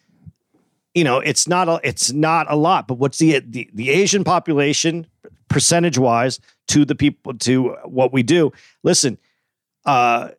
you 0.94 1.04
know, 1.04 1.18
it's 1.18 1.48
not 1.48 1.68
a, 1.68 1.80
it's 1.82 2.12
not 2.12 2.50
a 2.50 2.56
lot. 2.56 2.86
But 2.86 2.94
what's 2.98 3.18
the 3.18 3.40
the, 3.40 3.70
the 3.72 3.90
Asian 3.90 4.24
population 4.24 5.06
percentage 5.48 5.98
wise 5.98 6.38
to 6.68 6.84
the 6.84 6.94
people 6.94 7.34
to 7.38 7.76
what 7.84 8.12
we 8.12 8.22
do? 8.22 8.52
Listen, 8.82 9.16
uh, 9.86 10.30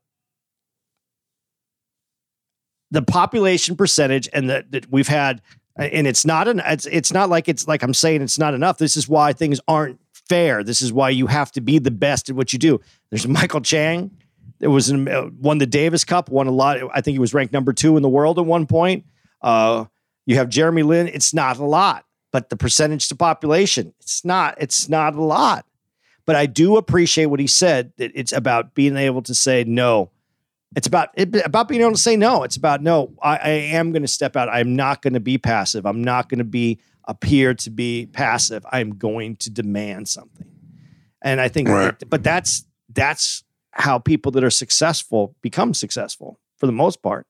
the 2.91 3.01
population 3.01 3.75
percentage 3.75 4.29
and 4.33 4.49
that 4.49 4.71
that 4.71 4.91
we've 4.91 5.07
had, 5.07 5.41
and 5.77 6.07
it's 6.07 6.25
not 6.25 6.47
an 6.47 6.61
it's 6.65 6.85
it's 6.85 7.13
not 7.13 7.29
like 7.29 7.47
it's 7.47 7.67
like 7.67 7.83
I'm 7.83 7.93
saying 7.93 8.21
it's 8.21 8.39
not 8.39 8.53
enough. 8.53 8.77
This 8.77 8.97
is 8.97 9.07
why 9.07 9.33
things 9.33 9.59
aren't 9.67 9.99
fair. 10.27 10.63
This 10.63 10.81
is 10.81 10.93
why 10.93 11.09
you 11.09 11.27
have 11.27 11.51
to 11.53 11.61
be 11.61 11.79
the 11.79 11.91
best 11.91 12.29
at 12.29 12.35
what 12.35 12.53
you 12.53 12.59
do. 12.59 12.79
There's 13.09 13.27
Michael 13.27 13.61
Chang. 13.61 14.11
There 14.59 14.69
was 14.69 14.89
an, 14.89 15.07
uh, 15.07 15.29
won 15.39 15.57
the 15.57 15.65
Davis 15.65 16.05
Cup, 16.05 16.29
won 16.29 16.47
a 16.47 16.51
lot. 16.51 16.77
I 16.93 17.01
think 17.01 17.15
he 17.15 17.19
was 17.19 17.33
ranked 17.33 17.51
number 17.51 17.73
two 17.73 17.97
in 17.97 18.03
the 18.03 18.09
world 18.09 18.37
at 18.37 18.45
one 18.45 18.67
point. 18.67 19.05
Uh, 19.41 19.85
you 20.25 20.35
have 20.35 20.49
Jeremy 20.49 20.83
Lin. 20.83 21.07
It's 21.07 21.33
not 21.33 21.57
a 21.57 21.65
lot, 21.65 22.05
but 22.31 22.49
the 22.49 22.55
percentage 22.55 23.07
to 23.09 23.15
population, 23.15 23.93
it's 23.99 24.23
not. 24.23 24.55
It's 24.59 24.87
not 24.87 25.15
a 25.15 25.21
lot. 25.21 25.65
But 26.25 26.35
I 26.35 26.45
do 26.45 26.77
appreciate 26.77 27.25
what 27.25 27.39
he 27.39 27.47
said. 27.47 27.91
That 27.97 28.11
it's 28.13 28.31
about 28.31 28.75
being 28.75 28.97
able 28.97 29.23
to 29.23 29.33
say 29.33 29.63
no. 29.63 30.11
It's 30.75 30.87
about 30.87 31.09
it, 31.15 31.35
about 31.45 31.67
being 31.67 31.81
able 31.81 31.91
to 31.91 31.97
say 31.97 32.15
no. 32.15 32.43
It's 32.43 32.55
about 32.55 32.81
no. 32.81 33.13
I, 33.21 33.37
I 33.37 33.49
am 33.49 33.91
going 33.91 34.03
to 34.03 34.07
step 34.07 34.35
out. 34.37 34.47
I'm 34.49 34.75
not 34.75 35.01
going 35.01 35.13
to 35.13 35.19
be 35.19 35.37
passive. 35.37 35.85
I'm 35.85 36.01
not 36.03 36.29
going 36.29 36.37
to 36.39 36.45
be 36.45 36.79
appear 37.07 37.53
to 37.55 37.69
be 37.69 38.05
passive. 38.05 38.65
I'm 38.71 38.91
going 38.97 39.35
to 39.37 39.49
demand 39.49 40.07
something. 40.07 40.47
And 41.21 41.41
I 41.41 41.49
think, 41.49 41.67
Right. 41.67 42.01
but 42.09 42.23
that's 42.23 42.65
that's 42.93 43.43
how 43.71 43.99
people 43.99 44.31
that 44.33 44.43
are 44.43 44.49
successful 44.49 45.35
become 45.41 45.73
successful 45.73 46.39
for 46.57 46.67
the 46.67 46.71
most 46.73 47.01
part. 47.01 47.27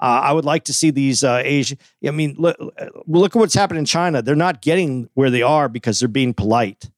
Uh, 0.00 0.20
I 0.24 0.32
would 0.32 0.44
like 0.44 0.64
to 0.64 0.72
see 0.72 0.90
these 0.90 1.22
uh, 1.22 1.40
Asian. 1.44 1.78
I 2.06 2.10
mean, 2.10 2.34
look, 2.38 2.56
look 3.06 3.36
at 3.36 3.38
what's 3.38 3.54
happened 3.54 3.78
in 3.78 3.84
China. 3.84 4.20
They're 4.20 4.34
not 4.34 4.60
getting 4.60 5.08
where 5.14 5.30
they 5.30 5.42
are 5.42 5.68
because 5.68 6.00
they're 6.00 6.08
being 6.08 6.34
polite 6.34 6.90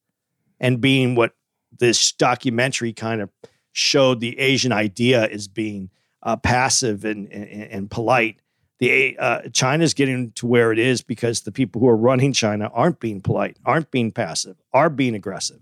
and 0.59 0.81
being 0.81 1.13
what 1.15 1.33
this 1.77 2.11
documentary 2.13 2.93
kind 2.93 3.21
of 3.21 3.29
showed 3.75 4.21
the 4.21 4.39
Asian 4.39 4.71
idea 4.71 5.27
as 5.27 5.49
being 5.49 5.89
uh, 6.23 6.37
passive 6.37 7.03
and, 7.05 7.31
and 7.31 7.71
and 7.71 7.91
polite. 7.91 8.39
The 8.79 9.17
uh, 9.17 9.41
China's 9.53 9.93
getting 9.93 10.31
to 10.33 10.47
where 10.47 10.71
it 10.71 10.79
is 10.79 11.01
because 11.01 11.41
the 11.41 11.51
people 11.51 11.81
who 11.81 11.87
are 11.87 11.95
running 11.95 12.33
China 12.33 12.71
aren't 12.73 12.99
being 12.99 13.21
polite, 13.21 13.57
aren't 13.65 13.91
being 13.91 14.11
passive, 14.11 14.57
are 14.73 14.89
being 14.89 15.13
aggressive. 15.13 15.59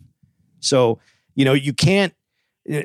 So 0.60 1.00
you 1.36 1.44
know 1.44 1.54
you 1.54 1.74
can't. 1.74 2.14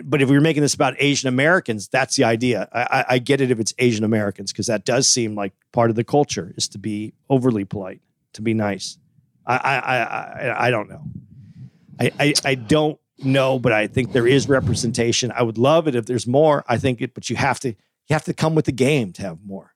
But 0.03 0.21
if 0.21 0.29
we 0.29 0.37
are 0.37 0.41
making 0.41 0.63
this 0.63 0.75
about 0.75 0.97
Asian 0.99 1.29
Americans, 1.29 1.87
that's 1.87 2.17
the 2.17 2.25
idea. 2.25 2.69
I, 2.73 2.81
I, 2.81 3.05
I 3.11 3.19
get 3.19 3.41
it 3.41 3.53
if 3.53 3.61
it's 3.61 3.73
Asian 3.79 4.03
Americans 4.03 4.51
because 4.51 4.67
that 4.67 4.85
does 4.85 5.09
seem 5.09 5.37
like 5.37 5.53
part 5.73 5.89
of 5.89 5.95
the 5.95 6.03
culture 6.03 6.53
is 6.57 6.67
to 6.71 6.79
be 6.79 7.13
overly 7.31 7.65
polite, 7.65 8.01
to 8.33 8.43
be 8.43 8.55
nice. 8.55 8.99
I 9.47 9.57
I 9.57 9.99
I, 9.99 10.67
I, 10.67 10.71
don't 10.71 10.91
know. 10.91 11.03
I, 12.01 12.11
I 12.19 12.35
I 12.45 12.55
don't 12.57 12.99
know, 13.19 13.59
but 13.59 13.73
I 13.73 13.87
think 13.87 14.13
there 14.13 14.27
is 14.27 14.49
representation. 14.49 15.33
I 15.35 15.43
would 15.43 15.59
love 15.59 15.89
it 15.89 15.95
if 15.95 16.07
there's 16.07 16.27
more. 16.27 16.65
I 16.69 16.79
think 16.79 17.01
it, 17.01 17.15
but 17.15 17.29
you 17.31 17.37
have 17.37 17.61
to 17.61 17.69
you 17.69 18.15
have 18.15 18.25
to 18.25 18.35
come 18.35 18.55
with 18.55 18.65
the 18.65 18.73
game 18.73 19.13
to 19.15 19.23
have 19.23 19.39
more. 19.45 19.75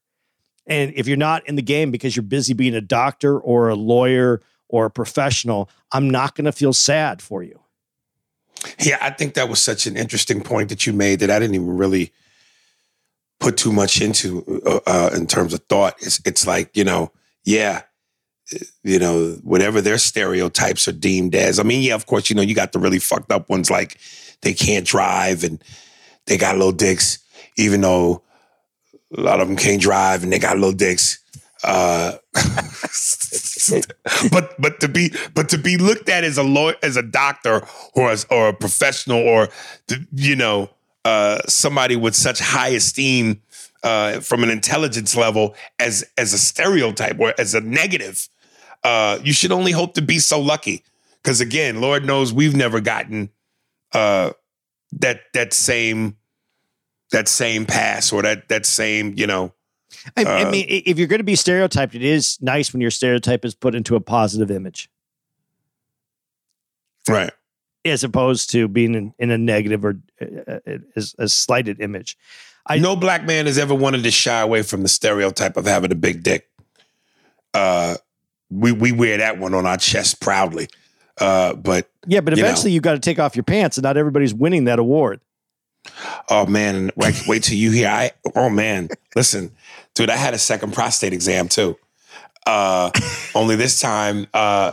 And 0.66 0.93
if 0.95 1.07
you're 1.09 1.16
not 1.16 1.47
in 1.49 1.57
the 1.57 1.62
game 1.62 1.90
because 1.90 2.14
you're 2.14 2.22
busy 2.22 2.55
being 2.55 2.74
a 2.74 2.80
doctor 2.80 3.38
or 3.38 3.68
a 3.68 3.74
lawyer 3.74 4.40
or 4.68 4.86
a 4.86 4.90
professional, 4.90 5.68
I'm 5.90 6.09
not 6.09 6.34
going 6.34 6.45
to 6.45 6.53
feel 6.53 6.72
sad 6.72 7.20
for 7.20 7.43
you. 7.43 7.61
Yeah, 8.78 8.99
I 9.01 9.11
think 9.11 9.34
that 9.34 9.49
was 9.49 9.61
such 9.61 9.86
an 9.86 9.97
interesting 9.97 10.40
point 10.40 10.68
that 10.68 10.86
you 10.86 10.93
made 10.93 11.20
that 11.20 11.30
I 11.30 11.38
didn't 11.38 11.57
even 11.57 11.76
really 11.76 12.12
put 13.40 13.57
too 13.57 13.72
much 13.72 14.01
into 14.01 14.62
uh, 14.64 14.80
uh, 14.86 15.11
in 15.14 15.26
terms 15.26 15.53
of 15.53 15.61
thought. 15.64 15.97
It's 16.01 16.20
it's 16.24 16.47
like 16.47 16.76
you 16.76 16.84
know, 16.84 17.11
yeah, 17.45 17.82
you 18.82 18.99
know, 18.99 19.38
whatever 19.43 19.80
their 19.80 19.99
stereotypes 19.99 20.88
are 20.88 20.93
deemed 20.93 21.34
as. 21.34 21.59
I 21.59 21.62
mean, 21.62 21.82
yeah, 21.82 21.95
of 21.95 22.07
course, 22.07 22.28
you 22.30 22.36
know, 22.36 22.43
you 22.43 22.55
got 22.55 22.72
the 22.72 22.78
really 22.78 22.99
fucked 22.99 23.30
up 23.30 23.49
ones 23.49 23.70
like 23.70 23.99
they 24.43 24.53
can't 24.53 24.86
drive 24.86 25.45
and 25.45 25.62
they 26.26 26.36
got 26.36 26.57
little 26.57 26.72
dicks, 26.72 27.18
even 27.57 27.80
though 27.80 28.22
a 29.16 29.20
lot 29.20 29.40
of 29.40 29.49
them 29.49 29.57
can't 29.57 29.80
drive 29.80 30.22
and 30.22 30.32
they 30.32 30.38
got 30.38 30.57
little 30.57 30.72
dicks. 30.72 31.18
Uh, 31.64 32.16
but 34.32 34.61
but 34.61 34.80
to 34.80 34.88
be 34.88 35.12
but 35.32 35.49
to 35.49 35.59
be 35.59 35.76
looked 35.76 36.09
at 36.09 36.24
as 36.24 36.36
a 36.36 36.43
lawyer, 36.43 36.74
as 36.82 36.97
a 36.97 37.03
doctor 37.03 37.64
or 37.95 38.11
as 38.11 38.26
or 38.30 38.49
a 38.49 38.53
professional 38.53 39.18
or 39.18 39.49
you 40.12 40.34
know 40.34 40.68
uh, 41.05 41.38
somebody 41.47 41.95
with 41.95 42.16
such 42.16 42.40
high 42.40 42.68
esteem 42.68 43.40
uh, 43.82 44.20
from 44.20 44.42
an 44.42 44.50
intelligence 44.50 45.16
level 45.16 45.54
as 45.78 46.04
as 46.16 46.32
a 46.32 46.38
stereotype 46.38 47.18
or 47.18 47.34
as 47.38 47.54
a 47.54 47.60
negative, 47.60 48.28
uh, 48.84 49.18
you 49.22 49.32
should 49.32 49.52
only 49.52 49.72
hope 49.72 49.94
to 49.94 50.02
be 50.02 50.18
so 50.18 50.40
lucky. 50.40 50.84
Because 51.22 51.40
again, 51.40 51.80
Lord 51.80 52.04
knows 52.04 52.32
we've 52.32 52.56
never 52.56 52.80
gotten 52.80 53.30
uh, 53.92 54.32
that 54.92 55.20
that 55.34 55.52
same 55.52 56.16
that 57.10 57.28
same 57.28 57.66
pass 57.66 58.12
or 58.12 58.22
that 58.22 58.48
that 58.48 58.66
same 58.66 59.14
you 59.16 59.26
know 59.26 59.52
I, 60.16 60.24
I 60.24 60.42
Uh, 60.44 60.50
mean, 60.50 60.66
if 60.68 60.98
you're 60.98 61.06
going 61.06 61.20
to 61.20 61.24
be 61.24 61.36
stereotyped, 61.36 61.94
it 61.94 62.02
is 62.02 62.38
nice 62.40 62.72
when 62.72 62.80
your 62.80 62.90
stereotype 62.90 63.44
is 63.44 63.54
put 63.54 63.74
into 63.74 63.94
a 63.94 64.00
positive 64.00 64.50
image 64.50 64.88
right. 67.08 67.30
as 67.84 68.04
opposed 68.04 68.50
to 68.50 68.68
being 68.68 68.94
in, 68.94 69.14
in 69.18 69.30
a 69.30 69.38
negative 69.38 69.84
or 69.84 70.00
uh, 70.20 70.58
as 70.96 71.14
a 71.18 71.28
slighted 71.28 71.80
image. 71.80 72.16
I- 72.66 72.78
no 72.78 72.96
black 72.96 73.24
man 73.24 73.46
has 73.46 73.58
ever 73.58 73.74
wanted 73.74 74.02
to 74.04 74.10
shy 74.10 74.40
away 74.40 74.62
from 74.62 74.82
the 74.82 74.88
stereotype 74.88 75.56
of 75.56 75.66
having 75.66 75.92
a 75.92 75.96
big 75.96 76.22
dick. 76.22 76.48
Uh, 77.54 77.96
we 78.50 78.72
we 78.72 78.92
wear 78.92 79.18
that 79.18 79.38
one 79.38 79.54
on 79.54 79.66
our 79.66 79.76
chest 79.76 80.20
proudly. 80.20 80.68
Uh, 81.18 81.54
but 81.54 81.88
Yeah, 82.06 82.20
but 82.20 82.36
You 82.36 82.42
know. 82.42 82.48
eventually 82.48 82.72
you 82.72 82.80
got 82.80 82.92
to 82.92 82.98
take 82.98 83.18
off 83.18 83.36
your 83.36 83.42
pants, 83.44 83.76
and 83.76 83.82
not 83.84 83.96
everybody's 83.96 84.34
winning 84.34 84.64
that 84.64 84.78
award. 84.78 85.20
oh 86.30 86.46
man, 86.46 86.90
wait, 86.96 87.22
wait 87.26 87.42
till 87.42 87.56
you 87.58 87.70
hear. 87.70 87.88
I 87.88 88.12
oh 88.36 88.48
man, 88.48 88.88
listen, 89.16 89.50
dude, 89.94 90.10
I 90.10 90.16
had 90.16 90.32
a 90.34 90.38
second 90.38 90.72
prostate 90.72 91.12
exam 91.12 91.48
too. 91.48 91.76
Uh, 92.46 92.90
only 93.34 93.56
this 93.56 93.80
time, 93.80 94.26
uh, 94.34 94.72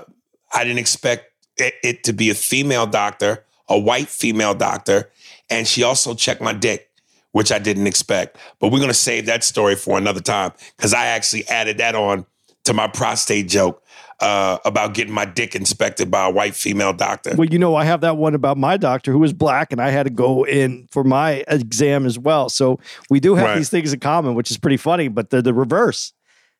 I 0.53 0.63
didn't 0.63 0.79
expect 0.79 1.25
it, 1.57 1.73
it 1.83 2.03
to 2.05 2.13
be 2.13 2.29
a 2.29 2.35
female 2.35 2.85
doctor, 2.87 3.43
a 3.67 3.77
white 3.77 4.07
female 4.07 4.53
doctor, 4.53 5.09
and 5.49 5.67
she 5.67 5.83
also 5.83 6.13
checked 6.15 6.41
my 6.41 6.53
dick, 6.53 6.88
which 7.31 7.51
I 7.51 7.59
didn't 7.59 7.87
expect. 7.87 8.37
But 8.59 8.71
we're 8.71 8.79
gonna 8.79 8.93
save 8.93 9.25
that 9.27 9.43
story 9.43 9.75
for 9.75 9.97
another 9.97 10.21
time 10.21 10.51
because 10.77 10.93
I 10.93 11.05
actually 11.07 11.47
added 11.47 11.77
that 11.77 11.95
on 11.95 12.25
to 12.65 12.73
my 12.73 12.87
prostate 12.87 13.47
joke 13.47 13.81
uh, 14.19 14.57
about 14.65 14.93
getting 14.93 15.13
my 15.13 15.23
dick 15.25 15.55
inspected 15.55 16.11
by 16.11 16.25
a 16.25 16.29
white 16.31 16.53
female 16.53 16.91
doctor. 16.91 17.33
Well, 17.37 17.47
you 17.47 17.57
know, 17.57 17.75
I 17.75 17.85
have 17.85 18.01
that 18.01 18.17
one 18.17 18.35
about 18.35 18.57
my 18.57 18.75
doctor 18.75 19.11
who 19.13 19.19
was 19.19 19.31
black, 19.31 19.71
and 19.71 19.81
I 19.81 19.89
had 19.91 20.03
to 20.03 20.09
go 20.09 20.43
in 20.45 20.87
for 20.91 21.03
my 21.05 21.43
exam 21.47 22.05
as 22.05 22.19
well. 22.19 22.49
So 22.49 22.79
we 23.09 23.19
do 23.21 23.35
have 23.35 23.45
Right. 23.45 23.55
these 23.55 23.69
things 23.69 23.93
in 23.93 23.99
common, 24.01 24.35
which 24.35 24.51
is 24.51 24.57
pretty 24.57 24.75
funny, 24.77 25.07
but 25.07 25.29
they're 25.29 25.41
the 25.41 25.53
reverse. 25.53 26.11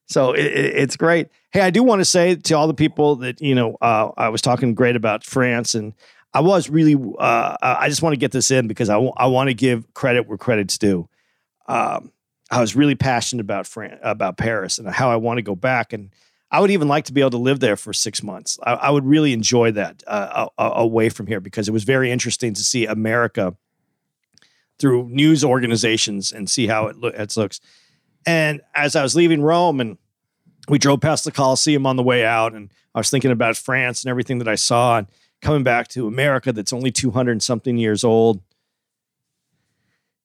So 0.07 0.32
it, 0.32 0.45
it- 0.45 0.76
it's 0.78 0.95
great. 0.95 1.28
Hey, 1.51 1.61
I 1.61 1.70
do 1.70 1.84
want 1.84 1.99
to 1.99 2.05
say 2.05 2.36
to 2.36 2.53
all 2.53 2.67
the 2.67 2.74
people 2.74 3.17
that 3.17 3.41
you 3.41 3.53
know, 3.53 3.76
uh, 3.82 4.09
I 4.17 4.30
was 4.30 4.41
talking 4.41 4.74
great 4.74 4.95
about 4.95 5.26
France, 5.26 5.76
and 5.76 5.93
I 6.34 6.41
was 6.41 6.69
really. 6.69 6.95
Uh, 6.95 7.57
I 7.61 7.89
just 7.89 8.01
want 8.01 8.13
to 8.13 8.19
get 8.19 8.32
this 8.32 8.51
in 8.51 8.67
because 8.67 8.89
I 8.89 8.97
want 8.97 9.49
to 9.49 9.53
give 9.53 9.93
credit 9.93 10.27
where 10.27 10.38
credit's 10.38 10.77
due. 10.77 11.09
Um, 11.67 12.11
I 12.51 12.61
was 12.61 12.75
really 12.75 12.95
passionate 12.95 13.41
about 13.41 13.67
Fran- 13.67 13.99
about 14.01 14.38
Paris 14.38 14.77
and 14.77 14.88
how 14.88 15.11
I 15.11 15.15
want 15.15 15.38
to 15.38 15.41
go 15.41 15.55
back, 15.55 15.93
and 15.93 16.11
I 16.51 16.61
would 16.61 16.71
even 16.71 16.88
like 16.88 17.05
to 17.05 17.13
be 17.13 17.21
able 17.21 17.32
to 17.32 17.38
live 17.38 17.59
there 17.59 17.75
for 17.75 17.93
six 17.93 18.23
months. 18.23 18.57
I, 18.63 18.73
I 18.73 18.89
would 18.89 19.05
really 19.05 19.34
enjoy 19.34 19.71
that 19.71 20.03
uh, 20.07 20.47
away 20.57 21.09
from 21.09 21.27
here 21.27 21.39
because 21.39 21.67
it 21.67 21.71
was 21.71 21.84
very 21.84 22.11
interesting 22.11 22.53
to 22.53 22.61
see 22.63 22.86
America 22.86 23.55
through 24.80 25.09
news 25.09 25.43
organizations 25.43 26.32
and 26.32 26.49
see 26.49 26.67
how 26.67 26.88
it, 26.88 26.95
lo- 26.95 27.09
it 27.13 27.38
looks. 27.38 27.59
And 28.25 28.61
as 28.73 28.95
I 28.95 29.03
was 29.03 29.15
leaving 29.15 29.41
Rome 29.41 29.80
and 29.80 29.97
we 30.67 30.80
drove 30.80 31.01
past 31.01 31.23
the 31.23 31.32
Colosseum 31.32 31.86
on 31.86 31.97
the 31.97 32.03
way 32.03 32.25
out, 32.25 32.53
and 32.53 32.71
I 32.95 32.99
was 32.99 33.09
thinking 33.09 33.32
about 33.32 33.57
France 33.57 34.03
and 34.03 34.09
everything 34.09 34.39
that 34.39 34.47
I 34.47 34.55
saw, 34.55 34.99
and 34.99 35.07
coming 35.41 35.63
back 35.63 35.87
to 35.89 36.07
America 36.07 36.51
that's 36.51 36.73
only 36.73 36.91
200 36.91 37.31
and 37.31 37.43
something 37.43 37.77
years 37.77 38.03
old. 38.03 38.41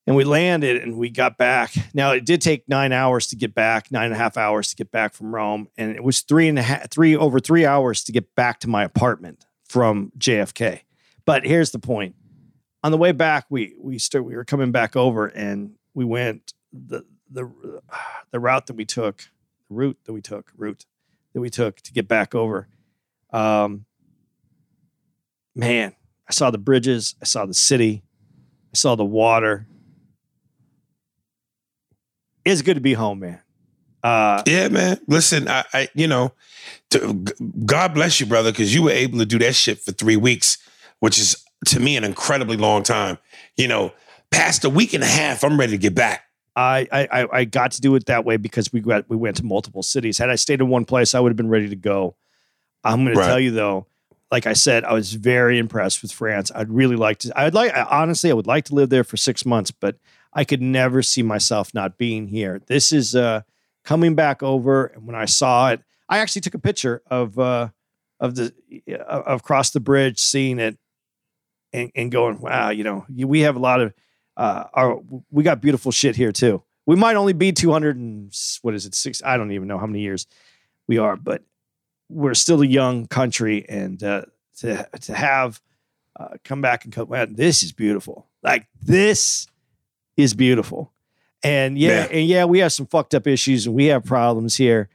And 0.07 0.15
we 0.15 0.23
landed 0.23 0.83
and 0.83 0.97
we 0.97 1.09
got 1.09 1.37
back. 1.37 1.73
Now 1.93 2.11
it 2.11 2.25
did 2.25 2.39
take 2.41 2.69
nine 2.69 2.91
hours 2.91 3.27
to 3.27 3.35
get 3.35 3.55
back, 3.55 3.91
nine 3.91 4.05
and 4.05 4.13
a 4.13 4.17
half 4.17 4.37
hours 4.37 4.69
to 4.69 4.75
get 4.75 4.91
back 4.91 5.15
from 5.15 5.33
Rome, 5.33 5.67
and 5.77 5.95
it 5.95 6.03
was 6.03 6.21
three 6.21 6.47
and 6.47 6.59
a 6.59 6.61
half, 6.61 6.91
three 6.91 7.15
over 7.15 7.39
three 7.39 7.65
hours 7.65 8.03
to 8.03 8.11
get 8.11 8.35
back 8.35 8.59
to 8.59 8.69
my 8.69 8.83
apartment 8.83 9.47
from 9.67 10.11
JFK. 10.19 10.81
But 11.25 11.43
here's 11.43 11.71
the 11.71 11.79
point: 11.79 12.13
on 12.83 12.91
the 12.91 12.99
way 12.99 13.13
back, 13.13 13.47
we 13.49 13.73
we 13.79 13.97
start, 13.97 14.25
we 14.25 14.35
were 14.35 14.45
coming 14.45 14.71
back 14.71 14.95
over, 14.95 15.25
and 15.25 15.73
we 15.95 16.05
went 16.05 16.53
the 16.71 17.03
the 17.31 17.51
the 18.29 18.39
route 18.39 18.67
that 18.67 18.75
we 18.75 18.85
took, 18.85 19.27
route 19.71 19.97
that 20.05 20.13
we 20.13 20.21
took, 20.21 20.51
route 20.55 20.85
that 21.33 21.41
we 21.41 21.49
took 21.49 21.81
to 21.81 21.91
get 21.91 22.07
back 22.07 22.35
over. 22.35 22.67
Um, 23.31 23.85
man, 25.55 25.95
I 26.27 26.33
saw 26.33 26.51
the 26.51 26.57
bridges, 26.57 27.15
I 27.21 27.25
saw 27.25 27.45
the 27.45 27.53
city, 27.53 28.03
I 28.73 28.77
saw 28.77 28.95
the 28.95 29.05
water. 29.05 29.67
It's 32.43 32.61
good 32.61 32.75
to 32.75 32.81
be 32.81 32.93
home, 32.93 33.19
man. 33.19 33.41
Uh, 34.03 34.43
Yeah, 34.45 34.67
man. 34.67 34.99
Listen, 35.07 35.47
I, 35.47 35.63
I 35.73 35.87
you 35.95 36.07
know, 36.07 36.31
to, 36.91 37.13
God 37.65 37.93
bless 37.93 38.19
you, 38.19 38.25
brother, 38.25 38.51
because 38.51 38.73
you 38.73 38.83
were 38.83 38.91
able 38.91 39.17
to 39.19 39.25
do 39.25 39.39
that 39.39 39.55
shit 39.55 39.79
for 39.79 39.91
three 39.91 40.17
weeks, 40.17 40.57
which 40.99 41.17
is 41.17 41.35
to 41.67 41.79
me 41.79 41.97
an 41.97 42.03
incredibly 42.03 42.57
long 42.57 42.83
time. 42.83 43.17
You 43.57 43.67
know, 43.67 43.93
past 44.29 44.63
a 44.63 44.69
week 44.69 44.93
and 44.93 45.03
a 45.03 45.07
half, 45.07 45.43
I'm 45.43 45.59
ready 45.59 45.71
to 45.71 45.77
get 45.79 45.95
back. 45.95 46.23
I, 46.55 46.87
I 46.91 47.07
I- 47.23 47.37
I 47.39 47.43
got 47.45 47.71
to 47.71 47.81
do 47.81 47.95
it 47.95 48.05
that 48.05 48.23
way 48.25 48.37
because 48.37 48.71
we 48.71 48.79
got 48.79 49.09
we 49.09 49.17
went 49.17 49.37
to 49.37 49.43
multiple 49.45 49.81
cities. 49.83 50.17
Had 50.19 50.29
I 50.29 50.35
stayed 50.35 50.61
in 50.61 50.69
one 50.69 50.85
place, 50.85 51.13
I 51.15 51.19
would 51.19 51.29
have 51.31 51.37
been 51.37 51.49
ready 51.49 51.69
to 51.69 51.75
go. 51.75 52.15
I'm 52.83 53.03
going 53.03 53.17
to 53.17 53.21
tell 53.27 53.39
you 53.39 53.51
though, 53.51 53.87
like 54.31 54.47
I 54.47 54.53
said, 54.53 54.83
I 54.83 54.93
was 54.93 55.13
very 55.13 55.57
impressed 55.59 56.01
with 56.01 56.11
France. 56.11 56.51
I'd 56.53 56.69
really 56.69 56.95
like 56.95 57.19
to. 57.19 57.39
I'd 57.39 57.53
like 57.53 57.71
honestly, 57.75 58.31
I 58.31 58.33
would 58.33 58.47
like 58.47 58.65
to 58.65 58.75
live 58.75 58.89
there 58.89 59.03
for 59.03 59.17
six 59.17 59.45
months, 59.45 59.71
but 59.71 59.97
I 60.33 60.43
could 60.43 60.61
never 60.61 61.01
see 61.01 61.23
myself 61.23 61.73
not 61.73 61.97
being 61.97 62.27
here. 62.27 62.61
This 62.67 62.91
is 62.91 63.15
uh, 63.15 63.41
coming 63.83 64.15
back 64.15 64.41
over, 64.41 64.87
and 64.87 65.05
when 65.05 65.15
I 65.15 65.25
saw 65.25 65.69
it, 65.69 65.81
I 66.09 66.19
actually 66.19 66.41
took 66.41 66.55
a 66.55 66.59
picture 66.59 67.01
of 67.07 67.37
uh, 67.37 67.69
of 68.19 68.35
the 68.35 68.53
of 69.07 69.39
across 69.41 69.71
the 69.71 69.79
bridge, 69.79 70.19
seeing 70.19 70.59
it, 70.59 70.77
and, 71.71 71.91
and 71.95 72.11
going, 72.11 72.39
wow, 72.39 72.69
you 72.69 72.83
know, 72.83 73.05
we 73.09 73.41
have 73.41 73.55
a 73.55 73.59
lot 73.59 73.81
of 73.81 73.93
uh, 74.37 74.65
our 74.73 74.99
we 75.29 75.43
got 75.43 75.61
beautiful 75.61 75.91
shit 75.91 76.15
here 76.15 76.31
too. 76.31 76.63
We 76.85 76.95
might 76.95 77.15
only 77.15 77.33
be 77.33 77.51
200 77.51 77.97
and 77.97 78.35
what 78.61 78.75
is 78.75 78.85
it 78.85 78.93
six? 78.93 79.21
I 79.23 79.37
don't 79.37 79.51
even 79.51 79.67
know 79.67 79.77
how 79.77 79.87
many 79.87 80.01
years 80.01 80.27
we 80.87 80.97
are, 80.97 81.15
but 81.15 81.43
we're 82.09 82.33
still 82.35 82.61
a 82.61 82.67
young 82.67 83.07
country, 83.07 83.65
and 83.67 84.01
uh, 84.03 84.23
to 84.59 84.87
to 85.01 85.13
have 85.13 85.61
uh, 86.19 86.29
come 86.43 86.61
back 86.61 86.85
and 86.85 86.93
come, 86.93 87.09
man, 87.09 87.33
this 87.35 87.63
is 87.63 87.71
beautiful. 87.71 88.27
Like 88.43 88.67
this 88.81 89.47
is 90.17 90.33
beautiful, 90.33 90.91
and 91.43 91.77
yeah, 91.77 91.89
Yeah. 92.05 92.07
and 92.17 92.27
yeah, 92.27 92.45
we 92.45 92.59
have 92.59 92.71
some 92.73 92.85
fucked 92.87 93.13
up 93.15 93.27
issues 93.27 93.65
and 93.67 93.75
we 93.75 93.85
have 93.85 94.03
problems 94.05 94.55
here, 94.55 94.89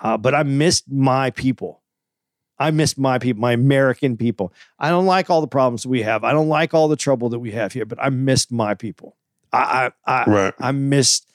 uh, 0.00 0.16
but 0.16 0.34
I 0.34 0.42
missed 0.44 0.90
my 0.90 1.30
people. 1.30 1.80
I 2.58 2.70
missed 2.70 2.98
my 2.98 3.18
people, 3.18 3.40
my 3.40 3.52
American 3.52 4.16
people. 4.18 4.52
I 4.78 4.90
don't 4.90 5.06
like 5.06 5.30
all 5.30 5.40
the 5.40 5.48
problems 5.48 5.86
we 5.86 6.02
have. 6.02 6.24
I 6.24 6.32
don't 6.32 6.48
like 6.50 6.74
all 6.74 6.88
the 6.88 6.96
trouble 6.96 7.30
that 7.30 7.38
we 7.38 7.52
have 7.52 7.72
here, 7.72 7.86
but 7.86 7.98
I 8.00 8.10
missed 8.10 8.52
my 8.52 8.74
people. 8.74 9.16
I 9.52 9.90
I 10.06 10.22
I, 10.22 10.30
Right. 10.30 10.54
I 10.60 10.72
missed 10.72 11.30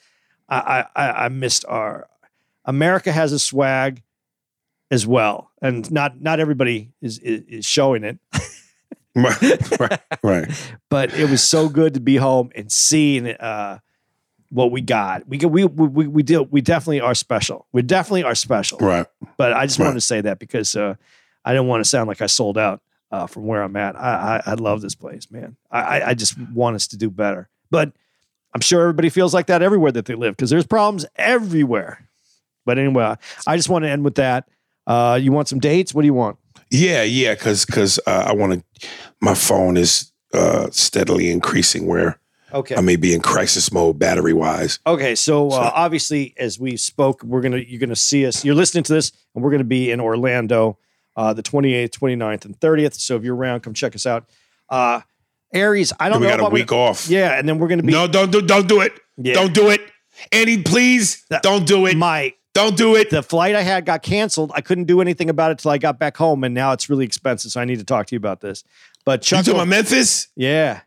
I, 0.48 0.86
I 0.96 1.02
I- 1.04 1.24
I 1.24 1.28
missed 1.28 1.64
our 1.68 2.08
America 2.64 3.12
has 3.12 3.32
a 3.32 3.38
swag 3.38 4.02
as 4.90 5.06
well, 5.06 5.50
and 5.62 5.90
not 5.90 6.20
not 6.20 6.40
everybody 6.40 6.90
is 7.00 7.18
is, 7.18 7.42
is 7.48 7.66
showing 7.66 8.04
it. 8.04 8.18
Right, 9.14 9.80
right, 9.80 10.00
right. 10.22 10.72
But 10.90 11.14
it 11.14 11.30
was 11.30 11.42
so 11.42 11.68
good 11.70 11.94
to 11.94 12.00
be 12.00 12.16
home 12.16 12.50
and 12.54 12.70
seeing 12.70 13.26
uh, 13.28 13.78
what 14.50 14.70
we 14.70 14.82
got. 14.82 15.26
We 15.26 15.38
we 15.38 15.64
we 15.64 15.86
we 15.88 16.06
we, 16.06 16.22
do, 16.22 16.42
we 16.42 16.60
definitely 16.60 17.00
are 17.00 17.14
special. 17.14 17.66
We 17.72 17.80
definitely 17.82 18.24
are 18.24 18.34
special. 18.34 18.78
Right. 18.78 19.06
But 19.38 19.54
I 19.54 19.66
just 19.66 19.78
Right. 19.78 19.86
wanted 19.86 19.96
to 19.96 20.00
say 20.02 20.20
that 20.20 20.38
because 20.38 20.76
uh, 20.76 20.96
I 21.44 21.52
didn't 21.52 21.66
want 21.66 21.82
to 21.82 21.88
sound 21.88 22.08
like 22.08 22.20
I 22.20 22.26
sold 22.26 22.58
out 22.58 22.82
uh, 23.10 23.26
from 23.26 23.46
where 23.46 23.62
I'm 23.62 23.74
at. 23.76 23.96
I, 23.96 24.42
I 24.46 24.50
I 24.52 24.54
love 24.54 24.82
this 24.82 24.94
place, 24.94 25.30
man. 25.30 25.56
I 25.70 25.80
I- 26.00 26.08
I 26.10 26.14
just 26.14 26.38
want 26.52 26.76
us 26.76 26.86
to 26.88 26.98
do 26.98 27.08
better. 27.10 27.48
But 27.70 27.92
I'm 28.54 28.60
sure 28.60 28.82
everybody 28.82 29.08
feels 29.08 29.32
like 29.34 29.46
that 29.46 29.62
everywhere 29.62 29.92
that 29.92 30.04
they 30.04 30.14
live 30.14 30.36
because 30.36 30.50
there's 30.50 30.66
problems 30.66 31.06
everywhere. 31.16 32.06
But 32.66 32.78
anyway, 32.78 33.16
I 33.46 33.56
just 33.56 33.68
want 33.70 33.84
to 33.84 33.88
end 33.88 34.04
with 34.04 34.16
that. 34.16 34.46
Uh, 34.86 35.18
you 35.20 35.32
want 35.32 35.48
some 35.48 35.58
dates? 35.58 35.92
What 35.94 36.02
do 36.02 36.06
you 36.06 36.14
want? 36.14 36.38
Yeah, 36.70 37.02
yeah, 37.02 37.34
because 37.34 37.64
because 37.64 37.98
uh, 38.06 38.24
I 38.28 38.32
want 38.34 38.64
to. 38.80 38.88
My 39.20 39.34
phone 39.34 39.76
is 39.76 40.12
uh, 40.34 40.68
steadily 40.70 41.30
increasing 41.30 41.86
where 41.86 42.18
Okay. 42.52 42.76
I 42.76 42.80
may 42.80 42.96
be 42.96 43.12
in 43.14 43.20
crisis 43.20 43.72
mode 43.72 43.98
battery 43.98 44.32
wise. 44.32 44.78
Okay, 44.86 45.14
so, 45.16 45.50
uh, 45.50 45.70
obviously, 45.74 46.32
as 46.38 46.58
we 46.60 46.76
spoke, 46.76 47.22
we're 47.22 47.40
gonna 47.40 47.58
you're 47.58 47.80
gonna 47.80 47.96
see 47.96 48.26
us. 48.26 48.44
You're 48.44 48.54
listening 48.54 48.84
to 48.84 48.92
this, 48.94 49.12
and 49.34 49.42
we're 49.44 49.50
gonna 49.50 49.64
be 49.64 49.90
in 49.90 50.00
Orlando, 50.00 50.78
uh, 51.16 51.32
the 51.34 51.42
28th, 51.42 51.90
29th, 51.90 52.44
and 52.44 52.58
30th. 52.60 52.94
So 52.94 53.16
if 53.16 53.24
you're 53.24 53.34
around, 53.36 53.60
come 53.60 53.74
check 53.74 53.94
us 53.94 54.06
out. 54.06 54.28
Uh, 54.68 55.00
Aries, 55.52 55.92
I 56.00 56.08
don't 56.08 56.20
We 56.20 56.26
know. 56.28 56.36
got 56.36 56.46
a 56.50 56.54
week 56.54 56.68
gonna- 56.68 56.82
off. 56.82 57.08
Yeah, 57.08 57.38
and 57.38 57.48
then 57.48 57.58
we're 57.58 57.68
gonna 57.68 57.82
be 57.82 57.92
No, 57.92 58.06
don't 58.06 58.30
do 58.30 58.40
don't 58.42 58.68
do 58.68 58.80
it. 58.80 58.92
Yeah. 59.16 59.34
Don't 59.34 59.52
do 59.54 59.70
it. 59.70 59.80
Andy, 60.32 60.62
please 60.62 61.24
That- 61.30 61.42
don't 61.42 61.66
do 61.66 61.86
it. 61.86 61.96
my 61.96 62.32
don't 62.56 62.76
do 62.76 62.96
it. 62.96 63.10
the 63.10 63.22
flight 63.22 63.54
I 63.54 63.62
had 63.62 63.84
got 63.86 64.02
canceled. 64.02 64.50
I 64.54 64.60
couldn't 64.60 64.84
do 64.84 65.00
anything 65.00 65.30
about 65.30 65.52
it 65.52 65.58
till 65.58 65.70
I 65.70 65.78
got 65.78 65.98
back 65.98 66.16
home, 66.16 66.42
and 66.44 66.54
now 66.54 66.72
it's 66.72 66.90
really 66.90 67.04
expensive. 67.04 67.50
So 67.52 67.60
I 67.60 67.64
need 67.64 67.78
to 67.78 67.84
talk 67.84 68.06
to 68.08 68.14
you 68.14 68.18
about 68.18 68.40
this. 68.40 68.64
But 69.04 69.30
You 69.30 69.36
talking 69.36 69.54
about 69.54 69.68
Memphis? 69.68 70.28
yeah, 70.34 70.80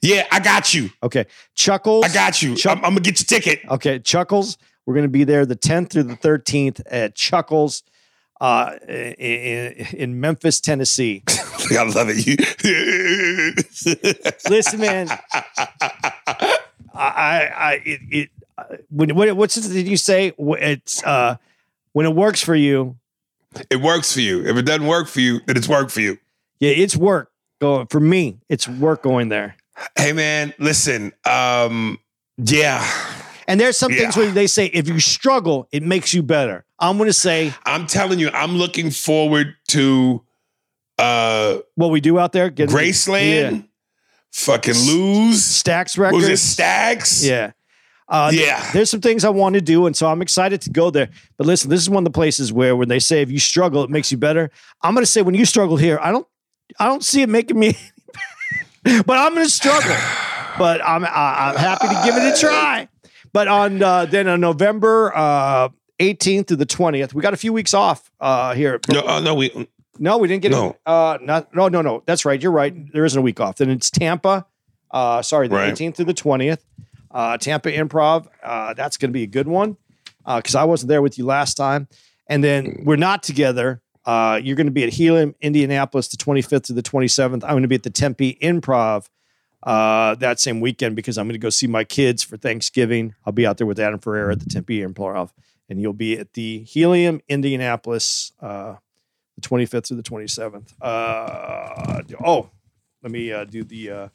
Yeah, 0.00 0.26
I 0.32 0.40
got 0.40 0.72
you. 0.72 0.90
okay, 1.02 1.26
Chuckles, 1.54 2.04
I 2.06 2.14
got 2.14 2.40
you. 2.40 2.54
Chuck- 2.56 2.78
I'm, 2.78 2.84
I'm 2.84 2.90
gonna 2.92 3.00
get 3.00 3.18
your 3.20 3.26
ticket. 3.40 3.60
Okay, 3.68 3.98
Chuckles. 3.98 4.56
We're 4.86 4.94
going 4.94 5.04
to 5.04 5.10
be 5.10 5.22
there 5.22 5.46
the 5.46 5.54
10th 5.54 5.90
through 5.90 6.02
the 6.04 6.16
13th 6.16 6.80
at 6.90 7.14
Chuckles 7.14 7.84
uh, 8.40 8.72
in, 8.88 9.72
in 9.94 10.20
Memphis, 10.20 10.60
Tennessee. 10.60 11.22
I 11.70 11.84
love 11.84 12.08
it. 12.10 12.26
You. 12.26 12.36
Listen, 14.50 14.80
man, 14.80 15.08
I, 15.32 16.48
I, 16.94 17.52
I 17.54 17.72
it, 17.84 18.00
it 18.10 18.30
when, 18.90 19.14
what, 19.14 19.34
what's 19.36 19.56
it, 19.56 19.72
did 19.72 19.88
you 19.88 19.96
say? 19.96 20.32
It's 20.38 21.02
uh, 21.04 21.36
when 21.92 22.06
it 22.06 22.14
works 22.14 22.40
for 22.42 22.54
you. 22.54 22.96
it 23.70 23.80
works 23.80 24.12
for 24.12 24.20
you. 24.20 24.44
If 24.46 24.56
it 24.56 24.62
doesn't 24.62 24.86
work 24.86 25.08
for 25.08 25.20
you, 25.20 25.40
then 25.46 25.56
it's 25.56 25.68
work 25.68 25.90
for 25.90 26.00
you. 26.00 26.18
Yeah, 26.60 26.70
it's 26.70 26.96
work 26.96 27.30
going 27.60 27.86
for 27.88 28.00
me. 28.00 28.38
It's 28.48 28.68
work 28.68 29.02
going 29.02 29.28
there. 29.28 29.56
Hey 29.98 30.12
man, 30.12 30.54
listen. 30.58 31.12
Um, 31.24 31.98
yeah, 32.38 32.86
And 33.48 33.60
there's 33.60 33.76
some 33.76 33.92
things 33.92 34.16
where 34.16 34.30
they 34.30 34.46
say 34.46 34.66
if 34.66 34.88
you 34.88 35.00
struggle, 35.00 35.68
it 35.72 35.82
makes 35.82 36.14
you 36.14 36.22
better. 36.22 36.64
I'm 36.78 36.96
going 36.96 37.08
to 37.08 37.12
say 37.12 37.52
I'm 37.64 37.86
telling 37.86 38.18
you, 38.18 38.30
I'm 38.30 38.56
looking 38.56 38.90
forward 38.90 39.54
to 39.68 40.22
uh 40.98 41.58
what 41.74 41.90
we 41.90 42.00
do 42.00 42.18
out 42.18 42.32
there. 42.32 42.50
Get 42.50 42.68
Graceland. 42.68 43.52
Yeah. 43.52 43.62
Fucking 44.32 44.74
lose. 44.74 45.42
Stax 45.42 45.98
records. 45.98 46.28
was 46.28 46.28
it 46.28 46.62
Stax? 46.62 47.26
Yeah. 47.26 47.52
Uh, 48.12 48.30
Yeah. 48.32 48.62
there's 48.72 48.90
some 48.90 49.00
things 49.00 49.24
I 49.24 49.30
want 49.30 49.54
to 49.54 49.62
do, 49.62 49.86
and 49.86 49.96
so 49.96 50.06
I'm 50.06 50.20
excited 50.20 50.60
to 50.62 50.70
go 50.70 50.90
there. 50.90 51.08
But 51.38 51.46
listen, 51.46 51.70
this 51.70 51.80
is 51.80 51.88
one 51.88 52.02
of 52.02 52.12
the 52.12 52.14
places 52.14 52.52
where 52.52 52.76
when 52.76 52.88
they 52.88 52.98
say 52.98 53.22
if 53.22 53.30
you 53.30 53.38
struggle, 53.38 53.82
it 53.82 53.88
makes 53.90 54.12
you 54.12 54.18
better. 54.18 54.50
I'm 54.82 54.92
going 54.94 55.02
to 55.02 55.10
say 55.10 55.22
when 55.22 55.34
you 55.34 55.46
struggle 55.46 55.78
here, 55.78 55.98
I 56.02 56.12
don't, 56.12 56.26
I 56.78 56.84
don't 56.86 57.02
see 57.02 57.22
it 57.22 57.28
making 57.30 57.58
me, 57.58 57.74
but 58.84 59.16
I'm 59.18 59.34
going 59.34 59.46
to 59.46 59.50
struggle. 59.50 59.96
But 60.58 60.84
I'm, 60.84 61.02
I, 61.06 61.08
I'm 61.48 61.56
happy 61.56 61.88
to 61.88 62.02
give 62.04 62.14
it 62.14 62.36
a 62.36 62.38
try. 62.38 62.86
But 63.32 63.48
on 63.48 63.82
uh, 63.82 64.04
then 64.04 64.28
on 64.28 64.42
November 64.42 65.10
uh, 65.16 65.70
18th 65.98 66.48
to 66.48 66.56
the 66.56 66.66
20th, 66.66 67.14
we 67.14 67.22
got 67.22 67.32
a 67.32 67.38
few 67.38 67.54
weeks 67.54 67.72
off 67.72 68.10
uh, 68.20 68.52
here. 68.52 68.78
No, 68.90 69.00
uh, 69.00 69.20
no, 69.20 69.34
we 69.34 69.66
No, 69.98 70.18
we 70.18 70.28
didn't 70.28 70.42
get 70.42 70.50
No. 70.52 70.70
it. 70.72 70.76
Uh, 70.84 71.16
not, 71.22 71.54
no, 71.54 71.68
no, 71.68 71.80
no. 71.80 72.02
That's 72.04 72.26
right. 72.26 72.40
You're 72.40 72.52
right. 72.52 72.92
There 72.92 73.06
isn't 73.06 73.18
a 73.18 73.22
week 73.22 73.40
off. 73.40 73.56
Then 73.56 73.70
it's 73.70 73.90
Tampa. 73.90 74.44
Uh, 74.90 75.22
sorry, 75.22 75.48
the 75.48 75.54
Right. 75.54 75.72
18th 75.72 75.96
through 75.96 76.04
the 76.04 76.12
20th. 76.14 76.58
Uh, 77.12 77.36
Tampa 77.36 77.70
Improv. 77.70 78.26
Uh, 78.42 78.74
that's 78.74 78.96
going 78.96 79.10
to 79.10 79.12
be 79.12 79.22
a 79.22 79.28
good 79.28 79.48
one 79.48 79.76
because 80.24 80.54
I 80.54 80.64
wasn't 80.64 80.88
there 80.88 81.02
with 81.02 81.18
you 81.18 81.26
last 81.26 81.54
time. 81.54 81.88
And 82.26 82.42
then 82.42 82.82
we're 82.84 82.96
not 82.96 83.22
together. 83.22 83.82
Uh, 84.04 84.40
you're 84.42 84.56
going 84.56 84.66
to 84.66 84.72
be 84.72 84.84
at 84.84 84.90
Helium, 84.90 85.34
Indianapolis, 85.40 86.08
the 86.08 86.16
25th 86.16 86.64
to 86.64 86.72
the 86.72 86.82
27th. 86.82 87.44
I'm 87.44 87.50
going 87.50 87.62
to 87.62 87.68
be 87.68 87.74
at 87.74 87.82
the 87.82 87.90
Tempe 87.90 88.38
Improv 88.40 89.08
uh, 89.62 90.14
that 90.16 90.40
same 90.40 90.60
weekend 90.60 90.96
because 90.96 91.18
I'm 91.18 91.26
going 91.26 91.34
to 91.34 91.38
go 91.38 91.50
see 91.50 91.66
my 91.66 91.84
kids 91.84 92.22
for 92.22 92.36
Thanksgiving. 92.36 93.14
I'll 93.24 93.32
be 93.32 93.46
out 93.46 93.58
there 93.58 93.66
with 93.66 93.78
Adam 93.78 94.00
Ferrara 94.00 94.32
at 94.32 94.40
the 94.40 94.46
Tempe 94.46 94.80
Improv, 94.80 95.30
and 95.68 95.80
you'll 95.80 95.92
be 95.92 96.18
at 96.18 96.32
the 96.32 96.64
Helium, 96.64 97.20
Indianapolis, 97.28 98.32
uh, 98.40 98.76
the 99.36 99.48
25th 99.48 99.84
to 99.84 99.94
the 99.94 100.02
27th. 100.02 100.72
Uh, 100.80 102.02
oh, 102.24 102.50
let 103.02 103.12
me 103.12 103.32
uh, 103.32 103.44
do 103.44 103.62
the 103.62 103.90
uh, 103.90 104.08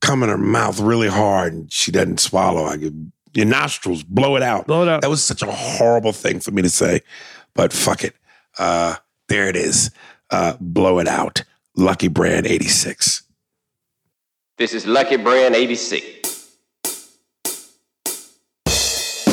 come 0.00 0.22
in 0.22 0.28
her 0.28 0.38
mouth 0.38 0.80
really 0.80 1.08
hard 1.08 1.52
and 1.52 1.72
she 1.72 1.90
doesn't 1.90 2.20
swallow. 2.20 2.64
I 2.64 2.76
go, 2.76 2.90
your 3.34 3.46
nostrils, 3.46 4.02
blow 4.02 4.36
it 4.36 4.42
out. 4.42 4.66
Blow 4.66 4.82
it 4.82 4.88
out. 4.88 5.02
That 5.02 5.10
was 5.10 5.24
such 5.24 5.42
a 5.42 5.50
horrible 5.50 6.12
thing 6.12 6.40
for 6.40 6.52
me 6.52 6.62
to 6.62 6.70
say, 6.70 7.00
but 7.54 7.72
fuck 7.72 8.04
it. 8.04 8.14
Uh, 8.58 8.96
there 9.28 9.48
it 9.48 9.56
is. 9.56 9.90
Uh, 10.30 10.54
blow 10.60 10.98
it 11.00 11.08
out. 11.08 11.42
Lucky 11.76 12.08
Brand 12.08 12.46
86. 12.46 13.22
This 14.56 14.72
is 14.72 14.86
Lucky 14.86 15.16
Brand 15.16 15.54
86. 15.54 16.15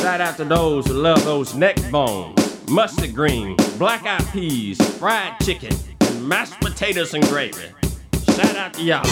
Shout 0.04 0.20
out 0.20 0.36
to 0.36 0.44
those 0.44 0.86
who 0.86 0.92
love 0.92 1.24
those 1.24 1.54
neck 1.54 1.78
bones, 1.90 2.68
mustard 2.68 3.14
green, 3.14 3.56
black 3.78 4.04
eyed 4.04 4.22
peas, 4.34 4.78
fried 4.98 5.40
chicken, 5.40 5.74
and 5.98 6.28
mashed 6.28 6.60
potatoes 6.60 7.14
and 7.14 7.24
gravy. 7.24 7.72
Shout 8.36 8.54
out 8.54 8.74
to 8.74 8.82
y'all. 8.82 9.02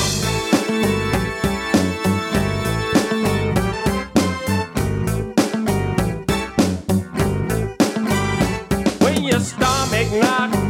When 9.00 9.24
your 9.24 9.40
stomach 9.40 10.12
not 10.12 10.61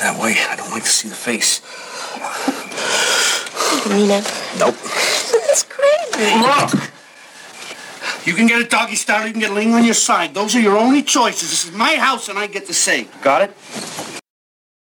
I 0.00 0.12
don't. 0.12 0.16
I 0.16 0.16
don't 0.16 0.16
like 0.16 0.16
that 0.16 0.22
way. 0.22 0.36
I 0.48 0.56
don't 0.56 0.70
like 0.70 0.82
to 0.82 0.88
see 0.88 1.08
the 1.08 1.14
face. 1.14 1.60
You 3.86 4.06
never. 4.06 4.30
Nope. 4.58 4.76
That's 5.46 5.62
crazy. 5.64 6.38
Look. 6.40 6.90
You 8.26 8.34
can 8.34 8.46
get 8.48 8.60
a 8.60 8.64
doggy 8.64 8.96
style. 8.96 9.26
You 9.26 9.32
can 9.32 9.40
get 9.40 9.50
a 9.50 9.54
ling 9.54 9.74
on 9.74 9.84
your 9.84 9.94
side. 9.94 10.34
Those 10.34 10.56
are 10.56 10.60
your 10.60 10.76
only 10.76 11.02
choices. 11.02 11.50
This 11.50 11.64
is 11.64 11.72
my 11.72 11.94
house, 11.94 12.28
and 12.28 12.38
I 12.38 12.46
get 12.48 12.66
to 12.66 12.74
say. 12.74 13.06
Got 13.22 13.42
it? 13.42 13.56